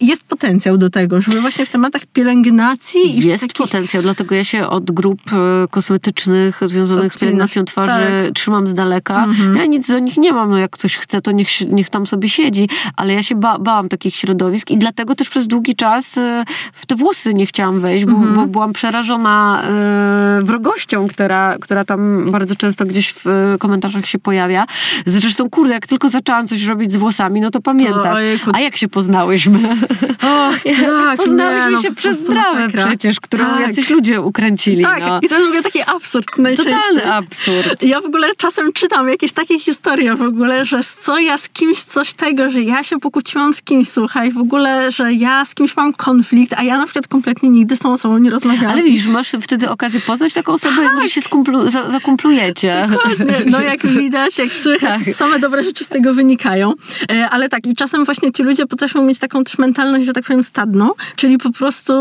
jest 0.00 0.24
potencjał 0.24 0.78
do 0.78 0.90
tego, 0.90 1.20
żeby 1.20 1.40
właśnie 1.40 1.66
w 1.66 1.68
tematach 1.68 2.06
pielęgnacji... 2.06 3.26
Jest 3.28 3.40
takich... 3.40 3.56
potencjał, 3.56 4.02
dlatego 4.02 4.34
ja 4.34 4.44
się 4.44 4.66
od 4.66 4.90
grup 4.90 5.20
e, 5.32 5.68
kosmetycznych 5.68 6.60
związanych 6.64 7.14
z 7.14 7.18
pielęgnacją 7.18 7.64
twarzy 7.64 8.24
tak. 8.24 8.34
trzymam 8.34 8.68
z 8.68 8.74
daleka. 8.74 9.24
Mhm. 9.24 9.56
Ja 9.56 9.66
nic 9.66 9.88
do 9.88 9.98
nich 9.98 10.16
nie 10.16 10.32
mam, 10.32 10.50
no 10.50 10.58
jak 10.58 10.70
ktoś 10.70 10.96
chce, 10.96 11.20
to 11.20 11.32
niech, 11.32 11.60
niech 11.60 11.90
tam 11.90 12.06
sobie 12.06 12.28
siedzi, 12.36 12.68
ale 12.96 13.14
ja 13.14 13.22
się 13.22 13.34
ba 13.34 13.58
bałam 13.58 13.88
takich 13.88 14.16
środowisk 14.16 14.70
i 14.70 14.78
dlatego 14.78 15.14
też 15.14 15.28
przez 15.28 15.46
długi 15.46 15.74
czas 15.74 16.18
e, 16.18 16.44
w 16.72 16.86
te 16.86 16.94
włosy 16.94 17.34
nie 17.34 17.46
chciałam 17.46 17.80
wejść, 17.80 18.04
bo, 18.04 18.12
mhm. 18.12 18.34
bo 18.34 18.46
byłam 18.46 18.72
przerażona 18.72 19.62
e, 19.62 20.40
wrogością, 20.42 21.08
która, 21.08 21.56
która 21.60 21.84
tam 21.84 22.30
bardzo 22.30 22.56
często 22.56 22.86
gdzieś 22.86 23.14
w 23.24 23.54
komentarzach 23.58 24.06
się 24.06 24.18
pojawia. 24.18 24.66
Zresztą, 25.06 25.50
kurde, 25.50 25.74
jak 25.74 25.86
tylko 25.86 26.08
zaczęłam 26.08 26.48
coś 26.48 26.64
robić 26.64 26.92
z 26.92 26.96
włosami, 26.96 27.40
no 27.40 27.50
to 27.50 27.60
pamiętasz. 27.60 28.18
To, 28.44 28.50
A 28.54 28.60
jak 28.60 28.76
się 28.76 28.88
poznałyśmy? 28.88 29.76
Och, 30.22 30.62
tak, 30.86 31.16
Poznałyśmy 31.16 31.70
nie, 31.70 31.82
się 31.82 31.88
no, 31.88 31.94
przez 31.94 32.24
dramę 32.24 32.68
przecież, 32.68 33.20
którą 33.20 33.44
tak. 33.44 33.60
jacyś 33.60 33.90
ludzie 33.90 34.20
ukręcili. 34.20 34.82
Tak, 34.82 35.00
no. 35.00 35.20
i 35.22 35.28
to 35.28 35.34
jest 35.34 35.46
w 35.46 35.48
ogóle 35.48 35.62
taki 35.62 35.82
absurd 35.82 36.38
najczęściej. 36.38 36.74
Totalny 36.74 37.12
absurd. 37.12 37.82
Ja 37.82 38.00
w 38.00 38.04
ogóle 38.04 38.28
czasem 38.36 38.72
czytam 38.72 39.08
jakieś 39.08 39.32
takie 39.32 39.60
historie 39.60 40.14
w 40.14 40.22
ogóle, 40.22 40.64
że 40.64 40.80
co 41.02 41.18
ja 41.18 41.38
z 41.38 41.48
kimś 41.48 41.82
coś 41.82 42.14
tego, 42.26 42.50
że 42.50 42.62
ja 42.62 42.84
się 42.84 43.00
pokłóciłam 43.00 43.54
z 43.54 43.62
kimś, 43.62 43.88
słuchaj, 43.88 44.32
w 44.32 44.38
ogóle, 44.38 44.90
że 44.90 45.12
ja 45.12 45.44
z 45.44 45.54
kimś 45.54 45.76
mam 45.76 45.92
konflikt, 45.92 46.54
a 46.56 46.62
ja 46.62 46.78
na 46.78 46.84
przykład 46.84 47.08
kompletnie 47.08 47.50
nigdy 47.50 47.76
z 47.76 47.78
tą 47.78 47.92
osobą 47.92 48.18
nie 48.18 48.30
rozmawiałam. 48.30 48.70
Ale 48.70 48.82
widzisz, 48.82 49.06
masz 49.06 49.32
wtedy 49.40 49.70
okazję 49.70 50.00
poznać 50.00 50.32
taką 50.32 50.52
osobę, 50.52 50.76
tak. 50.76 50.94
może 50.94 51.10
się 51.10 51.20
skumplu, 51.20 51.68
za, 51.68 51.90
zakumplujecie. 51.90 52.88
Dokładnie. 52.90 53.26
No 53.46 53.60
jak 53.60 53.86
widać, 54.00 54.38
jak 54.38 54.54
słychać, 54.54 55.04
tak. 55.04 55.14
same 55.14 55.38
dobre 55.38 55.62
rzeczy 55.62 55.84
z 55.84 55.88
tego 55.88 56.14
wynikają. 56.14 56.72
E, 57.12 57.28
ale 57.30 57.48
tak, 57.48 57.66
i 57.66 57.74
czasem 57.74 58.04
właśnie 58.04 58.32
ci 58.32 58.42
ludzie 58.42 58.66
potrafią 58.66 59.02
mieć 59.02 59.18
taką 59.18 59.44
też 59.44 59.58
mentalność, 59.58 60.06
że 60.06 60.12
tak 60.12 60.24
powiem, 60.24 60.42
stadną, 60.42 60.90
czyli 61.16 61.38
po 61.38 61.52
prostu, 61.52 61.92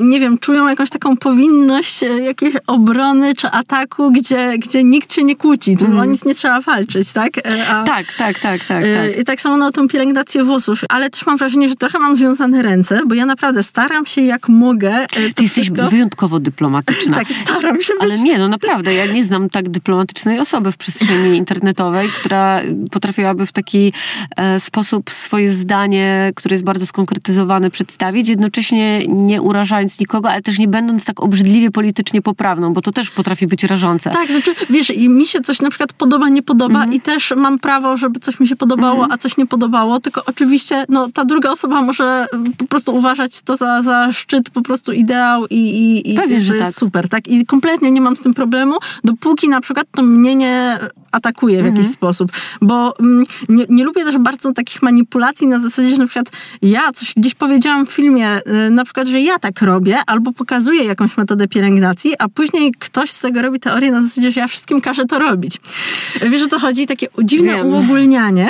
nie 0.00 0.20
wiem, 0.20 0.38
czują 0.38 0.68
jakąś 0.68 0.90
taką 0.90 1.16
powinność 1.16 2.02
e, 2.02 2.06
jakiejś 2.06 2.54
obrony 2.66 3.34
czy 3.34 3.50
ataku, 3.50 4.12
gdzie, 4.12 4.58
gdzie 4.58 4.84
nikt 4.84 5.14
się 5.14 5.24
nie 5.24 5.36
kłóci, 5.36 5.76
tu 5.76 5.84
mm. 5.84 5.98
o 5.98 6.04
nic 6.04 6.24
nie 6.24 6.34
trzeba 6.34 6.60
walczyć, 6.60 7.12
tak? 7.12 7.38
E, 7.38 7.68
a, 7.68 7.84
tak, 7.84 8.14
tak, 8.14 8.38
tak, 8.38 8.64
tak, 8.64 8.84
tak. 8.94 9.18
I 9.20 9.24
tak 9.24 9.40
samo 9.46 9.56
na 9.56 9.72
tą 9.72 9.88
pielęgnację 9.88 10.44
włosów, 10.44 10.80
ale 10.88 11.10
też 11.10 11.26
mam 11.26 11.36
wrażenie, 11.36 11.68
że 11.68 11.74
trochę 11.74 11.98
mam 11.98 12.16
związane 12.16 12.62
ręce, 12.62 13.00
bo 13.06 13.14
ja 13.14 13.26
naprawdę 13.26 13.62
staram 13.62 14.06
się 14.06 14.20
jak 14.20 14.48
mogę. 14.48 15.06
Ty 15.34 15.42
jesteś 15.42 15.50
wszystko... 15.50 15.90
wyjątkowo 15.90 16.40
dyplomatyczna. 16.40 17.16
tak, 17.18 17.28
staram 17.28 17.82
się. 17.82 17.92
Ale 18.00 18.18
nie, 18.18 18.38
no 18.38 18.48
naprawdę, 18.48 18.94
ja 18.94 19.06
nie 19.06 19.24
znam 19.24 19.50
tak 19.50 19.68
dyplomatycznej 19.68 20.40
osoby 20.40 20.72
w 20.72 20.76
przestrzeni 20.76 21.36
internetowej, 21.36 22.08
która 22.08 22.60
potrafiłaby 22.90 23.46
w 23.46 23.52
taki 23.52 23.92
e, 24.36 24.60
sposób 24.60 25.10
swoje 25.10 25.52
zdanie, 25.52 26.32
które 26.36 26.54
jest 26.54 26.64
bardzo 26.64 26.86
skonkretyzowane, 26.86 27.70
przedstawić, 27.70 28.28
jednocześnie 28.28 29.06
nie 29.06 29.42
urażając 29.42 30.00
nikogo, 30.00 30.30
ale 30.30 30.42
też 30.42 30.58
nie 30.58 30.68
będąc 30.68 31.04
tak 31.04 31.20
obrzydliwie 31.20 31.70
politycznie 31.70 32.22
poprawną, 32.22 32.72
bo 32.72 32.82
to 32.82 32.92
też 32.92 33.10
potrafi 33.10 33.46
być 33.46 33.64
rażące. 33.64 34.10
Tak, 34.10 34.30
znaczy, 34.30 34.54
wiesz, 34.70 34.90
i 34.90 35.08
mi 35.08 35.26
się 35.26 35.40
coś 35.40 35.60
na 35.60 35.70
przykład 35.70 35.92
podoba, 35.92 36.28
nie 36.28 36.42
podoba 36.42 36.78
mhm. 36.78 36.92
i 36.92 37.00
też 37.00 37.32
mam 37.36 37.58
prawo, 37.58 37.96
żeby 37.96 38.20
coś 38.20 38.40
mi 38.40 38.48
się 38.48 38.56
podobało, 38.56 39.02
mhm. 39.02 39.12
a 39.12 39.18
coś 39.18 39.35
nie 39.38 39.46
podobało, 39.46 40.00
tylko 40.00 40.22
oczywiście, 40.26 40.84
no, 40.88 41.08
ta 41.14 41.24
druga 41.24 41.50
osoba 41.50 41.82
może 41.82 42.26
po 42.58 42.66
prostu 42.66 42.94
uważać 42.96 43.42
to 43.42 43.56
za, 43.56 43.82
za 43.82 44.12
szczyt, 44.12 44.50
po 44.50 44.62
prostu 44.62 44.92
ideał 44.92 45.46
i, 45.46 45.56
i, 45.56 46.12
i 46.12 46.16
Pewnie, 46.16 46.42
że 46.42 46.52
tak. 46.52 46.66
jest 46.66 46.78
super, 46.78 47.08
tak? 47.08 47.28
I 47.28 47.46
kompletnie 47.46 47.90
nie 47.90 48.00
mam 48.00 48.16
z 48.16 48.20
tym 48.20 48.34
problemu, 48.34 48.76
dopóki 49.04 49.48
na 49.48 49.60
przykład 49.60 49.86
to 49.92 50.02
mnie 50.02 50.36
nie 50.36 50.78
atakuje 51.12 51.62
w 51.62 51.64
jakiś 51.64 51.78
mhm. 51.78 51.92
sposób, 51.92 52.32
bo 52.62 52.98
mm, 52.98 53.24
nie, 53.48 53.64
nie 53.68 53.84
lubię 53.84 54.04
też 54.04 54.18
bardzo 54.18 54.52
takich 54.52 54.82
manipulacji 54.82 55.46
na 55.46 55.58
zasadzie, 55.58 55.90
że 55.90 55.96
na 55.96 56.06
przykład 56.06 56.30
ja 56.62 56.92
coś 56.92 57.14
gdzieś 57.16 57.34
powiedziałam 57.34 57.86
w 57.86 57.92
filmie, 57.92 58.40
y, 58.66 58.70
na 58.70 58.84
przykład, 58.84 59.08
że 59.08 59.20
ja 59.20 59.38
tak 59.38 59.62
robię, 59.62 59.98
albo 60.06 60.32
pokazuję 60.32 60.84
jakąś 60.84 61.16
metodę 61.16 61.48
pielęgnacji, 61.48 62.14
a 62.18 62.28
później 62.28 62.72
ktoś 62.78 63.10
z 63.10 63.20
tego 63.20 63.42
robi 63.42 63.60
teorię 63.60 63.90
na 63.90 64.02
zasadzie, 64.02 64.30
że 64.30 64.40
ja 64.40 64.48
wszystkim 64.48 64.80
każę 64.80 65.04
to 65.04 65.18
robić. 65.18 65.60
Wiesz 66.30 66.42
o 66.42 66.46
co 66.46 66.58
chodzi? 66.58 66.86
Takie 66.86 67.06
dziwne 67.22 67.52
Wiem. 67.52 67.66
uogólnianie, 67.66 68.48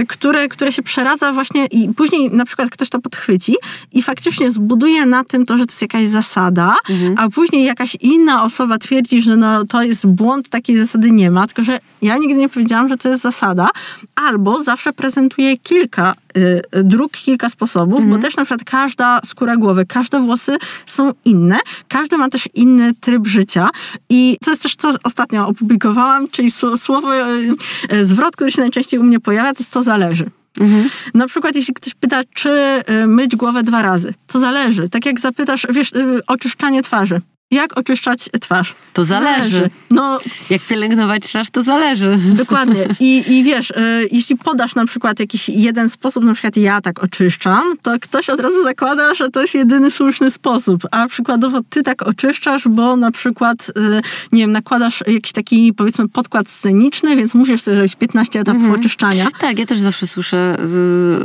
y, 0.00 0.06
które, 0.28 0.48
które 0.48 0.72
się 0.72 0.82
przeradza 0.82 1.32
właśnie 1.32 1.66
i 1.66 1.94
później 1.94 2.30
na 2.30 2.44
przykład 2.44 2.70
ktoś 2.70 2.88
to 2.88 3.00
podchwyci 3.00 3.56
i 3.92 4.02
faktycznie 4.02 4.50
zbuduje 4.50 5.06
na 5.06 5.24
tym 5.24 5.46
to, 5.46 5.56
że 5.56 5.66
to 5.66 5.72
jest 5.72 5.82
jakaś 5.82 6.06
zasada, 6.06 6.76
mhm. 6.90 7.14
a 7.18 7.28
później 7.28 7.64
jakaś 7.64 7.94
inna 8.00 8.44
osoba 8.44 8.78
twierdzi, 8.78 9.20
że 9.20 9.36
no, 9.36 9.64
to 9.64 9.82
jest 9.82 10.06
błąd, 10.06 10.48
takiej 10.48 10.78
zasady 10.78 11.10
nie 11.10 11.30
ma, 11.30 11.46
tylko 11.46 11.62
że 11.62 11.80
ja 12.02 12.18
nigdy 12.18 12.34
nie 12.34 12.48
powiedziałam, 12.48 12.88
że 12.88 12.96
to 12.96 13.08
jest 13.08 13.22
zasada, 13.22 13.68
albo 14.14 14.62
zawsze 14.62 14.92
prezentuję 14.92 15.58
kilka 15.58 16.14
y, 16.36 16.62
dróg, 16.84 17.12
kilka 17.12 17.48
sposobów, 17.48 18.00
mhm. 18.00 18.16
bo 18.16 18.22
też 18.22 18.36
na 18.36 18.44
przykład 18.44 18.64
każda 18.64 19.20
skóra 19.24 19.56
głowy, 19.56 19.86
każde 19.86 20.20
włosy 20.20 20.56
są 20.86 21.12
inne, 21.24 21.58
każdy 21.88 22.16
ma 22.16 22.28
też 22.28 22.48
inny 22.54 22.94
tryb 23.00 23.26
życia 23.26 23.68
i 24.08 24.36
to 24.44 24.50
jest 24.50 24.62
też 24.62 24.76
co 24.76 24.92
ostatnio 25.04 25.48
opublikowałam, 25.48 26.28
czyli 26.28 26.50
słowo, 26.76 27.16
y, 27.16 27.54
y, 27.92 28.04
zwrot, 28.04 28.36
który 28.36 28.52
się 28.52 28.60
najczęściej 28.60 29.00
u 29.00 29.02
mnie 29.02 29.20
pojawia, 29.20 29.54
to 29.54 29.58
jest 29.58 29.70
to 29.70 29.82
zależy. 29.82 30.30
Mhm. 30.60 30.88
Na 31.14 31.26
przykład, 31.26 31.56
jeśli 31.56 31.74
ktoś 31.74 31.94
pyta, 31.94 32.20
czy 32.34 32.82
myć 33.06 33.36
głowę 33.36 33.62
dwa 33.62 33.82
razy, 33.82 34.14
to 34.26 34.38
zależy. 34.38 34.88
Tak 34.88 35.06
jak 35.06 35.20
zapytasz, 35.20 35.66
wiesz, 35.70 35.90
oczyszczanie 36.26 36.82
twarzy. 36.82 37.20
Jak 37.50 37.78
oczyszczać 37.78 38.28
twarz? 38.40 38.74
To 38.92 39.04
zależy. 39.04 39.50
zależy. 39.50 39.70
No, 39.90 40.18
Jak 40.50 40.62
pielęgnować 40.62 41.22
twarz, 41.22 41.50
to 41.50 41.62
zależy. 41.62 42.18
Dokładnie. 42.34 42.88
I, 43.00 43.32
i 43.36 43.42
wiesz, 43.42 43.70
y, 43.70 44.08
jeśli 44.12 44.36
podasz 44.36 44.74
na 44.74 44.86
przykład 44.86 45.20
jakiś 45.20 45.48
jeden 45.48 45.88
sposób, 45.88 46.24
na 46.24 46.32
przykład 46.32 46.56
ja 46.56 46.80
tak 46.80 47.04
oczyszczam, 47.04 47.62
to 47.82 47.98
ktoś 48.00 48.30
od 48.30 48.40
razu 48.40 48.62
zakłada, 48.62 49.14
że 49.14 49.30
to 49.30 49.40
jest 49.40 49.54
jedyny 49.54 49.90
słuszny 49.90 50.30
sposób. 50.30 50.82
A 50.90 51.06
przykładowo 51.06 51.60
ty 51.70 51.82
tak 51.82 52.02
oczyszczasz, 52.02 52.68
bo 52.68 52.96
na 52.96 53.10
przykład, 53.10 53.68
y, 53.68 54.02
nie 54.32 54.40
wiem, 54.40 54.52
nakładasz 54.52 55.04
jakiś 55.06 55.32
taki, 55.32 55.72
powiedzmy, 55.72 56.08
podkład 56.08 56.48
sceniczny, 56.48 57.16
więc 57.16 57.34
musisz 57.34 57.60
sobie 57.60 57.74
zrobić 57.74 57.96
15 57.96 58.40
etapów 58.40 58.62
mhm. 58.62 58.80
oczyszczania. 58.80 59.28
Tak, 59.40 59.58
ja 59.58 59.66
też 59.66 59.80
zawsze 59.80 60.06
słyszę 60.06 60.56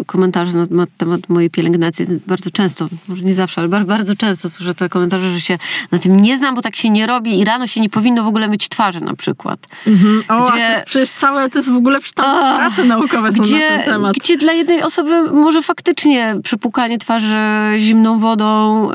y, 0.01 0.05
komentarze 0.05 0.65
na 0.69 0.87
temat 0.97 1.29
mojej 1.29 1.49
pielęgnacji. 1.49 2.05
Bardzo 2.27 2.51
często, 2.51 2.87
może 3.07 3.23
nie 3.23 3.33
zawsze, 3.33 3.61
ale 3.61 3.85
bardzo 3.85 4.15
często 4.15 4.49
słyszę 4.49 4.73
te 4.73 4.89
komentarze, 4.89 5.33
że 5.33 5.41
się 5.41 5.57
na 5.91 5.99
tym 5.99 6.12
nie 6.21 6.37
znam, 6.37 6.55
bo 6.55 6.61
tak 6.61 6.75
się 6.75 6.89
nie 6.89 7.07
robi 7.07 7.39
i 7.39 7.45
rano 7.45 7.67
się 7.67 7.81
nie 7.81 7.89
powinno 7.89 8.23
w 8.23 8.27
ogóle 8.27 8.47
myć 8.47 8.69
twarzy 8.69 9.01
na 9.01 9.15
przykład. 9.15 9.59
Mhm. 9.87 10.23
O, 10.27 10.43
gdzie... 10.43 10.51
to 10.51 10.57
jest 10.57 10.85
przecież 10.85 11.09
całe, 11.09 11.49
to 11.49 11.59
jest 11.59 11.69
w 11.69 11.75
ogóle 11.75 11.99
tam 12.15 12.57
prace 12.57 12.83
naukowe 12.83 13.31
są 13.31 13.43
gdzie, 13.43 13.69
na 13.69 13.77
ten 13.77 13.85
temat. 13.85 14.15
Gdzie 14.15 14.37
dla 14.37 14.53
jednej 14.53 14.83
osoby 14.83 15.31
może 15.31 15.61
faktycznie 15.61 16.35
przepłukanie 16.43 16.97
twarzy 16.97 17.37
zimną 17.77 18.19
wodą 18.19 18.89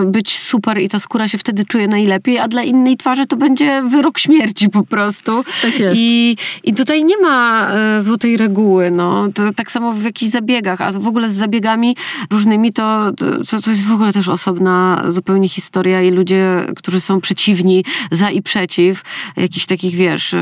yy, 0.00 0.06
być 0.06 0.38
super 0.38 0.80
i 0.80 0.88
ta 0.88 0.98
skóra 0.98 1.28
się 1.28 1.38
wtedy 1.38 1.64
czuje 1.64 1.88
najlepiej, 1.88 2.38
a 2.38 2.48
dla 2.48 2.62
innej 2.62 2.96
twarzy 2.96 3.26
to 3.26 3.36
będzie 3.36 3.82
wyrok 3.82 4.18
śmierci 4.18 4.70
po 4.70 4.82
prostu. 4.82 5.44
Tak 5.62 5.78
jest. 5.78 6.00
I, 6.00 6.36
i 6.64 6.74
tutaj 6.74 7.04
nie 7.04 7.16
ma 7.18 7.68
y, 7.98 8.02
złotej 8.02 8.36
reguły, 8.36 8.90
no. 8.90 9.28
To, 9.34 9.42
tak 9.56 9.72
samo 9.72 9.92
w 9.92 10.02
jakichś 10.02 10.32
zabiegach, 10.32 10.80
a 10.80 10.92
w 10.92 11.06
ogóle 11.06 11.28
z 11.28 11.32
zabiegami 11.32 11.96
różnymi 12.30 12.72
to, 12.72 13.12
to, 13.50 13.60
to 13.60 13.70
jest 13.70 13.86
w 13.86 13.92
ogóle 13.92 14.12
też 14.12 14.28
osobna 14.28 15.02
zupełnie 15.08 15.48
historia 15.48 16.02
i 16.02 16.10
ludzie 16.10 16.53
którzy 16.76 17.00
są 17.00 17.20
przeciwni, 17.20 17.84
za 18.10 18.30
i 18.30 18.42
przeciw, 18.42 19.02
jakichś 19.36 19.66
takich, 19.66 19.94
wiesz, 19.94 20.32
y, 20.32 20.38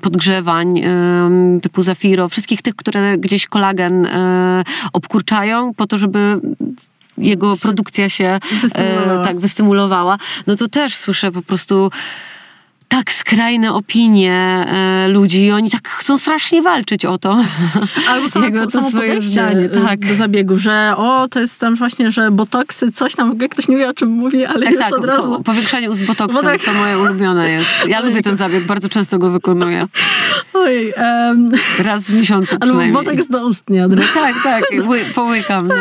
podgrzewań 0.00 0.78
y, 0.78 1.60
typu 1.60 1.82
Zafiro, 1.82 2.28
wszystkich 2.28 2.62
tych, 2.62 2.76
które 2.76 3.18
gdzieś 3.18 3.46
kolagen 3.46 4.06
y, 4.06 4.10
obkurczają 4.92 5.74
po 5.74 5.86
to, 5.86 5.98
żeby 5.98 6.40
jego 7.18 7.56
produkcja 7.56 8.08
się 8.08 8.38
wystymulowała. 8.62 9.24
tak 9.24 9.40
wystymulowała, 9.40 10.18
no 10.46 10.56
to 10.56 10.68
też 10.68 10.96
słyszę 10.96 11.32
po 11.32 11.42
prostu 11.42 11.90
tak 12.88 13.12
skrajne 13.12 13.72
opinie 13.72 14.32
e, 14.32 15.08
ludzi 15.08 15.44
i 15.44 15.50
oni 15.52 15.70
tak 15.70 15.88
chcą 15.88 16.18
strasznie 16.18 16.62
walczyć 16.62 17.04
o 17.04 17.18
to. 17.18 17.44
Albo 18.10 18.28
samo, 18.28 18.44
Jego 18.44 18.70
samo 18.70 18.90
podejście 18.90 19.68
tak. 19.86 20.06
do 20.06 20.14
zabiegu, 20.14 20.58
że 20.58 20.94
o, 20.96 21.28
to 21.28 21.40
jest 21.40 21.60
tam 21.60 21.74
właśnie, 21.74 22.10
że 22.10 22.30
botoksy, 22.30 22.92
coś 22.92 23.14
tam, 23.14 23.28
w 23.28 23.32
ogóle 23.32 23.48
ktoś 23.48 23.68
nie 23.68 23.76
wie 23.76 23.88
o 23.88 23.94
czym 23.94 24.08
mówi, 24.08 24.44
ale 24.44 24.60
tak, 24.60 24.70
już 24.70 24.80
tak, 24.80 24.92
od 24.92 25.04
razu. 25.04 25.30
Po, 25.36 25.42
powiększanie 25.42 25.90
ust 25.90 26.04
botoksem, 26.04 26.44
tak. 26.44 26.62
to 26.62 26.72
moje 26.72 26.98
ulubione 26.98 27.50
jest. 27.50 27.86
Ja 27.88 28.00
lubię 28.00 28.22
ten 28.22 28.36
zabieg, 28.36 28.64
bardzo 28.64 28.88
często 28.88 29.18
go 29.18 29.30
wykonuję. 29.30 29.86
O 30.54 30.58
Oj, 30.64 30.92
em, 30.96 31.50
Raz 31.78 32.10
w 32.10 32.14
miesiącu 32.14 32.52
albo 32.54 32.66
przynajmniej. 32.66 33.04
botoks 33.04 33.28
do 33.28 33.46
ust 33.46 33.70
nie. 33.70 33.88
Tak, 34.14 34.34
tak, 34.44 34.64
ły- 34.88 35.04
połykam. 35.14 35.68
No. 35.68 35.74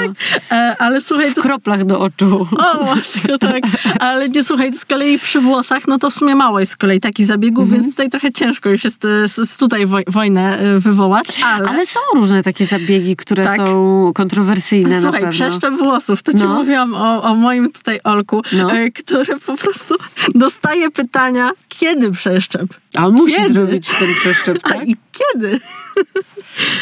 E, 0.51 0.75
ale 0.79 1.01
słuchaj, 1.01 1.31
W 1.31 1.35
to 1.35 1.41
kroplach 1.41 1.85
do 1.85 1.99
oczu. 1.99 2.47
O, 2.57 2.83
matko, 2.95 3.37
tak. 3.37 3.63
Ale 3.99 4.29
nie 4.29 4.43
słuchaj, 4.43 4.71
to 4.71 4.77
z 4.77 4.85
kolei 4.85 5.19
przy 5.19 5.39
włosach, 5.41 5.87
no 5.87 5.99
to 5.99 6.09
w 6.09 6.13
sumie 6.13 6.35
mało 6.35 6.59
jest 6.59 6.71
z 6.71 6.77
kolei 6.77 6.92
takich 6.99 7.25
zabiegów, 7.25 7.63
Mhm. 7.63 7.81
więc 7.81 7.93
tutaj 7.93 8.09
trochę 8.09 8.31
ciężko 8.31 8.69
już 8.69 8.83
jest 8.83 9.05
e, 9.05 9.25
tutaj 9.59 9.87
woj- 9.87 10.03
wojnę 10.07 10.59
e, 10.59 10.79
wywołać, 10.79 11.27
ale... 11.45 11.69
Ale 11.69 11.85
są 11.85 11.99
różne 12.15 12.43
takie 12.43 12.65
zabiegi, 12.65 13.15
które 13.15 13.45
Tak. 13.45 13.57
są 13.57 14.11
kontrowersyjne 14.15 15.01
Słuchaj, 15.01 15.29
przeszczep 15.31 15.73
włosów, 15.73 16.23
to 16.23 16.31
ci 16.33 16.43
No. 16.43 16.53
mówiłam 16.53 16.95
o, 16.95 17.23
o 17.23 17.35
moim 17.35 17.71
tutaj 17.71 17.99
Olku, 18.03 18.41
No. 18.57 18.71
e, 18.73 18.91
który 18.91 19.39
po 19.39 19.57
prostu 19.57 19.95
dostaje 20.35 20.91
pytania, 20.91 21.51
kiedy 21.67 22.11
przeszczep? 22.11 22.67
A 22.95 23.07
on 23.07 23.13
musi 23.13 23.35
Kiedy? 23.35 23.53
zrobić 23.53 23.87
ten 23.99 24.07
przeszczep, 24.19 24.57
A 24.63 24.69
tak? 24.69 24.87
i 24.87 24.95
kiedy? 25.11 25.59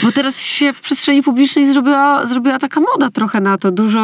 Bo 0.03 0.12
teraz 0.12 0.41
się 0.41 0.74
w 0.74 0.82
przestrzeni 0.82 1.24
publicznej 1.24 1.74
zrobiła, 1.74 2.26
zrobiła 2.26 2.59
taka 2.59 2.80
moda 2.80 3.09
trochę 3.09 3.41
na 3.41 3.57
to. 3.57 3.72
Dużo 3.72 3.99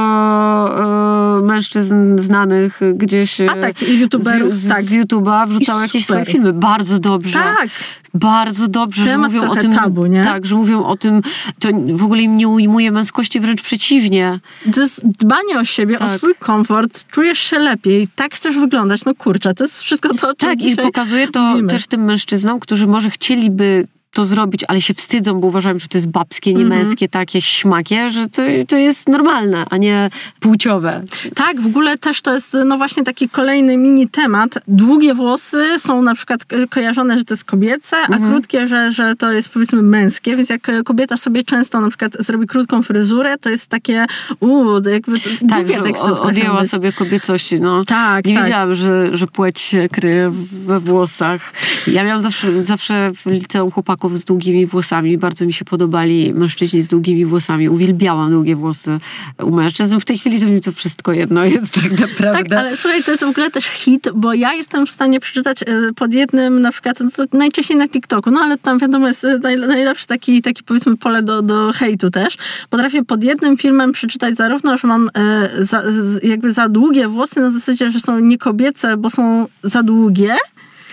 e, 1.40 1.42
mężczyzn 1.46 2.18
znanych 2.20 2.80
gdzieś 2.96 3.42
e, 3.42 3.52
A 3.52 3.56
tak, 3.56 3.82
i 3.82 4.00
youtuberów, 4.00 4.56
z, 4.56 4.60
z, 4.64 4.70
tak. 4.70 4.84
z 4.84 4.92
YouTube'a 4.92 5.48
wrzucało 5.48 5.82
jakieś 5.82 6.06
swoje 6.06 6.26
filmy. 6.26 6.54
Bardzo 6.54 7.00
dobrze. 7.00 7.40
Tak. 7.40 7.70
Bardzo 8.14 8.68
dobrze, 8.68 9.06
Temat 9.06 9.32
że 9.32 9.38
mówią 9.38 9.52
o 9.52 9.56
tym. 9.56 9.74
tabu, 9.74 10.06
nie? 10.06 10.24
Tak, 10.24 10.46
że 10.46 10.56
mówią 10.56 10.84
o 10.84 10.98
tym. 10.98 11.22
To 11.60 11.70
w 11.94 12.04
ogóle 12.04 12.22
im 12.22 12.38
nie 12.38 12.48
ujmuje 12.48 12.92
męskości, 12.92 13.40
wręcz 13.40 13.62
przeciwnie. 13.62 14.40
To 14.74 14.82
jest 14.82 15.08
dbanie 15.08 15.60
o 15.60 15.66
siebie, 15.66 15.96
o 15.96 16.00
Tak. 16.00 16.18
swój 16.18 16.36
komfort, 16.40 17.06
czujesz 17.12 17.40
się 17.40 17.60
lepiej, 17.60 18.08
tak 18.16 18.36
chcesz 18.36 18.58
wyglądać, 18.58 19.06
no 19.06 19.16
kurczę, 19.16 19.54
to 19.54 19.64
jest 19.64 19.82
wszystko 19.82 20.14
to, 20.14 20.30
o 20.30 20.34
czym 20.34 20.50
Tak, 20.50 20.62
i 20.64 20.76
pokazuje 20.76 21.28
to 21.28 21.42
mówimy. 21.44 21.68
też 21.70 21.88
tym 21.88 22.04
mężczyznom, 22.04 22.60
którzy 22.60 22.88
może 22.88 23.10
chcieliby 23.10 23.88
to 24.18 24.26
zrobić, 24.26 24.66
ale 24.68 24.82
się 24.82 24.94
wstydzą, 24.94 25.40
bo 25.40 25.48
uważają, 25.48 25.80
że 25.80 25.88
to 25.88 25.98
jest 25.98 26.08
babskie, 26.10 26.54
nie 26.54 26.66
męskie, 26.66 27.10
takie 27.10 27.42
śmakie, 27.42 28.10
że 28.10 28.28
to, 28.28 28.42
to 28.68 28.78
jest 28.78 29.10
normalne, 29.10 29.66
a 29.70 29.78
nie 29.78 30.10
płciowe. 30.40 31.04
Tak, 31.36 31.62
w 31.62 31.66
ogóle 31.66 31.98
też 31.98 32.22
to 32.22 32.34
jest 32.34 32.58
no 32.66 32.78
właśnie 32.78 33.04
taki 33.04 33.30
kolejny 33.30 33.78
mini 33.78 34.10
temat. 34.10 34.60
Długie 34.68 35.14
włosy 35.14 35.66
są 35.80 36.02
na 36.02 36.16
przykład 36.16 36.46
ko- 36.46 36.56
kojarzone, 36.70 37.18
że 37.18 37.26
to 37.26 37.34
jest 37.34 37.44
kobiece, 37.46 37.98
a 37.98 38.14
Mhm. 38.14 38.32
krótkie, 38.32 38.68
że, 38.68 38.92
że 38.92 39.16
to 39.16 39.32
jest 39.32 39.50
powiedzmy 39.50 39.82
męskie, 39.82 40.36
więc 40.36 40.50
jak 40.50 40.70
e, 40.70 40.84
kobieta 40.84 41.18
sobie 41.18 41.44
często 41.44 41.82
na 41.82 41.90
przykład 41.90 42.12
zrobi 42.20 42.48
krótką 42.48 42.84
fryzurę, 42.84 43.38
to 43.38 43.50
jest 43.50 43.68
takie 43.68 44.06
uuu, 44.40 44.82
jakby 44.90 45.20
to 45.20 45.30
Tak, 45.50 45.68
że 45.68 45.82
odjęła 46.22 46.62
być. 46.62 46.72
sobie 46.72 46.94
kobiecości. 46.94 47.60
No. 47.62 47.86
Tak, 47.86 48.26
Nie 48.26 48.34
tak. 48.36 48.44
wiedziałam, 48.44 48.76
że, 48.76 49.18
że 49.18 49.28
płeć 49.28 49.60
się 49.60 49.90
kryje 49.92 50.32
we 50.52 50.80
włosach. 50.80 51.54
Ja 51.88 52.04
miałam 52.04 52.22
zawsze, 52.22 52.64
zawsze 52.64 53.12
w 53.16 53.26
liceum 53.26 53.72
chłopaków 53.72 54.07
z 54.16 54.26
długimi 54.26 54.66
włosami. 54.66 55.18
Bardzo 55.18 55.46
mi 55.46 55.54
się 55.54 55.66
podobali 55.66 56.34
mężczyźni 56.34 56.82
z 56.82 56.88
długimi 56.88 57.26
włosami. 57.26 57.70
Uwielbiałam 57.70 58.32
długie 58.32 58.56
włosy 58.56 59.00
u 59.44 59.56
mężczyzn. 59.56 60.00
W 60.00 60.06
tej 60.06 60.18
chwili 60.18 60.40
to 60.40 60.46
mi 60.46 60.62
to 60.62 60.72
wszystko 60.72 61.14
jedno 61.14 61.46
jest 61.46 61.74
tak 61.74 62.00
naprawdę. 62.00 62.44
Tak, 62.44 62.60
ale 62.60 62.78
słuchaj, 62.78 63.04
to 63.04 63.12
jest 63.12 63.24
w 63.24 63.28
ogóle 63.28 63.52
też 63.52 63.66
hit, 63.66 64.08
bo 64.16 64.34
ja 64.34 64.54
jestem 64.54 64.88
w 64.88 64.92
stanie 64.92 65.20
przeczytać 65.20 65.64
e, 65.64 65.66
pod 65.96 66.14
jednym, 66.14 66.62
na 66.62 66.72
przykład, 66.72 67.00
no 67.00 67.26
najczęściej 67.34 67.78
na 67.78 67.88
TikToku, 67.88 68.32
no 68.32 68.40
ale 68.40 68.58
tam 68.58 68.80
wiadomo 68.80 69.08
jest 69.08 69.26
e, 69.26 69.40
naj, 69.40 69.58
najlepszy 69.58 70.08
taki, 70.08 70.42
taki 70.42 70.64
powiedzmy 70.64 70.98
pole 70.98 71.24
do, 71.24 71.42
do 71.42 71.72
hejtu 71.76 72.12
też. 72.12 72.38
Potrafię 72.70 73.06
pod 73.06 73.24
jednym 73.24 73.58
filmem 73.58 73.92
przeczytać 73.92 74.36
zarówno, 74.36 74.78
że 74.78 74.88
mam 74.88 75.10
e, 75.14 75.50
za, 75.64 75.84
jakby 76.24 76.54
za 76.54 76.70
długie 76.70 77.08
włosy 77.08 77.40
na 77.40 77.52
zasadzie, 77.52 77.92
że 77.92 78.00
są 78.00 78.20
niekobiece, 78.20 78.98
bo 78.98 79.10
są 79.10 79.48
za 79.64 79.84
długie, 79.84 80.36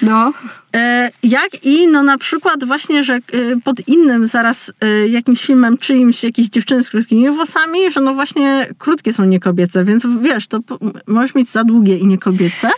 No. 0.02 0.32
E, 0.74 1.10
Jak 1.22 1.64
i 1.64 1.86
no 1.86 2.02
na 2.02 2.18
przykład 2.18 2.64
właśnie, 2.64 3.04
że 3.04 3.14
e, 3.14 3.20
pod 3.64 3.88
innym 3.88 4.26
zaraz 4.26 4.72
e, 4.80 5.08
jakimś 5.08 5.46
filmem 5.46 5.78
czyimś 5.78 6.24
jakieś 6.24 6.46
dziewczyny 6.46 6.82
z 6.82 6.90
krótkimi 6.90 7.30
włosami, 7.30 7.78
że 7.92 8.00
no 8.00 8.14
właśnie 8.14 8.66
krótkie 8.78 9.12
są 9.12 9.24
niekobiece, 9.24 9.84
więc 9.84 10.06
wiesz, 10.22 10.46
to 10.46 10.60
możesz 11.06 11.34
mieć 11.34 11.50
za 11.50 11.64
długie 11.64 11.98
i 11.98 12.06
niekobiece. 12.06 12.70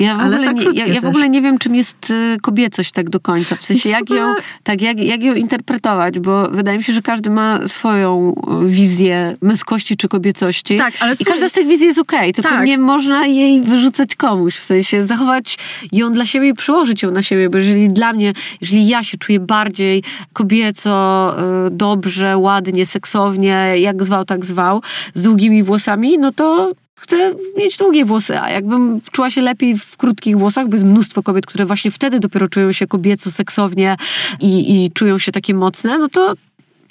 Ja 0.00 0.16
w, 0.16 0.20
ogóle 0.20 0.54
nie, 0.54 0.64
ja, 0.80 0.86
ja 0.86 1.00
w 1.00 1.04
ogóle 1.04 1.28
nie 1.28 1.42
wiem, 1.42 1.58
czym 1.58 1.74
jest 1.74 2.10
y, 2.10 2.36
kobiecość 2.42 2.92
tak 2.92 3.10
do 3.10 3.20
końca. 3.20 3.56
W 3.56 3.62
sensie, 3.62 3.90
jak 3.90 4.10
ją, 4.10 4.34
tak, 4.62 4.80
jak, 4.80 5.00
jak 5.00 5.22
ją 5.22 5.34
interpretować, 5.34 6.18
bo 6.18 6.48
wydaje 6.50 6.78
mi 6.78 6.84
się, 6.84 6.92
że 6.92 7.02
każdy 7.02 7.30
ma 7.30 7.68
swoją 7.68 8.34
y, 8.62 8.68
wizję 8.68 9.36
męskości 9.42 9.96
czy 9.96 10.08
kobiecości. 10.08 10.76
Tak, 10.78 10.94
ale 11.00 11.12
I 11.12 11.16
słuchaj- 11.16 11.32
każda 11.32 11.48
z 11.48 11.52
tych 11.52 11.66
wizji 11.66 11.86
jest 11.86 11.98
okej, 11.98 12.32
tylko 12.32 12.50
Tak. 12.50 12.66
nie 12.66 12.78
można 12.78 13.26
jej 13.26 13.62
wyrzucać 13.62 14.16
komuś. 14.16 14.56
W 14.56 14.64
sensie, 14.64 15.06
zachować 15.06 15.58
ją 15.92 16.12
dla 16.12 16.26
siebie 16.26 16.48
i 16.48 16.54
przyłożyć 16.54 17.02
ją 17.02 17.10
na 17.10 17.22
siebie, 17.22 17.50
bo 17.50 17.58
jeżeli 17.58 17.88
dla 17.88 18.12
mnie, 18.12 18.32
jeżeli 18.60 18.88
ja 18.88 19.02
się 19.02 19.18
czuję 19.18 19.40
bardziej 19.40 20.02
kobieco, 20.32 21.34
y, 21.66 21.70
dobrze, 21.70 22.38
ładnie, 22.38 22.86
seksownie, 22.86 23.72
jak 23.76 24.04
zwał, 24.04 24.24
tak 24.24 24.44
zwał, 24.44 24.82
z 25.14 25.22
długimi 25.22 25.62
włosami, 25.62 26.18
no 26.18 26.32
to 26.32 26.72
chcę 27.00 27.34
mieć 27.56 27.76
długie 27.76 28.04
włosy, 28.04 28.40
a 28.40 28.50
jakbym 28.50 29.00
czuła 29.12 29.30
się 29.30 29.40
lepiej 29.40 29.78
w 29.78 29.96
krótkich 29.96 30.38
włosach, 30.38 30.68
bo 30.68 30.74
jest 30.74 30.86
mnóstwo 30.86 31.22
kobiet, 31.22 31.46
które 31.46 31.64
właśnie 31.64 31.90
wtedy 31.90 32.20
dopiero 32.20 32.48
czują 32.48 32.72
się 32.72 32.86
kobieco, 32.86 33.30
seksownie 33.30 33.96
i, 34.40 34.84
i 34.84 34.90
czują 34.90 35.18
się 35.18 35.32
takie 35.32 35.54
mocne, 35.54 35.98
no 35.98 36.08
to 36.08 36.34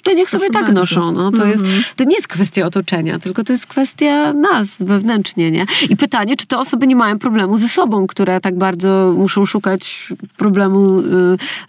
to 0.02 0.12
niech 0.12 0.30
sobie 0.30 0.48
Proszę 0.50 0.52
tak 0.52 0.74
bardzo. 0.74 0.80
noszą. 0.80 1.12
No. 1.12 1.32
To, 1.32 1.46
jest, 1.46 1.64
to 1.96 2.04
nie 2.04 2.14
jest 2.14 2.28
kwestia 2.28 2.66
otoczenia, 2.66 3.18
tylko 3.18 3.44
to 3.44 3.52
jest 3.52 3.66
kwestia 3.66 4.32
nas 4.32 4.68
wewnętrznie. 4.80 5.50
Nie? 5.50 5.66
I 5.90 5.96
pytanie, 5.96 6.36
czy 6.36 6.46
te 6.46 6.58
osoby 6.58 6.86
nie 6.86 6.96
mają 6.96 7.18
problemu 7.18 7.58
ze 7.58 7.68
sobą, 7.68 8.06
które 8.06 8.40
tak 8.40 8.58
bardzo 8.58 9.14
muszą 9.16 9.46
szukać 9.46 10.08
problemu 10.36 11.00
y, 11.00 11.04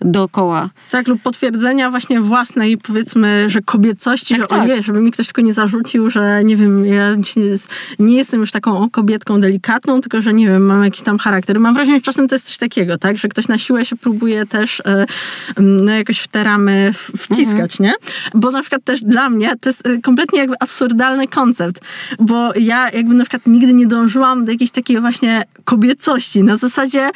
dookoła. 0.02 0.70
Tak, 0.92 1.08
lub 1.08 1.22
potwierdzenia 1.22 1.90
właśnie 1.90 2.22
własnej, 2.22 2.78
powiedzmy, 2.78 3.50
że 3.50 3.62
kobiecości, 3.62 4.34
Tak, 4.34 4.42
że 4.42 4.48
tak. 4.48 4.62
o 4.62 4.66
nie, 4.66 4.84
żeby 4.84 5.02
mi 5.02 5.12
ktoś 5.12 5.26
tylko 5.28 5.42
nie 5.42 5.54
zarzucił, 5.54 6.10
że 6.10 6.44
nie 6.44 6.56
wiem, 6.56 6.86
ja 6.86 7.16
nie, 8.00 8.18
jestem 8.18 8.40
już 8.40 8.52
taką 8.52 8.90
kobietką 8.90 9.42
delikatną, 9.42 10.02
tylko 10.02 10.22
że 10.22 10.34
nie 10.34 10.48
wiem, 10.48 10.66
mam 10.66 10.84
jakiś 10.84 11.02
tam 11.02 11.18
charakter. 11.18 11.60
Mam 11.60 11.74
wrażenie, 11.74 11.98
że 11.98 12.02
czasem 12.02 12.28
to 12.28 12.36
jest 12.36 12.48
coś 12.48 12.58
takiego, 12.58 12.98
tak, 12.98 13.18
że 13.18 13.28
ktoś 13.28 13.48
na 13.48 13.58
siłę 13.58 13.86
się 13.86 13.96
próbuje 13.96 14.46
też 14.46 14.82
e, 14.86 15.06
no, 15.58 15.92
jakoś 15.92 16.20
w 16.20 16.28
te 16.28 16.44
ramy 16.44 16.92
wciskać, 17.18 17.80
nie? 17.80 17.94
Bo 18.34 18.52
na 18.52 18.62
przykład 18.62 18.84
też 18.84 19.02
dla 19.04 19.30
mnie 19.30 19.54
to 19.62 19.70
jest 19.70 19.88
e, 19.88 19.98
kompletnie 19.98 20.40
jakby 20.40 20.56
absurdalny 20.60 21.28
koncept, 21.28 21.82
bo 22.20 22.54
ja 22.56 22.90
jakby 22.90 23.14
na 23.14 23.24
przykład 23.24 23.42
nigdy 23.46 23.74
nie 23.74 23.88
dążyłam 23.88 24.46
do 24.46 24.52
jakiejś 24.52 24.72
takiej 24.72 25.02
właśnie 25.02 25.44
kobiecości, 25.64 26.44
na 26.44 26.56
zasadzie 26.56 27.12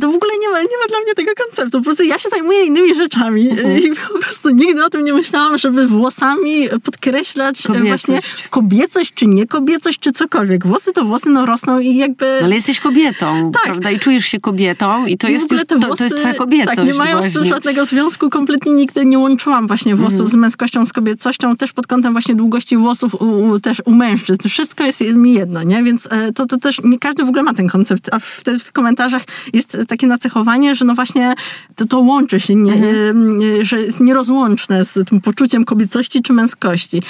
to 0.00 0.12
w 0.12 0.14
ogóle 0.14 0.32
nie 0.42 0.48
ma, 0.50 0.60
nie 0.60 0.78
ma 0.82 0.86
dla 0.88 1.00
mnie 1.00 1.14
tego 1.14 1.30
konceptu. 1.44 1.78
Po 1.78 1.84
prostu 1.84 2.04
ja 2.04 2.18
się 2.18 2.28
zajmuję 2.28 2.64
innymi 2.66 2.94
rzeczami 2.94 3.48
e, 3.64 3.78
i 3.80 3.92
po 4.12 4.18
prostu 4.18 4.50
nigdy 4.50 4.84
o 4.84 4.90
tym 4.90 5.04
nie 5.04 5.12
myślałam, 5.12 5.58
żeby 5.58 5.86
włosami 5.86 6.68
podkreślać 6.84 7.60
e, 7.66 7.68
Kobiecość. 7.68 7.88
właśnie 8.06 8.20
kobiecość, 8.50 9.14
czy 9.14 9.26
nie 9.26 9.46
kobiecość, 9.46 9.98
czy 9.98 10.12
cokolwiek. 10.12 10.66
Włosy 10.66 10.92
to 10.92 11.04
włosy, 11.04 11.30
no 11.30 11.46
rosną 11.46 11.78
i 11.78 11.94
jakby... 11.96 12.38
No, 12.40 12.44
ale 12.46 12.54
jesteś 12.54 12.80
kobietą, 12.80 13.50
Tak. 13.54 13.62
prawda? 13.64 13.90
I 13.90 13.98
czujesz 13.98 14.26
się 14.26 14.40
kobietą 14.40 15.06
i 15.06 15.18
to 15.18 15.28
I 15.28 15.32
jest 15.32 15.52
już, 15.52 15.60
to, 15.60 15.66
to 15.66 15.74
jest 15.74 15.86
włosy, 15.86 16.10
twoja 16.10 16.34
kobiecość. 16.34 16.76
Tak, 16.76 16.86
nie 16.86 16.94
mają 16.94 17.22
z 17.22 17.32
tym 17.32 17.44
żadnego 17.44 17.86
związku. 17.86 18.30
Kompletnie 18.30 18.72
nigdy 18.72 19.06
nie 19.06 19.18
łączyłam 19.18 19.66
właśnie 19.66 19.96
włosów 19.96 20.12
Mhm. 20.20 20.30
z 20.30 20.34
męskością, 20.34 20.86
z 20.86 20.92
kobiecością. 20.92 21.56
Też 21.56 21.72
pod 21.72 21.86
kątem 21.86 22.12
właśnie 22.12 22.34
długości 22.34 22.76
włosów 22.76 23.14
u, 23.14 23.24
u, 23.48 23.60
też 23.60 23.82
u 23.84 23.92
mężczyzn. 23.92 24.48
Wszystko 24.48 24.84
jest 24.84 25.00
mi 25.00 25.32
jedno, 25.34 25.62
nie? 25.62 25.82
Więc 25.82 26.08
e, 26.12 26.32
to, 26.32 26.46
to 26.46 26.56
też 26.58 26.80
nie 26.84 26.98
każdy 26.98 27.24
w 27.24 27.28
ogóle 27.28 27.42
ma 27.42 27.54
ten 27.54 27.68
koncept. 27.68 28.08
A 28.12 28.18
w, 28.18 28.42
w 28.64 28.72
komentarzach 28.72 29.22
jest 29.52 29.71
takie 29.88 30.06
nacechowanie, 30.06 30.74
że 30.74 30.84
no 30.84 30.94
właśnie 30.94 31.34
to, 31.74 31.86
to 31.86 32.00
łączy 32.00 32.40
się, 32.40 32.54
nie, 32.54 32.72
Mhm. 32.72 33.64
że 33.64 33.80
jest 33.82 34.00
nierozłączne 34.00 34.84
z 34.84 35.08
tym 35.08 35.20
poczuciem 35.20 35.64
kobiecości 35.64 36.22
czy 36.22 36.32
męskości. 36.32 37.02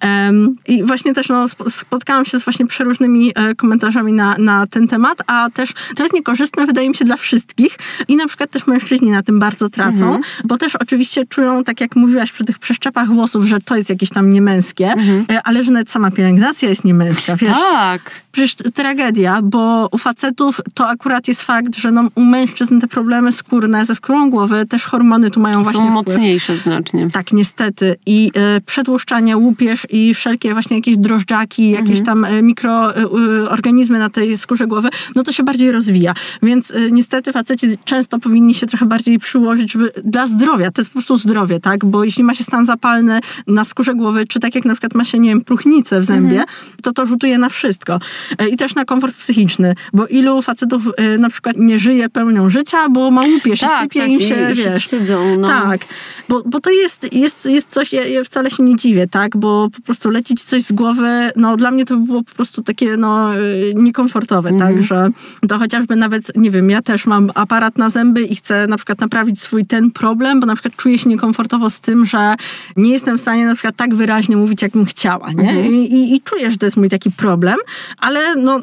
Em, 0.00 0.56
I 0.68 0.84
właśnie 0.84 1.14
też 1.14 1.28
no, 1.28 1.44
sp- 1.52 1.70
spotkałam 1.70 2.24
się 2.24 2.40
z 2.40 2.44
właśnie 2.44 2.66
przeróżnymi 2.66 3.32
e, 3.34 3.54
komentarzami 3.54 4.12
na, 4.12 4.34
na 4.38 4.66
ten 4.66 4.88
temat, 4.88 5.18
a 5.26 5.50
też 5.50 5.72
to 5.96 6.02
jest 6.02 6.14
niekorzystne, 6.14 6.66
wydaje 6.66 6.88
mi 6.88 6.94
się, 6.94 7.04
dla 7.04 7.16
wszystkich. 7.16 7.78
I 8.08 8.16
na 8.16 8.26
przykład 8.26 8.50
też 8.50 8.66
mężczyźni 8.66 9.10
na 9.10 9.22
tym 9.22 9.38
bardzo 9.38 9.68
tracą, 9.68 10.04
Mhm. 10.04 10.22
bo 10.44 10.58
też 10.58 10.76
oczywiście 10.76 11.26
czują, 11.26 11.64
tak 11.64 11.80
jak 11.80 11.96
mówiłaś 11.96 12.32
przy 12.32 12.44
tych 12.44 12.58
przeszczepach 12.58 13.08
włosów, 13.08 13.44
że 13.44 13.60
to 13.60 13.76
jest 13.76 13.90
jakieś 13.90 14.08
tam 14.10 14.30
niemęskie, 14.30 14.94
e, 15.30 15.42
ale 15.42 15.64
że 15.64 15.72
nawet 15.72 15.90
sama 15.90 16.10
pielęgnacja 16.10 16.68
jest 16.68 16.84
niemęska, 16.84 17.36
wiesz? 17.36 17.48
Mhm. 17.56 17.72
Tak. 17.72 18.20
Przecież 18.32 18.54
tragedia, 18.74 19.40
bo 19.42 19.88
u 19.92 19.98
facetów 19.98 20.60
to 20.74 20.88
akurat 20.88 21.28
jest 21.28 21.42
fakt, 21.42 21.76
że 21.76 21.90
no, 21.92 22.01
u 22.14 22.24
mężczyzn 22.24 22.80
te 22.80 22.88
problemy 22.88 23.32
skórne 23.32 23.86
ze 23.86 23.94
skórą 23.94 24.30
głowy, 24.30 24.66
też 24.66 24.84
hormony 24.84 25.30
tu 25.30 25.40
mają 25.40 25.62
właśnie 25.62 25.80
Są 25.80 25.90
wpływ. 25.90 26.06
mocniejsze 26.06 26.56
znacznie. 26.56 27.10
Tak, 27.10 27.32
niestety. 27.32 27.96
I 28.06 28.30
e, 28.34 28.60
przedłuszczanie, 28.60 29.36
łupież 29.36 29.86
i 29.90 30.14
wszelkie 30.14 30.52
właśnie 30.52 30.76
jakieś 30.76 30.96
drożdżaki, 30.96 31.70
jakieś 31.70 32.02
tam 32.02 32.24
e, 32.24 32.42
mikroorganizmy 32.42 33.98
na 33.98 34.10
tej 34.10 34.38
skórze 34.38 34.66
głowy, 34.66 34.88
no 35.14 35.22
to 35.22 35.32
się 35.32 35.42
bardziej 35.42 35.72
rozwija. 35.72 36.14
Więc 36.42 36.70
e, 36.70 36.90
niestety 36.90 37.32
faceci 37.32 37.66
często 37.84 38.18
powinni 38.18 38.54
się 38.54 38.66
trochę 38.66 38.86
bardziej 38.86 39.18
przyłożyć, 39.18 39.72
żeby 39.72 39.92
dla 40.04 40.26
zdrowia, 40.26 40.70
to 40.70 40.80
jest 40.80 40.90
po 40.90 40.94
prostu 40.94 41.16
zdrowie, 41.16 41.60
tak? 41.60 41.84
Bo 41.84 42.04
jeśli 42.04 42.24
ma 42.24 42.34
się 42.34 42.44
stan 42.44 42.64
zapalny 42.64 43.20
na 43.46 43.64
skórze 43.64 43.94
głowy, 43.94 44.26
czy 44.26 44.40
tak 44.40 44.54
jak 44.54 44.64
na 44.64 44.74
przykład 44.74 44.94
ma 44.94 45.04
się, 45.04 45.18
nie 45.18 45.28
wiem, 45.28 45.40
próchnicę 45.40 46.00
w 46.00 46.04
zębie, 46.04 46.44
to 46.82 46.92
to 46.92 47.06
rzutuje 47.06 47.38
na 47.38 47.48
wszystko. 47.48 48.00
E, 48.38 48.48
I 48.48 48.56
też 48.56 48.74
na 48.74 48.84
komfort 48.84 49.16
psychiczny, 49.16 49.74
bo 49.92 50.06
ilu 50.06 50.42
facetów 50.42 50.82
e, 50.96 51.18
na 51.18 51.28
przykład 51.30 51.56
nie 51.56 51.78
żyje 51.82 52.08
pełnią 52.08 52.50
życia, 52.50 52.88
bo 52.88 53.10
ma 53.10 53.22
łupie 53.22 53.56
się, 53.56 53.66
Tak, 53.66 53.82
sypie 53.82 54.00
tak, 54.00 54.10
im 54.10 54.20
się, 54.20 54.50
i 54.52 54.54
wiesz. 54.54 54.84
wstydzą, 54.84 55.38
no. 55.38 55.48
Tak, 55.48 55.80
bo, 56.28 56.42
bo 56.46 56.60
to 56.60 56.70
jest, 56.70 57.12
jest, 57.12 57.46
jest 57.46 57.68
coś, 57.70 57.92
ja, 57.92 58.06
ja 58.06 58.24
wcale 58.24 58.50
się 58.50 58.62
nie 58.62 58.76
dziwię, 58.76 59.06
tak, 59.08 59.36
bo 59.36 59.68
po 59.76 59.82
prostu 59.82 60.10
lecić 60.10 60.44
coś 60.44 60.62
z 60.62 60.72
głowy, 60.72 61.30
no 61.36 61.56
dla 61.56 61.70
mnie 61.70 61.84
to 61.84 61.96
by 61.96 62.06
było 62.06 62.22
po 62.22 62.34
prostu 62.34 62.62
takie, 62.62 62.96
no, 62.96 63.36
y, 63.38 63.72
niekomfortowe, 63.76 64.48
Mhm. 64.50 64.74
tak, 64.74 64.82
że 64.84 65.08
to 65.48 65.58
chociażby 65.58 65.96
nawet, 65.96 66.36
nie 66.36 66.50
wiem, 66.50 66.70
ja 66.70 66.82
też 66.82 67.06
mam 67.06 67.30
aparat 67.34 67.78
na 67.78 67.88
zęby 67.88 68.22
i 68.22 68.36
chcę 68.36 68.66
na 68.66 68.76
przykład 68.76 69.00
naprawić 69.00 69.40
swój 69.40 69.66
ten 69.66 69.90
problem, 69.90 70.40
bo 70.40 70.46
na 70.46 70.54
przykład 70.54 70.76
czuję 70.76 70.98
się 70.98 71.08
niekomfortowo 71.08 71.70
z 71.70 71.80
tym, 71.80 72.04
że 72.04 72.34
nie 72.76 72.90
jestem 72.92 73.18
w 73.18 73.20
stanie 73.20 73.46
na 73.46 73.54
przykład 73.54 73.76
tak 73.76 73.94
wyraźnie 73.94 74.36
mówić, 74.36 74.62
jak 74.62 74.72
bym 74.72 74.84
chciała, 74.84 75.32
nie? 75.32 75.50
Mhm. 75.50 75.74
I, 75.74 75.78
i, 75.78 76.14
I 76.14 76.20
czuję, 76.20 76.50
że 76.50 76.56
to 76.58 76.66
jest 76.66 76.76
mój 76.76 76.88
taki 76.88 77.10
problem, 77.10 77.56
ale 77.98 78.36
no 78.36 78.60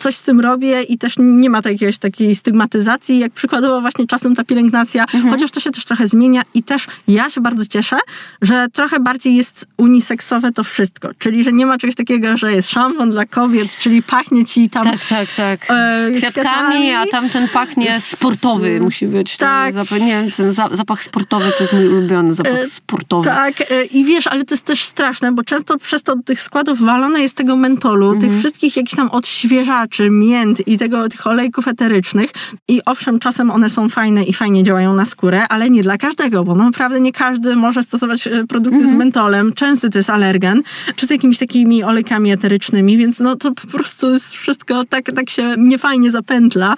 coś 0.00 0.16
z 0.16 0.22
tym 0.22 0.40
robię 0.40 0.82
i 0.82 0.98
też 0.98 1.14
nie 1.18 1.50
ma 1.50 1.62
to 1.62 1.68
jakiegoś 1.68 1.98
takiej 1.98 2.34
stygmatyzacji, 2.34 3.18
jak 3.18 3.32
przykładowo 3.32 3.80
właśnie 3.80 4.06
czasem 4.06 4.34
ta 4.34 4.44
pielęgnacja, 4.44 5.04
chociaż 5.30 5.50
to 5.50 5.60
się 5.60 5.70
też 5.70 5.84
trochę 5.84 6.06
zmienia 6.06 6.42
i 6.54 6.62
też 6.62 6.86
ja 7.08 7.30
się 7.30 7.40
bardzo 7.40 7.66
cieszę, 7.66 7.96
że 8.42 8.66
trochę 8.72 9.00
bardziej 9.00 9.36
jest 9.36 9.66
uniseksowe 9.76 10.52
to 10.52 10.64
wszystko, 10.64 11.08
czyli 11.18 11.44
że 11.44 11.52
nie 11.52 11.66
ma 11.66 11.78
czegoś 11.78 11.94
takiego, 11.94 12.36
że 12.36 12.52
jest 12.52 12.70
szampon 12.70 13.10
dla 13.10 13.26
kobiet, 13.26 13.76
czyli 13.78 14.02
pachnie 14.02 14.44
ci 14.44 14.70
tam 14.70 14.84
Tak, 14.84 15.04
tak, 15.08 15.28
tak. 15.36 15.60
e, 15.70 16.10
Kwiatkami, 16.16 16.90
a 16.90 17.06
tamten 17.06 17.48
pachnie 17.48 18.00
Z- 18.00 18.04
sportowy 18.04 18.80
musi 18.80 19.06
być. 19.06 19.36
Tak. 19.36 19.72
Zapach, 19.74 20.00
nie 20.00 20.26
ten 20.36 20.52
za, 20.52 20.68
zapach 20.72 21.02
sportowy 21.02 21.52
to 21.58 21.62
jest 21.64 21.72
mój 21.72 21.88
ulubiony 21.88 22.34
zapach 22.34 22.52
E, 22.54 22.66
sportowy. 22.66 23.28
Tak, 23.28 23.54
e, 23.70 23.84
i 23.84 24.04
wiesz, 24.04 24.26
ale 24.26 24.44
to 24.44 24.54
jest 24.54 24.66
też 24.66 24.82
straszne, 24.84 25.32
bo 25.32 25.42
często 25.44 25.78
przez 25.78 26.02
to 26.02 26.16
tych 26.24 26.42
składów 26.42 26.80
walone 26.80 27.20
jest 27.22 27.34
tego 27.36 27.56
mentolu, 27.56 28.20
tych 28.20 28.38
wszystkich 28.38 28.76
jakichś 28.76 28.96
tam 28.96 29.10
odświeżaczy, 29.10 29.89
mięt 29.98 30.68
i 30.68 30.78
tego, 30.78 31.08
tych 31.08 31.26
olejków 31.26 31.68
eterycznych. 31.68 32.30
I 32.68 32.80
owszem, 32.86 33.18
czasem 33.18 33.50
one 33.50 33.70
są 33.70 33.88
fajne 33.88 34.24
i 34.24 34.32
fajnie 34.32 34.64
działają 34.64 34.94
na 34.94 35.06
skórę, 35.06 35.48
ale 35.48 35.70
nie 35.70 35.82
dla 35.82 35.98
każdego, 35.98 36.44
bo 36.44 36.54
naprawdę 36.54 37.00
nie 37.00 37.12
każdy 37.12 37.56
może 37.56 37.82
stosować 37.82 38.26
e, 38.26 38.46
produkty 38.48 38.88
z 38.88 38.92
mentolem. 38.92 39.52
Często 39.52 39.88
to 39.90 39.98
jest 39.98 40.10
alergen, 40.10 40.62
czy 40.96 41.06
z 41.06 41.10
jakimiś 41.10 41.38
takimi 41.38 41.82
olejkami 41.82 42.32
eterycznymi, 42.32 42.96
więc 42.96 43.20
no 43.20 43.36
to 43.36 43.52
po 43.52 43.66
prostu 43.66 44.10
jest 44.10 44.32
wszystko 44.32 44.84
tak, 44.84 45.04
tak 45.16 45.30
się 45.30 45.54
niefajnie 45.58 46.10
zapętla, 46.10 46.74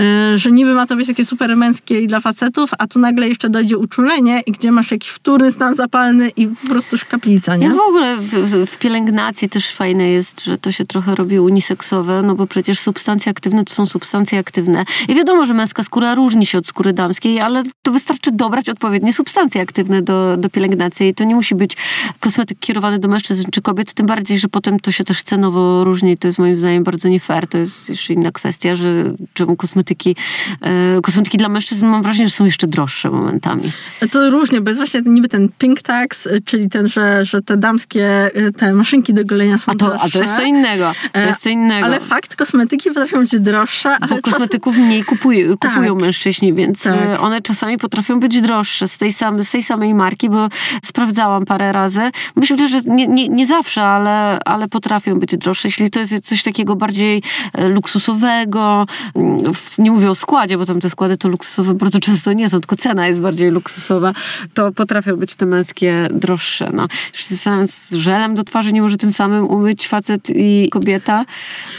e, 0.00 0.38
że 0.38 0.50
niby 0.52 0.74
ma 0.74 0.86
to 0.86 0.96
być 0.96 1.06
takie 1.06 1.24
super 1.24 1.56
męskie 1.56 2.00
i 2.00 2.06
dla 2.06 2.20
facetów, 2.20 2.70
a 2.78 2.86
tu 2.86 2.98
nagle 2.98 3.28
jeszcze 3.28 3.50
dojdzie 3.50 3.78
uczulenie 3.78 4.42
i 4.46 4.52
gdzie 4.52 4.72
masz 4.72 4.90
jakiś 4.90 5.10
wtórny 5.10 5.52
stan 5.52 5.74
zapalny 5.76 6.28
i 6.36 6.46
po 6.46 6.68
prostu 6.68 6.98
szkaplica, 6.98 7.56
nie? 7.56 7.66
Ja 7.66 7.72
w 7.72 7.80
ogóle 7.88 8.16
w, 8.16 8.22
w- 8.30 8.66
w 8.70 8.78
pielęgnacji 8.78 9.48
też 9.48 9.70
fajne 9.70 10.10
jest, 10.10 10.44
że 10.44 10.58
to 10.58 10.72
się 10.72 10.84
trochę 10.86 11.14
robi 11.14 11.38
uniseksowe, 11.38 12.22
no 12.22 12.34
bo 12.34 12.46
przecież 12.50 12.80
substancje 12.80 13.30
aktywne 13.30 13.64
to 13.64 13.74
są 13.74 13.86
substancje 13.86 14.38
aktywne. 14.38 14.84
I 15.08 15.14
wiadomo, 15.14 15.46
że 15.46 15.54
męska 15.54 15.82
skóra 15.82 16.14
różni 16.14 16.46
się 16.46 16.58
od 16.58 16.66
skóry 16.66 16.92
damskiej, 16.92 17.40
ale 17.40 17.62
to 17.82 17.92
wystarczy 17.92 18.30
dobrać 18.32 18.68
odpowiednie 18.68 19.12
substancje 19.12 19.60
aktywne 19.60 20.02
do, 20.02 20.36
do 20.36 20.50
pielęgnacji 20.50 21.08
i 21.08 21.14
to 21.14 21.24
nie 21.24 21.34
musi 21.34 21.54
być 21.54 21.76
kosmetyk 22.20 22.58
kierowany 22.58 22.98
do 22.98 23.08
mężczyzn 23.08 23.44
czy 23.52 23.62
kobiet, 23.62 23.94
tym 23.94 24.06
bardziej, 24.06 24.38
że 24.38 24.48
potem 24.48 24.80
to 24.80 24.92
się 24.92 25.04
też 25.04 25.22
cenowo 25.22 25.84
różni. 25.84 26.18
To 26.18 26.28
jest 26.28 26.38
moim 26.38 26.56
zdaniem 26.56 26.84
bardzo 26.84 27.08
nie 27.08 27.20
fair. 27.20 27.46
To 27.48 27.58
jest 27.58 27.88
jeszcze 27.88 28.12
inna 28.12 28.30
kwestia, 28.32 28.76
że 28.76 29.04
czemu 29.34 29.56
kosmetyki, 29.56 30.16
e, 30.60 31.00
kosmetyki 31.02 31.38
dla 31.38 31.48
mężczyzn 31.48 31.86
mam 31.86 32.02
wrażenie, 32.02 32.28
że 32.28 32.34
są 32.34 32.44
jeszcze 32.44 32.66
droższe 32.66 33.10
momentami. 33.10 33.72
To 34.10 34.30
różnie, 34.30 34.60
bo 34.60 34.70
jest 34.70 34.80
właśnie 34.80 35.00
niby 35.06 35.28
ten 35.28 35.48
pink 35.58 35.82
tax, 35.82 36.26
y, 36.26 36.40
czyli 36.44 36.68
ten, 36.68 36.88
że, 36.88 37.24
że 37.24 37.42
te 37.42 37.56
damskie 37.56 38.30
y, 38.36 38.52
te 38.52 38.72
maszynki 38.72 39.14
do 39.14 39.24
golenia 39.24 39.58
są 39.58 39.72
A 39.72 39.74
to, 39.74 39.86
a 39.86 39.98
droższe. 39.98 40.18
to 40.18 40.24
jest 40.24 40.36
co 40.36 40.42
innego. 40.42 40.92
To 41.12 41.20
E, 41.20 41.26
jest 41.26 41.42
co 41.42 41.48
innego. 41.50 41.86
Ale 41.86 42.00
fakt, 42.00 42.36
kosmetyki 42.44 42.88
potrafią 42.88 43.20
być 43.20 43.40
droższe, 43.40 43.88
ale 43.88 43.98
Bo 44.00 44.06
czasem- 44.06 44.22
kosmetyków 44.22 44.76
mniej 44.76 45.04
kupują, 45.04 45.48
kupują 45.56 45.94
Tak. 45.94 46.02
mężczyźni, 46.02 46.54
więc 46.54 46.82
Tak. 46.82 46.94
e, 46.94 47.20
one 47.20 47.42
czasami 47.42 47.78
potrafią 47.78 48.20
być 48.20 48.40
droższe 48.40 48.88
z 48.88 48.98
tej, 48.98 49.12
samej, 49.12 49.44
z 49.44 49.50
tej 49.50 49.62
samej 49.62 49.94
marki, 49.94 50.30
bo 50.30 50.48
sprawdzałam 50.84 51.44
parę 51.44 51.72
razy. 51.72 52.00
Myślę, 52.36 52.68
że 52.68 52.80
nie, 52.86 53.06
nie, 53.08 53.28
nie 53.28 53.46
zawsze, 53.46 53.82
ale, 53.82 54.38
ale 54.44 54.68
potrafią 54.68 55.18
być 55.18 55.36
droższe. 55.36 55.68
Jeśli 55.68 55.90
to 55.90 56.00
jest 56.00 56.20
coś 56.20 56.42
takiego 56.42 56.76
bardziej 56.76 57.22
e, 57.52 57.68
luksusowego, 57.68 58.86
mm, 59.14 59.42
nie 59.78 59.90
mówię 59.90 60.10
o 60.10 60.14
składzie, 60.14 60.58
bo 60.58 60.66
tam 60.66 60.80
te 60.80 60.90
składy 60.90 61.16
to 61.16 61.28
luksusowe 61.28 61.74
bardzo 61.74 62.00
często 62.00 62.32
nie 62.32 62.48
są, 62.50 62.60
tylko 62.60 62.76
cena 62.76 63.06
jest 63.06 63.20
bardziej 63.20 63.50
luksusowa, 63.50 64.12
to 64.54 64.72
potrafią 64.72 65.16
być 65.16 65.34
te 65.34 65.46
męskie 65.46 66.02
droższe. 66.10 66.70
No. 66.72 66.86
Już 67.14 67.24
z 67.24 67.92
żelem 67.92 68.34
do 68.34 68.44
twarzy 68.44 68.72
nie 68.72 68.82
może 68.82 68.96
tym 68.96 69.12
samym 69.12 69.44
umyć 69.44 69.88
facet 69.88 70.30
i 70.34 70.68
kobieta. 70.70 71.24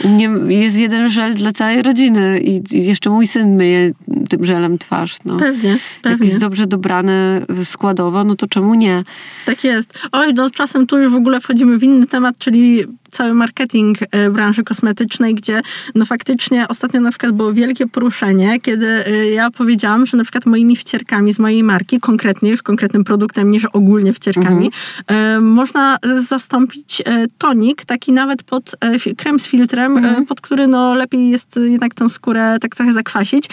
U 0.04 0.08
mnie 0.08 0.28
jest 0.60 0.76
jeden 0.76 1.10
żel 1.10 1.34
dla 1.34 1.52
całej 1.52 1.82
rodziny 1.82 2.40
i 2.40 2.62
jeszcze 2.84 3.10
mój 3.10 3.26
syn 3.26 3.56
myje 3.56 3.92
tym 4.28 4.44
żelem 4.44 4.78
twarz. 4.78 5.16
No. 5.24 5.36
Pewnie, 5.36 5.70
Jak 5.70 5.78
pewnie. 6.02 6.26
jest 6.28 6.40
dobrze 6.40 6.66
dobrane 6.66 7.42
składowo, 7.64 8.24
no 8.24 8.36
to 8.36 8.46
czemu 8.46 8.74
nie? 8.74 9.04
Tak 9.46 9.64
jest. 9.64 9.98
Oj, 10.12 10.34
no 10.34 10.50
czasem 10.50 10.86
tu 10.86 10.98
już 10.98 11.10
w 11.12 11.14
ogóle 11.14 11.40
wchodzimy 11.40 11.78
w 11.78 11.82
inny 11.82 12.06
temat, 12.06 12.38
czyli 12.38 12.84
cały 13.12 13.34
marketing 13.34 13.98
e, 14.10 14.30
branży 14.30 14.64
kosmetycznej, 14.64 15.34
gdzie 15.34 15.62
no 15.94 16.04
faktycznie 16.04 16.68
ostatnio 16.68 17.00
na 17.00 17.10
przykład 17.10 17.32
było 17.32 17.52
wielkie 17.52 17.86
poruszenie, 17.86 18.60
kiedy 18.60 19.06
e, 19.06 19.30
ja 19.30 19.50
powiedziałam, 19.50 20.06
że 20.06 20.16
na 20.16 20.22
przykład 20.22 20.46
moimi 20.46 20.76
wcierkami 20.76 21.32
z 21.32 21.38
mojej 21.38 21.62
marki, 21.62 22.00
konkretnie 22.00 22.50
już 22.50 22.62
konkretnym 22.62 23.04
produktem, 23.04 23.50
nie 23.50 23.60
że 23.60 23.72
ogólnie 23.72 24.12
wcierkami, 24.12 24.70
e, 25.06 25.40
można 25.40 25.98
zastąpić 26.18 27.02
tonik, 27.38 27.84
taki 27.84 28.12
nawet 28.12 28.42
pod 28.42 28.76
krem 29.16 29.40
z 29.40 29.46
filtrem, 29.46 29.98
e, 29.98 30.26
pod 30.28 30.40
który 30.40 30.66
no 30.66 30.94
lepiej 30.94 31.30
jest 31.30 31.60
jednak 31.64 31.94
tą 31.94 32.08
skórę 32.08 32.56
tak 32.60 32.76
trochę 32.76 32.92
zakwasić, 32.92 33.48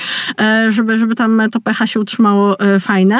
żeby, 0.69 0.97
żeby 0.97 1.15
tam 1.15 1.41
to 1.51 1.59
pH 1.59 1.87
się 1.87 1.99
utrzymało 1.99 2.57
fajne. 2.79 3.19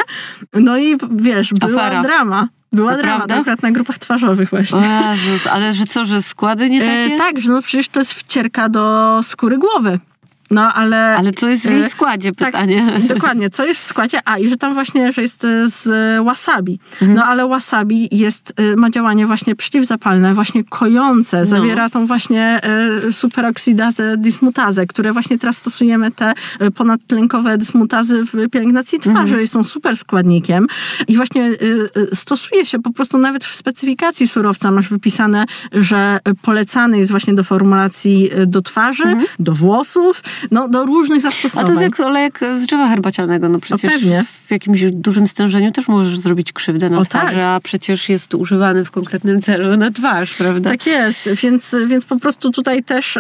No 0.53 0.77
i 0.77 0.97
wiesz, 1.11 1.53
była 1.53 1.81
Afera. 1.81 2.03
drama. 2.03 2.47
Była 2.71 2.97
drama, 2.97 3.27
to 3.27 3.35
akurat 3.35 3.61
na 3.61 3.71
grupach 3.71 3.97
twarzowych 3.97 4.49
właśnie. 4.49 4.79
O 4.79 5.11
Jezus, 5.11 5.47
ale 5.47 5.73
że 5.73 5.85
co, 5.85 6.05
że 6.05 6.21
składy 6.21 6.69
nie 6.69 6.79
takie? 6.79 7.15
E, 7.15 7.17
tak, 7.17 7.39
że 7.39 7.51
no 7.51 7.61
przecież 7.61 7.87
to 7.87 7.99
jest 7.99 8.13
wcierka 8.13 8.69
do 8.69 9.19
skóry 9.23 9.57
głowy. 9.57 9.99
No 10.51 10.73
ale... 10.73 11.15
Ale 11.15 11.31
co 11.31 11.49
jest 11.49 11.63
w 11.67 11.69
e, 11.69 11.73
jej 11.73 11.89
składzie, 11.89 12.31
tak, 12.31 12.51
pytanie. 12.51 12.87
Dokładnie, 13.07 13.49
co 13.49 13.65
jest 13.65 13.81
w 13.81 13.83
składzie? 13.83 14.19
A, 14.25 14.37
i 14.37 14.47
że 14.47 14.57
tam 14.57 14.73
właśnie, 14.73 15.11
że 15.11 15.21
jest 15.21 15.45
e, 15.45 15.69
z 15.69 15.89
wasabi. 16.25 16.79
Mhm. 17.01 17.13
No 17.13 17.25
ale 17.25 17.47
wasabi 17.47 18.09
jest, 18.11 18.53
e, 18.57 18.75
ma 18.75 18.89
działanie 18.89 19.27
właśnie 19.27 19.55
przeciwzapalne, 19.55 20.33
właśnie 20.33 20.63
kojące. 20.63 21.45
Zawiera 21.45 21.89
tą 21.89 22.05
właśnie 22.05 22.59
superoksydazę 23.11 24.17
dysmutazę, 24.17 24.87
które 24.87 25.13
właśnie 25.13 25.39
teraz 25.39 25.57
stosujemy 25.57 26.11
te 26.11 26.33
ponadtlenkowe 26.75 27.57
dysmutazy 27.57 28.23
w 28.25 28.49
pielęgnacji 28.49 28.99
twarzy. 28.99 29.33
Mhm. 29.33 29.47
Są 29.47 29.63
super 29.63 29.97
składnikiem 29.97 30.67
i 31.07 31.15
właśnie 31.15 31.51
stosuje 32.13 32.65
się 32.65 32.79
po 32.79 32.93
prostu 32.93 33.17
nawet 33.17 33.45
w 33.45 33.55
specyfikacji 33.55 34.27
surowca 34.27 34.71
masz 34.71 34.89
wypisane, 34.89 35.45
że 35.71 36.19
polecany 36.41 36.97
jest 36.97 37.11
właśnie 37.11 37.33
do 37.33 37.43
formulacji 37.43 38.29
do 38.47 38.61
twarzy, 38.61 39.15
do 39.39 39.53
włosów, 39.53 40.21
no 40.51 40.69
do 40.69 40.85
różnych 40.85 41.15
Mhm. 41.25 41.27
A 41.27 41.31
zastosowań. 41.31 41.65
to 41.65 41.71
jest 41.71 41.81
jak 41.99 42.07
olejek 42.07 42.39
z 42.55 42.65
drzewa 42.65 42.87
herbacianego. 42.87 43.49
No 43.49 43.59
przecież 43.59 43.91
pewnie. 43.91 44.25
w 44.47 44.51
jakimś 44.51 44.81
dużym 44.91 45.27
stężeniu 45.27 45.71
też 45.71 45.87
możesz 45.87 46.19
zrobić 46.19 46.53
krzywdę 46.53 46.89
na 46.89 46.97
O, 46.99 47.05
twarzy, 47.05 47.35
tak. 47.35 47.43
a 47.43 47.59
przecież 47.63 48.09
jest 48.09 48.33
używany 48.33 48.85
w 48.85 48.91
konkretnym 48.91 49.41
celu 49.41 49.77
na 49.77 49.91
twarz, 49.91 50.33
prawda? 50.35 50.69
Tak 50.69 50.85
jest, 50.85 51.29
więc, 51.43 51.75
więc 51.87 52.05
po 52.05 52.19
prostu 52.19 52.51
tutaj 52.51 52.83
też 52.83 53.17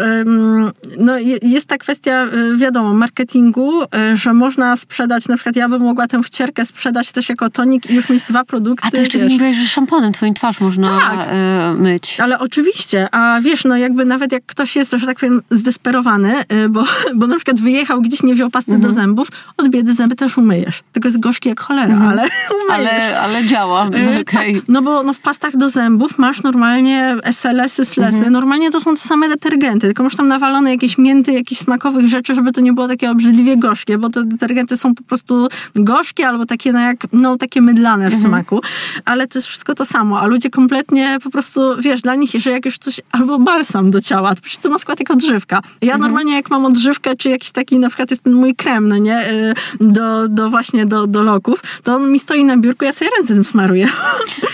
no, 0.97 1.17
je- 1.17 1.37
jest 1.41 1.65
ta 1.65 1.77
kwestia, 1.77 2.25
y, 2.53 2.57
wiadomo, 2.57 2.93
marketingu, 2.93 3.83
y, 3.83 3.87
że 4.17 4.33
można 4.33 4.77
sprzedać, 4.77 5.27
na 5.27 5.35
przykład 5.35 5.55
ja 5.55 5.69
bym 5.69 5.81
mogła 5.81 6.07
tę 6.07 6.23
wcierkę 6.23 6.65
sprzedać 6.65 7.11
też 7.11 7.29
jako 7.29 7.49
tonik 7.49 7.89
i 7.91 7.95
już 7.95 8.09
mieć 8.09 8.23
dwa 8.23 8.43
produkty. 8.45 8.87
A 8.87 8.91
to 8.91 8.99
jeszcze 8.99 9.19
wiesz. 9.19 9.27
mi 9.27 9.33
mówiłeś, 9.33 9.57
że 9.57 9.67
szamponem 9.67 10.13
twoim 10.13 10.33
twarz 10.33 10.59
można 10.59 10.99
Tak. 10.99 11.27
e, 11.31 11.73
myć. 11.77 12.19
Ale 12.19 12.39
oczywiście, 12.39 13.07
a 13.11 13.39
wiesz, 13.41 13.63
no 13.65 13.77
jakby 13.77 14.05
nawet 14.05 14.31
jak 14.31 14.43
ktoś 14.45 14.75
jest, 14.75 14.91
że 14.97 15.05
tak 15.05 15.19
powiem, 15.19 15.41
zdesperowany, 15.51 16.33
bo, 16.69 16.83
bo 17.15 17.27
na 17.27 17.35
przykład 17.35 17.59
wyjechał 17.59 18.01
gdzieś, 18.01 18.23
nie 18.23 18.33
wziął 18.33 18.49
pasty 18.49 18.77
do 18.77 18.91
zębów, 18.91 19.27
od 19.57 19.69
biedy 19.69 19.93
zęby 19.93 20.15
też 20.15 20.37
umyjesz. 20.37 20.81
Tylko 20.91 21.07
jest 21.07 21.19
gorzki 21.19 21.49
jak 21.49 21.59
cholera, 21.61 21.95
ale 22.09 22.21
umyjesz. 22.21 22.69
Ale, 22.93 23.19
ale 23.21 23.45
działa. 23.45 23.85
Y, 23.87 23.89
No, 23.89 24.23
tak, 24.31 24.45
no 24.67 24.81
bo 24.81 25.03
no 25.03 25.13
w 25.13 25.19
pastach 25.19 25.57
do 25.57 25.69
zębów 25.69 26.17
masz 26.17 26.43
normalnie 26.43 27.15
SLS-y, 27.23 27.85
slesy. 27.85 28.15
Mhm. 28.15 28.33
Normalnie 28.33 28.71
to 28.71 28.81
są 28.81 28.93
te 28.95 28.99
same 29.01 29.29
detergenty, 29.29 29.87
tylko 29.87 30.03
masz 30.03 30.15
tam 30.15 30.27
nawalone 30.27 30.71
jakieś 30.71 30.97
mięty, 30.97 31.31
jakieś 31.31 31.57
smakowych 31.57 32.07
rzeczy, 32.07 32.35
żeby 32.35 32.51
to 32.51 32.61
nie 32.61 32.73
było 32.73 32.87
takie 32.87 33.11
obrzydliwie 33.11 33.57
gorzkie, 33.57 33.97
bo 33.97 34.09
te 34.09 34.23
detergenty 34.23 34.77
są 34.77 34.95
po 34.95 35.03
prostu 35.03 35.47
gorzkie 35.75 36.27
albo 36.27 36.45
takie 36.45 36.73
no 36.73 36.79
jak, 36.79 36.97
no 37.13 37.37
takie 37.37 37.61
mydlane 37.61 38.05
Mhm. 38.05 38.21
w 38.21 38.25
smaku. 38.25 38.61
Ale 39.05 39.27
to 39.27 39.39
jest 39.39 39.47
wszystko 39.47 39.75
to 39.75 39.85
samo, 39.85 40.19
a 40.21 40.25
ludzie 40.25 40.49
kompletnie 40.49 41.17
po 41.23 41.29
prostu, 41.29 41.61
wiesz, 41.79 42.01
dla 42.01 42.15
nich, 42.15 42.31
że 42.35 42.49
jak 42.51 42.65
już 42.65 42.77
coś, 42.77 43.01
albo 43.11 43.39
balsam 43.39 43.91
do 43.91 44.01
ciała, 44.01 44.35
to 44.35 44.41
przecież 44.41 44.57
to 44.57 44.69
ma 44.69 44.79
skład 44.79 44.99
jak 44.99 45.11
odżywka. 45.11 45.61
Ja 45.81 45.93
Mhm. 45.93 46.01
normalnie 46.01 46.35
jak 46.35 46.49
mam 46.49 46.65
odżywkę, 46.65 46.89
czy 47.17 47.29
jakiś 47.29 47.51
taki, 47.51 47.79
na 47.79 47.87
przykład 47.89 48.09
jest 48.11 48.23
ten 48.23 48.33
mój 48.33 48.55
krem, 48.55 48.87
no 48.87 48.97
nie, 48.97 49.29
y, 49.31 49.53
do, 49.81 50.27
do 50.27 50.49
właśnie 50.49 50.85
do, 50.85 51.07
do 51.07 51.23
loków, 51.23 51.61
to 51.83 51.95
on 51.95 52.11
mi 52.11 52.19
stoi 52.19 52.45
na 52.45 52.57
biurku, 52.57 52.85
ja 52.85 52.91
sobie 52.91 53.11
ręce 53.17 53.33
tym 53.33 53.43
smaruję. 53.45 53.87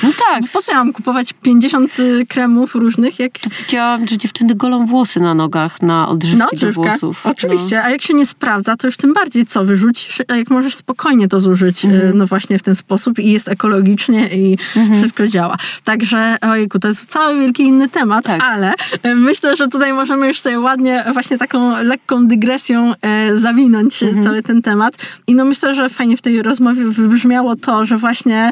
No 0.04 0.12
tak. 0.30 0.44
Po 0.54 0.62
co 0.62 0.72
ja 0.72 0.78
mam 0.78 0.94
kupować 0.94 1.34
50 1.34 2.00
y, 2.00 2.26
kremów 2.30 2.76
różnych, 2.76 3.20
jak... 3.20 3.32
To 3.40 3.50
widziałam, 3.50 4.08
że 4.08 4.18
dziewczyny 4.18 4.56
golą 4.56 4.86
włosy 4.86 5.20
na 5.20 5.34
nogach, 5.34 5.82
na 5.82 6.10
odżywki 6.10 6.38
No, 6.38 6.68
do 6.68 6.72
włosów. 6.72 7.26
Oczywiście, 7.28 7.84
a 7.84 7.90
jak 7.90 8.02
się 8.02 8.14
nie 8.14 8.26
sprawdza, 8.26 8.76
to 8.76 8.88
już 8.88 8.98
tym 8.98 9.14
bardziej 9.14 9.46
co 9.46 9.66
wyrzucisz, 9.66 10.18
a 10.28 10.36
jak 10.36 10.50
możesz 10.50 10.76
spokojnie 10.76 11.28
to 11.28 11.40
zużyć, 11.40 11.86
Mhm. 11.86 12.10
y, 12.10 12.14
no 12.14 12.28
właśnie 12.28 12.60
w 12.60 12.64
ten 12.64 12.76
sposób 12.76 13.20
i 13.20 13.32
jest 13.32 13.48
ekologicznie 13.48 14.28
i 14.28 14.58
wszystko 14.98 15.28
działa. 15.28 15.58
Także, 15.84 16.38
ojku, 16.42 16.80
to 16.80 16.88
jest 16.88 17.06
cały 17.06 17.40
wielki 17.40 17.64
inny 17.64 17.90
temat, 17.90 18.26
Tak. 18.26 18.42
ale 18.44 18.74
myślę, 19.16 19.56
że 19.56 19.68
tutaj 19.68 19.94
możemy 19.94 20.28
już 20.28 20.40
sobie 20.40 20.60
ładnie 20.60 21.06
właśnie 21.14 21.38
taką 21.38 21.84
lekką 21.84 22.28
dygresją 22.36 22.94
e, 23.02 23.38
zawinąć 23.38 24.04
Mhm. 24.04 24.24
cały 24.24 24.44
ten 24.44 24.62
temat. 24.62 24.98
I 25.28 25.36
no 25.36 25.46
myślę, 25.46 25.76
że 25.76 25.90
fajnie 25.90 26.18
w 26.18 26.22
tej 26.22 26.42
rozmowie 26.42 26.86
wybrzmiało 26.86 27.56
to, 27.56 27.86
że 27.86 27.98
właśnie 27.98 28.52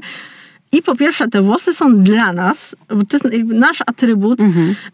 i 0.74 0.82
po 0.82 0.96
pierwsze, 0.96 1.28
te 1.28 1.42
włosy 1.42 1.74
są 1.74 1.98
dla 1.98 2.34
nas, 2.34 2.76
bo 2.90 3.06
to 3.06 3.18
jest 3.28 3.50
nasz 3.50 3.82
atrybut, 3.88 4.40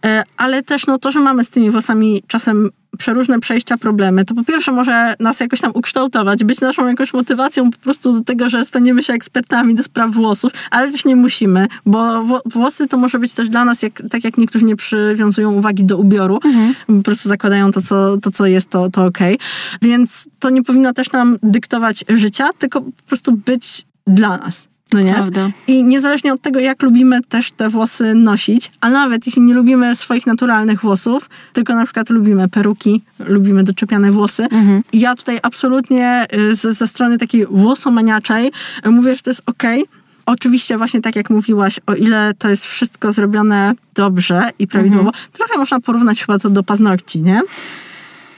e, 0.05 0.23
ale 0.37 0.63
też 0.63 0.87
no, 0.87 0.99
to, 0.99 1.11
że 1.11 1.19
mamy 1.19 1.43
z 1.43 1.49
tymi 1.49 1.71
włosami 1.71 2.23
czasem 2.27 2.69
przeróżne 2.97 3.39
przejścia, 3.39 3.77
problemy, 3.77 4.25
to 4.25 4.35
po 4.35 4.43
pierwsze 4.43 4.71
może 4.71 5.15
nas 5.19 5.39
jakoś 5.39 5.61
tam 5.61 5.71
ukształtować, 5.73 6.43
być 6.43 6.61
naszą 6.61 6.87
jakąś 6.87 7.13
motywacją 7.13 7.71
po 7.71 7.77
prostu 7.77 8.13
do 8.13 8.21
tego, 8.21 8.49
że 8.49 8.65
staniemy 8.65 9.03
się 9.03 9.13
ekspertami 9.13 9.75
do 9.75 9.83
spraw 9.83 10.11
włosów, 10.11 10.51
ale 10.71 10.91
też 10.91 11.05
nie 11.05 11.15
musimy, 11.15 11.67
bo 11.85 12.23
włosy 12.45 12.87
to 12.87 12.97
może 12.97 13.19
być 13.19 13.33
też 13.33 13.49
dla 13.49 13.65
nas, 13.65 13.81
jak, 13.81 14.01
tak 14.11 14.23
jak 14.23 14.37
niektórzy 14.37 14.65
nie 14.65 14.75
przywiązują 14.75 15.53
uwagi 15.53 15.83
do 15.83 15.97
ubioru, 15.97 16.39
po 16.87 17.03
prostu 17.03 17.29
zakładają 17.29 17.71
to, 17.71 17.81
co, 17.81 18.17
to, 18.17 18.31
co 18.31 18.45
jest, 18.45 18.69
to, 18.69 18.89
to 18.89 19.05
okej. 19.05 19.39
Więc 19.81 20.27
to 20.39 20.49
nie 20.49 20.63
powinno 20.63 20.93
też 20.93 21.11
nam 21.11 21.37
dyktować 21.43 22.05
życia, 22.09 22.49
tylko 22.57 22.81
po 22.81 23.03
prostu 23.07 23.31
być 23.31 23.85
dla 24.07 24.37
nas. 24.37 24.67
No 24.93 25.01
nie? 25.01 25.13
Prawda. 25.13 25.49
I 25.67 25.83
niezależnie 25.83 26.33
od 26.33 26.41
tego, 26.41 26.59
jak 26.59 26.83
lubimy 26.83 27.23
też 27.23 27.51
te 27.51 27.69
włosy 27.69 28.13
nosić, 28.13 28.71
a 28.81 28.89
nawet 28.89 29.25
jeśli 29.25 29.41
nie 29.41 29.53
lubimy 29.53 29.95
swoich 29.95 30.27
naturalnych 30.27 30.81
włosów, 30.81 31.29
tylko 31.53 31.75
na 31.75 31.83
przykład 31.85 32.09
lubimy 32.09 32.49
peruki, 32.49 33.01
lubimy 33.19 33.63
doczepiane 33.63 34.11
włosy, 34.11 34.47
ja 34.93 35.15
tutaj 35.15 35.39
absolutnie 35.43 36.27
y, 36.33 36.55
z, 36.55 36.77
ze 36.77 36.87
strony 36.87 37.17
takiej 37.17 37.45
włosomaniaczej 37.45 38.51
y, 38.85 38.89
mówię, 38.89 39.15
że 39.15 39.21
to 39.21 39.29
jest 39.29 39.43
okej. 39.45 39.85
Oczywiście 40.25 40.77
właśnie 40.77 41.01
tak 41.01 41.15
jak 41.15 41.29
mówiłaś, 41.29 41.79
o 41.85 41.93
ile 41.93 42.33
to 42.37 42.49
jest 42.49 42.65
wszystko 42.65 43.11
zrobione 43.11 43.73
dobrze 43.93 44.49
i 44.59 44.67
prawidłowo, 44.67 45.11
trochę 45.33 45.57
można 45.57 45.79
porównać 45.79 46.21
chyba 46.21 46.39
to 46.39 46.49
do 46.49 46.63
paznokci, 46.63 47.21
nie? 47.21 47.41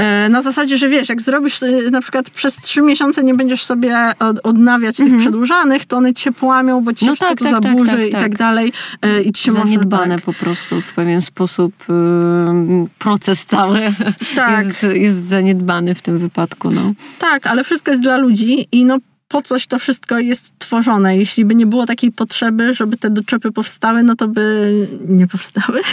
E, 0.01 0.29
Na 0.29 0.41
zasadzie, 0.41 0.77
że 0.77 0.89
wiesz, 0.89 1.09
jak 1.09 1.21
zrobisz 1.21 1.63
y, 1.63 1.91
na 1.91 2.01
przykład 2.01 2.29
przez 2.29 2.55
trzy 2.55 2.81
miesiące 2.81 3.23
nie 3.23 3.33
będziesz 3.35 3.63
sobie 3.63 3.97
od, 4.19 4.39
odnawiać 4.43 4.97
tych 4.97 5.17
przedłużanych, 5.17 5.85
to 5.85 5.97
one 5.97 6.13
ci 6.13 6.23
się 6.23 6.31
połamią, 6.31 6.81
bo 6.81 6.93
ci 6.93 6.99
się 6.99 7.05
No 7.05 7.15
wszystko 7.15 7.35
tak, 7.35 7.39
to 7.39 7.45
tak, 7.45 7.63
zaburzy 7.63 7.91
tak, 7.91 8.07
i 8.07 8.11
tak. 8.11 8.21
tak 8.21 8.37
dalej. 8.37 8.73
e, 9.01 9.21
I 9.21 9.31
ci 9.31 9.43
się 9.43 9.51
może... 9.51 9.63
Zaniedbane 9.63 10.15
Tak, 10.15 10.25
po 10.25 10.33
prostu 10.33 10.81
w 10.81 10.93
pewien 10.93 11.21
sposób 11.21 11.73
proces 12.99 13.45
cały 13.45 13.79
Tak. 14.35 14.67
jest, 14.67 14.83
jest 14.93 15.23
zaniedbany 15.27 15.95
w 15.95 16.01
tym 16.01 16.17
wypadku. 16.19 16.71
No. 16.71 16.93
tak, 17.19 17.47
ale 17.47 17.63
wszystko 17.63 17.91
jest 17.91 18.03
dla 18.03 18.17
ludzi 18.17 18.67
i 18.71 18.85
no 18.85 18.97
po 19.31 19.41
coś 19.41 19.67
to 19.67 19.79
wszystko 19.79 20.19
jest 20.19 20.59
tworzone. 20.59 21.17
Jeśli 21.17 21.45
by 21.45 21.55
nie 21.55 21.65
było 21.65 21.85
takiej 21.85 22.11
potrzeby, 22.11 22.73
żeby 22.73 22.97
te 22.97 23.09
doczepy 23.09 23.51
powstały, 23.51 24.03
no 24.03 24.15
to 24.15 24.27
by 24.27 24.73
nie 25.07 25.27
powstały. 25.27 25.81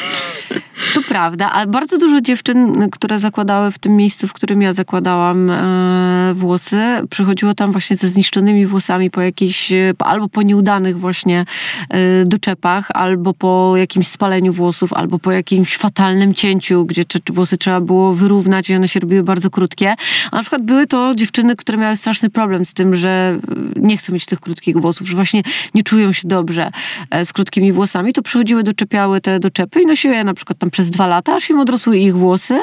To 0.95 1.03
prawda, 1.03 1.51
ale 1.53 1.67
bardzo 1.67 1.99
dużo 1.99 2.21
dziewczyn, 2.21 2.91
które 2.91 3.19
zakładały 3.19 3.71
w 3.71 3.79
tym 3.79 3.97
miejscu, 3.97 4.29
w 4.29 4.33
którym 4.33 4.63
ja 4.63 4.73
zakładałam 4.73 5.51
e, 5.51 6.35
włosy, 6.35 6.81
przychodziło 7.11 7.55
tam 7.55 7.73
właśnie 7.73 7.97
ze 7.97 8.09
zniszczonymi 8.09 8.67
włosami 8.67 9.11
po 9.11 9.21
jakiejś, 9.21 9.73
e, 9.73 9.95
albo 9.99 10.29
po 10.29 10.43
nieudanych 10.43 10.99
właśnie 10.99 11.45
e, 11.91 12.25
doczepach, 12.25 12.89
albo 12.95 13.35
po 13.35 13.75
jakimś 13.77 14.09
spaleniu 14.09 14.53
włosów, 14.53 14.93
albo 14.93 15.19
po 15.19 15.33
jakimś 15.33 15.77
fatalnym 15.77 16.35
cięciu, 16.35 16.85
gdzie 16.85 17.05
włosy 17.31 17.57
trzeba 17.57 17.81
było 17.81 18.15
wyrównać 18.15 18.71
i 18.71 18.75
one 18.75 18.89
się 18.89 19.01
robiły 19.01 19.23
bardzo 19.23 19.51
krótkie. 19.51 19.95
A 20.31 20.37
na 20.37 20.43
przykład 20.43 20.63
były 20.63 20.87
to 20.87 21.15
dziewczyny, 21.15 21.57
które 21.57 21.79
miały 21.79 21.97
straszny 21.97 22.31
problem 22.31 22.65
z 22.65 22.75
tym, 22.75 22.97
że 22.97 23.28
nie 23.77 23.97
chcą 23.97 24.13
mieć 24.13 24.27
tych 24.27 24.41
krótkich 24.41 24.77
włosów, 24.77 25.09
że 25.09 25.15
właśnie 25.15 25.43
nie 25.75 25.83
czują 25.83 26.13
się 26.13 26.29
dobrze 26.29 26.71
e, 27.11 27.25
z 27.25 27.33
krótkimi 27.33 27.73
włosami, 27.73 28.13
to 28.13 28.23
przychodziły, 28.23 28.63
doczepiały 28.63 29.21
te 29.21 29.41
doczepy 29.41 29.83
i 29.83 29.87
nosiły 29.87 30.15
je 30.15 30.25
na 30.25 30.35
przykład 30.35 30.59
tam 30.59 30.71
przez 30.71 30.91
dwa 30.91 31.07
lata, 31.07 31.35
aż 31.35 31.51
im 31.51 31.61
odrosły 31.61 31.99
ich 31.99 32.17
włosy 32.17 32.61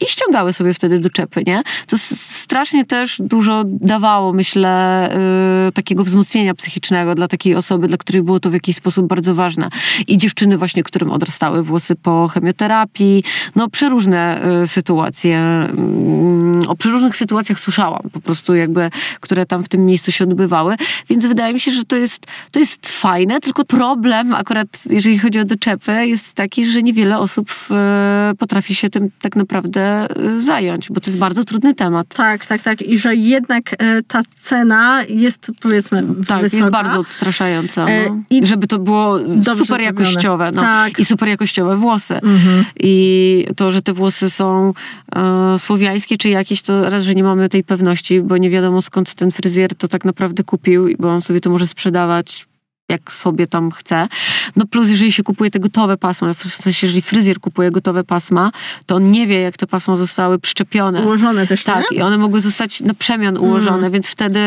i 0.00 0.06
ściągały 0.06 0.52
sobie 0.52 0.74
wtedy 0.74 0.98
doczepy, 0.98 1.42
nie? 1.46 1.62
To 1.86 1.98
strasznie 1.98 2.84
też 2.84 3.22
dużo 3.24 3.62
dawało, 3.66 4.32
myślę, 4.32 5.10
y, 5.68 5.72
takiego 5.72 6.04
wzmocnienia 6.04 6.54
psychicznego 6.54 7.14
dla 7.14 7.28
takiej 7.28 7.54
osoby, 7.54 7.88
dla 7.88 7.96
której 7.96 8.22
było 8.22 8.40
to 8.40 8.50
w 8.50 8.54
jakiś 8.54 8.76
sposób 8.76 9.06
bardzo 9.06 9.34
ważne. 9.34 9.68
I 10.06 10.18
dziewczyny 10.18 10.58
właśnie, 10.58 10.82
którym 10.82 11.10
odrastały 11.10 11.62
włosy 11.62 11.96
po 11.96 12.28
chemioterapii, 12.28 13.24
no 13.56 13.68
przeróżne 13.68 14.40
y, 14.62 14.66
sytuacje, 14.66 15.38
mm, 15.38 16.62
o 16.68 16.76
przeróżnych 16.76 17.16
sytuacjach 17.16 17.60
słyszałam 17.60 18.02
po 18.12 18.20
prostu 18.20 18.54
jakby, 18.54 18.90
które 19.20 19.46
tam 19.46 19.64
w 19.64 19.68
tym 19.68 19.86
miejscu 19.86 20.03
się 20.12 20.24
odbywały, 20.24 20.74
więc 21.08 21.26
wydaje 21.26 21.54
mi 21.54 21.60
się, 21.60 21.70
że 21.70 21.84
to 21.84 21.96
jest, 21.96 22.26
to 22.52 22.58
jest 22.58 22.88
fajne, 22.88 23.40
tylko 23.40 23.64
problem 23.64 24.34
akurat, 24.34 24.68
jeżeli 24.90 25.18
chodzi 25.18 25.38
o 25.38 25.44
doczepy, 25.44 26.06
jest 26.06 26.32
taki, 26.32 26.66
że 26.70 26.82
niewiele 26.82 27.18
osób 27.18 27.50
e, 27.70 28.32
potrafi 28.38 28.74
się 28.74 28.90
tym 28.90 29.08
tak 29.20 29.36
naprawdę 29.36 29.80
e, 29.80 30.40
zająć, 30.40 30.88
bo 30.90 31.00
to 31.00 31.10
jest 31.10 31.18
bardzo 31.18 31.44
trudny 31.44 31.74
temat. 31.74 32.06
Tak, 32.08 32.46
tak, 32.46 32.62
tak. 32.62 32.82
I 32.82 32.98
że 32.98 33.14
jednak 33.16 33.72
e, 33.78 34.02
ta 34.02 34.22
cena 34.40 35.02
jest 35.08 35.50
powiedzmy 35.60 36.02
Tak, 36.28 36.40
wysoka. 36.42 36.56
jest 36.56 36.70
bardzo 36.70 36.98
odstraszająca. 36.98 37.84
No. 37.84 38.22
i 38.30 38.46
Żeby 38.46 38.66
to 38.66 38.78
było 38.78 39.18
super 39.56 39.80
jakościowe. 39.80 40.50
No. 40.54 40.62
Tak. 40.62 40.98
I 40.98 41.04
super 41.04 41.28
jakościowe 41.28 41.76
włosy. 41.76 42.20
I 42.80 43.46
to, 43.56 43.72
że 43.72 43.82
te 43.82 43.92
włosy 43.92 44.30
są 44.30 44.72
e, 45.16 45.58
słowiańskie 45.58 46.16
czy 46.16 46.28
jakieś, 46.28 46.62
to 46.62 46.90
raz, 46.90 47.02
że 47.02 47.14
nie 47.14 47.22
mamy 47.22 47.48
tej 47.48 47.64
pewności, 47.64 48.20
bo 48.20 48.36
nie 48.36 48.50
wiadomo 48.50 48.82
skąd 48.82 49.14
ten 49.14 49.30
fryzjer 49.30 49.74
to 49.74 49.83
tak 49.88 50.04
naprawdę 50.04 50.44
kupił, 50.44 50.88
bo 50.98 51.10
on 51.10 51.20
sobie 51.20 51.40
to 51.40 51.50
może 51.50 51.66
sprzedawać 51.66 52.46
jak 52.88 53.12
sobie 53.12 53.46
tam 53.46 53.70
chce. 53.70 54.08
No 54.56 54.66
plus, 54.66 54.90
jeżeli 54.90 55.12
się 55.12 55.22
kupuje 55.22 55.50
te 55.50 55.60
gotowe 55.60 55.96
pasma, 55.96 56.34
w 56.34 56.42
sensie, 56.42 56.86
jeżeli 56.86 57.02
fryzjer 57.02 57.40
kupuje 57.40 57.70
gotowe 57.70 58.04
pasma, 58.04 58.50
to 58.86 58.94
on 58.94 59.10
nie 59.10 59.26
wie, 59.26 59.40
jak 59.40 59.56
te 59.56 59.66
pasma 59.66 59.96
zostały 59.96 60.38
przyczepione. 60.38 61.02
Ułożone 61.02 61.46
też, 61.46 61.64
Tak, 61.64 61.90
nie? 61.90 61.96
i 61.96 62.02
one 62.02 62.18
mogły 62.18 62.40
zostać 62.40 62.80
na 62.80 62.94
przemian 62.94 63.36
ułożone, 63.38 63.90
więc 63.90 64.08
wtedy 64.08 64.40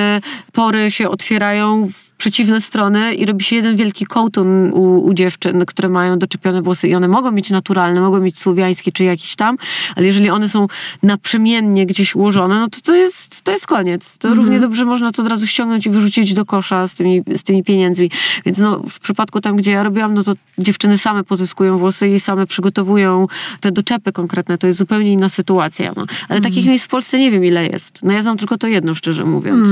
pory 0.51 0.91
się 0.91 1.09
otwierają 1.09 1.89
przeciwne 2.17 2.61
strony 2.61 3.15
i 3.15 3.25
robi 3.25 3.43
się 3.43 3.55
jeden 3.55 3.75
wielki 3.75 4.05
kołtun 4.05 4.71
u, 4.73 5.05
u 5.05 5.13
dziewczyn, 5.13 5.65
które 5.65 5.89
mają 5.89 6.19
doczepione 6.19 6.61
włosy 6.61 6.87
i 6.87 6.95
one 6.95 7.07
mogą 7.07 7.31
mieć 7.31 7.49
naturalne, 7.49 8.01
mogą 8.01 8.19
mieć 8.19 8.39
słowiańskie 8.39 8.91
czy 8.91 9.03
jakieś 9.03 9.35
tam, 9.35 9.57
ale 9.95 10.05
jeżeli 10.05 10.29
one 10.29 10.49
są 10.49 10.67
naprzemiennie 11.03 11.85
gdzieś 11.85 12.15
ułożone, 12.15 12.59
no 12.59 12.67
to 12.69 12.81
to 12.81 12.95
jest, 12.95 13.41
to 13.41 13.51
jest 13.51 13.67
koniec. 13.67 14.17
To 14.17 14.35
równie 14.35 14.59
dobrze 14.59 14.85
można 14.85 15.11
to 15.11 15.21
od 15.21 15.27
razu 15.27 15.47
ściągnąć 15.47 15.85
i 15.85 15.89
wyrzucić 15.89 16.33
do 16.33 16.45
kosza 16.45 16.87
z 16.87 16.95
tymi, 16.95 17.23
z 17.35 17.43
tymi 17.43 17.63
pieniędzmi. 17.63 18.11
Więc 18.45 18.57
no, 18.57 18.83
w 18.89 18.99
przypadku 18.99 19.41
tam, 19.41 19.55
gdzie 19.55 19.71
ja 19.71 19.83
robiłam, 19.83 20.13
no 20.13 20.23
to 20.23 20.33
dziewczyny 20.57 20.97
same 20.97 21.23
pozyskują 21.23 21.77
włosy 21.77 22.07
i 22.07 22.19
same 22.19 22.45
przygotowują 22.45 23.27
te 23.59 23.71
doczepy 23.71 24.11
konkretne. 24.11 24.57
To 24.57 24.67
jest 24.67 24.79
zupełnie 24.79 25.11
inna 25.11 25.29
sytuacja. 25.29 25.93
No. 25.95 26.05
Ale 26.29 26.41
takich 26.41 26.65
miejsc 26.65 26.85
w 26.85 26.87
Polsce 26.87 27.19
nie 27.19 27.31
wiem 27.31 27.45
ile 27.45 27.67
jest. 27.67 27.99
No 28.03 28.13
ja 28.13 28.21
znam 28.21 28.37
tylko 28.37 28.57
to 28.57 28.67
jedno, 28.67 28.95
szczerze 28.95 29.25
mówiąc. 29.25 29.69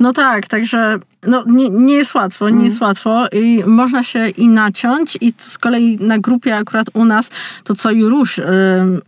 No 0.00 0.12
tak, 0.12 0.48
także 0.48 0.98
no, 1.26 1.44
nie, 1.50 1.68
nie 1.70 1.94
jest 1.94 2.14
łatwo, 2.14 2.44
nie 2.48 2.52
Mm. 2.52 2.64
jest 2.64 2.80
łatwo 2.80 3.28
i 3.32 3.64
można 3.66 4.02
się 4.02 4.28
i 4.28 4.48
naciąć 4.48 5.18
i 5.20 5.32
z 5.38 5.58
kolei 5.58 5.98
na 6.00 6.18
grupie 6.18 6.56
akurat 6.56 6.86
u 6.94 7.04
nas 7.04 7.30
to 7.64 7.74
co 7.74 7.90
i 7.90 8.04
róż 8.04 8.38
y, 8.38 8.44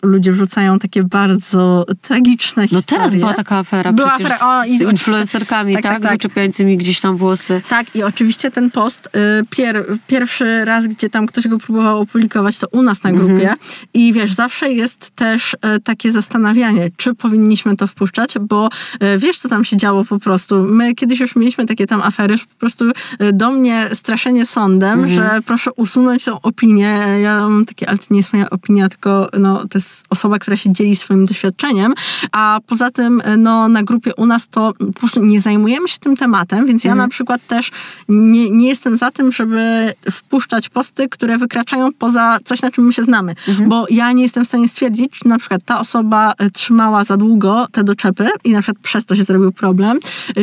ludzie 0.03 0.33
wrzucają 0.33 0.79
takie 0.79 1.03
bardzo 1.03 1.87
tragiczne 2.03 2.63
No 2.63 2.69
historie. 2.69 2.99
teraz 3.03 3.15
była 3.15 3.35
taka 3.35 3.57
afera 3.59 3.93
Była 3.93 4.11
przecież 4.11 4.33
afera, 4.33 4.61
o, 4.61 4.65
i 4.65 4.79
z 4.79 4.81
influencerkami, 4.83 5.75
tak? 5.75 5.83
tak, 5.83 5.93
tak, 5.93 6.03
tak. 6.03 6.13
Doczepiającymi 6.13 6.77
gdzieś 6.77 7.01
tam 7.01 7.17
włosy. 7.17 7.63
Tak, 7.69 7.97
i 7.97 8.03
oczywiście 8.03 8.51
ten 8.51 8.71
post, 8.71 9.07
y, 9.07 9.11
pier, 9.51 9.85
pierwszy 10.07 10.65
raz, 10.65 10.87
gdzie 10.87 11.11
tam 11.11 11.27
ktoś 11.27 11.49
go 11.49 11.59
próbował 11.59 12.01
opublikować, 12.01 12.59
to 12.59 12.67
u 12.73 12.83
nas 12.83 13.03
na 13.03 13.11
Mhm. 13.11 13.29
grupie. 13.29 13.55
I 13.95 14.13
wiesz, 14.13 14.33
zawsze 14.33 14.73
jest 14.73 15.11
też 15.11 15.55
y, 15.55 15.59
takie 15.85 16.11
zastanawianie, 16.13 16.91
czy 16.97 17.15
powinniśmy 17.15 17.77
to 17.77 17.87
wpuszczać, 17.87 18.35
bo 18.41 18.69
y, 19.15 19.19
wiesz, 19.19 19.39
co 19.39 19.49
tam 19.49 19.65
się 19.65 19.77
działo 19.77 20.05
po 20.05 20.19
prostu. 20.19 20.63
My 20.63 20.95
kiedyś 20.95 21.21
już 21.21 21.37
mieliśmy 21.37 21.67
takie 21.67 21.87
tam 21.87 22.03
afery, 22.03 22.32
że 22.39 22.47
po 22.47 22.55
prostu 22.59 22.85
y, 23.23 23.33
do 23.33 23.51
mnie 23.51 23.89
straszenie 23.93 24.47
sądem, 24.47 24.99
Mhm. 25.01 25.15
że 25.15 25.41
proszę 25.47 25.71
usunąć 25.77 26.25
tą 26.25 26.41
opinię. 26.41 26.99
Ja 27.23 27.41
mam 27.41 27.65
takie, 27.67 27.89
ale 27.89 27.99
to 27.99 28.05
nie 28.11 28.17
jest 28.17 28.33
moja 28.33 28.51
opinia, 28.51 28.89
tylko 28.89 29.29
no, 29.39 29.59
to 29.59 29.69
jest 29.79 30.05
osoba, 30.11 30.39
która 30.39 30.57
się 30.57 30.73
dzieli 30.73 30.97
swoim 30.97 31.25
doświadczeniem, 31.27 31.93
a 32.33 32.61
poza 32.67 32.91
tym 32.91 33.21
y, 33.21 33.37
no, 33.37 33.69
na 33.69 33.83
grupie 33.83 34.15
u 34.15 34.27
nas 34.27 34.49
to 34.49 34.73
po 34.79 34.93
prostu 34.93 35.25
nie 35.25 35.41
zajmujemy 35.41 35.89
się 35.89 35.99
tym 35.99 36.17
tematem, 36.17 36.67
więc 36.67 36.83
Mhm. 36.85 36.99
ja 36.99 37.05
na 37.05 37.09
przykład 37.09 37.47
też 37.47 37.71
nie, 38.09 38.51
nie 38.51 38.69
jestem 38.69 38.97
za 38.97 39.11
tym, 39.11 39.33
żeby 39.33 39.95
wpuszczać 40.11 40.69
posty, 40.69 41.09
które 41.09 41.39
wykraczają 41.39 41.89
poza 41.99 42.39
coś, 42.45 42.63
na 42.63 42.71
czym 42.71 42.85
my 42.87 42.93
się 42.93 43.03
znamy, 43.03 43.35
Mhm. 43.49 43.69
bo 43.69 43.87
ja 43.91 44.13
nie 44.13 44.23
jestem 44.23 44.45
w 44.45 44.49
stanie 44.49 44.69
stwierdzić, 44.69 45.13
czy 45.13 45.29
na 45.29 45.39
przykład 45.39 45.63
ta 45.65 45.81
osoba 45.81 46.33
y, 46.43 46.51
trzymała 46.51 47.05
za 47.05 47.17
długo 47.17 47.67
te 47.73 47.85
doczepy 47.85 48.29
i 48.45 48.53
na 48.53 48.61
przykład 48.63 48.83
przez 48.83 49.05
to 49.05 49.17
się 49.17 49.25
zrobił 49.25 49.53
problem, 49.53 49.99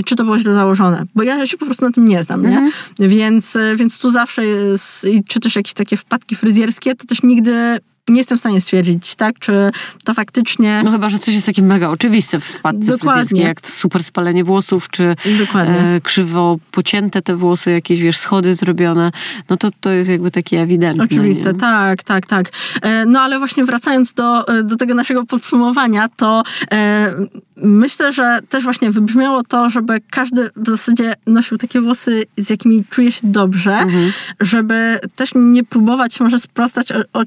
czy 0.06 0.16
to 0.16 0.24
było 0.24 0.38
źle 0.38 0.54
założone, 0.54 1.04
bo 1.16 1.24
ja 1.24 1.48
się 1.48 1.58
po 1.58 1.66
prostu 1.66 1.79
na 1.82 1.92
tym 1.92 2.08
nie 2.08 2.24
znam, 2.24 2.46
Mhm. 2.46 2.72
nie? 3.00 3.08
Więc, 3.08 3.56
y, 3.56 3.76
więc 3.76 3.98
tu 3.98 4.10
zawsze 4.10 4.46
jest, 4.46 5.08
czy 5.28 5.40
też 5.40 5.56
jakieś 5.56 5.74
takie 5.74 5.98
wpadki 5.98 6.36
fryzjerskie, 6.36 6.96
to 6.96 7.08
też 7.08 7.24
nigdy 7.24 7.80
nie 8.10 8.18
jestem 8.18 8.38
w 8.38 8.40
stanie 8.40 8.62
stwierdzić, 8.62 9.16
tak, 9.16 9.40
czy 9.40 9.72
to 10.04 10.14
faktycznie... 10.14 10.82
No 10.86 10.92
chyba, 10.92 11.10
że 11.10 11.20
coś 11.20 11.34
jest 11.34 11.46
takie 11.46 11.62
mega 11.62 11.90
oczywiste 11.90 12.40
w 12.40 12.44
wpadce 12.46 12.92
Dokładnie. 12.92 13.42
jak 13.44 13.68
super 13.68 14.04
spalenie 14.04 14.44
włosów, 14.44 14.90
czy 14.90 15.16
e, 15.56 16.02
krzywo 16.04 16.58
pocięte 16.72 17.22
te 17.22 17.36
włosy, 17.36 17.72
jakieś, 17.72 18.02
wiesz, 18.02 18.18
schody 18.18 18.56
zrobione, 18.56 19.12
no 19.50 19.58
to 19.58 19.70
to 19.82 19.90
jest 19.90 20.10
jakby 20.10 20.32
takie 20.32 20.62
ewidentne. 20.62 21.04
Oczywiste, 21.04 21.54
nie? 21.54 21.60
tak, 21.60 22.04
tak, 22.04 22.26
tak. 22.26 22.50
E, 22.82 23.06
No 23.06 23.22
ale 23.22 23.38
właśnie 23.40 23.66
wracając 23.66 24.14
do, 24.14 24.48
e, 24.48 24.64
do 24.64 24.76
tego 24.76 24.94
naszego 24.94 25.26
podsumowania, 25.26 26.10
to 26.16 26.44
e, 26.72 27.16
myślę, 27.58 28.14
że 28.14 28.40
też 28.50 28.64
właśnie 28.64 28.92
wybrzmiało 28.92 29.44
to, 29.44 29.70
żeby 29.70 30.02
każdy 30.12 30.50
w 30.56 30.70
zasadzie 30.70 31.14
nosił 31.28 31.58
takie 31.58 31.82
włosy, 31.82 32.24
z 32.38 32.50
jakimi 32.50 32.84
czuje 32.90 33.12
się 33.12 33.22
dobrze, 33.24 33.78
Mhm. 33.78 34.12
żeby 34.40 35.00
też 35.16 35.30
nie 35.36 35.64
próbować 35.64 36.20
może 36.20 36.40
sprostać 36.40 36.92
o- 36.92 37.20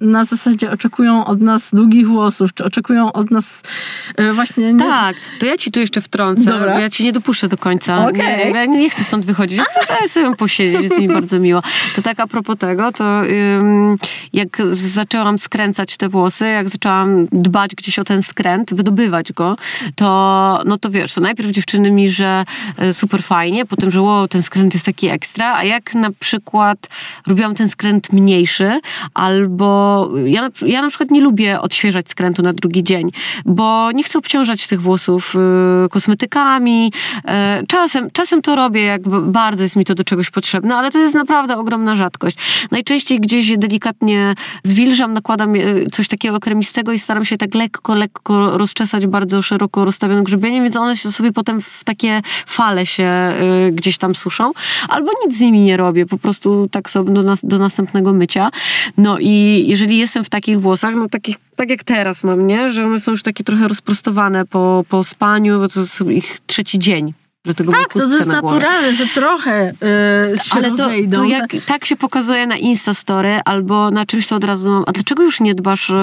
na 0.00 0.24
zasadzie 0.24 0.70
oczekują 0.70 1.24
od 1.26 1.40
nas 1.40 1.70
długich 1.74 2.08
włosów, 2.08 2.54
czy 2.54 2.64
oczekują 2.64 3.12
od 3.12 3.30
nas 3.30 3.62
e, 4.16 4.32
właśnie... 4.32 4.72
Nie, 4.72 4.84
Tak, 4.84 5.16
to 5.40 5.46
ja 5.46 5.56
ci 5.56 5.70
tu 5.70 5.80
jeszcze 5.80 6.00
wtrącę, 6.00 6.44
Dobra. 6.44 6.72
bo 6.74 6.78
ja 6.78 6.90
ci 6.90 7.04
nie 7.04 7.12
dopuszczę 7.12 7.48
do 7.48 7.56
końca. 7.56 8.06
Okej. 8.08 8.16
Nie, 8.44 8.50
ja 8.50 8.64
nie 8.64 8.90
chcę 8.90 9.04
stąd 9.04 9.24
wychodzić, 9.26 9.58
ja 9.58 9.64
chcę 9.64 10.08
sobie- 10.08 10.36
posiedzieć, 10.36 10.82
jest 10.82 10.98
mi 10.98 11.08
bardzo 11.08 11.38
miło. 11.38 11.62
To 11.96 12.02
tak 12.02 12.20
a 12.20 12.26
propos 12.26 12.56
tego, 12.58 12.92
to 12.92 13.26
ym, 13.26 13.96
jak 14.32 14.62
zaczęłam 14.72 15.38
skręcać 15.38 15.96
te 15.96 16.08
włosy, 16.08 16.46
jak 16.48 16.68
zaczęłam 16.68 17.26
dbać 17.32 17.74
gdzieś 17.74 17.98
o 17.98 18.04
ten 18.04 18.22
skręt, 18.22 18.74
wydobywać 18.74 19.32
go, 19.32 19.56
to 19.94 20.06
no 20.64 20.78
to 20.78 20.90
wiesz, 20.90 21.14
to 21.14 21.20
najpierw 21.20 21.50
dziewczyny 21.50 21.90
mi, 21.90 22.10
że 22.10 22.44
e, 22.78 22.94
super 22.94 23.22
fajnie, 23.22 23.66
potem, 23.66 23.90
że 23.90 24.02
wow, 24.02 24.28
ten 24.28 24.42
skręt 24.42 24.74
jest 24.74 24.86
taki 24.86 25.08
ekstra, 25.08 25.54
a 25.56 25.64
jak 25.64 25.94
na 25.94 26.10
przykład 26.20 26.78
robiłam 27.26 27.54
ten 27.54 27.68
skręt 27.68 28.12
mniejszy, 28.12 28.80
albo 29.14 29.65
ja, 30.24 30.40
na- 30.40 30.68
ja 30.68 30.82
na 30.82 30.88
przykład 30.88 31.10
nie 31.10 31.20
lubię 31.20 31.60
odświeżać 31.60 32.10
skrętu 32.10 32.42
na 32.42 32.52
drugi 32.52 32.84
dzień, 32.84 33.10
bo 33.44 33.92
nie 33.92 34.02
chcę 34.02 34.18
obciążać 34.18 34.66
tych 34.66 34.82
włosów 34.82 35.34
y, 35.84 35.88
kosmetykami. 35.88 36.92
E, 37.28 37.62
czasem, 37.68 38.10
czasem 38.12 38.42
to 38.42 38.56
robię, 38.56 38.82
jak 38.82 39.08
bardzo 39.08 39.62
jest 39.62 39.76
mi 39.76 39.84
to 39.84 39.94
do 39.94 40.04
czegoś 40.04 40.30
potrzebne, 40.30 40.76
ale 40.76 40.90
to 40.90 40.98
jest 40.98 41.14
naprawdę 41.14 41.56
ogromna 41.56 41.96
rzadkość. 41.96 42.36
Najczęściej 42.70 43.20
gdzieś 43.20 43.56
delikatnie 43.58 44.34
zwilżam, 44.62 45.12
nakładam 45.12 45.54
e, 45.54 45.58
coś 45.92 46.08
takiego 46.08 46.40
kremistego 46.40 46.92
i 46.92 46.98
staram 46.98 47.24
się 47.24 47.36
tak 47.36 47.54
lekko, 47.54 47.94
lekko 47.94 48.58
rozczesać 48.58 49.06
bardzo 49.06 49.42
szeroko 49.42 49.84
rozstawionym 49.84 50.24
grzebieniem, 50.24 50.64
więc 50.64 50.76
one 50.76 50.96
się 50.96 51.12
sobie 51.12 51.32
potem 51.32 51.60
w 51.60 51.84
takie 51.84 52.22
fale 52.46 52.86
się 52.86 53.32
y, 53.68 53.72
gdzieś 53.72 53.98
tam 53.98 54.14
suszą. 54.14 54.52
Albo 54.88 55.10
nic 55.26 55.36
z 55.36 55.40
nimi 55.40 55.60
nie 55.60 55.76
robię, 55.76 56.06
po 56.06 56.18
prostu 56.18 56.68
tak 56.70 56.90
sobie 56.90 57.12
do, 57.12 57.22
nas, 57.22 57.40
do 57.42 57.58
następnego 57.58 58.12
mycia. 58.12 58.50
No 58.96 59.16
i 59.20 59.45
jeżeli 59.46 59.98
jestem 59.98 60.24
w 60.24 60.28
takich 60.28 60.60
włosach, 60.60 60.94
no 60.94 61.08
takich, 61.08 61.36
tak 61.56 61.70
jak 61.70 61.84
teraz 61.84 62.24
mam, 62.24 62.46
nie? 62.46 62.70
Że 62.70 62.84
one 62.84 63.00
są 63.00 63.10
już 63.10 63.22
takie 63.22 63.44
trochę 63.44 63.68
rozprostowane 63.68 64.44
po, 64.44 64.84
po 64.88 65.04
spaniu, 65.04 65.58
bo 65.58 65.68
to 65.68 65.80
jest 65.80 66.00
ich 66.00 66.38
trzeci 66.46 66.78
dzień. 66.78 67.12
Dlatego 67.46 67.72
Tak, 67.72 67.92
to, 67.92 68.14
jest 68.14 68.26
na 68.26 68.42
naturalne, 68.42 68.92
że 68.92 69.06
trochę 69.06 69.72
e, 70.32 70.38
się 70.44 70.56
Ale 70.56 70.70
to, 70.70 70.88
to 71.14 71.24
jak 71.24 71.56
tak 71.66 71.84
się 71.84 71.96
pokazuje 71.96 72.46
na 72.46 72.56
Instastory 72.56 73.40
albo 73.44 73.90
na 73.90 74.06
czymś, 74.06 74.26
to 74.26 74.36
od 74.36 74.44
razu 74.44 74.84
a 74.86 74.92
dlaczego 74.92 75.22
już 75.22 75.40
nie 75.40 75.54
dbasz 75.54 75.90
e, 75.90 75.94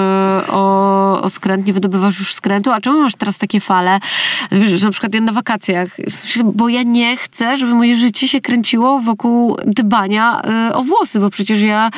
o, 0.48 1.22
o 1.22 1.30
skręt, 1.30 1.66
nie 1.66 1.72
wydobywasz 1.72 2.18
już 2.18 2.34
skrętu, 2.34 2.70
a 2.72 2.80
czemu 2.80 3.00
masz 3.00 3.14
teraz 3.14 3.38
takie 3.38 3.60
fale, 3.60 4.00
Wiesz, 4.52 4.80
że 4.80 4.86
na 4.86 4.92
przykład 4.92 5.14
ja 5.14 5.20
na 5.20 5.32
wakacjach, 5.32 5.88
bo 6.44 6.68
ja 6.68 6.82
nie 6.82 7.16
chcę, 7.16 7.56
żeby 7.56 7.74
moje 7.74 7.96
życie 7.96 8.28
się 8.28 8.40
kręciło 8.40 9.00
wokół 9.00 9.56
dbania 9.66 10.42
e, 10.42 10.74
o 10.74 10.84
włosy, 10.84 11.20
bo 11.20 11.30
przecież 11.30 11.60
ja 11.60 11.90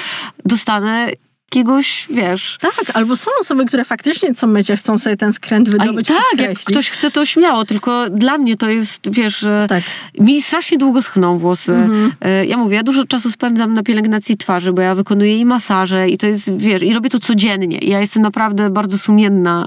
dostanę 0.44 1.10
jakiegoś, 1.56 2.06
wiesz... 2.10 2.58
Tak, 2.60 2.84
albo 2.94 3.16
są 3.16 3.30
osoby, 3.40 3.64
które 3.66 3.84
faktycznie 3.84 4.34
co 4.34 4.46
mycie 4.46 4.76
chcą 4.76 4.98
sobie 4.98 5.16
ten 5.16 5.32
skręt 5.32 5.68
A, 5.68 5.70
wydobyć. 5.72 6.08
tak, 6.08 6.40
jak 6.40 6.58
ktoś 6.58 6.90
chce, 6.90 7.10
to 7.10 7.26
śmiało, 7.26 7.64
tylko 7.64 8.10
dla 8.10 8.38
mnie 8.38 8.56
to 8.56 8.68
jest, 8.68 9.10
wiesz, 9.14 9.46
Tak. 9.68 9.82
mi 10.20 10.42
strasznie 10.42 10.78
długo 10.78 11.02
schną 11.02 11.38
włosy. 11.38 11.74
Mhm. 11.74 12.12
E, 12.20 12.46
Ja 12.46 12.56
mówię, 12.56 12.76
ja 12.76 12.82
dużo 12.82 13.04
czasu 13.04 13.30
spędzam 13.30 13.74
na 13.74 13.82
pielęgnacji 13.82 14.36
twarzy, 14.36 14.72
bo 14.72 14.80
ja 14.82 14.94
wykonuję 14.94 15.38
i 15.38 15.44
masaże 15.44 16.08
i 16.08 16.18
to 16.18 16.26
jest, 16.26 16.56
wiesz, 16.58 16.82
i 16.82 16.92
robię 16.94 17.10
to 17.10 17.18
codziennie. 17.20 17.78
Ja 17.82 18.00
jestem 18.00 18.22
naprawdę 18.22 18.70
bardzo 18.70 18.98
sumienna 18.98 19.66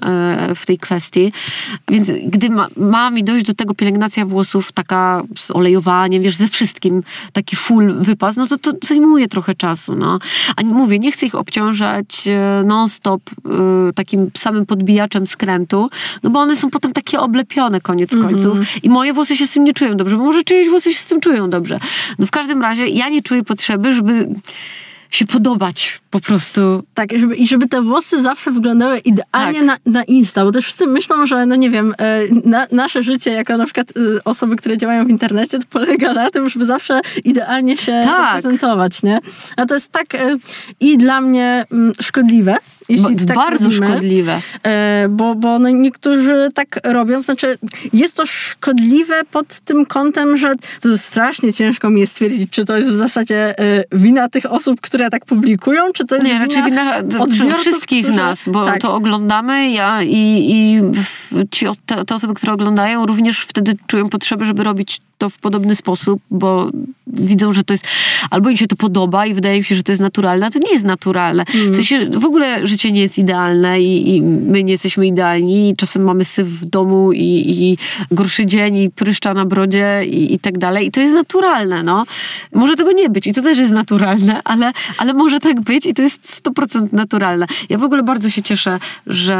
e, 0.49 0.55
w 0.55 0.65
tej 0.65 0.77
kwestii, 0.77 1.33
więc 1.91 2.07
gdy 2.25 2.49
ma, 2.49 2.67
ma 2.77 3.09
mi 3.09 3.23
dojść 3.23 3.45
do 3.45 3.53
tego 3.53 3.73
pielęgnacja 3.73 4.25
włosów, 4.25 4.71
taka 4.71 5.21
z 5.37 5.51
olejowaniem, 5.51 6.23
wiesz, 6.23 6.35
ze 6.35 6.47
wszystkim, 6.47 7.03
taki 7.33 7.55
full 7.55 7.93
wypas, 7.99 8.35
no 8.35 8.47
to 8.47 8.57
to 8.57 8.71
zajmuje 8.87 9.27
trochę 9.27 9.55
czasu, 9.55 9.95
no. 9.95 10.19
A 10.55 10.63
mówię, 10.63 10.99
nie 10.99 11.11
chcę 11.11 11.25
ich 11.25 11.35
obciążać 11.69 12.27
e, 12.27 12.63
non-stop 12.65 13.21
e, 13.29 13.93
takim 13.93 14.31
samym 14.37 14.65
podbijaczem 14.65 15.27
skrętu, 15.27 15.89
no 16.23 16.29
bo 16.29 16.39
one 16.39 16.55
są 16.55 16.69
potem 16.69 16.91
takie 16.91 17.19
oblepione 17.19 17.81
koniec 17.81 18.11
końców 18.11 18.83
i 18.83 18.89
moje 18.89 19.13
włosy 19.13 19.37
się 19.37 19.47
z 19.47 19.51
tym 19.51 19.63
nie 19.63 19.73
czują 19.73 19.97
dobrze, 19.97 20.17
bo 20.17 20.23
może 20.23 20.43
czyjeś 20.43 20.69
włosy 20.69 20.93
się 20.93 20.99
z 20.99 21.05
tym 21.05 21.19
czują 21.19 21.49
dobrze. 21.49 21.79
No 22.19 22.25
w 22.25 22.31
każdym 22.31 22.61
razie 22.61 22.87
ja 22.87 23.09
nie 23.09 23.21
czuję 23.21 23.43
potrzeby, 23.43 23.93
żeby 23.93 24.29
się 25.09 25.25
podobać 25.25 25.99
po 26.09 26.19
prostu. 26.19 26.83
Tak, 26.93 27.13
i 27.13 27.19
żeby, 27.19 27.35
i 27.35 27.47
żeby 27.47 27.67
te 27.67 27.81
włosy 27.81 28.21
zawsze 28.21 28.51
wyglądały 28.51 28.97
idealnie 28.99 29.59
Tak. 29.59 29.65
na, 29.85 29.91
na 29.99 30.03
Insta, 30.03 30.45
bo 30.45 30.51
też 30.51 30.63
wszyscy 30.63 30.87
myślą, 30.87 31.25
że 31.25 31.45
no 31.45 31.55
nie 31.55 31.69
wiem, 31.69 31.93
e, 31.97 32.21
na, 32.45 32.67
nasze 32.71 33.03
życie 33.03 33.31
jako 33.31 33.57
na 33.57 33.65
przykład 33.65 33.87
e, 33.97 34.23
osoby, 34.23 34.55
które 34.55 34.77
działają 34.77 35.05
w 35.05 35.09
internecie, 35.09 35.59
to 35.59 35.65
polega 35.69 36.13
na 36.13 36.31
tym, 36.31 36.49
żeby 36.49 36.65
zawsze 36.65 37.01
idealnie 37.23 37.77
się 37.77 38.01
Tak. 38.05 38.25
zaprezentować, 38.25 39.03
nie? 39.03 39.19
A 39.57 39.65
to 39.65 39.73
jest 39.73 39.91
tak 39.91 40.15
e, 40.15 40.37
i 40.79 40.97
dla 40.97 41.21
mnie 41.21 41.65
mm, 41.71 41.93
szkodliwe, 42.01 42.57
jeśli 42.89 43.15
Bo- 43.15 43.25
tak 43.25 43.35
bardzo 43.35 43.65
robimy. 43.65 43.87
szkodliwe. 43.89 44.41
E, 44.63 45.07
bo, 45.09 45.35
bo 45.35 45.59
no 45.59 45.69
niektórzy 45.69 46.49
tak 46.53 46.79
robią, 46.83 47.21
znaczy 47.21 47.57
jest 47.93 48.15
to 48.15 48.25
szkodliwe 48.25 49.21
pod 49.31 49.59
tym 49.59 49.85
kątem, 49.85 50.37
że 50.37 50.53
to 50.81 50.97
strasznie 50.97 51.53
ciężko 51.53 51.89
mi 51.89 51.99
jest 51.99 52.11
stwierdzić, 52.11 52.51
czy 52.51 52.65
to 52.65 52.77
jest 52.77 52.89
w 52.89 52.95
zasadzie 52.95 53.59
e, 53.59 53.83
wina 53.91 54.29
tych 54.29 54.51
osób, 54.51 54.81
które 54.81 55.09
tak 55.09 55.25
publikują, 55.25 55.91
czy 55.93 56.05
to 56.05 56.15
jest 56.15 56.27
Nie, 56.27 56.39
raczej 56.39 56.63
wina 56.63 56.97
odbiorców, 56.97 57.59
wszystkich 57.59 58.05
którzy- 58.05 58.17
nas, 58.21 58.49
bo 58.49 58.65
tak. 58.65 58.81
to 58.81 58.95
oglądamy 58.95 59.71
ja, 59.71 60.03
i, 60.03 60.45
i 60.51 60.81
ci, 61.51 61.65
te, 61.85 62.05
te 62.05 62.15
osoby, 62.15 62.33
które 62.33 62.53
oglądają, 62.53 63.05
również 63.05 63.39
wtedy 63.41 63.73
czują 63.87 64.05
potrzebę, 64.09 64.45
żeby 64.45 64.63
robić 64.63 65.01
to 65.17 65.29
w 65.29 65.37
podobny 65.37 65.75
sposób, 65.75 66.21
bo 66.31 66.69
widzą, 67.07 67.53
że 67.53 67.63
to 67.63 67.73
jest, 67.73 67.87
albo 68.29 68.49
im 68.49 68.57
się 68.57 68.67
to 68.67 68.75
podoba 68.75 69.25
i 69.25 69.33
wydaje 69.33 69.57
mi 69.57 69.63
się, 69.63 69.75
że 69.75 69.83
to 69.83 69.91
jest 69.91 70.01
naturalne, 70.01 70.45
a 70.45 70.49
to 70.49 70.59
nie 70.59 70.73
jest 70.73 70.85
naturalne. 70.85 71.43
Mm. 71.55 71.71
W 71.71 71.75
sensie 71.75 72.05
w 72.05 72.25
ogóle 72.25 72.67
życie 72.67 72.78
nie 72.87 73.01
jest 73.01 73.17
idealne 73.17 73.81
i, 73.81 74.15
i 74.15 74.21
my 74.21 74.63
nie 74.63 74.71
jesteśmy 74.71 75.07
idealni. 75.07 75.75
Czasem 75.77 76.03
mamy 76.03 76.25
syf 76.25 76.47
w 76.47 76.65
domu 76.65 77.11
i, 77.13 77.45
i 77.47 77.77
gorszy 78.11 78.45
dzień 78.45 78.77
i 78.77 78.89
pryszcza 78.89 79.33
na 79.33 79.45
brodzie 79.45 80.05
i, 80.05 80.33
i 80.33 80.39
tak 80.39 80.57
dalej. 80.57 80.87
I 80.87 80.91
to 80.91 80.99
jest 81.01 81.13
naturalne, 81.13 81.83
no. 81.83 82.05
Może 82.53 82.75
tego 82.75 82.91
nie 82.91 83.09
być 83.09 83.27
i 83.27 83.33
to 83.33 83.41
też 83.41 83.57
jest 83.57 83.71
naturalne, 83.71 84.43
ale, 84.43 84.71
ale 84.97 85.13
może 85.13 85.39
tak 85.39 85.61
być 85.61 85.85
i 85.85 85.93
to 85.93 86.01
jest 86.01 86.43
100% 86.43 86.93
naturalne. 86.93 87.45
Ja 87.69 87.77
w 87.77 87.83
ogóle 87.83 88.03
bardzo 88.03 88.29
się 88.29 88.41
cieszę, 88.41 88.79
że 89.07 89.37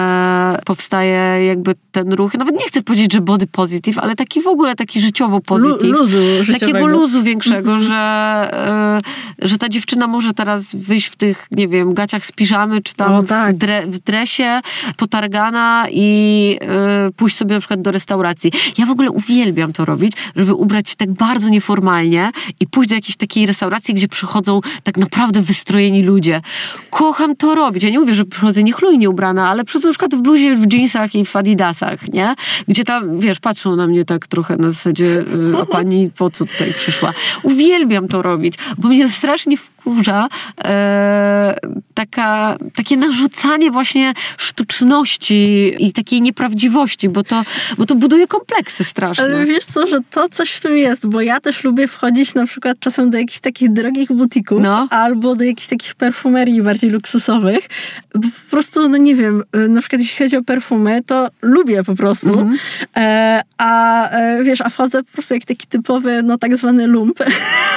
powstaje 0.66 1.45
jakby 1.45 1.76
ten 1.91 2.14
ruch, 2.14 2.34
nawet 2.34 2.56
nie 2.56 2.68
chcę 2.68 2.82
powiedzieć, 2.82 3.14
że 3.14 3.22
body 3.22 3.48
positive, 3.48 3.98
ale 3.98 4.16
taki 4.16 4.41
w 4.41 4.48
ogóle 4.48 4.76
taki 4.76 5.02
życiowo 5.02 5.41
positive. 5.41 5.84
Lu- 5.84 5.99
luzu 5.99 6.18
życiowego. 6.41 6.60
Takiego 6.60 6.88
luzu 6.88 7.24
większego, 7.24 7.80
że, 7.80 7.95
e, 9.41 9.48
że 9.48 9.57
ta 9.57 9.70
dziewczyna 9.70 10.07
może 10.07 10.34
teraz 10.34 10.76
wyjść 10.76 11.07
w 11.07 11.16
tych, 11.16 11.48
nie 11.52 11.68
wiem, 11.68 11.94
gaciach 11.94 12.26
z 12.26 12.32
piżamy, 12.32 12.82
czy 12.82 12.95
tam 12.95 13.14
O, 13.14 13.24
tak. 13.30 13.56
w, 13.56 13.57
dre, 13.57 13.88
w 13.88 13.99
dresie, 13.99 14.60
potargana 14.97 15.85
i 15.91 16.57
e, 16.61 17.11
pójść 17.11 17.35
sobie 17.35 17.56
na 17.56 17.60
przykład 17.60 17.81
do 17.81 17.91
restauracji. 17.91 18.51
Ja 18.77 18.85
w 18.85 18.89
ogóle 18.89 19.11
uwielbiam 19.11 19.73
to 19.73 19.85
robić, 19.85 20.14
żeby 20.35 20.53
ubrać 20.53 20.89
się 20.89 20.95
tak 20.95 21.11
bardzo 21.11 21.49
nieformalnie 21.49 22.31
i 22.60 22.68
pójść 22.68 22.89
do 22.89 22.95
jakiejś 22.95 23.18
takiej 23.18 23.45
restauracji, 23.45 23.93
gdzie 23.93 24.07
przychodzą 24.07 24.61
tak 24.84 24.97
naprawdę 24.97 25.41
wystrojeni 25.41 26.03
ludzie. 26.03 26.41
Kocham 26.89 27.35
to 27.35 27.56
robić. 27.56 27.84
Ja 27.84 27.89
nie 27.89 27.99
mówię, 27.99 28.14
że 28.14 28.26
przychodzę 28.26 28.64
niechlujnie 28.64 29.10
ubrana, 29.10 29.49
ale 29.49 29.64
przychodzę 29.64 29.88
na 29.88 29.93
przykład 29.93 30.15
w 30.15 30.22
bluzie, 30.22 30.56
w 30.56 30.73
jeansach 30.73 31.15
i 31.15 31.26
w 31.26 31.35
adidasach, 31.35 32.14
nie? 32.14 32.35
Gdzie 32.68 32.84
tam, 32.84 33.19
wiesz, 33.19 33.39
patrzą 33.39 33.76
na 33.76 33.88
mnie 33.88 34.06
tak 34.06 34.27
trochę 34.27 34.57
na 34.57 34.72
zasadzie, 34.72 35.06
y, 35.06 35.57
a 35.61 35.65
pani 35.65 36.10
po 36.18 36.30
co 36.30 36.45
tutaj 36.45 36.73
przyszła? 36.73 37.14
Uwielbiam 37.43 38.07
to 38.07 38.22
robić, 38.22 38.53
bo 38.77 38.88
mnie 38.88 39.10
strasznie 39.10 39.57
wkurza 39.80 40.27
e, 40.64 41.56
taka, 41.93 42.57
takie 42.76 42.97
narzucanie 42.97 43.72
właśnie 43.72 44.14
sztuczności 44.38 45.76
i 45.80 45.93
takiej 45.93 46.22
nieprawdziwości, 46.22 47.10
bo 47.10 47.23
to, 47.23 47.43
bo 47.77 47.85
to 47.85 47.95
buduje 47.95 48.27
kompleksy 48.27 48.84
straszne. 48.84 49.23
Ale 49.23 49.45
wiesz 49.45 49.65
co, 49.65 49.88
że 49.88 49.97
to 50.11 50.30
coś 50.30 50.51
w 50.51 50.61
tym 50.61 50.77
jest, 50.77 51.07
bo 51.07 51.22
ja 51.22 51.39
też 51.39 51.64
lubię 51.64 51.88
wchodzić 51.88 52.35
na 52.35 52.45
przykład 52.45 52.80
czasem 52.80 53.10
do 53.10 53.18
jakichś 53.18 53.39
takich 53.39 53.73
drogich 53.73 54.11
butików 54.11 54.61
No. 54.61 54.88
albo 54.89 55.35
do 55.35 55.43
jakichś 55.43 55.68
takich 55.68 55.95
perfumerii 55.95 56.61
bardziej 56.61 56.89
luksusowych. 56.89 57.68
Po 58.11 58.51
prostu, 58.51 58.89
no 58.89 58.97
nie 58.97 59.15
wiem, 59.15 59.43
na 59.69 59.80
przykład 59.80 60.01
jeśli 60.01 60.26
chodzi 60.26 60.38
o 60.38 60.43
perfumy, 60.43 61.03
to 61.06 61.27
lubię 61.41 61.84
po 61.84 61.95
prostu. 61.95 62.30
Mhm. 62.30 62.57
E, 62.97 63.41
a 63.57 64.10
e, 64.10 64.43
wiesz, 64.43 64.61
a 64.61 64.69
wchodzę 64.69 65.03
po 65.03 65.11
prostu 65.11 65.34
jak 65.34 65.45
taki 65.45 65.68
typowy, 65.68 66.23
no 66.23 66.38
tak 66.38 66.57
zwany 66.57 66.88
lump. 66.88 67.19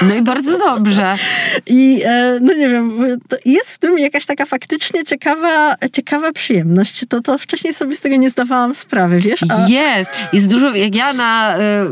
No 0.03 0.15
i 0.15 0.23
bardzo 0.23 0.59
dobrze. 0.59 1.15
I 1.67 1.92
e, 2.03 2.39
no 2.41 2.53
nie 2.53 2.69
wiem, 2.69 2.99
jest 3.45 3.71
w 3.71 3.79
tym 3.79 3.99
jakaś 3.99 4.27
taka 4.27 4.47
faktycznie 4.47 5.05
ciekawa, 5.05 5.75
ciekawa 5.93 6.33
przyjemność. 6.33 7.05
To, 7.09 7.21
to 7.21 7.39
wcześniej 7.39 7.75
sobie 7.75 7.97
z 7.97 8.01
tego 8.01 8.17
nie 8.17 8.31
zdawałam 8.31 8.75
sprawy, 8.75 9.19
wiesz? 9.19 9.41
A, 9.49 9.69
Jest, 9.69 10.11
jest 10.33 10.51
dużo, 10.51 10.75
jak 10.75 10.95
ja 10.95 11.13
na, 11.13 11.57
e, 11.57 11.87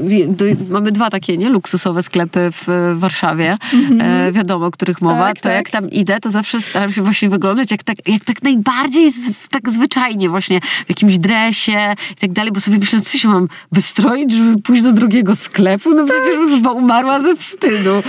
mamy 0.70 0.92
dwa 0.92 1.10
takie, 1.10 1.36
nie, 1.36 1.48
luksusowe 1.48 2.02
sklepy 2.02 2.50
w 2.52 2.94
Warszawie, 2.94 3.54
e, 4.00 4.32
wiadomo, 4.32 4.66
o 4.66 4.70
których 4.70 5.00
mowa. 5.00 5.26
Tak, 5.26 5.36
to 5.36 5.42
tak. 5.42 5.52
jak 5.52 5.70
tam 5.70 5.90
idę, 5.90 6.20
to 6.20 6.30
zawsze 6.30 6.60
staram 6.60 6.92
się 6.92 7.02
właśnie 7.02 7.28
wyglądać 7.28 7.70
jak 7.70 7.82
tak, 7.82 8.08
jak 8.08 8.24
tak 8.24 8.42
najbardziej 8.42 9.12
z, 9.12 9.48
tak 9.48 9.70
zwyczajnie 9.70 10.28
właśnie, 10.28 10.60
w 10.60 10.88
jakimś 10.88 11.18
dresie 11.18 11.94
i 12.12 12.16
tak 12.20 12.32
dalej, 12.32 12.52
bo 12.52 12.60
sobie 12.60 12.78
myślę, 12.78 13.00
co 13.00 13.18
się 13.18 13.28
mam 13.28 13.48
wystroić, 13.72 14.32
żeby 14.32 14.62
pójść 14.62 14.82
do 14.82 14.92
drugiego 14.92 15.36
sklepu? 15.36 15.94
No 15.94 16.04
przecież 16.04 16.36
bym 16.36 16.56
chyba 16.56 16.70
umarła 16.70 17.20
ze 17.20 17.36
wstydu. 17.36 18.02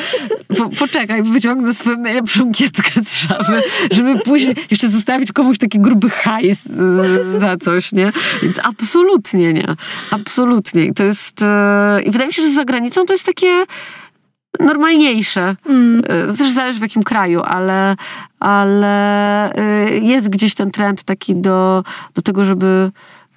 Po, 0.58 0.70
poczekaj, 0.70 1.24
wyciągnę 1.24 1.74
swoją 1.82 1.98
najlepszą 1.98 2.52
kieckę 2.52 3.02
z 3.06 3.18
szafy, 3.18 3.62
żeby 3.92 4.20
później 4.20 4.56
jeszcze 4.72 4.90
zostawić 4.90 5.32
komuś 5.32 5.58
taki 5.58 5.80
gruby 5.80 6.10
hajs 6.10 6.68
e, 6.68 7.40
za 7.40 7.58
coś, 7.58 7.92
nie? 7.92 8.12
Więc 8.44 8.60
absolutnie 8.64 9.54
nie. 9.54 9.76
Absolutnie. 10.12 10.86
I 10.86 10.94
to 10.94 11.04
jest... 11.04 11.42
E, 11.42 12.02
I 12.02 12.12
wydaje 12.12 12.28
mi 12.28 12.34
się, 12.34 12.42
że 12.42 12.54
za 12.54 12.66
granicą 12.66 13.06
to 13.06 13.14
jest 13.14 13.26
takie 13.26 13.66
normalniejsze. 14.60 15.56
Mm. 15.66 16.04
E, 16.08 16.38
Też 16.38 16.52
zależy 16.52 16.80
w 16.80 16.82
jakim 16.82 17.04
kraju, 17.04 17.42
ale, 17.44 17.96
ale 18.40 19.54
jest 20.02 20.30
gdzieś 20.30 20.56
ten 20.56 20.72
trend 20.72 21.04
taki 21.04 21.36
do, 21.36 21.84
do 22.14 22.22
tego, 22.22 22.46
żeby 22.46 22.92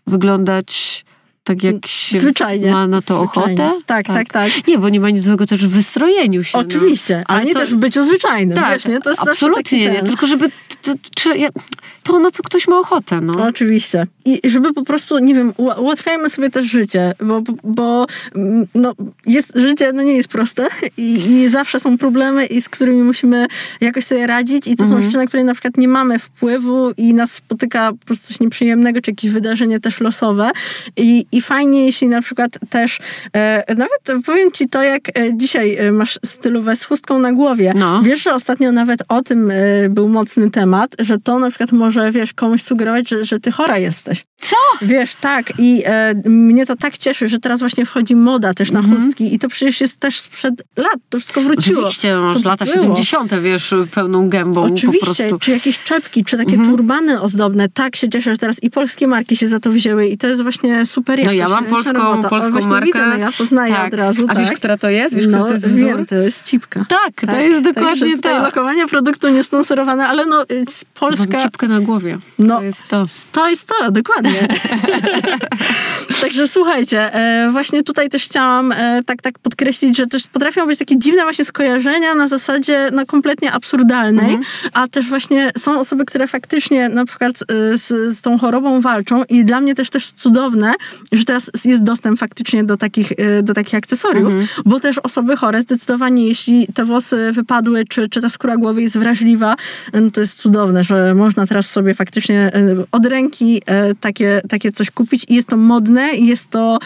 wyglądać 0.07 1.05
tak, 1.45 1.63
jak 1.63 1.87
się 1.87 2.19
Zwyczajnie. 2.19 2.73
ma 2.73 2.87
na 2.87 3.03
to 3.03 3.25
Zwyczajnie. 3.25 3.53
ochotę. 3.65 3.81
Tak, 3.87 4.07
tak, 4.07 4.29
tak. 4.29 4.67
Nie, 4.69 4.79
bo 4.79 4.89
nie 4.89 5.01
ma 5.01 5.11
nic 5.11 5.23
złego 5.23 5.47
też 5.47 5.67
w 5.67 5.71
wystrojeniu 5.71 6.45
się. 6.45 6.59
Oczywiście, 6.59 7.17
no. 7.19 7.35
ale 7.35 7.45
nie 7.45 7.53
to- 7.53 7.59
też 7.59 7.75
w 7.75 7.77
byciu 7.77 8.03
zwyczajnym, 8.03 8.57
tak, 8.57 8.73
wiesz, 8.73 8.87
nie? 8.87 9.01
To 9.01 9.11
jest 9.11 9.29
absolutnie 9.29 9.79
nie. 9.79 10.03
Tylko 10.03 10.27
żeby 10.27 10.51
to, 10.83 10.95
to, 11.15 11.31
to, 12.03 12.19
na 12.19 12.31
co 12.31 12.43
ktoś 12.43 12.69
ma 12.69 12.79
ochotę, 12.79 13.21
no. 13.21 13.47
Oczywiście. 13.47 14.07
I 14.25 14.41
żeby 14.45 14.75
po 14.75 14.83
prostu, 14.83 15.19
nie 15.19 15.35
wiem, 15.35 15.53
ułatwiajmy 15.57 16.31
sobie 16.31 16.51
też 16.51 16.67
życie, 16.67 17.15
bo, 17.21 17.43
bo 17.65 18.07
mm, 18.35 18.67
no, 18.75 18.95
jest, 19.27 19.53
życie 19.55 19.93
no 19.93 20.03
nie 20.03 20.17
jest 20.17 20.29
proste 20.29 20.69
i, 20.97 21.15
i 21.31 21.49
zawsze 21.49 21.81
są 21.81 21.99
problemy, 21.99 22.47
i 22.47 22.61
z 22.61 22.69
którymi 22.69 23.03
musimy 23.03 23.47
jakoś 23.81 24.05
sobie 24.05 24.27
radzić 24.27 24.67
i 24.67 24.77
to 24.77 24.87
są 24.87 25.03
rzeczy, 25.03 25.17
na 25.17 25.27
które 25.27 25.45
na 25.45 25.55
przykład 25.55 25.77
nie 25.77 25.89
mamy 25.89 26.19
wpływu 26.19 26.91
i 26.97 27.15
nas 27.15 27.33
spotyka 27.33 27.93
po 27.93 28.07
prostu 28.07 28.29
coś 28.29 28.41
nieprzyjemnego, 28.41 29.01
czy 29.01 29.11
jakieś 29.11 29.31
wydarzenie 29.31 29.81
też 29.81 30.01
losowe 30.01 30.51
i, 30.97 31.27
i 31.35 31.41
fajnie, 31.41 31.87
jeśli 31.87 32.09
na 32.09 32.23
przykład 32.23 32.59
też, 32.71 32.99
e, 33.33 33.75
nawet 33.75 34.25
powiem 34.27 34.53
ci 34.53 34.69
to, 34.69 34.83
jak 34.83 35.19
e, 35.19 35.37
dzisiaj 35.37 35.77
e, 35.77 35.93
masz 35.93 36.19
stylówę 36.25 36.77
z 36.77 36.85
chustką 36.85 37.19
na 37.19 37.33
głowie. 37.33 37.73
No. 37.77 38.03
Wiesz, 38.03 38.23
że 38.23 38.35
ostatnio 38.35 38.73
nawet 38.73 39.03
o 39.09 39.23
tym 39.23 39.53
był 39.91 40.09
mocny 40.09 40.51
temat, 40.51 40.97
że 40.99 41.19
to 41.19 41.39
na 41.39 41.49
przykład 41.49 41.73
może, 41.73 42.13
wiesz, 42.13 42.35
komuś 42.35 42.63
sugerować, 42.63 43.09
że, 43.09 43.25
że 43.25 43.41
ty 43.41 43.53
chora 43.53 43.79
jesteś. 43.79 44.25
Co? 44.41 44.57
Wiesz, 44.83 45.15
tak. 45.15 45.53
I 45.59 45.83
mnie 46.25 46.67
to 46.67 46.77
tak 46.77 46.99
cieszy, 46.99 47.29
że 47.29 47.39
teraz 47.39 47.61
właśnie 47.61 47.87
wchodzi 47.87 48.17
moda 48.17 48.55
też 48.55 48.71
na 48.71 48.83
chustki 48.83 49.35
i 49.35 49.39
to 49.39 49.49
przecież 49.49 49.81
jest 49.81 50.01
też 50.01 50.21
sprzed 50.21 50.63
lat. 50.77 50.97
To 51.09 51.19
wszystko 51.19 51.41
wróciło. 51.41 51.81
Oczywiście, 51.81 52.17
masz 52.17 52.43
To 52.43 52.49
lata 52.49 52.65
było. 52.65 52.77
70., 52.77 53.35
wiesz, 53.35 53.75
pełną 53.91 54.29
gębą 54.29 54.63
Oczywiście. 54.63 55.25
Mhm. 55.25 55.41
czy 55.41 55.51
jakieś 55.51 55.85
czepki, 55.85 56.25
czy 56.25 56.37
takie 56.37 56.57
turbany 56.57 57.21
ozdobne. 57.21 57.69
Tak 57.69 57.97
się 57.97 58.09
cieszę, 58.09 58.31
że 58.31 58.39
teraz 58.39 58.63
i 58.63 58.71
polskie 58.71 59.07
marki 59.07 59.37
się 59.37 59.49
za 59.49 59.61
to 59.61 59.71
wzięły 59.71 60.07
i 60.07 60.19
to 60.19 60.27
jest 60.27 60.43
właśnie 60.43 60.87
super 60.87 61.21
No 61.25 61.33
ja 61.33 61.49
mam 61.49 61.65
polską, 61.65 61.93
robota. 61.93 62.29
Polską 62.29 62.69
markę. 62.69 62.87
Widzę, 62.87 63.07
no 63.07 63.17
ja 63.17 63.33
poznaję 63.39 63.75
tak. 63.75 63.93
od 63.93 63.95
razu. 63.95 64.25
A 64.29 64.35
tak. 64.35 64.39
wiesz, 64.39 64.53
która 64.53 64.79
to 64.79 64.91
jest? 64.91 65.17
Wiesz, 65.17 65.27
no, 65.27 65.39
kto 65.39 65.47
to 65.47 65.53
jest 65.53 65.69
wzór? 65.69 65.81
wiem, 65.81 66.07
to 66.07 66.15
jest 66.15 66.49
cipka. 66.49 66.87
Tak, 66.89 67.31
to 67.31 67.41
jest 67.41 67.65
dokładnie 67.65 68.19
tak. 68.19 68.43
lokowanie 68.43 68.87
produktu 68.87 69.29
niesponsorowane, 69.29 70.07
ale 70.09 70.27
no 70.27 70.43
y, 70.43 70.65
z 70.69 70.85
Mam 70.85 71.11
Polska... 71.11 71.43
czipkę 71.43 71.69
na 71.69 71.81
głowie. 71.81 72.19
No. 72.39 72.57
To 72.57 72.63
jest 72.63 72.89
to. 72.89 73.07
To 73.33 73.49
jest 73.49 73.69
to, 73.69 73.91
dokładnie. 73.91 74.49
Także 76.23 76.49
słuchajcie, 76.49 77.15
e, 77.15 77.51
właśnie 77.53 77.83
tutaj 77.83 78.09
też 78.09 78.25
chciałam 78.25 78.73
e, 78.73 79.03
tak, 79.07 79.23
tak 79.23 79.39
podkreślić, 79.39 79.97
że 79.97 80.07
też 80.07 80.23
potrafią 80.23 80.67
być 80.67 80.79
takie 80.79 80.99
dziwne 80.99 81.23
właśnie 81.23 81.45
skojarzenia 81.45 82.15
na 82.15 82.29
zasadzie 82.29 82.89
no, 82.93 83.07
kompletnie 83.07 83.53
absurdalnej, 83.53 84.39
a 84.73 84.89
też 84.89 85.09
właśnie 85.09 85.51
są 85.57 85.81
osoby, 85.81 86.05
które 86.05 86.27
faktycznie 86.27 86.89
na 86.89 87.05
przykład 87.05 87.33
e, 87.33 87.79
z, 87.79 88.17
z 88.17 88.21
tą 88.21 88.39
chorobą 88.39 88.81
walczą 88.81 89.23
i 89.29 89.45
dla 89.45 89.61
mnie 89.61 89.75
też 89.75 89.91
też 89.91 90.13
cudowne, 90.13 90.75
że 91.19 91.25
teraz 91.25 91.51
jest 91.65 91.83
dostęp 91.83 92.19
faktycznie 92.19 92.65
do 92.65 92.77
takich, 92.77 93.13
e, 93.17 93.43
do 93.43 93.55
takich 93.55 93.75
akcesoriów, 93.75 94.35
bo 94.65 94.81
też 94.81 94.99
osoby 94.99 95.37
chore 95.37 95.63
zdecydowanie, 95.63 96.27
jeśli 96.27 96.67
te 96.75 96.85
włosy 96.85 97.33
wypadły, 97.33 97.85
czy, 97.89 98.09
czy 98.09 98.21
ta 98.21 98.29
skóra 98.29 98.57
głowy 98.57 98.83
jest 98.83 98.99
wrażliwa, 98.99 99.57
no 99.93 100.11
to 100.11 100.21
jest 100.21 100.39
cudowne, 100.39 100.85
że 100.85 101.15
można 101.15 101.47
teraz 101.47 101.71
sobie 101.71 101.95
faktycznie 101.95 102.41
e, 102.55 102.77
od 102.93 103.07
ręki 103.07 103.63
takie, 104.01 104.43
takie 104.49 104.73
coś 104.73 104.91
kupić 104.91 105.27
i 105.29 105.35
jest 105.35 105.49
to 105.49 105.57
modne 105.57 106.15
jest 106.17 106.51
to, 106.51 106.79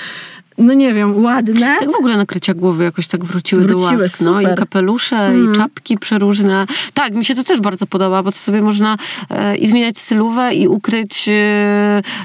no 0.58 0.74
nie 0.74 0.94
wiem, 0.94 1.24
ładne. 1.24 1.76
Tak 1.80 1.92
w 1.92 1.94
ogóle 1.94 2.16
nakrycia 2.16 2.54
głowy 2.54 2.84
jakoś 2.84 3.06
tak 3.06 3.24
wróciły, 3.24 3.62
Wróciły, 3.62 3.96
do 3.96 4.02
łask. 4.02 4.20
No. 4.24 4.40
Mm. 4.40 4.52
I 4.52 4.56
kapelusze, 4.56 5.32
i 5.36 5.56
czapki 5.56 5.98
przeróżne. 5.98 6.66
Tak, 6.94 7.14
mi 7.14 7.24
się 7.24 7.34
to 7.34 7.44
też 7.44 7.60
bardzo 7.60 7.86
podoba, 7.86 8.22
bo 8.22 8.32
to 8.32 8.38
sobie 8.38 8.62
można 8.62 8.96
e, 9.30 9.56
i 9.56 9.66
zmieniać 9.66 9.98
stylówę 9.98 10.54
i 10.54 10.68
ukryć 10.68 11.28
e, 11.28 11.32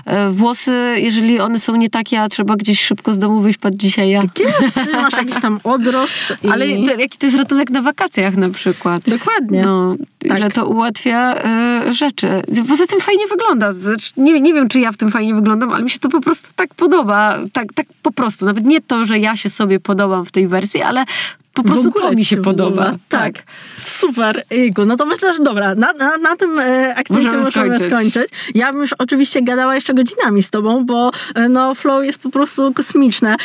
e, 0.05 0.29
włosy, 0.31 0.95
jeżeli 0.97 1.39
one 1.39 1.59
są 1.59 1.75
nie 1.75 1.89
takie, 1.89 2.21
a 2.21 2.29
trzeba 2.29 2.55
gdzieś 2.55 2.85
szybko 2.85 3.13
z 3.13 3.17
domu 3.17 3.41
wyjść 3.41 3.59
pod 3.59 3.75
dzisiaj 3.75 4.09
ja. 4.09 4.21
Czy 4.83 4.91
masz 4.91 5.13
jakiś 5.13 5.41
tam 5.41 5.59
odrost. 5.63 6.33
I... 6.43 6.49
Ale 6.49 6.65
to, 6.65 6.99
jaki 6.99 7.17
to 7.17 7.25
jest 7.25 7.37
ratunek 7.37 7.69
na 7.69 7.81
wakacjach 7.81 8.37
na 8.37 8.49
przykład. 8.49 9.01
Dokładnie. 9.07 9.63
No, 9.63 9.95
Tak. 10.29 10.39
że 10.39 10.49
to 10.49 10.65
ułatwia 10.65 11.35
e, 11.35 11.93
rzeczy. 11.93 12.27
Poza 12.69 12.87
tym 12.87 13.01
fajnie 13.01 13.27
wygląda. 13.27 13.73
Znaczy, 13.73 14.11
nie, 14.17 14.41
nie 14.41 14.53
wiem, 14.53 14.69
czy 14.69 14.79
ja 14.79 14.91
w 14.91 14.97
tym 14.97 15.11
fajnie 15.11 15.35
wyglądam, 15.35 15.73
ale 15.73 15.83
mi 15.83 15.89
się 15.89 15.99
to 15.99 16.09
po 16.09 16.21
prostu 16.21 16.49
tak 16.55 16.73
podoba. 16.73 17.39
Tak, 17.53 17.73
tak 17.73 17.85
po 18.01 18.11
prostu. 18.11 18.45
Nawet 18.45 18.65
nie 18.65 18.81
to, 18.81 19.05
że 19.05 19.19
ja 19.19 19.35
się 19.35 19.49
sobie 19.49 19.79
podobam 19.79 20.25
w 20.25 20.31
tej 20.31 20.47
wersji, 20.47 20.81
ale 20.81 21.05
po 21.53 21.63
prostu 21.63 21.91
to 21.91 22.11
mi 22.11 22.25
się 22.25 22.37
podoba. 22.37 22.91
Tak. 23.09 23.33
Super. 23.85 24.43
Jejku, 24.51 24.85
no 24.85 24.95
to 24.97 25.05
myślę, 25.05 25.33
że 25.37 25.43
dobra, 25.43 25.75
na, 25.75 25.93
na, 25.93 26.17
na 26.17 26.35
tym 26.35 26.59
e, 26.59 26.95
akcencie 26.95 27.23
Możemy 27.23 27.43
możemy, 27.43 27.79
skończyć. 27.79 27.87
skończyć. 27.87 28.51
Ja 28.55 28.71
bym 28.71 28.81
już 28.81 28.93
oczywiście 28.93 29.41
gadała 29.41 29.75
jeszcze 29.75 29.93
godzinami 29.93 30.43
z 30.43 30.49
tobą, 30.49 30.85
bo 30.85 31.11
e, 31.35 31.49
no 31.49 31.75
flow 31.75 32.05
jest 32.05 32.19
po 32.19 32.29
prostu 32.29 32.73
kosmiczne. 32.73 33.35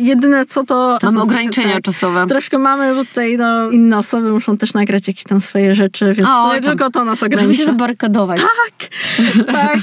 Jedyne 0.00 0.46
co 0.46 0.64
to... 0.64 0.98
Mamy 1.02 1.18
to- 1.18 1.24
ograniczenia 1.24 1.80
czasowe. 1.80 2.26
Troszkę 2.28 2.58
mamy, 2.58 2.94
bo 2.94 3.04
tutaj 3.04 3.36
no, 3.38 3.70
inne 3.70 3.98
osoby 3.98 4.32
muszą 4.32 4.56
też 4.56 4.74
nagrać 4.74 5.08
jakieś 5.08 5.24
tam 5.24 5.40
swoje 5.40 5.74
rzeczy, 5.74 6.12
więc 6.14 6.28
O, 6.32 6.50
tylko 6.62 6.90
to 6.90 7.04
nas 7.04 7.22
Możemy 7.22 7.30
się 7.30 7.36
ogranicza. 7.42 7.64
zabarykadować. 7.64 8.40
Tak, 8.40 8.88
tak. 9.56 9.78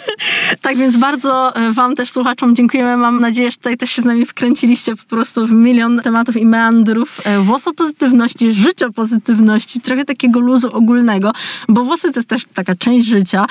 tak 0.62 0.76
więc 0.76 0.96
bardzo 0.96 1.56
e, 1.56 1.72
wam 1.72 1.94
też 1.94 2.10
słuchaczom 2.10 2.54
dziękujemy. 2.56 2.96
Mam 2.96 3.18
nadzieję, 3.18 3.50
że 3.50 3.56
tutaj 3.56 3.76
też 3.76 3.90
się 3.90 4.02
z 4.02 4.04
nami 4.04 4.26
wkręciliście 4.26 4.96
po 4.96 5.04
prostu 5.04 5.46
w 5.46 5.52
milion 5.52 6.00
tematów 6.00 6.36
i 6.36 6.46
meandrów 6.46 6.99
e, 7.24 7.38
włosopozytywności, 7.40 8.52
życiopozytywności, 8.52 9.80
trochę 9.80 10.04
takiego 10.04 10.40
luzu 10.40 10.68
ogólnego, 10.72 11.32
bo 11.68 11.84
włosy 11.84 12.12
to 12.12 12.18
jest 12.18 12.28
też 12.28 12.46
taka 12.54 12.74
część 12.74 13.08
życia, 13.08 13.46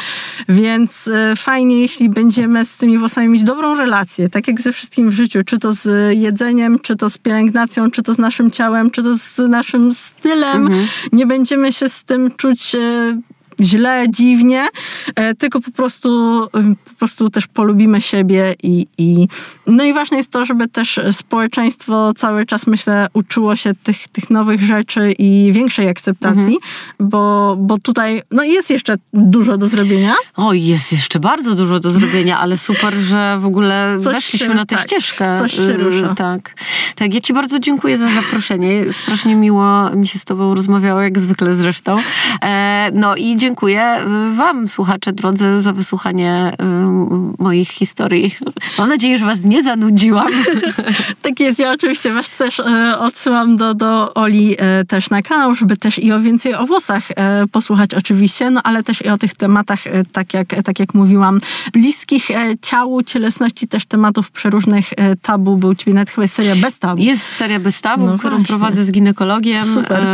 więc 0.50 1.08
e, 1.08 1.36
fajnie, 1.36 1.82
jeśli 1.82 2.10
będziemy 2.10 2.66
z 2.66 2.78
tymi 2.78 2.98
włosami 2.98 3.28
mieć 3.28 3.44
dobrą 3.44 3.76
relację, 3.76 4.30
tak 4.30 4.48
jak 4.48 4.62
ze 4.62 4.72
wszystkim 4.72 5.10
w 5.10 5.14
życiu, 5.14 5.40
czy 5.46 5.60
to 5.60 5.74
z 5.74 6.18
jedzeniem, 6.18 6.80
czy 6.80 6.96
to 6.96 7.10
z 7.10 7.18
pielęgnacją, 7.18 7.92
czy 7.92 8.04
to 8.04 8.14
z 8.14 8.18
naszym 8.18 8.52
ciałem, 8.52 8.92
czy 8.92 9.04
to 9.04 9.18
z 9.18 9.38
naszym 9.50 9.94
stylem. 9.94 10.70
Nie 11.12 11.26
będziemy 11.26 11.72
się 11.72 11.90
z 11.90 12.04
tym 12.04 12.32
czuć 12.38 12.76
e, 12.76 12.80
źle, 13.62 14.06
dziwnie, 14.10 14.68
e, 15.16 15.36
tylko 15.36 15.62
po 15.62 15.72
prostu, 15.72 16.44
e, 16.44 16.48
po 16.86 16.94
prostu 17.00 17.30
też 17.30 17.48
polubimy 17.48 18.02
siebie 18.02 18.56
i, 18.64 18.88
i 18.98 19.28
no 19.68 19.84
i 19.84 19.94
ważne 19.94 20.18
jest 20.18 20.32
to, 20.32 20.46
żeby 20.46 20.68
też 20.68 21.00
społeczeństwo 21.12 22.14
cały 22.14 22.46
czas, 22.46 22.68
myślę, 22.68 23.08
uczyło 23.14 23.56
się 23.56 23.74
tych, 23.84 24.08
tych 24.08 24.30
nowych 24.30 24.62
rzeczy 24.64 25.12
i 25.12 25.50
większej 25.54 25.90
akceptacji, 25.90 26.58
bo, 27.00 27.56
bo 27.60 27.78
tutaj 27.78 28.22
no 28.32 28.44
jest 28.44 28.70
jeszcze 28.70 28.96
dużo 29.14 29.58
do 29.58 29.68
zrobienia. 29.68 30.14
Oj, 30.36 30.64
jest 30.66 30.92
jeszcze 30.92 31.20
bardzo 31.20 31.56
dużo 31.56 31.80
do 31.80 31.90
zrobienia, 31.90 32.40
ale 32.40 32.58
super, 32.58 32.94
że 32.94 33.38
w 33.40 33.46
ogóle 33.46 33.98
Coś 34.02 34.14
weszliśmy 34.14 34.48
się- 34.48 34.54
na 34.54 34.66
tę 34.66 34.76
tak, 34.76 34.86
ścieżkę. 34.86 35.36
coś 35.38 35.54
się 35.54 35.62
Y, 35.62 35.78
rusza. 35.78 36.16
Tak. 36.16 36.54
Tak, 36.96 37.14
ja 37.14 37.22
ci 37.22 37.34
bardzo 37.34 37.60
dziękuję 37.60 37.98
za 37.98 38.10
zaproszenie. 38.10 38.94
Strasznie 38.94 39.36
miło 39.36 39.90
mi 39.90 40.08
się 40.08 40.20
z 40.20 40.26
tobą 40.26 40.56
rozmawiało, 40.56 41.02
jak 41.02 41.20
zwykle 41.20 41.56
zresztą. 41.56 41.98
E, 42.44 42.92
no 42.94 43.16
i 43.16 43.36
dziękuję 43.38 43.49
wam, 44.34 44.68
słuchacze 44.68 45.14
drodzy, 45.14 45.62
za 45.62 45.74
wysłuchanie 45.74 46.54
y, 46.62 47.44
moich 47.44 47.70
historii. 47.70 48.36
Mam 48.78 48.90
nadzieję, 48.90 49.18
że 49.18 49.26
was 49.26 49.44
nie 49.44 49.64
zanudziłam. 49.64 50.28
tak 51.22 51.40
jest, 51.40 51.60
ja 51.60 51.72
oczywiście 51.72 52.14
was 52.14 52.30
też 52.30 52.60
e, 52.60 52.96
odsyłam 53.00 53.58
do, 53.58 53.74
do 53.74 54.14
Oli 54.14 54.56
e, 54.58 54.86
też 54.86 55.10
na 55.10 55.22
kanał, 55.22 55.54
żeby 55.54 55.78
też 55.78 56.00
i 56.00 56.12
o 56.12 56.20
więcej 56.20 56.56
o 56.56 56.66
włosach 56.66 57.04
posłuchać 57.52 57.94
oczywiście, 57.94 58.50
no 58.50 58.62
ale 58.64 58.84
też 58.84 59.02
i 59.02 59.10
o 59.10 59.18
tych 59.18 59.36
tematach, 59.36 59.80
tak, 60.12 60.34
jak, 60.34 60.48
tak 60.64 60.80
jak 60.80 60.94
mówiłam, 60.94 61.42
bliskich 61.74 62.28
ciału, 62.62 63.04
cielesności, 63.04 63.68
też 63.68 63.86
tematów 63.86 64.32
przeróżnych 64.32 64.90
tabu. 65.22 65.58
Był 65.58 65.76
czyli 65.76 65.94
nawet 65.94 66.10
chyba 66.10 66.28
seria 66.28 66.56
bez 66.56 66.80
tabu. 66.80 67.02
Jest 67.02 67.24
seria 67.24 67.60
bez 67.60 67.82
tabu, 67.82 68.06
No 68.06 68.18
którą 68.18 68.38
właśnie. 68.38 68.56
prowadzę 68.56 68.86
z 68.86 68.92
ginekologiem. 68.92 69.66
Super. 69.66 70.06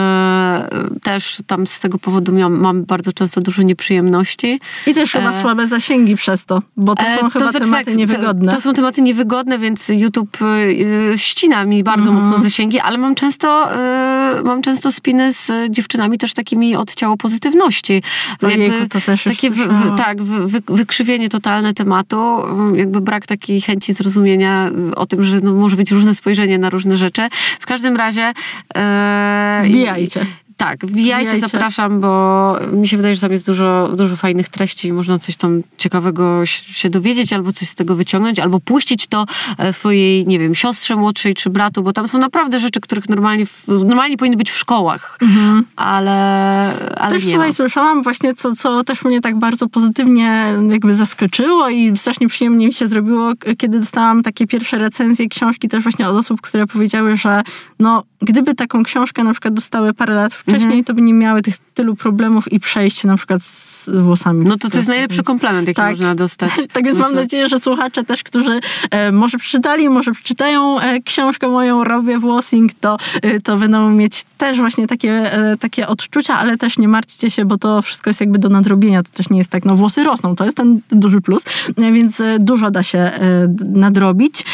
Też 1.04 1.38
tam 1.48 1.68
z 1.68 1.80
tego 1.80 2.00
powodu 2.00 2.32
miałam, 2.32 2.60
mam 2.60 2.84
bardzo 2.84 3.14
często 3.14 3.25
dużo 3.42 3.62
nieprzyjemności. 3.62 4.60
I 4.88 4.94
też 4.94 5.12
chyba 5.12 5.30
E, 5.30 5.34
słabe 5.42 5.68
zasięgi 5.68 6.16
przez 6.16 6.46
to, 6.46 6.62
bo 6.78 6.96
to 6.96 7.04
są 7.04 7.28
E, 7.28 7.30
chyba 7.30 7.52
znaczy 7.52 7.66
tematy 7.66 7.86
tak, 7.86 7.96
niewygodne. 7.96 8.52
To, 8.52 8.56
to 8.58 8.62
są 8.62 8.74
tematy 8.74 9.02
niewygodne, 9.02 9.60
więc 9.60 9.90
YouTube 9.90 10.38
y, 10.42 11.14
ścina 11.18 11.66
mi 11.66 11.84
bardzo 11.84 12.10
Mhm. 12.10 12.26
mocno 12.28 12.44
zasięgi, 12.44 12.80
ale 12.80 12.98
mam 12.98 13.16
często, 13.16 13.70
y, 14.40 14.44
mam 14.44 14.62
często 14.62 14.92
spiny 14.92 15.34
z 15.34 15.52
dziewczynami 15.70 16.18
też 16.18 16.34
takimi 16.34 16.76
od 16.76 16.96
ciało 16.96 17.18
pozytywności. 17.18 18.02
Ojejku, 18.44 18.90
to 18.90 19.02
też 19.02 19.24
takie 19.24 19.54
słyszałam. 19.54 19.92
wy, 19.92 19.98
Tak, 19.98 20.24
wy, 20.24 20.48
wy, 20.48 20.62
wykrzywienie 20.70 21.30
totalne 21.30 21.74
tematu, 21.74 22.38
jakby 22.76 23.02
brak 23.02 23.26
takiej 23.28 23.62
chęci 23.62 23.94
zrozumienia 23.94 24.72
o 24.96 25.06
tym, 25.06 25.24
że 25.24 25.40
no, 25.40 25.54
może 25.54 25.76
być 25.76 25.92
różne 25.92 26.16
spojrzenie 26.16 26.58
na 26.58 26.70
różne 26.70 26.98
rzeczy. 26.98 27.22
W 27.60 27.66
każdym 27.66 27.96
razie... 27.98 28.34
y, 29.62 29.68
Wbijajcie. 29.68 30.26
Tak, 30.58 30.86
wbijajcie, 30.86 31.30
Wbijajcie. 31.30 31.48
zapraszam, 31.48 32.00
bo 32.00 32.56
mi 32.74 32.88
się 32.88 32.98
wydaje, 32.98 33.16
że 33.16 33.22
tam 33.22 33.32
jest 33.32 33.46
dużo, 33.46 33.90
dużo 33.98 34.16
fajnych 34.16 34.50
treści 34.50 34.88
i 34.88 34.94
można 34.94 35.20
coś 35.20 35.36
tam 35.38 35.62
ciekawego 35.78 36.46
się 36.46 36.90
dowiedzieć, 36.90 37.34
albo 37.34 37.52
coś 37.52 37.70
z 37.70 37.76
tego 37.76 37.96
wyciągnąć, 37.96 38.40
albo 38.40 38.60
puścić 38.60 39.08
to 39.08 39.26
e, 39.58 39.74
swojej, 39.74 40.28
nie 40.28 40.40
wiem, 40.40 40.56
siostrze 40.56 40.96
młodszej 40.96 41.34
czy 41.34 41.50
bratu, 41.50 41.84
bo 41.84 41.94
tam 41.94 42.08
są 42.08 42.20
naprawdę 42.20 42.60
rzeczy, 42.60 42.82
których 42.82 43.10
normalnie, 43.10 43.46
normalnie 43.68 44.18
powinny 44.18 44.38
być 44.38 44.52
w 44.52 44.58
szkołach, 44.58 45.20
ale, 45.76 46.14
ale 46.98 47.12
Też 47.12 47.24
nie 47.24 47.30
słuchaj, 47.30 47.50
ma. 47.50 47.54
słyszałam 47.54 48.04
właśnie, 48.04 48.34
co, 48.34 48.56
co 48.56 48.84
też 48.84 49.04
mnie 49.04 49.22
tak 49.22 49.40
bardzo 49.40 49.70
pozytywnie 49.70 50.54
jakby 50.70 50.94
zaskoczyło 50.96 51.70
i 51.70 51.98
strasznie 51.98 52.28
przyjemnie 52.28 52.68
mi 52.68 52.74
się 52.74 52.88
zrobiło, 52.88 53.32
kiedy 53.58 53.80
dostałam 53.80 54.24
takie 54.24 54.48
pierwsze 54.48 54.78
recenzje 54.78 55.28
książki 55.28 55.68
też 55.68 55.84
właśnie 55.84 56.10
od 56.10 56.16
osób, 56.16 56.42
które 56.42 56.68
powiedziały, 56.68 57.18
że 57.18 57.42
no, 57.80 58.04
gdyby 58.22 58.56
taką 58.56 58.84
książkę 58.84 59.24
na 59.24 59.32
przykład 59.32 59.54
dostały 59.54 59.94
parę 59.94 60.14
lat 60.14 60.34
wcześniej, 60.48 60.80
Mhm. 60.80 60.84
to 60.84 60.94
by 60.94 61.02
nie 61.02 61.14
miały 61.14 61.42
tych 61.42 61.58
tylu 61.76 61.96
problemów 61.96 62.52
i 62.54 62.60
przejść 62.60 63.04
na 63.04 63.18
przykład 63.18 63.44
z 63.44 63.90
włosami. 63.90 64.46
No 64.46 64.58
to 64.58 64.70
to 64.70 64.78
jest 64.78 64.90
najlepszy 64.90 65.18
Więc- 65.18 65.28
komplement, 65.28 65.68
jaki 65.68 65.76
tak. 65.76 65.90
można 65.90 66.16
dostać. 66.16 66.52
Tak 66.74 66.86
więc 66.86 66.98
mam 66.98 67.08
myślę. 67.10 67.22
nadzieję, 67.22 67.50
że 67.50 67.60
słuchacze 67.60 68.04
też, 68.04 68.24
którzy 68.24 68.60
e, 68.92 69.12
może 69.12 69.38
przeczytali, 69.38 69.90
może 69.90 70.12
przeczytają 70.12 70.80
e, 70.80 71.02
książkę 71.02 71.48
moją 71.48 71.84
Robię 71.84 72.20
Włosing, 72.20 72.72
to, 72.82 72.98
e, 73.22 73.42
to 73.42 73.58
będą 73.58 73.90
mieć 73.90 74.24
też 74.38 74.58
właśnie 74.58 74.88
takie, 74.88 75.34
e, 75.34 75.58
takie 75.58 75.88
odczucia, 75.88 76.38
ale 76.40 76.58
też 76.58 76.78
nie 76.78 76.88
martwcie 76.88 77.32
się, 77.32 77.46
bo 77.46 77.58
to 77.58 77.82
wszystko 77.82 78.10
jest 78.10 78.20
jakby 78.20 78.40
do 78.40 78.50
nadrobienia. 78.50 79.04
To 79.04 79.10
też 79.10 79.30
nie 79.30 79.38
jest 79.38 79.50
tak, 79.50 79.66
no 79.66 79.76
włosy 79.76 80.04
rosną, 80.04 80.36
to 80.36 80.46
jest 80.46 80.58
ten 80.58 80.80
duży 80.92 81.22
plus, 81.22 81.44
e, 81.78 81.92
więc 81.92 82.22
e, 82.22 82.38
dużo 82.40 82.72
da 82.72 82.84
się 82.84 83.12
nadrobić. 83.74 84.46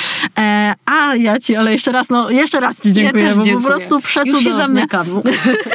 A 0.85 1.15
ja 1.15 1.39
ci, 1.39 1.55
ale 1.55 1.71
jeszcze 1.71 1.91
raz, 1.91 2.09
no 2.09 2.29
jeszcze 2.29 2.59
raz 2.59 2.81
ci 2.81 2.93
dziękuję, 2.93 3.27
też 3.27 3.37
bo 3.37 3.43
dziękuję. 3.43 3.63
po 3.63 3.71
prostu 3.71 3.99
przecudownie. 4.01 4.49
Już 4.49 4.57
się 4.57 4.57
zamykam. 4.57 5.05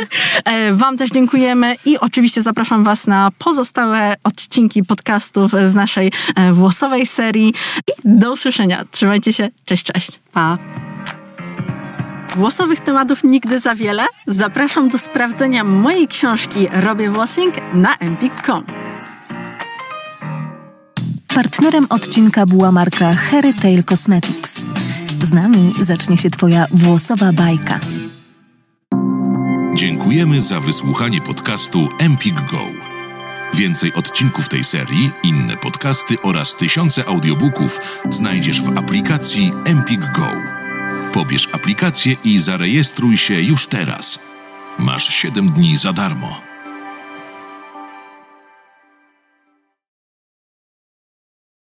Wam 0.73 0.99
też 0.99 1.11
dziękujemy 1.37 1.77
i 1.85 1.99
oczywiście 1.99 2.43
zapraszam 2.43 2.85
Was 2.85 3.07
na 3.07 3.31
pozostałe 3.39 4.15
odcinki 4.25 4.85
podcastów 4.85 5.53
z 5.65 5.75
naszej 5.75 6.13
e, 6.37 6.53
włosowej 6.53 7.07
serii 7.07 7.49
i 7.89 7.93
do 8.05 8.33
usłyszenia. 8.33 8.85
Trzymajcie 8.91 9.33
się, 9.33 9.49
cześć, 9.65 9.85
cześć. 9.85 10.21
Pa. 10.33 10.59
Włosowych 12.37 12.81
tematów 12.81 13.25
nigdy 13.25 13.59
za 13.59 13.75
wiele. 13.75 14.07
Zapraszam 14.27 14.89
do 14.89 14.99
sprawdzenia 14.99 15.65
mojej 15.65 16.09
książki 16.09 16.69
Robię 16.73 17.11
Włosing 17.11 17.55
na 17.75 17.97
empik.com. 17.97 18.65
Partnerem 21.35 21.87
odcinka 21.91 22.47
była 22.47 22.73
marka 22.73 23.15
Harry 23.15 23.55
Tail 23.55 23.85
Cosmetics. 23.85 24.65
Z 25.23 25.33
nami 25.33 25.73
zacznie 25.81 26.17
się 26.17 26.31
Twoja 26.31 26.67
włosowa 26.71 27.33
bajka. 27.33 27.81
Dziękujemy 29.75 30.41
za 30.41 30.61
wysłuchanie 30.61 31.21
podcastu 31.21 31.89
Empik 31.99 32.35
Go. 32.35 32.67
Więcej 33.55 33.93
odcinków 33.93 34.49
tej 34.49 34.65
serii, 34.65 35.11
inne 35.23 35.57
podcasty 35.57 36.17
oraz 36.23 36.57
tysiące 36.57 37.05
audiobooków 37.09 37.81
znajdziesz 38.11 38.63
w 38.63 38.79
aplikacji 38.79 39.53
Empik 39.65 40.01
Go. 40.01 40.33
Pobierz 41.13 41.49
aplikację 41.53 42.17
i 42.25 42.39
zarejestruj 42.39 43.17
się 43.17 43.41
już 43.41 43.67
teraz. 43.67 44.19
Masz 44.79 45.09
7 45.09 45.49
dni 45.49 45.77
za 45.77 45.93
darmo. 45.93 46.46